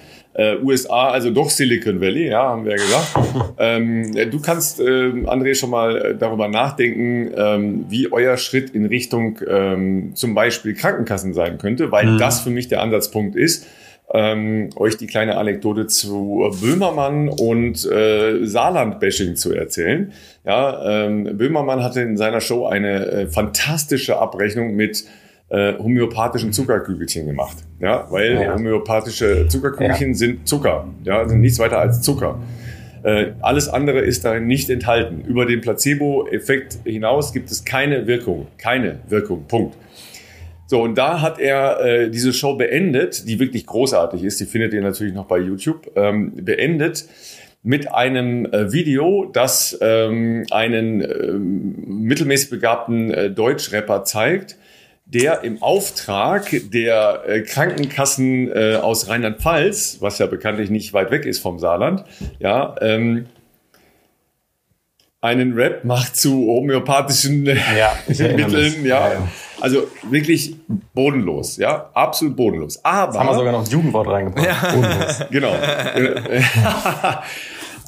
Äh, 0.42 0.58
USA, 0.64 1.10
also 1.10 1.30
doch 1.30 1.52
Silicon 1.52 2.02
Valley, 2.02 2.30
ja, 2.30 2.42
haben 2.42 2.66
wir 2.66 2.72
ja 2.72 2.78
gesagt. 2.78 3.54
ähm, 3.60 4.12
du 4.32 4.42
kannst, 4.42 4.80
äh, 4.80 4.84
André, 4.84 5.54
schon 5.54 5.70
mal 5.70 5.98
äh, 5.98 6.18
darüber 6.18 6.48
nachdenken, 6.48 7.32
ähm, 7.36 7.86
wie 7.90 8.12
euer 8.12 8.38
Schritt 8.38 8.72
in 8.72 8.86
Richtung 8.86 9.38
ähm, 9.48 10.14
zum 10.16 10.34
Beispiel 10.34 10.74
Krankenkassen 10.74 11.34
sein 11.34 11.60
könnte, 11.60 11.92
weil 11.92 12.08
mhm. 12.08 12.18
das 12.18 12.42
für 12.42 12.50
mich 12.50 12.68
der 12.68 12.82
Ansatzpunkt 12.82 13.36
ist. 13.36 13.68
Ähm, 14.14 14.72
euch 14.76 14.98
die 14.98 15.08
kleine 15.08 15.38
Anekdote 15.38 15.86
zu 15.86 16.52
Böhmermann 16.60 17.30
und 17.30 17.86
äh, 17.86 18.44
Saarland-Bashing 18.44 19.36
zu 19.36 19.54
erzählen. 19.54 20.12
Ja, 20.44 21.06
ähm, 21.06 21.38
Böhmermann 21.38 21.84
hatte 21.84 22.02
in 22.02 22.18
seiner 22.18 22.42
Show 22.42 22.66
eine 22.66 23.06
äh, 23.06 23.28
fantastische 23.28 24.18
Abrechnung 24.18 24.76
mit 24.76 25.06
äh, 25.52 25.78
homöopathischen 25.78 26.54
Zuckerkügelchen 26.54 27.26
gemacht. 27.26 27.58
Ja, 27.80 28.08
weil 28.10 28.34
ja. 28.34 28.56
homöopathische 28.56 29.48
Zuckerkügelchen 29.48 30.10
ja. 30.10 30.14
sind 30.16 30.48
Zucker, 30.48 30.88
ja, 31.04 31.28
sind 31.28 31.42
nichts 31.42 31.60
weiter 31.60 31.80
als 31.80 32.02
Zucker. 32.02 32.40
Äh, 33.04 33.32
alles 33.42 33.68
andere 33.68 34.00
ist 34.00 34.24
darin 34.26 34.48
nicht 34.48 34.70
enthalten. 34.70 35.22
Über 35.28 35.46
den 35.46 35.62
Placebo-Effekt 35.62 36.80
hinaus 36.86 37.34
gibt 37.34 37.52
es 37.52 37.66
keine 37.66 38.08
Wirkung. 38.08 38.48
Keine 38.58 39.00
Wirkung. 39.10 39.46
Punkt. 39.48 39.76
So, 40.68 40.82
und 40.82 40.98
da 40.98 41.20
hat 41.22 41.38
er 41.38 41.82
äh, 41.82 42.10
diese 42.10 42.32
Show 42.32 42.56
beendet, 42.56 43.28
die 43.28 43.40
wirklich 43.40 43.66
großartig 43.66 44.24
ist, 44.24 44.40
die 44.40 44.46
findet 44.46 44.74
ihr 44.74 44.82
natürlich 44.82 45.14
noch 45.14 45.26
bei 45.26 45.40
YouTube, 45.40 45.92
ähm, 45.98 46.32
beendet 46.36 47.06
mit 47.62 47.92
einem 47.92 48.46
äh, 48.46 48.72
Video, 48.72 49.30
das 49.34 49.78
ähm, 49.82 50.46
einen 50.50 51.02
äh, 51.02 51.34
mittelmäßig 51.34 52.52
begabten 52.52 53.12
äh, 53.12 53.30
Deutschrapper 53.30 54.06
zeigt, 54.06 54.58
der 55.14 55.44
im 55.44 55.62
Auftrag 55.62 56.50
der 56.72 57.24
äh, 57.28 57.42
Krankenkassen 57.42 58.50
äh, 58.50 58.76
aus 58.76 59.10
Rheinland-Pfalz, 59.10 59.98
was 60.00 60.20
ja 60.20 60.26
bekanntlich 60.26 60.70
nicht 60.70 60.94
weit 60.94 61.12
weg 61.12 61.26
ist 61.26 61.40
vom 61.40 61.60
Saarland, 61.60 62.06
ja, 62.40 62.76
ähm, 62.82 63.26
einen 65.20 65.54
Rap 65.54 65.86
macht 65.86 66.16
zu 66.16 66.48
homöopathischen 66.48 67.46
äh, 67.46 67.56
ja, 67.78 67.94
Mitteln, 68.08 68.86
ja. 68.86 69.14
ja. 69.14 69.28
Also 69.60 69.88
wirklich 70.10 70.56
bodenlos, 70.96 71.58
ja, 71.58 71.92
absolut 71.94 72.36
bodenlos. 72.36 72.84
Aber 72.84 73.12
Jetzt 73.12 73.20
haben 73.20 73.28
wir 73.28 73.36
sogar 73.36 73.52
noch 73.52 73.64
ein 73.64 73.70
Jugendwort 73.70 74.08
reingebracht. 74.08 74.48
Ja. 74.48 74.74
Bodenlos. 74.74 75.24
Genau. 75.30 75.54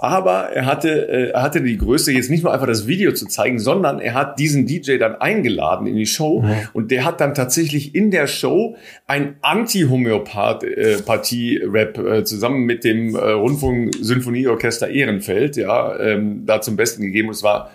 aber 0.03 0.49
er 0.49 0.65
hatte, 0.65 1.07
äh, 1.07 1.29
er 1.29 1.41
hatte 1.41 1.61
die 1.61 1.77
Größe, 1.77 2.11
jetzt 2.11 2.29
nicht 2.29 2.43
nur 2.43 2.53
einfach 2.53 2.67
das 2.67 2.87
Video 2.87 3.13
zu 3.13 3.25
zeigen, 3.25 3.57
sondern 3.57 3.99
er 3.99 4.15
hat 4.15 4.37
diesen 4.37 4.65
DJ 4.65 4.97
dann 4.97 5.15
eingeladen 5.15 5.87
in 5.87 5.95
die 5.95 6.05
Show. 6.05 6.41
Mhm. 6.41 6.55
und 6.73 6.91
der 6.91 7.05
hat 7.05 7.21
dann 7.21 7.33
tatsächlich 7.33 7.95
in 7.95 8.11
der 8.11 8.27
Show 8.27 8.75
ein 9.07 9.37
Anti-Homöopathie-Rap 9.41 11.97
äh, 11.97 12.25
zusammen 12.25 12.65
mit 12.65 12.83
dem 12.83 13.15
äh, 13.15 13.31
Rundfunk-Symphonieorchester 13.31 14.89
Ehrenfeld, 14.89 15.55
ja, 15.55 15.97
ähm, 15.97 16.45
da 16.45 16.59
zum 16.59 16.75
Besten 16.75 17.03
gegeben. 17.03 17.29
Und 17.29 17.35
es 17.35 17.43
war 17.43 17.71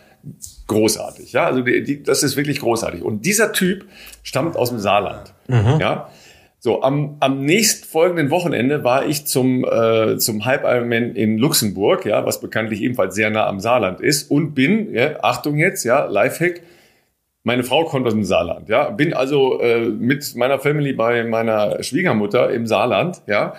großartig, 0.67 1.33
ja, 1.33 1.47
also 1.47 1.63
die, 1.63 1.83
die, 1.83 2.03
das 2.03 2.23
ist 2.23 2.37
wirklich 2.37 2.61
großartig. 2.61 3.03
Und 3.03 3.25
dieser 3.25 3.55
Typ 3.55 3.87
stammt 4.23 4.57
aus 4.57 4.69
dem 4.69 4.81
Saarland, 4.81 5.33
mhm. 5.47 5.79
ja, 5.81 6.11
so, 6.61 6.83
am, 6.83 7.17
am 7.21 7.45
nächsten 7.45 7.87
folgenden 7.87 8.31
Wochenende 8.31 8.83
war 8.83 9.07
ich 9.07 9.27
zum, 9.27 9.65
äh, 9.65 10.17
zum 10.19 10.45
Hype 10.45 10.65
Ironman 10.65 11.15
in 11.15 11.39
Luxemburg, 11.39 12.05
ja, 12.05 12.27
was 12.27 12.41
bekanntlich 12.41 12.83
ebenfalls 12.83 13.15
sehr 13.15 13.31
nah 13.31 13.47
am 13.47 13.61
Saarland 13.61 14.01
ist 14.01 14.31
und 14.31 14.55
bin, 14.55 14.93
ja, 14.93 15.23
Achtung 15.23 15.57
jetzt, 15.57 15.85
ja, 15.85 16.07
Lifehack, 16.07 16.63
meine 17.45 17.63
Frau 17.63 17.85
kommt 17.85 18.07
aus 18.07 18.13
dem 18.13 18.25
Saarland, 18.25 18.69
ja, 18.69 18.91
bin 18.91 19.15
also 19.15 19.61
äh, 19.61 19.89
mit 19.89 20.35
meiner 20.35 20.59
Family 20.59 20.93
bei 20.95 21.23
meiner 21.23 21.81
Schwiegermutter 21.83 22.51
im 22.51 22.67
Saarland, 22.67 23.23
ja, 23.29 23.55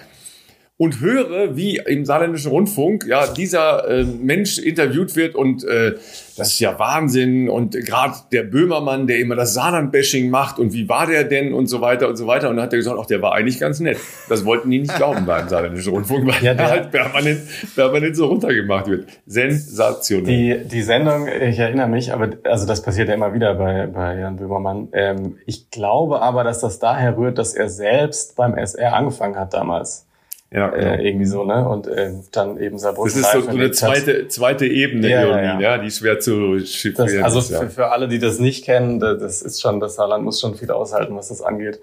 und 0.80 1.01
höre, 1.01 1.57
wie 1.57 1.76
im 1.76 2.06
saarländischen 2.06 2.51
Rundfunk 2.51 3.06
ja 3.06 3.27
dieser 3.27 3.85
äh, 3.89 4.06
Mensch 4.06 4.57
interviewt 4.57 5.14
wird 5.18 5.35
und 5.35 5.65
äh, 5.65 5.95
das 6.38 6.53
ist 6.53 6.60
ja 6.61 6.80
Wahnsinn 6.80 7.49
und 7.49 7.73
gerade 7.73 8.14
der 8.31 8.43
Böhmermann, 8.43 9.06
der 9.06 9.19
immer 9.19 9.35
das 9.35 9.53
Saarland-Bashing 9.56 10.30
macht 10.30 10.57
und 10.57 10.72
wie 10.72 10.88
war 10.88 11.06
der 11.06 11.26
denn 11.26 11.53
und 11.53 11.68
so 11.68 11.81
weiter 11.81 12.07
und 12.07 12.15
so 12.15 12.27
weiter 12.27 12.49
und 12.49 12.56
dann 12.56 12.64
hat 12.64 12.72
er 12.72 12.77
gesagt, 12.77 12.97
ach, 12.97 13.07
der 13.07 13.22
war 13.22 13.35
eigentlich 13.35 13.60
ganz 13.60 13.81
nett. 13.81 13.97
Das 14.30 14.45
wollten 14.45 14.69
die 14.69 14.80
nicht 14.80 14.95
glauben 14.95 15.26
beim 15.26 15.49
saarländischen 15.49 15.91
Rundfunk, 15.91 16.26
weil 16.26 16.41
ja, 16.41 16.53
der 16.53 16.69
halt 16.69 16.91
permanent, 16.91 17.41
permanent 17.76 18.15
so 18.15 18.27
runtergemacht 18.27 18.88
wird. 18.88 19.10
Sensationell. 19.26 20.64
Die, 20.64 20.65
die 20.65 20.81
Sendung, 20.81 21.27
ich 21.27 21.60
erinnere 21.60 21.89
mich, 21.89 22.14
aber 22.14 22.30
also 22.45 22.65
das 22.65 22.81
passiert 22.81 23.10
ja 23.10 23.15
immer 23.15 23.34
wieder 23.34 23.53
bei, 23.56 23.85
bei 23.88 24.18
Jan 24.18 24.38
Böhmermann. 24.38 24.88
Ähm, 24.93 25.39
ich 25.45 25.69
glaube 25.72 26.22
aber, 26.22 26.45
dass 26.45 26.61
das 26.61 26.80
daher 26.80 27.18
rührt, 27.18 27.38
dass 27.38 27.53
er 27.53 27.68
selbst 27.68 28.38
beim 28.38 28.56
SR 28.57 28.93
angefangen 28.93 29.35
hat 29.35 29.53
damals. 29.53 30.06
Ja, 30.51 30.73
äh, 30.73 30.80
genau. 30.80 31.03
irgendwie 31.03 31.26
so, 31.26 31.43
ne? 31.43 31.67
Und 31.67 31.88
äh, 31.88 32.11
dann 32.31 32.59
eben 32.59 32.80
Saarbrücken. 32.80 33.21
Das 33.21 33.35
ist 33.35 33.45
so, 33.45 33.49
eine 33.49 33.71
zweite, 33.71 34.27
zweite 34.30 34.65
Ebene 34.65 35.07
ja, 35.07 35.21
irgendwie, 35.21 35.63
ja, 35.63 35.76
ja. 35.76 35.77
die 35.77 35.91
schwer 35.91 36.19
zu 36.19 36.59
chiffrieren 36.59 37.23
Also 37.23 37.38
ist, 37.38 37.51
ja. 37.51 37.59
für, 37.59 37.69
für 37.69 37.91
alle, 37.91 38.07
die 38.07 38.17
das 38.17 38.39
nicht 38.39 38.65
kennen, 38.65 38.99
das 38.99 39.43
ist 39.43 39.61
schon, 39.61 39.80
das 39.80 39.95
Saarland 39.95 40.23
muss 40.23 40.39
schon 40.41 40.55
viel 40.55 40.71
aushalten, 40.71 41.15
was 41.15 41.30
das 41.30 41.43
angeht. 41.43 41.80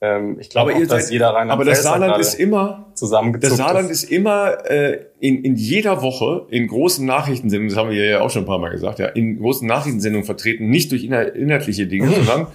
Ähm, 0.00 0.38
ich 0.38 0.48
glaube, 0.48 0.72
dass 0.86 1.06
seid, 1.06 1.12
jeder 1.12 1.30
rein 1.30 1.50
Aber 1.50 1.64
das 1.64 1.82
Saarland 1.82 2.18
ist 2.18 2.34
immer 2.34 2.86
Das 3.40 3.56
Saarland 3.56 3.90
ist, 3.90 4.04
ist 4.04 4.10
immer 4.10 4.70
äh, 4.70 5.06
in, 5.18 5.44
in 5.44 5.56
jeder 5.56 6.00
Woche 6.02 6.46
in 6.50 6.68
großen 6.68 7.04
Nachrichtensendungen, 7.04 7.70
das 7.70 7.76
haben 7.76 7.90
wir 7.90 8.06
ja 8.06 8.20
auch 8.20 8.30
schon 8.30 8.42
ein 8.42 8.46
paar 8.46 8.60
Mal 8.60 8.70
gesagt, 8.70 9.00
ja, 9.00 9.06
in 9.06 9.38
großen 9.38 9.66
Nachrichtensendungen 9.66 10.24
vertreten, 10.24 10.70
nicht 10.70 10.92
durch 10.92 11.04
inhaltliche 11.04 11.86
Dinge, 11.88 12.10
sondern 12.14 12.46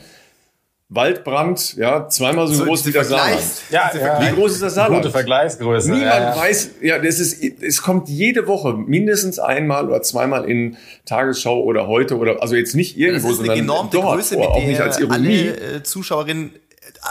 Waldbrand, 0.96 1.76
ja, 1.76 2.08
zweimal 2.08 2.48
so, 2.48 2.54
so 2.54 2.66
groß 2.66 2.86
wie 2.86 2.92
das 2.92 3.10
Saarland. 3.10 3.42
Ja, 3.70 3.92
ja, 3.96 4.22
wie 4.22 4.36
groß 4.36 4.54
ist 4.54 4.62
das 4.62 4.76
Saarland? 4.76 5.04
Gute 5.04 5.12
Vergleichsgröße. 5.12 5.92
Niemand 5.92 6.12
ja, 6.12 6.36
ja. 6.36 6.38
weiß, 6.38 6.72
ja, 6.82 7.00
das 7.00 7.20
ist, 7.20 7.44
es 7.62 7.82
kommt 7.82 8.10
jede 8.10 8.48
Woche 8.48 8.74
mindestens 8.74 9.40
einmal 9.40 9.88
oder 9.88 10.02
zweimal 10.02 10.50
in 10.50 10.78
Tagesschau 11.06 11.62
oder 11.62 11.88
heute 11.88 12.18
oder, 12.18 12.42
also 12.42 12.56
jetzt 12.56 12.76
nicht 12.76 12.98
irgendwo, 12.98 13.30
das 13.30 13.40
ist 13.40 13.50
eine 13.50 13.66
sondern 13.66 13.90
dort, 13.92 14.16
Größe, 14.16 14.38
mit 14.38 14.48
auch 14.48 14.64
nicht 14.64 14.82
als 14.82 15.00
Ironie. 15.00 15.52
Alle 15.52 15.76
äh, 15.76 15.84
Zuschauerinnen 15.84 16.52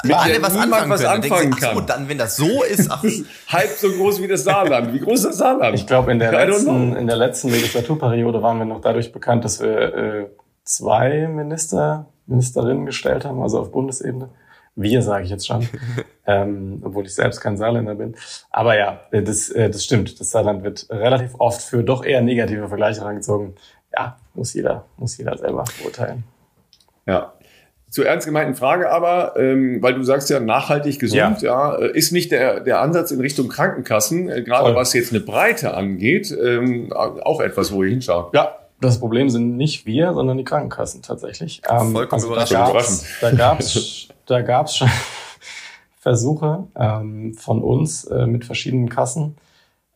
mit 0.05 0.15
alle 0.15 0.43
was 0.43 0.57
anfangen 0.57 0.91
was 0.91 1.01
können. 1.03 1.23
Anfangen 1.23 1.51
kann. 1.51 1.71
Ach 1.71 1.75
so, 1.75 1.81
dann, 1.81 2.09
wenn 2.09 2.19
das 2.19 2.37
so 2.37 2.63
ist, 2.63 2.91
ach. 2.91 3.03
halb 3.49 3.71
so 3.71 3.91
groß 3.91 4.23
wie 4.23 4.29
das 4.29 4.45
Saarland. 4.45 4.93
Wie 4.93 5.01
groß 5.01 5.21
ist 5.21 5.27
das 5.27 5.39
Saarland? 5.39 5.75
Ich 5.75 5.87
glaube, 5.87 6.13
in 6.13 6.19
der 6.19 6.33
letzten, 6.33 6.97
in 6.97 7.07
der 7.07 7.17
letzten 7.17 7.49
Legislaturperiode 7.49 8.43
waren 8.43 8.59
wir 8.59 8.65
noch 8.65 8.81
dadurch 8.81 9.13
bekannt, 9.13 9.45
dass 9.45 9.61
wir 9.61 9.95
äh, 9.95 10.27
zwei 10.65 11.27
Minister 11.29 12.12
Ministerinnen 12.27 12.87
gestellt 12.87 13.25
haben, 13.25 13.43
also 13.43 13.61
auf 13.61 13.73
Bundesebene. 13.73 14.29
Wir 14.75 15.03
sage 15.03 15.25
ich 15.25 15.31
jetzt 15.31 15.47
schon, 15.47 15.69
ähm, 16.27 16.83
obwohl 16.85 17.05
ich 17.05 17.15
selbst 17.15 17.41
kein 17.41 17.57
Saarländer 17.57 17.95
bin. 17.95 18.15
Aber 18.51 18.77
ja, 18.77 19.01
das, 19.11 19.51
äh, 19.51 19.69
das 19.69 19.85
stimmt. 19.85 20.19
Das 20.19 20.31
Saarland 20.31 20.65
wird 20.65 20.87
relativ 20.91 21.35
oft 21.39 21.61
für 21.61 21.83
doch 21.83 22.05
eher 22.05 22.23
negative 22.23 22.69
Vergleiche 22.69 23.01
herangezogen. 23.01 23.55
Ja, 23.95 24.17
muss 24.35 24.55
jeder, 24.55 24.87
muss 24.97 25.19
jeder 25.19 25.37
selber 25.37 25.65
beurteilen. 25.83 26.25
Ja, 27.07 27.35
zur 27.93 28.07
ernst 28.07 28.27
gemeinten 28.27 28.55
Frage 28.55 28.91
aber, 28.91 29.35
ähm, 29.37 29.83
weil 29.83 29.93
du 29.93 30.03
sagst 30.03 30.31
ja 30.31 30.41
nachhaltig 30.41 30.99
gesund, 30.99 31.43
ja, 31.43 31.75
ja 31.75 31.77
äh, 31.77 31.91
ist 31.93 32.11
nicht 32.11 32.33
der, 32.33 32.61
der 32.61 32.81
Ansatz 32.81 33.11
in 33.11 33.21
Richtung 33.21 33.49
Krankenkassen, 33.49 34.31
äh, 34.31 34.43
gerade 34.43 34.75
was 34.75 34.95
jetzt 34.95 35.13
eine 35.13 35.21
Breite 35.21 35.75
angeht, 35.75 36.35
ähm, 36.43 36.91
auch 36.91 37.43
etwas, 37.43 37.71
wo 37.71 37.83
ihr 37.83 37.91
hinschaut. 37.91 38.33
Ja, 38.33 38.57
das 38.83 39.01
Problem 39.01 39.31
sind 39.31 39.57
nicht 39.57 39.87
wir, 39.87 40.13
sondern 40.13 40.37
die 40.37 40.45
Krankenkassen 40.45 41.03
tatsächlich. 41.03 41.63
Ähm, 41.69 41.93
Vollkommen 41.93 42.23
also 42.23 42.27
überraschend. 42.29 43.05
Da 43.21 43.31
gab's, 43.31 44.09
da 44.27 44.43
gab's 44.43 44.77
schon 44.77 44.91
Versuche 45.99 46.67
ähm, 46.75 47.35
von 47.35 47.63
uns 47.63 48.05
äh, 48.05 48.27
mit 48.27 48.45
verschiedenen 48.45 48.89
Kassen. 48.89 49.37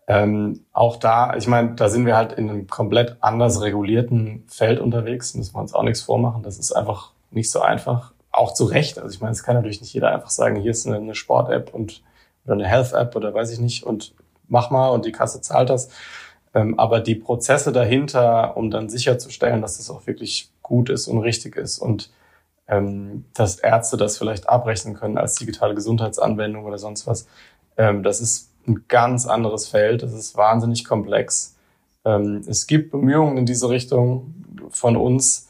Ähm, 0.08 0.60
auch 0.72 0.96
da, 0.96 1.34
ich 1.36 1.48
meine, 1.48 1.74
da 1.74 1.88
sind 1.88 2.06
wir 2.06 2.16
halt 2.16 2.32
in 2.32 2.48
einem 2.48 2.68
komplett 2.68 3.16
anders 3.20 3.60
regulierten 3.60 4.44
Feld 4.46 4.78
unterwegs, 4.78 5.34
müssen 5.34 5.54
wir 5.54 5.60
uns 5.60 5.74
auch 5.74 5.82
nichts 5.82 6.02
vormachen. 6.02 6.44
Das 6.44 6.58
ist 6.58 6.72
einfach 6.72 7.10
nicht 7.30 7.50
so 7.50 7.60
einfach. 7.60 8.12
Auch 8.30 8.54
zu 8.54 8.66
Recht. 8.66 8.98
Also 8.98 9.12
ich 9.12 9.20
meine, 9.20 9.32
es 9.32 9.42
kann 9.42 9.56
natürlich 9.56 9.80
nicht 9.80 9.94
jeder 9.94 10.12
einfach 10.12 10.30
sagen, 10.30 10.56
hier 10.56 10.70
ist 10.70 10.86
eine, 10.86 10.96
eine 10.96 11.14
Sport-App 11.14 11.74
und 11.74 12.02
oder 12.44 12.54
eine 12.54 12.66
Health-App 12.66 13.16
oder 13.16 13.34
weiß 13.34 13.50
ich 13.50 13.58
nicht 13.58 13.82
und 13.82 14.14
mach 14.46 14.70
mal 14.70 14.88
und 14.88 15.04
die 15.04 15.12
Kasse 15.12 15.40
zahlt 15.40 15.70
das. 15.70 15.88
Ähm, 16.56 16.78
aber 16.78 17.00
die 17.00 17.14
Prozesse 17.14 17.70
dahinter, 17.70 18.56
um 18.56 18.70
dann 18.70 18.88
sicherzustellen, 18.88 19.60
dass 19.60 19.76
das 19.76 19.90
auch 19.90 20.06
wirklich 20.06 20.50
gut 20.62 20.88
ist 20.88 21.06
und 21.06 21.18
richtig 21.18 21.54
ist 21.54 21.78
und 21.78 22.10
ähm, 22.66 23.26
dass 23.34 23.56
Ärzte 23.56 23.98
das 23.98 24.16
vielleicht 24.16 24.48
abrechnen 24.48 24.94
können 24.94 25.18
als 25.18 25.34
digitale 25.34 25.74
Gesundheitsanwendung 25.74 26.64
oder 26.64 26.78
sonst 26.78 27.06
was, 27.06 27.28
ähm, 27.76 28.02
das 28.02 28.22
ist 28.22 28.50
ein 28.66 28.86
ganz 28.88 29.26
anderes 29.26 29.68
Feld. 29.68 30.02
Das 30.02 30.14
ist 30.14 30.36
wahnsinnig 30.36 30.84
komplex. 30.84 31.52
Es 32.48 32.68
gibt 32.68 32.92
Bemühungen 32.92 33.36
in 33.36 33.46
diese 33.46 33.68
Richtung 33.68 34.34
von 34.70 34.96
uns, 34.96 35.48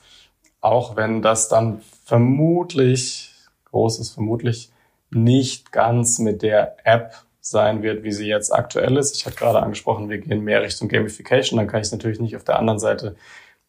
auch 0.62 0.96
wenn 0.96 1.20
das 1.20 1.50
dann 1.50 1.82
vermutlich, 2.04 3.34
großes 3.70 4.10
vermutlich, 4.10 4.70
nicht 5.10 5.70
ganz 5.70 6.18
mit 6.18 6.40
der 6.40 6.76
App 6.84 7.25
sein 7.50 7.82
wird, 7.82 8.02
wie 8.02 8.12
sie 8.12 8.26
jetzt 8.26 8.52
aktuell 8.52 8.96
ist. 8.96 9.14
Ich 9.14 9.26
hatte 9.26 9.36
gerade 9.36 9.62
angesprochen, 9.62 10.10
wir 10.10 10.18
gehen 10.18 10.42
mehr 10.42 10.62
Richtung 10.62 10.88
Gamification. 10.88 11.58
Dann 11.58 11.68
kann 11.68 11.80
ich 11.80 11.92
natürlich 11.92 12.20
nicht 12.20 12.36
auf 12.36 12.44
der 12.44 12.58
anderen 12.58 12.78
Seite, 12.78 13.16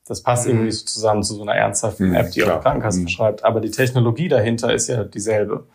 das 0.06 0.24
passt 0.24 0.48
mhm. 0.48 0.54
irgendwie 0.54 0.72
so 0.72 0.86
zusammen 0.86 1.24
zu 1.24 1.36
so 1.36 1.42
einer 1.42 1.56
ernsthaften 1.56 2.10
mhm, 2.10 2.16
App, 2.16 2.32
die 2.32 2.42
klar. 2.42 2.58
auch 2.58 2.64
Krankenkassen 2.64 3.04
mhm. 3.04 3.10
schreibt. 3.10 3.44
Aber 3.44 3.60
die 3.60 3.72
Technologie 3.72 4.30
dahinter 4.30 4.74
ist 4.74 4.88
ja 4.88 5.04
dieselbe. 5.04 5.66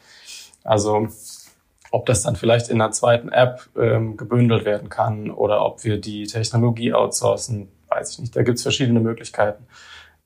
Also 0.64 1.08
ob 1.90 2.06
das 2.06 2.22
dann 2.22 2.36
vielleicht 2.36 2.68
in 2.68 2.80
einer 2.80 2.90
zweiten 2.90 3.28
App 3.28 3.68
ähm, 3.76 4.16
gebündelt 4.16 4.64
werden 4.64 4.88
kann 4.88 5.30
oder 5.30 5.64
ob 5.64 5.84
wir 5.84 6.00
die 6.00 6.26
Technologie 6.26 6.94
outsourcen, 6.94 7.68
weiß 7.88 8.12
ich 8.12 8.18
nicht. 8.18 8.34
Da 8.34 8.42
gibt 8.42 8.56
es 8.56 8.62
verschiedene 8.62 9.00
Möglichkeiten. 9.00 9.66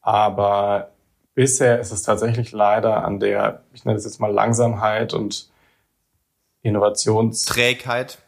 Aber 0.01 0.93
bisher 1.35 1.81
ist 1.81 1.91
es 1.91 2.03
tatsächlich 2.03 2.53
leider 2.53 3.05
an 3.05 3.19
der, 3.19 3.63
ich 3.75 3.85
nenne 3.85 3.99
es 3.99 4.05
jetzt 4.05 4.21
mal 4.21 4.33
Langsamkeit 4.33 5.13
und 5.13 5.51
Innovations... 6.67 7.45
Trägheit. 7.45 8.19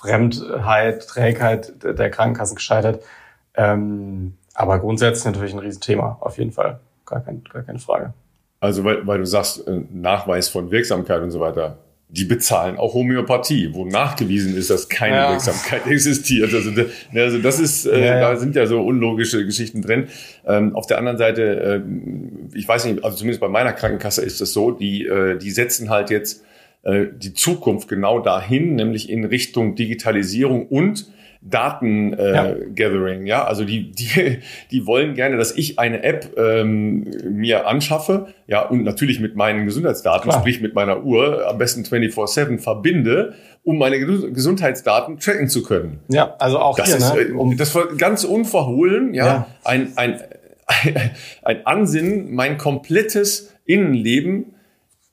Fremdheit, 0.00 1.06
Trägheit 1.06 1.72
der 1.82 2.10
Krankenkassen 2.10 2.56
gescheitert. 2.56 3.02
Ähm, 3.54 4.34
aber 4.54 4.78
grundsätzlich 4.78 5.24
natürlich 5.26 5.52
ein 5.52 5.58
Riesenthema, 5.58 6.18
auf 6.20 6.38
jeden 6.38 6.52
Fall. 6.52 6.80
Gar, 7.04 7.20
kein, 7.20 7.42
gar 7.44 7.62
keine 7.62 7.78
Frage. 7.78 8.14
Also 8.60 8.84
weil, 8.84 9.06
weil 9.06 9.18
du 9.18 9.26
sagst, 9.26 9.66
äh, 9.66 9.80
Nachweis 9.92 10.48
von 10.48 10.70
Wirksamkeit 10.70 11.22
und 11.22 11.30
so 11.30 11.40
weiter. 11.40 11.78
Die 12.12 12.24
bezahlen 12.24 12.76
auch 12.76 12.94
Homöopathie, 12.94 13.72
wo 13.72 13.84
nachgewiesen 13.84 14.56
ist, 14.56 14.68
dass 14.68 14.88
keine 14.88 15.16
ja. 15.16 15.30
Wirksamkeit 15.30 15.86
existiert. 15.90 16.52
Also, 16.52 16.70
also 17.14 17.38
das 17.38 17.60
ist, 17.60 17.86
äh, 17.86 18.00
ja, 18.00 18.06
ja. 18.16 18.20
da 18.20 18.36
sind 18.36 18.56
ja 18.56 18.66
so 18.66 18.80
unlogische 18.80 19.46
Geschichten 19.46 19.80
drin. 19.80 20.08
Ähm, 20.44 20.74
auf 20.74 20.86
der 20.86 20.98
anderen 20.98 21.18
Seite, 21.18 21.42
äh, 21.42 22.56
ich 22.56 22.66
weiß 22.66 22.86
nicht, 22.86 23.04
also 23.04 23.16
zumindest 23.16 23.40
bei 23.40 23.48
meiner 23.48 23.72
Krankenkasse 23.72 24.22
ist 24.22 24.40
es 24.40 24.52
so, 24.52 24.72
die, 24.72 25.06
äh, 25.06 25.38
die 25.38 25.52
setzen 25.52 25.88
halt 25.88 26.10
jetzt 26.10 26.42
äh, 26.42 26.49
die 26.82 27.34
Zukunft 27.34 27.88
genau 27.88 28.20
dahin, 28.20 28.74
nämlich 28.74 29.10
in 29.10 29.24
Richtung 29.24 29.74
Digitalisierung 29.74 30.66
und 30.66 31.10
Daten-Gathering. 31.42 33.22
Äh, 33.22 33.28
ja. 33.28 33.38
ja, 33.38 33.44
also 33.44 33.64
die, 33.64 33.92
die, 33.92 34.38
die 34.70 34.86
wollen 34.86 35.14
gerne, 35.14 35.36
dass 35.36 35.56
ich 35.56 35.78
eine 35.78 36.02
App 36.02 36.36
ähm, 36.36 37.10
mir 37.30 37.66
anschaffe, 37.66 38.28
ja, 38.46 38.62
und 38.62 38.84
natürlich 38.84 39.20
mit 39.20 39.36
meinen 39.36 39.64
Gesundheitsdaten, 39.64 40.30
Klar. 40.30 40.40
sprich 40.40 40.60
mit 40.60 40.74
meiner 40.74 41.02
Uhr, 41.02 41.48
am 41.48 41.56
besten 41.58 41.82
24-7 41.82 42.58
verbinde, 42.58 43.34
um 43.64 43.78
meine 43.78 43.98
Gesundheitsdaten 43.98 45.18
tracken 45.18 45.48
zu 45.48 45.62
können. 45.62 46.00
Ja, 46.08 46.34
also 46.38 46.58
auch 46.58 46.76
das 46.76 46.88
hier, 46.88 46.96
ist, 46.96 47.30
ne? 47.30 47.38
um 47.38 47.56
das 47.56 47.76
ganz 47.96 48.24
unverhohlen, 48.24 49.14
ja, 49.14 49.26
ja. 49.26 49.46
Ein, 49.64 49.92
ein, 49.96 50.20
ein 51.42 51.66
Ansinnen, 51.66 52.34
mein 52.34 52.58
komplettes 52.58 53.54
Innenleben 53.64 54.54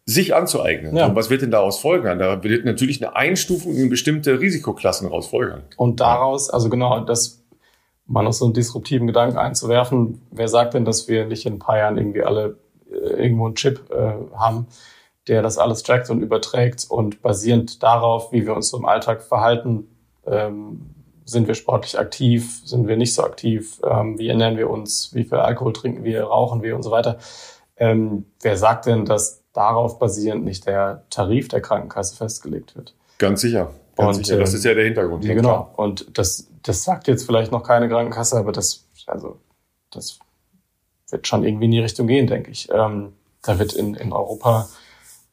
sich 0.07 0.33
anzueignen. 0.33 0.95
Ja. 0.95 1.07
Und 1.07 1.15
was 1.15 1.29
wird 1.29 1.41
denn 1.41 1.51
daraus 1.51 1.79
folgern? 1.79 2.17
Da 2.17 2.41
wird 2.41 2.63
natürlich 2.63 3.03
eine 3.03 3.15
Einstufung 3.15 3.75
in 3.75 3.89
bestimmte 3.89 4.39
Risikoklassen 4.39 5.09
daraus 5.09 5.27
folgern. 5.27 5.63
Und 5.75 5.99
daraus, 5.99 6.49
also 6.49 6.69
genau, 6.69 7.01
das 7.01 7.43
mal 8.05 8.23
noch 8.23 8.31
so 8.31 8.45
einen 8.45 8.53
disruptiven 8.53 9.05
Gedanken 9.05 9.37
einzuwerfen, 9.37 10.21
wer 10.31 10.47
sagt 10.47 10.73
denn, 10.73 10.85
dass 10.85 11.09
wir 11.09 11.25
nicht 11.25 11.45
in 11.45 11.55
ein 11.55 11.59
paar 11.59 11.77
Jahren 11.77 11.97
irgendwie 11.97 12.23
alle 12.23 12.57
äh, 12.89 13.21
irgendwo 13.21 13.47
einen 13.47 13.55
Chip 13.55 13.91
äh, 13.91 14.13
haben, 14.33 14.67
der 15.27 15.41
das 15.41 15.57
alles 15.57 15.83
trackt 15.83 16.09
und 16.09 16.21
überträgt 16.21 16.85
und 16.87 17.21
basierend 17.21 17.83
darauf, 17.83 18.31
wie 18.31 18.45
wir 18.45 18.55
uns 18.55 18.69
so 18.69 18.77
im 18.77 18.85
Alltag 18.85 19.21
verhalten, 19.21 19.89
ähm, 20.25 20.95
sind 21.25 21.49
wir 21.49 21.55
sportlich 21.55 21.99
aktiv, 21.99 22.61
sind 22.63 22.87
wir 22.87 22.95
nicht 22.95 23.13
so 23.13 23.23
aktiv, 23.23 23.81
ähm, 23.83 24.17
wie 24.17 24.29
ernähren 24.29 24.55
wir 24.55 24.69
uns, 24.69 25.13
wie 25.13 25.25
viel 25.25 25.39
Alkohol 25.39 25.73
trinken 25.73 26.05
wir, 26.05 26.23
rauchen 26.23 26.63
wir 26.63 26.77
und 26.77 26.83
so 26.83 26.91
weiter. 26.91 27.17
Ähm, 27.75 28.23
wer 28.41 28.55
sagt 28.55 28.85
denn, 28.85 29.03
dass 29.03 29.43
darauf 29.57 29.97
basierend 29.97 30.45
nicht 30.45 30.67
der 30.67 31.03
Tarif 31.09 31.47
der 31.47 31.61
Krankenkasse 31.61 32.15
festgelegt 32.15 32.75
wird. 32.75 32.93
Ganz 33.17 33.41
sicher. 33.41 33.71
Ganz 33.95 34.17
und, 34.17 34.25
sicher. 34.25 34.37
Das 34.37 34.53
ist 34.53 34.63
ja 34.63 34.75
der 34.75 34.85
Hintergrund. 34.85 35.25
Ja, 35.25 35.33
genau. 35.33 35.49
Klar. 35.49 35.73
Und 35.77 36.15
das, 36.15 36.47
das 36.61 36.83
sagt 36.83 37.07
jetzt 37.07 37.25
vielleicht 37.25 37.51
noch 37.51 37.63
keine 37.63 37.89
Krankenkasse, 37.89 38.37
aber 38.37 38.51
das, 38.51 38.85
also, 39.07 39.39
das 39.89 40.19
wird 41.09 41.25
schon 41.25 41.43
irgendwie 41.43 41.65
in 41.65 41.71
die 41.71 41.79
Richtung 41.79 42.05
gehen, 42.05 42.27
denke 42.27 42.51
ich. 42.51 42.69
Ähm, 42.71 43.13
da 43.41 43.57
wird 43.57 43.73
in, 43.73 43.95
in 43.95 44.13
Europa 44.13 44.69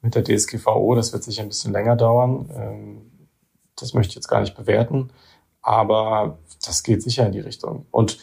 mit 0.00 0.14
der 0.14 0.24
DSGVO, 0.24 0.94
das 0.94 1.12
wird 1.12 1.22
sicher 1.22 1.42
ein 1.42 1.48
bisschen 1.48 1.72
länger 1.72 1.96
dauern. 1.96 2.48
Ähm, 2.56 3.28
das 3.76 3.92
möchte 3.92 4.12
ich 4.12 4.14
jetzt 4.14 4.28
gar 4.28 4.40
nicht 4.40 4.56
bewerten. 4.56 5.10
Aber 5.60 6.38
das 6.64 6.82
geht 6.82 7.02
sicher 7.02 7.26
in 7.26 7.32
die 7.32 7.40
Richtung. 7.40 7.84
Und 7.90 8.18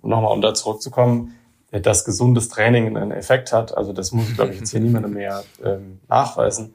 nochmal, 0.00 0.32
um 0.32 0.40
da 0.40 0.54
zurückzukommen, 0.54 1.34
dass 1.80 2.04
gesundes 2.04 2.48
Training 2.48 2.96
einen 2.96 3.12
Effekt 3.12 3.52
hat. 3.52 3.76
Also 3.76 3.92
das 3.92 4.12
muss, 4.12 4.34
glaube 4.34 4.52
ich, 4.52 4.60
jetzt 4.60 4.70
hier 4.70 4.80
niemandem 4.80 5.14
mehr 5.14 5.42
ähm, 5.64 6.00
nachweisen. 6.08 6.74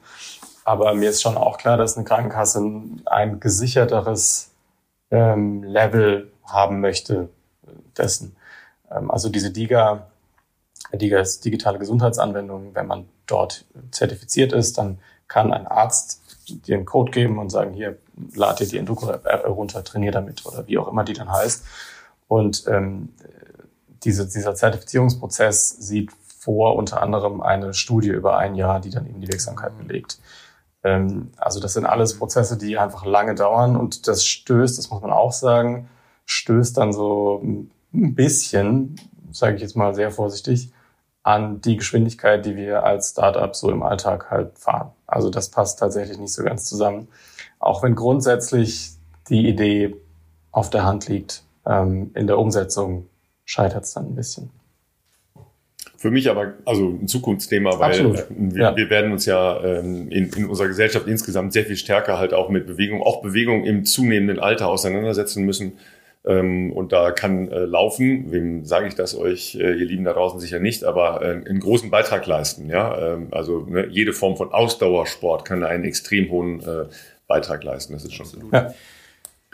Aber 0.64 0.92
mir 0.94 1.10
ist 1.10 1.22
schon 1.22 1.36
auch 1.36 1.56
klar, 1.56 1.76
dass 1.76 1.96
eine 1.96 2.04
Krankenkasse 2.04 2.60
ein 3.06 3.40
gesicherteres 3.40 4.50
ähm, 5.10 5.62
Level 5.62 6.32
haben 6.44 6.80
möchte 6.80 7.28
dessen. 7.96 8.36
Ähm, 8.90 9.10
also 9.10 9.28
diese 9.28 9.50
DIGA, 9.50 10.08
DIGA 10.92 11.20
ist 11.20 11.44
digitale 11.44 11.78
Gesundheitsanwendung. 11.78 12.74
Wenn 12.74 12.86
man 12.86 13.08
dort 13.26 13.64
zertifiziert 13.92 14.52
ist, 14.52 14.78
dann 14.78 14.98
kann 15.28 15.52
ein 15.52 15.66
Arzt 15.66 16.22
dir 16.48 16.76
einen 16.76 16.86
Code 16.86 17.12
geben 17.12 17.38
und 17.38 17.50
sagen, 17.50 17.72
hier, 17.72 17.98
lad 18.34 18.58
dir 18.58 18.66
die 18.66 18.78
Enduro-App 18.78 19.46
runter, 19.46 19.84
trainier 19.84 20.12
damit 20.12 20.44
oder 20.46 20.66
wie 20.66 20.78
auch 20.78 20.88
immer 20.88 21.04
die 21.04 21.12
dann 21.12 21.30
heißt. 21.30 21.64
Und 22.26 22.64
ähm, 22.66 23.10
diese, 24.04 24.26
dieser 24.28 24.54
Zertifizierungsprozess 24.54 25.70
sieht 25.70 26.10
vor 26.38 26.76
unter 26.76 27.02
anderem 27.02 27.42
eine 27.42 27.74
Studie 27.74 28.10
über 28.10 28.38
ein 28.38 28.54
Jahr, 28.54 28.80
die 28.80 28.90
dann 28.90 29.06
eben 29.06 29.20
die 29.20 29.28
Wirksamkeit 29.28 29.76
belegt. 29.76 30.18
Ähm, 30.84 31.32
also 31.36 31.60
das 31.60 31.74
sind 31.74 31.86
alles 31.86 32.18
Prozesse, 32.18 32.56
die 32.56 32.78
einfach 32.78 33.04
lange 33.04 33.34
dauern 33.34 33.76
und 33.76 34.06
das 34.08 34.24
stößt, 34.24 34.78
das 34.78 34.90
muss 34.90 35.02
man 35.02 35.12
auch 35.12 35.32
sagen, 35.32 35.88
stößt 36.26 36.76
dann 36.76 36.92
so 36.92 37.42
ein 37.42 38.14
bisschen, 38.14 38.96
sage 39.32 39.56
ich 39.56 39.62
jetzt 39.62 39.76
mal 39.76 39.94
sehr 39.94 40.10
vorsichtig, 40.10 40.72
an 41.22 41.60
die 41.60 41.76
Geschwindigkeit, 41.76 42.46
die 42.46 42.56
wir 42.56 42.84
als 42.84 43.10
Startup 43.10 43.54
so 43.54 43.70
im 43.70 43.82
Alltag 43.82 44.30
halt 44.30 44.58
fahren. 44.58 44.92
Also 45.06 45.30
das 45.30 45.50
passt 45.50 45.78
tatsächlich 45.78 46.18
nicht 46.18 46.32
so 46.32 46.42
ganz 46.42 46.64
zusammen. 46.64 47.08
Auch 47.58 47.82
wenn 47.82 47.94
grundsätzlich 47.94 48.92
die 49.28 49.46
Idee 49.48 49.96
auf 50.52 50.70
der 50.70 50.84
Hand 50.84 51.08
liegt, 51.08 51.42
ähm, 51.66 52.12
in 52.14 52.26
der 52.26 52.38
Umsetzung 52.38 53.06
scheitert 53.48 53.84
es 53.84 53.94
dann 53.94 54.10
ein 54.10 54.14
bisschen. 54.14 54.50
Für 55.96 56.10
mich 56.10 56.30
aber 56.30 56.52
also 56.64 56.90
ein 56.90 57.08
Zukunftsthema, 57.08 57.78
weil 57.78 57.90
Absolut. 57.90 58.26
wir, 58.28 58.62
ja. 58.62 58.76
wir 58.76 58.90
werden 58.90 59.10
uns 59.10 59.26
ja 59.26 59.64
ähm, 59.64 60.08
in, 60.10 60.30
in 60.30 60.46
unserer 60.46 60.68
Gesellschaft 60.68 61.08
insgesamt 61.08 61.54
sehr 61.54 61.64
viel 61.64 61.76
stärker 61.76 62.18
halt 62.18 62.34
auch 62.34 62.50
mit 62.50 62.66
Bewegung, 62.66 63.02
auch 63.02 63.22
Bewegung 63.22 63.64
im 63.64 63.84
zunehmenden 63.84 64.38
Alter 64.38 64.68
auseinandersetzen 64.68 65.44
müssen. 65.44 65.78
Ähm, 66.26 66.72
und 66.72 66.92
da 66.92 67.10
kann 67.10 67.48
äh, 67.48 67.60
Laufen, 67.60 68.30
wem 68.30 68.64
sage 68.66 68.86
ich 68.86 68.94
das 68.94 69.16
euch, 69.16 69.54
äh, 69.54 69.72
ihr 69.72 69.86
Lieben 69.86 70.04
da 70.04 70.12
draußen 70.12 70.38
sicher 70.38 70.60
nicht, 70.60 70.84
aber 70.84 71.22
äh, 71.22 71.30
einen 71.30 71.60
großen 71.60 71.90
Beitrag 71.90 72.26
leisten. 72.26 72.68
Ja, 72.68 73.14
ähm, 73.14 73.28
also 73.30 73.60
ne, 73.60 73.86
jede 73.88 74.12
Form 74.12 74.36
von 74.36 74.52
Ausdauersport 74.52 75.46
kann 75.46 75.64
einen 75.64 75.84
extrem 75.84 76.30
hohen 76.30 76.60
äh, 76.60 76.84
Beitrag 77.26 77.64
leisten. 77.64 77.94
Das 77.94 78.04
ist 78.04 78.12
schon. 78.12 78.26
Absolut. 78.26 78.52
Ja. 78.52 78.74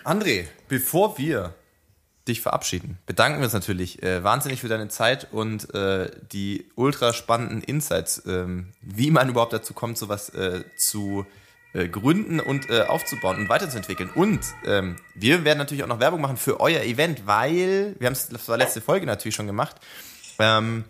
André, 0.04 0.44
bevor 0.68 1.16
wir 1.16 1.54
dich 2.28 2.40
verabschieden. 2.40 2.98
Bedanken 3.06 3.38
wir 3.38 3.44
uns 3.44 3.52
natürlich 3.52 4.02
äh, 4.02 4.24
wahnsinnig 4.24 4.60
für 4.60 4.68
deine 4.68 4.88
Zeit 4.88 5.28
und 5.32 5.74
äh, 5.74 6.10
die 6.32 6.66
ultra 6.74 7.12
spannenden 7.12 7.62
Insights, 7.62 8.22
ähm, 8.26 8.72
wie 8.80 9.10
man 9.10 9.28
überhaupt 9.28 9.52
dazu 9.52 9.74
kommt, 9.74 9.98
sowas 9.98 10.30
äh, 10.30 10.64
zu 10.76 11.26
äh, 11.74 11.88
gründen 11.88 12.40
und 12.40 12.70
äh, 12.70 12.82
aufzubauen 12.82 13.36
und 13.36 13.48
weiterzuentwickeln. 13.48 14.08
Und 14.14 14.40
ähm, 14.64 14.96
wir 15.14 15.44
werden 15.44 15.58
natürlich 15.58 15.84
auch 15.84 15.88
noch 15.88 16.00
Werbung 16.00 16.20
machen 16.20 16.36
für 16.36 16.60
euer 16.60 16.82
Event, 16.82 17.26
weil 17.26 17.96
wir 17.98 18.06
haben 18.06 18.14
es, 18.14 18.28
das 18.28 18.48
war 18.48 18.56
letzte 18.56 18.80
Folge 18.80 19.06
natürlich 19.06 19.34
schon 19.34 19.46
gemacht. 19.46 19.76
Ähm, 20.38 20.84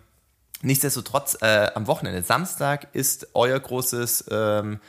nichtsdestotrotz 0.61 1.37
äh, 1.41 1.71
am 1.75 1.87
Wochenende, 1.87 2.23
Samstag 2.23 2.87
ist 2.93 3.27
euer 3.33 3.59
großes 3.59 4.25
ähm, 4.31 4.79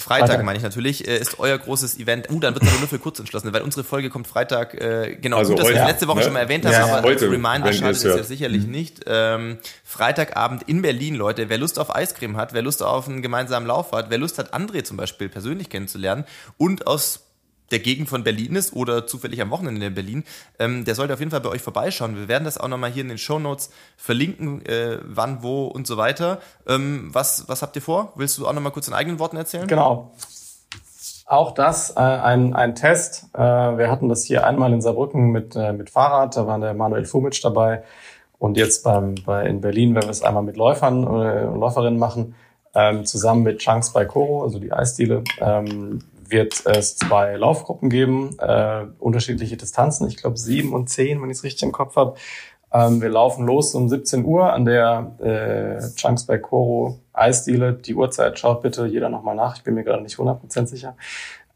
Freitag, 0.00 0.28
Freitag. 0.28 0.44
meine 0.44 0.56
ich 0.56 0.62
natürlich, 0.62 1.06
äh, 1.06 1.18
ist 1.18 1.38
euer 1.38 1.56
großes 1.58 1.98
Event. 1.98 2.30
Uh, 2.30 2.40
dann 2.40 2.54
wird 2.54 2.64
es 2.64 2.78
nur 2.78 2.88
für 2.88 2.98
kurz 2.98 3.18
entschlossen, 3.18 3.52
weil 3.52 3.62
unsere 3.62 3.84
Folge 3.84 4.10
kommt 4.10 4.26
Freitag, 4.26 4.74
äh, 4.74 5.16
genau, 5.20 5.38
also 5.38 5.50
gut, 5.50 5.60
dass 5.60 5.66
heute, 5.68 5.78
wir 5.78 5.86
letzte 5.86 6.08
Woche 6.08 6.18
ja, 6.18 6.24
schon 6.24 6.32
mal 6.32 6.40
erwähnt 6.40 6.64
haben, 6.64 6.72
ja, 6.72 6.84
aber 6.84 7.08
heute, 7.08 7.24
als 7.24 7.32
Reminder 7.32 7.72
schadet 7.72 7.96
es 7.96 8.02
ja 8.02 8.22
sicherlich 8.22 8.64
mhm. 8.64 8.70
nicht. 8.70 9.00
Ähm, 9.06 9.58
Freitagabend 9.84 10.64
in 10.64 10.82
Berlin, 10.82 11.14
Leute, 11.14 11.48
wer 11.48 11.58
Lust 11.58 11.78
auf 11.78 11.94
Eiscreme 11.94 12.36
hat, 12.36 12.52
wer 12.52 12.62
Lust 12.62 12.82
auf 12.82 13.08
einen 13.08 13.22
gemeinsamen 13.22 13.66
Lauf 13.66 13.92
hat, 13.92 14.10
wer 14.10 14.18
Lust 14.18 14.38
hat, 14.38 14.54
André 14.54 14.84
zum 14.84 14.96
Beispiel 14.96 15.28
persönlich 15.28 15.68
kennenzulernen 15.68 16.24
und 16.56 16.86
aus 16.86 17.20
der 17.72 17.80
Gegend 17.80 18.08
von 18.08 18.22
Berlin 18.22 18.54
ist 18.54 18.74
oder 18.74 19.06
zufällig 19.06 19.40
am 19.42 19.50
Wochenende 19.50 19.86
in 19.86 19.94
Berlin, 19.94 20.24
ähm, 20.58 20.84
der 20.84 20.94
sollte 20.94 21.14
auf 21.14 21.18
jeden 21.18 21.30
Fall 21.30 21.40
bei 21.40 21.48
euch 21.48 21.62
vorbeischauen. 21.62 22.16
Wir 22.16 22.28
werden 22.28 22.44
das 22.44 22.58
auch 22.58 22.68
nochmal 22.68 22.90
hier 22.90 23.02
in 23.02 23.08
den 23.08 23.18
Show 23.18 23.38
Notes 23.38 23.70
verlinken, 23.96 24.64
äh, 24.66 24.98
wann, 25.02 25.42
wo 25.42 25.66
und 25.66 25.86
so 25.86 25.96
weiter. 25.96 26.38
Ähm, 26.68 27.10
was, 27.12 27.48
was 27.48 27.62
habt 27.62 27.74
ihr 27.76 27.82
vor? 27.82 28.12
Willst 28.16 28.38
du 28.38 28.46
auch 28.46 28.52
nochmal 28.52 28.72
kurz 28.72 28.88
in 28.88 28.94
eigenen 28.94 29.18
Worten 29.18 29.36
erzählen? 29.36 29.66
Genau. 29.66 30.12
Auch 31.26 31.52
das 31.52 31.96
äh, 31.96 32.00
ein, 32.00 32.54
ein 32.54 32.74
Test. 32.74 33.28
Äh, 33.34 33.38
wir 33.38 33.90
hatten 33.90 34.08
das 34.08 34.24
hier 34.24 34.46
einmal 34.46 34.72
in 34.72 34.82
Saarbrücken 34.82 35.30
mit, 35.30 35.56
äh, 35.56 35.72
mit 35.72 35.88
Fahrrad, 35.88 36.36
da 36.36 36.46
war 36.46 36.58
der 36.58 36.74
Manuel 36.74 37.06
Fumitsch 37.06 37.42
dabei. 37.42 37.82
Und 38.38 38.56
jetzt 38.56 38.82
beim, 38.82 39.14
bei, 39.24 39.46
in 39.46 39.60
Berlin, 39.60 39.94
wenn 39.94 40.02
wir 40.02 40.10
es 40.10 40.22
einmal 40.22 40.42
mit 40.42 40.56
Läufern 40.56 41.04
äh, 41.04 41.46
und 41.46 41.60
Läuferinnen 41.60 41.98
machen, 41.98 42.34
ähm, 42.74 43.04
zusammen 43.04 43.44
mit 43.44 43.60
Chunks 43.60 43.92
bei 43.92 44.04
Koro, 44.04 44.42
also 44.42 44.58
die 44.58 44.72
Eisdiele, 44.72 45.22
ähm, 45.38 46.00
wird 46.32 46.66
es 46.66 46.96
zwei 46.96 47.36
Laufgruppen 47.36 47.90
geben, 47.90 48.36
äh, 48.38 48.86
unterschiedliche 48.98 49.56
Distanzen, 49.56 50.08
ich 50.08 50.16
glaube 50.16 50.38
sieben 50.38 50.72
und 50.72 50.88
zehn, 50.88 51.22
wenn 51.22 51.30
ich 51.30 51.38
es 51.38 51.44
richtig 51.44 51.62
im 51.62 51.72
Kopf 51.72 51.96
habe. 51.96 52.14
Ähm, 52.72 53.02
wir 53.02 53.10
laufen 53.10 53.46
los 53.46 53.74
um 53.74 53.88
17 53.88 54.24
Uhr 54.24 54.52
an 54.52 54.64
der 54.64 55.12
äh, 55.20 55.94
Chunks 55.94 56.24
bei 56.24 56.38
Koro 56.38 56.98
Eisdiele. 57.12 57.74
Die 57.74 57.94
Uhrzeit 57.94 58.38
schaut 58.38 58.62
bitte 58.62 58.86
jeder 58.86 59.08
nochmal 59.08 59.36
nach, 59.36 59.56
ich 59.56 59.62
bin 59.62 59.74
mir 59.74 59.84
gerade 59.84 60.02
nicht 60.02 60.16
100% 60.16 60.66
sicher. 60.66 60.96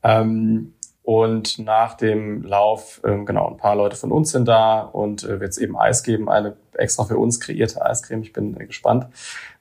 Ähm, 0.03 0.75
und 1.03 1.61
nach 1.61 1.95
dem 1.95 2.43
Lauf, 2.43 3.01
ähm, 3.05 3.27
genau, 3.27 3.49
ein 3.49 3.57
paar 3.57 3.77
Leute 3.77 3.97
von 3.97 4.11
uns 4.11 4.33
sind 4.33 4.47
da 4.49 4.81
und 4.81 5.23
äh, 5.23 5.39
wird 5.41 5.51
es 5.51 5.59
eben 5.59 5.79
Eis 5.79 6.03
geben, 6.03 6.29
eine 6.29 6.57
extra 6.73 7.05
für 7.05 7.17
uns 7.17 7.39
kreierte 7.39 7.85
Eiscreme. 7.85 8.23
Ich 8.23 8.33
bin 8.33 8.59
äh, 8.61 8.67
gespannt, 8.67 9.07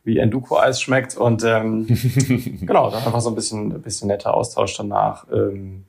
wie 0.06 0.19
Enduko-Eis 0.19 0.82
schmeckt. 0.82 1.18
Und 1.18 1.44
ähm, 1.44 1.88
genau, 2.61 2.90
dann 2.90 3.03
einfach 3.03 3.22
so 3.22 3.30
ein 3.30 3.36
bisschen, 3.36 3.73
ein 3.73 3.82
bisschen 3.82 4.07
netter 4.07 4.34
Austausch 4.34 4.77
danach. 4.77 5.26
Ähm, 5.32 5.86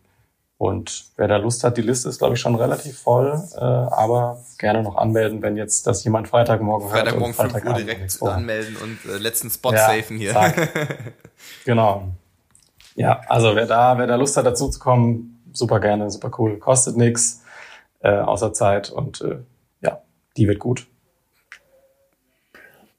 und 0.58 1.04
wer 1.16 1.28
da 1.28 1.36
Lust 1.36 1.64
hat, 1.64 1.76
die 1.76 1.82
Liste 1.82 2.08
ist, 2.08 2.18
glaube 2.18 2.34
ich, 2.34 2.40
schon 2.40 2.54
relativ 2.54 2.98
voll. 2.98 3.38
Äh, 3.56 3.60
aber 3.60 4.42
gerne 4.58 4.82
noch 4.82 4.96
anmelden, 4.96 5.42
wenn 5.42 5.56
jetzt 5.56 5.86
das 5.86 6.02
jemand 6.02 6.28
Freitagmorgen 6.28 6.88
hört. 6.88 7.00
Freitagmorgen 7.00 7.34
5 7.34 7.64
Uhr 7.64 7.74
direkt 7.74 8.22
anmelden 8.22 8.76
und 8.76 8.98
äh, 9.04 9.18
letzten 9.18 9.50
Spot 9.50 9.72
ja, 9.72 9.86
safen 9.86 10.16
hier. 10.16 10.34
genau. 11.66 12.08
Ja, 12.94 13.20
also 13.28 13.54
wer 13.54 13.66
da, 13.66 13.98
wer 13.98 14.06
da 14.06 14.16
Lust 14.16 14.38
hat, 14.38 14.46
dazu 14.46 14.70
zu 14.70 14.80
kommen, 14.80 15.42
super 15.52 15.78
gerne, 15.78 16.10
super 16.10 16.30
cool. 16.38 16.58
Kostet 16.58 16.96
nichts 16.96 17.42
äh, 18.00 18.16
außer 18.16 18.54
Zeit 18.54 18.90
und 18.90 19.20
äh, 19.20 19.36
ja, 19.82 20.00
die 20.38 20.48
wird 20.48 20.58
gut. 20.58 20.86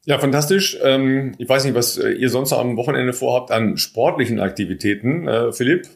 Ja, 0.08 0.20
fantastisch. 0.20 0.78
Ähm, 0.82 1.36
ich 1.38 1.50
weiß 1.50 1.66
nicht, 1.66 1.76
was 1.76 1.98
äh, 1.98 2.12
ihr 2.12 2.30
sonst 2.30 2.54
am 2.54 2.78
Wochenende 2.78 3.12
vorhabt 3.12 3.52
an 3.52 3.78
sportlichen 3.78 4.40
Aktivitäten. 4.40 5.28
Äh, 5.28 5.52
Philipp, 5.52 5.90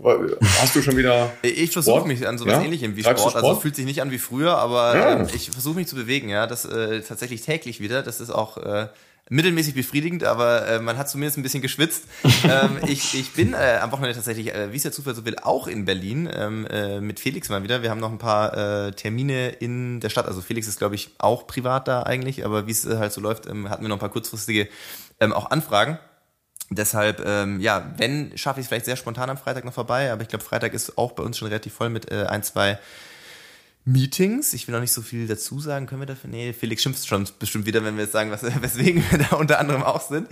hast 0.60 0.76
du 0.76 0.82
schon 0.82 0.98
wieder. 0.98 1.32
Ich 1.44 1.72
versuche 1.72 2.06
mich 2.06 2.28
an 2.28 2.38
sowas 2.38 2.56
ja? 2.56 2.62
ähnlichem 2.62 2.98
wie 2.98 3.04
Sport. 3.04 3.20
Sport. 3.20 3.36
Also 3.38 3.56
fühlt 3.56 3.78
sich 3.78 3.86
nicht 3.86 4.02
an 4.02 4.12
wie 4.12 4.18
früher, 4.18 4.58
aber 4.58 4.98
ja. 4.98 5.20
ähm, 5.22 5.28
ich 5.34 5.52
versuche 5.52 5.78
mich 5.78 5.88
zu 5.88 5.96
bewegen, 5.96 6.28
ja. 6.28 6.46
Das 6.46 6.66
äh, 6.66 7.00
tatsächlich 7.00 7.42
täglich 7.42 7.80
wieder. 7.80 8.04
Das 8.04 8.20
ist 8.20 8.32
auch 8.32 8.58
äh, 8.58 8.88
mittelmäßig 9.32 9.74
befriedigend, 9.74 10.26
aber 10.26 10.68
äh, 10.68 10.80
man 10.80 10.98
hat 10.98 11.10
zumindest 11.10 11.38
ein 11.38 11.42
bisschen 11.42 11.62
geschwitzt. 11.62 12.04
ähm, 12.44 12.80
ich, 12.86 13.18
ich 13.18 13.32
bin 13.32 13.54
äh, 13.54 13.80
am 13.82 13.92
Wochenende 13.94 14.14
tatsächlich, 14.14 14.54
äh, 14.54 14.74
wie 14.74 14.76
es 14.76 14.84
der 14.84 14.92
Zufall 14.92 15.16
so 15.16 15.24
will, 15.24 15.38
auch 15.42 15.68
in 15.68 15.86
Berlin 15.86 16.30
ähm, 16.32 16.68
äh, 16.68 17.00
mit 17.00 17.22
Felix 17.22 17.48
mal 17.48 17.64
wieder. 17.64 17.82
Wir 17.82 17.92
haben 17.92 18.02
noch 18.02 18.12
ein 18.12 18.18
paar 18.18 18.88
äh, 18.88 18.92
Termine 18.92 19.50
in 19.50 20.02
der 20.02 20.10
Stadt. 20.10 20.28
Also 20.28 20.42
Felix 20.42 20.68
ist, 20.68 20.80
glaube 20.80 20.96
ich, 20.96 21.12
auch 21.18 21.48
privat 21.48 21.88
da 21.88 22.04
eigentlich, 22.04 22.44
aber 22.44 22.68
wie 22.68 22.72
es 22.72 22.86
äh, 22.86 22.98
halt 22.98 23.14
so 23.14 23.22
läuft, 23.22 23.48
ähm, 23.48 23.70
hatten 23.70 23.84
wir 23.84 23.88
noch 23.88 23.96
ein 23.96 24.02
paar 24.02 24.10
kurzfristige 24.10 24.68
ähm, 25.22 25.32
auch 25.32 25.50
Anfragen. 25.50 25.98
Deshalb, 26.70 27.24
ähm, 27.26 27.62
ja, 27.62 27.94
wenn, 27.98 28.38
schaffe 28.38 28.60
ich 28.60 28.66
es 28.66 28.68
vielleicht 28.68 28.86
sehr 28.86 28.98
spontan 28.98 29.30
am 29.30 29.38
Freitag 29.38 29.64
noch 29.64 29.74
vorbei, 29.74 30.12
aber 30.12 30.24
ich 30.24 30.28
glaube, 30.28 30.44
Freitag 30.44 30.74
ist 30.74 30.98
auch 30.98 31.14
bei 31.14 31.24
uns 31.24 31.38
schon 31.38 31.48
relativ 31.48 31.74
voll 31.74 31.90
mit 31.90 32.12
äh, 32.12 32.26
ein, 32.26 32.44
zwei 32.44 32.80
Meetings. 33.84 34.54
Ich 34.54 34.68
will 34.68 34.74
noch 34.74 34.82
nicht 34.82 34.92
so 34.92 35.02
viel 35.02 35.28
dazu 35.28 35.60
sagen. 35.60 35.88
Können 35.88 36.02
wir 36.02 36.06
dafür? 36.06 36.30
Nee, 36.30 36.54
Felix 36.54 36.84
schimpft 36.84 37.08
schon 37.08 37.28
bestimmt 37.40 37.66
wieder, 37.66 37.84
wenn 37.84 37.96
wir 37.96 38.04
jetzt 38.04 38.14
sagen, 38.14 38.30
was, 38.30 38.44
weswegen 38.62 39.04
wir 39.10 39.20
da 39.20 39.36
unter 39.38 39.60
anderem 39.60 39.84
auch 39.84 40.02
sind. 40.02 40.28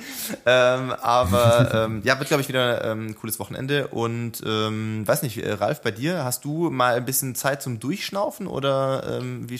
Ähm, 0.45 0.91
aber 0.91 1.85
ähm, 1.89 2.01
ja, 2.03 2.19
wird, 2.19 2.27
glaube 2.27 2.41
ich, 2.41 2.49
wieder 2.49 2.85
ähm, 2.85 3.07
ein 3.07 3.15
cooles 3.15 3.39
Wochenende. 3.39 3.87
Und 3.87 4.43
ähm, 4.45 5.01
weiß 5.05 5.23
nicht, 5.23 5.43
äh, 5.43 5.53
Ralf, 5.53 5.81
bei 5.81 5.91
dir, 5.91 6.23
hast 6.23 6.45
du 6.45 6.69
mal 6.69 6.95
ein 6.95 7.05
bisschen 7.05 7.33
Zeit 7.33 7.61
zum 7.63 7.79
Durchschnaufen 7.79 8.45
oder 8.45 9.19
ähm, 9.19 9.49
wie? 9.49 9.59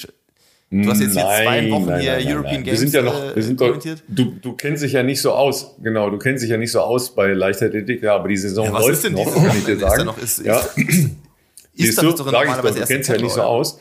Du 0.72 0.88
hast 0.88 1.02
jetzt, 1.02 1.16
nein, 1.16 1.26
jetzt 1.26 1.44
zwei 1.44 1.72
Wochen 1.72 1.86
nein, 1.88 2.02
hier 2.02 2.14
nein, 2.14 2.28
European 2.28 2.64
Games 2.64 2.68
wir 2.68 2.78
sind 2.78 2.94
ja 2.94 3.02
noch, 3.02 3.36
wir 3.36 3.41
sind 3.41 3.60
doch, 3.60 3.80
du, 4.07 4.26
du 4.40 4.53
kennst 4.53 4.84
dich 4.84 4.91
ja 4.91 5.02
nicht 5.02 5.20
so 5.20 5.32
aus, 5.32 5.76
genau, 5.82 6.11
du 6.11 6.20
kennst 6.20 6.44
dich 6.44 6.52
ja 6.52 6.57
nicht 6.57 6.72
so 6.72 6.82
aus 6.82 7.16
bei 7.16 7.34
Leichtathletik, 7.34 8.03
ja, 8.03 8.14
aber 8.14 8.28
die 8.28 8.38
Saison 8.38 8.66
ja, 8.66 8.80
läuft 8.80 9.10
noch, 9.10 9.34
kann 9.34 9.57
ich 9.57 9.66
dir 9.66 9.80
sagen. 9.80 10.07
Ist, 10.22 10.38
ist, 10.38 10.45
ja. 10.45 10.60
ist, 10.76 11.10
Siehst 11.80 12.01
du, 12.01 12.11
doch 12.11 12.30
sag 12.30 12.47
ich 12.47 12.53
doch, 12.53 12.76
du 12.76 12.85
kennst 12.85 13.10
ja 13.10 13.18
nicht 13.18 13.31
so 13.31 13.41
aus. 13.41 13.80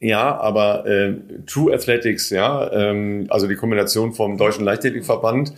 Ja, 0.00 0.36
aber 0.36 0.84
äh, 0.86 1.14
True 1.46 1.72
Athletics, 1.72 2.30
ja, 2.30 2.72
ähm, 2.72 3.26
also 3.28 3.46
die 3.46 3.54
Kombination 3.54 4.14
vom 4.14 4.36
Deutschen 4.36 4.64
Leichtathletikverband 4.64 5.52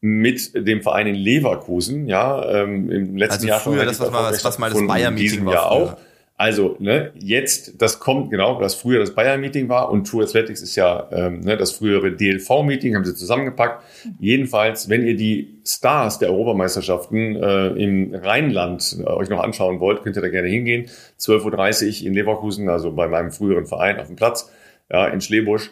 mit 0.00 0.52
dem 0.54 0.82
Verein 0.82 1.06
in 1.06 1.14
Leverkusen, 1.14 2.08
ja, 2.08 2.44
ähm, 2.50 2.90
im 2.90 3.16
letzten 3.16 3.34
also 3.34 3.46
Jahr 3.46 3.60
früher, 3.60 3.84
das 3.84 4.00
was 4.00 4.10
mal, 4.10 4.32
was 4.32 4.58
mal 4.58 4.70
das 4.70 4.86
Bayer-Meeting 4.86 5.46
war. 5.46 5.54
Jahr 5.54 5.70
auch. 5.70 5.96
Also, 6.36 6.74
ne, 6.80 7.12
jetzt, 7.14 7.80
das 7.80 8.00
kommt, 8.00 8.30
genau, 8.30 8.60
das 8.60 8.74
früher 8.74 8.98
das 8.98 9.14
Bayern-Meeting 9.14 9.68
war 9.68 9.90
und 9.90 10.08
True 10.08 10.24
Athletics 10.24 10.62
ist 10.62 10.74
ja 10.74 11.08
ähm, 11.12 11.40
ne, 11.40 11.56
das 11.56 11.70
frühere 11.70 12.10
DLV-Meeting, 12.10 12.96
haben 12.96 13.04
sie 13.04 13.14
zusammengepackt. 13.14 13.84
Jedenfalls, 14.18 14.88
wenn 14.88 15.06
ihr 15.06 15.16
die 15.16 15.60
Stars 15.64 16.18
der 16.18 16.30
Europameisterschaften 16.30 17.36
äh, 17.36 17.66
im 17.68 18.14
Rheinland 18.14 18.96
äh, 18.98 19.04
euch 19.04 19.28
noch 19.28 19.40
anschauen 19.40 19.78
wollt, 19.78 20.02
könnt 20.02 20.16
ihr 20.16 20.22
da 20.22 20.28
gerne 20.28 20.48
hingehen. 20.48 20.86
12.30 21.20 22.00
Uhr 22.00 22.06
in 22.08 22.14
Leverkusen, 22.14 22.68
also 22.68 22.90
bei 22.90 23.06
meinem 23.06 23.30
früheren 23.30 23.66
Verein 23.66 24.00
auf 24.00 24.08
dem 24.08 24.16
Platz, 24.16 24.50
ja, 24.90 25.06
in 25.06 25.20
Schlebusch 25.20 25.70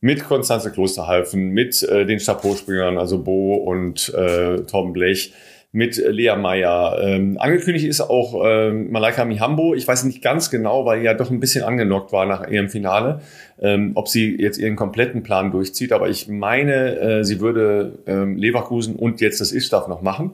mit 0.00 0.24
Konstanze 0.24 0.70
Klosterhalfen, 0.70 1.50
mit 1.50 1.82
äh, 1.82 2.06
den 2.06 2.18
Chapeau-Springern, 2.18 2.96
also 2.96 3.22
Bo 3.22 3.54
und 3.54 4.08
äh, 4.14 4.62
Tom 4.62 4.92
Blech, 4.92 5.34
mit 5.72 5.96
Lea 5.96 6.34
Meyer. 6.36 6.98
Ähm, 7.00 7.36
angekündigt 7.38 7.86
ist 7.86 8.00
auch 8.00 8.42
ähm, 8.44 8.90
Malaika 8.90 9.24
Mihambo. 9.24 9.74
Ich 9.74 9.86
weiß 9.86 10.04
nicht 10.04 10.20
ganz 10.20 10.50
genau, 10.50 10.84
weil 10.84 11.02
ja 11.02 11.14
doch 11.14 11.30
ein 11.30 11.38
bisschen 11.38 11.64
angenockt 11.64 12.12
war 12.12 12.26
nach 12.26 12.48
ihrem 12.48 12.68
Finale, 12.68 13.20
ähm, 13.60 13.92
ob 13.94 14.08
sie 14.08 14.36
jetzt 14.40 14.58
ihren 14.58 14.74
kompletten 14.74 15.22
Plan 15.22 15.52
durchzieht. 15.52 15.92
Aber 15.92 16.08
ich 16.08 16.26
meine, 16.26 16.98
äh, 16.98 17.24
sie 17.24 17.40
würde 17.40 17.98
ähm, 18.06 18.36
Leverkusen 18.36 18.96
und 18.96 19.20
jetzt 19.20 19.40
das 19.40 19.52
Istaf 19.52 19.86
noch 19.86 20.02
machen. 20.02 20.32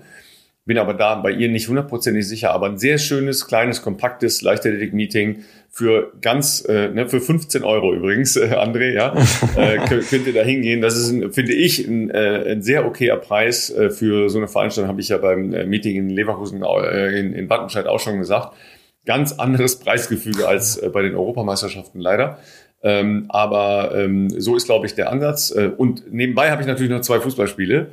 Bin 0.64 0.78
aber 0.78 0.94
da 0.94 1.14
bei 1.16 1.30
ihr 1.30 1.48
nicht 1.48 1.68
hundertprozentig 1.68 2.26
sicher. 2.26 2.52
Aber 2.52 2.66
ein 2.66 2.78
sehr 2.78 2.96
schönes, 2.96 3.46
kleines, 3.46 3.82
kompaktes 3.82 4.40
Leichtathletik-Meeting 4.40 5.44
für 5.76 6.10
ganz, 6.22 6.64
äh, 6.66 6.88
ne, 6.88 7.06
für 7.06 7.20
15 7.20 7.62
Euro 7.62 7.92
übrigens, 7.92 8.34
äh, 8.36 8.46
André, 8.46 8.94
ja, 8.94 9.12
äh, 9.56 9.76
könnt 9.86 10.26
ihr 10.26 10.32
da 10.32 10.40
hingehen. 10.40 10.80
Das 10.80 10.96
ist, 10.96 11.10
ein, 11.10 11.34
finde 11.34 11.52
ich, 11.52 11.86
ein, 11.86 12.08
äh, 12.08 12.52
ein 12.52 12.62
sehr 12.62 12.86
okayer 12.86 13.18
Preis 13.18 13.68
äh, 13.68 13.90
für 13.90 14.30
so 14.30 14.38
eine 14.38 14.48
Veranstaltung, 14.48 14.88
habe 14.88 15.02
ich 15.02 15.10
ja 15.10 15.18
beim 15.18 15.52
äh, 15.52 15.66
Meeting 15.66 15.96
in 15.96 16.08
Leverkusen, 16.08 16.62
äh, 16.62 17.20
in, 17.20 17.34
in 17.34 17.50
Wattenscheid 17.50 17.86
auch 17.88 18.00
schon 18.00 18.16
gesagt. 18.18 18.56
Ganz 19.04 19.34
anderes 19.34 19.78
Preisgefüge 19.80 20.48
als 20.48 20.78
äh, 20.78 20.88
bei 20.88 21.02
den 21.02 21.14
Europameisterschaften 21.14 22.00
leider. 22.00 22.38
Ähm, 22.82 23.26
aber 23.28 23.92
ähm, 23.94 24.30
so 24.30 24.56
ist, 24.56 24.64
glaube 24.64 24.86
ich, 24.86 24.94
der 24.94 25.12
Ansatz. 25.12 25.50
Äh, 25.54 25.72
und 25.76 26.10
nebenbei 26.10 26.50
habe 26.50 26.62
ich 26.62 26.68
natürlich 26.68 26.90
noch 26.90 27.02
zwei 27.02 27.20
Fußballspiele. 27.20 27.88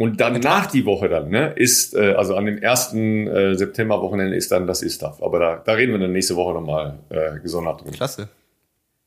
Und 0.00 0.18
dann 0.18 0.40
nach 0.40 0.64
die 0.64 0.86
Woche 0.86 1.10
dann, 1.10 1.28
ne, 1.28 1.52
ist, 1.56 1.94
äh, 1.94 2.14
also 2.14 2.34
an 2.34 2.46
dem 2.46 2.56
ersten 2.56 3.26
äh, 3.26 3.54
September-Wochenende 3.54 4.34
ist 4.34 4.50
dann 4.50 4.66
das 4.66 4.80
Istaf. 4.80 5.22
Aber 5.22 5.38
da, 5.38 5.62
da 5.62 5.72
reden 5.72 5.92
wir 5.92 5.98
dann 5.98 6.12
nächste 6.12 6.36
Woche 6.36 6.54
nochmal 6.54 7.00
äh, 7.10 7.38
gesondert 7.38 7.82
drüber. 7.82 7.90
Klasse. 7.90 8.30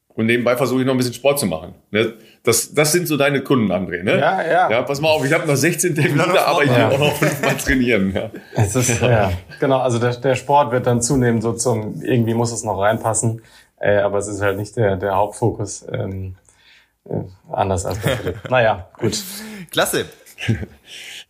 Und 0.09 0.27
nebenbei 0.27 0.55
versuche 0.55 0.81
ich 0.81 0.85
noch 0.85 0.93
ein 0.93 0.97
bisschen 0.97 1.15
Sport 1.15 1.39
zu 1.39 1.47
machen. 1.47 1.73
Ne? 1.89 2.13
Das, 2.43 2.75
das 2.75 2.91
sind 2.91 3.07
so 3.07 3.17
deine 3.17 3.41
Kunden, 3.41 3.71
André. 3.71 4.03
Ne? 4.03 4.19
Ja, 4.19 4.43
ja. 4.43 4.69
Ja, 4.69 4.81
pass 4.83 5.01
mal 5.01 5.07
auf, 5.07 5.25
ich 5.25 5.33
habe 5.33 5.47
noch 5.47 5.55
16 5.55 5.95
Termine, 5.95 6.39
aber 6.45 6.63
ich 6.63 6.69
will 6.69 6.83
auch 6.83 6.99
noch 6.99 7.15
fünfmal 7.15 7.55
trainieren. 7.57 8.13
Ja. 8.13 8.29
Es 8.53 8.75
ist, 8.75 9.01
ja. 9.01 9.31
Genau, 9.59 9.79
also 9.79 9.97
der, 9.97 10.13
der 10.17 10.35
Sport 10.35 10.71
wird 10.71 10.85
dann 10.85 11.01
zunehmend 11.01 11.41
so 11.41 11.53
zum, 11.53 12.03
irgendwie 12.03 12.35
muss 12.35 12.51
es 12.51 12.63
noch 12.63 12.79
reinpassen, 12.79 13.41
äh, 13.79 13.97
aber 13.97 14.19
es 14.19 14.27
ist 14.27 14.43
halt 14.43 14.57
nicht 14.57 14.77
der, 14.77 14.97
der 14.97 15.15
Hauptfokus. 15.15 15.87
Ähm, 15.91 16.35
äh, 17.09 17.15
anders 17.51 17.83
als 17.87 17.97
bei 17.97 18.15
Philipp. 18.15 18.47
naja, 18.51 18.89
gut. 18.99 19.17
Klasse. 19.71 20.05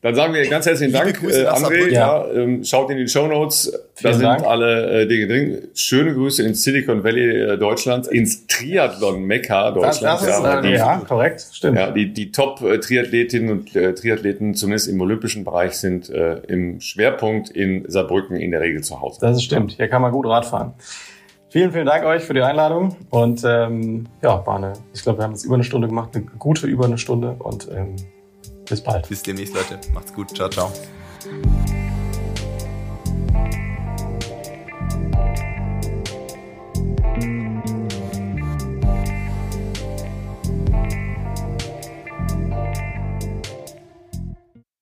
Dann 0.04 0.16
sagen 0.16 0.34
wir 0.34 0.46
ganz 0.50 0.66
herzlichen 0.66 0.92
Dank, 0.92 1.18
Grüße 1.18 1.46
äh, 1.46 1.48
André. 1.48 1.90
Ja. 1.90 2.26
ja 2.28 2.34
ähm, 2.34 2.66
schaut 2.66 2.90
in 2.90 2.98
die 2.98 3.08
Show 3.08 3.26
Notes. 3.26 3.72
Da 4.02 4.12
sind 4.12 4.24
Dank. 4.24 4.46
alle 4.46 5.04
äh, 5.04 5.08
Dinge 5.08 5.28
drin. 5.28 5.68
Schöne 5.76 6.14
Grüße 6.14 6.44
ins 6.44 6.62
Silicon 6.62 7.06
Valley 7.06 7.54
äh, 7.54 7.58
Deutschlands, 7.58 8.10
ins 8.10 8.46
Triathlon 8.48 9.24
Mekka 9.24 9.72
Deutschlands. 9.72 10.26
Das, 10.26 10.42
das 10.42 10.60
ist, 10.60 10.66
äh, 10.66 10.76
ja, 10.76 10.98
korrekt, 11.08 11.48
stimmt. 11.54 11.78
Ja, 11.78 11.90
die, 11.92 12.12
die 12.12 12.34
Top-Triathletinnen 12.34 13.50
und 13.50 13.76
äh, 13.78 13.94
Triathleten, 13.96 14.56
zumindest 14.56 14.90
im 14.90 15.00
olympischen 15.00 15.46
Bereich, 15.46 15.78
sind 15.78 16.10
äh, 16.10 16.40
im 16.50 16.82
Schwerpunkt 16.82 17.50
in 17.50 17.90
Saarbrücken 17.90 18.36
in 18.36 18.52
der 18.52 18.60
Regel 18.60 18.84
zu 18.84 19.00
Hause. 19.00 19.20
Das 19.22 19.42
stimmt. 19.42 19.72
Hier 19.72 19.88
kann 19.88 20.02
man 20.02 20.12
gut 20.12 20.26
Radfahren. 20.26 20.74
Vielen, 21.48 21.72
vielen 21.72 21.86
Dank 21.86 22.04
euch 22.04 22.24
für 22.24 22.34
die 22.34 22.42
Einladung. 22.42 22.98
Und 23.10 23.44
ähm, 23.46 24.08
ja, 24.22 24.46
war 24.46 24.58
eine, 24.58 24.74
ich 24.94 25.02
glaube, 25.02 25.20
wir 25.20 25.24
haben 25.24 25.32
jetzt 25.32 25.46
über 25.46 25.56
eine 25.56 25.64
Stunde 25.64 25.88
gemacht, 25.88 26.10
eine 26.14 26.26
gute 26.26 26.68
über 26.68 26.84
eine 26.84 26.98
Stunde. 26.98 27.38
Und 27.40 27.70
ähm, 27.72 27.96
bis 28.66 28.82
bald. 28.82 29.08
Bis 29.10 29.24
demnächst, 29.24 29.54
Leute. 29.54 29.80
Macht's 29.94 30.14
gut. 30.14 30.36
Ciao, 30.36 30.50
ciao. 30.50 30.74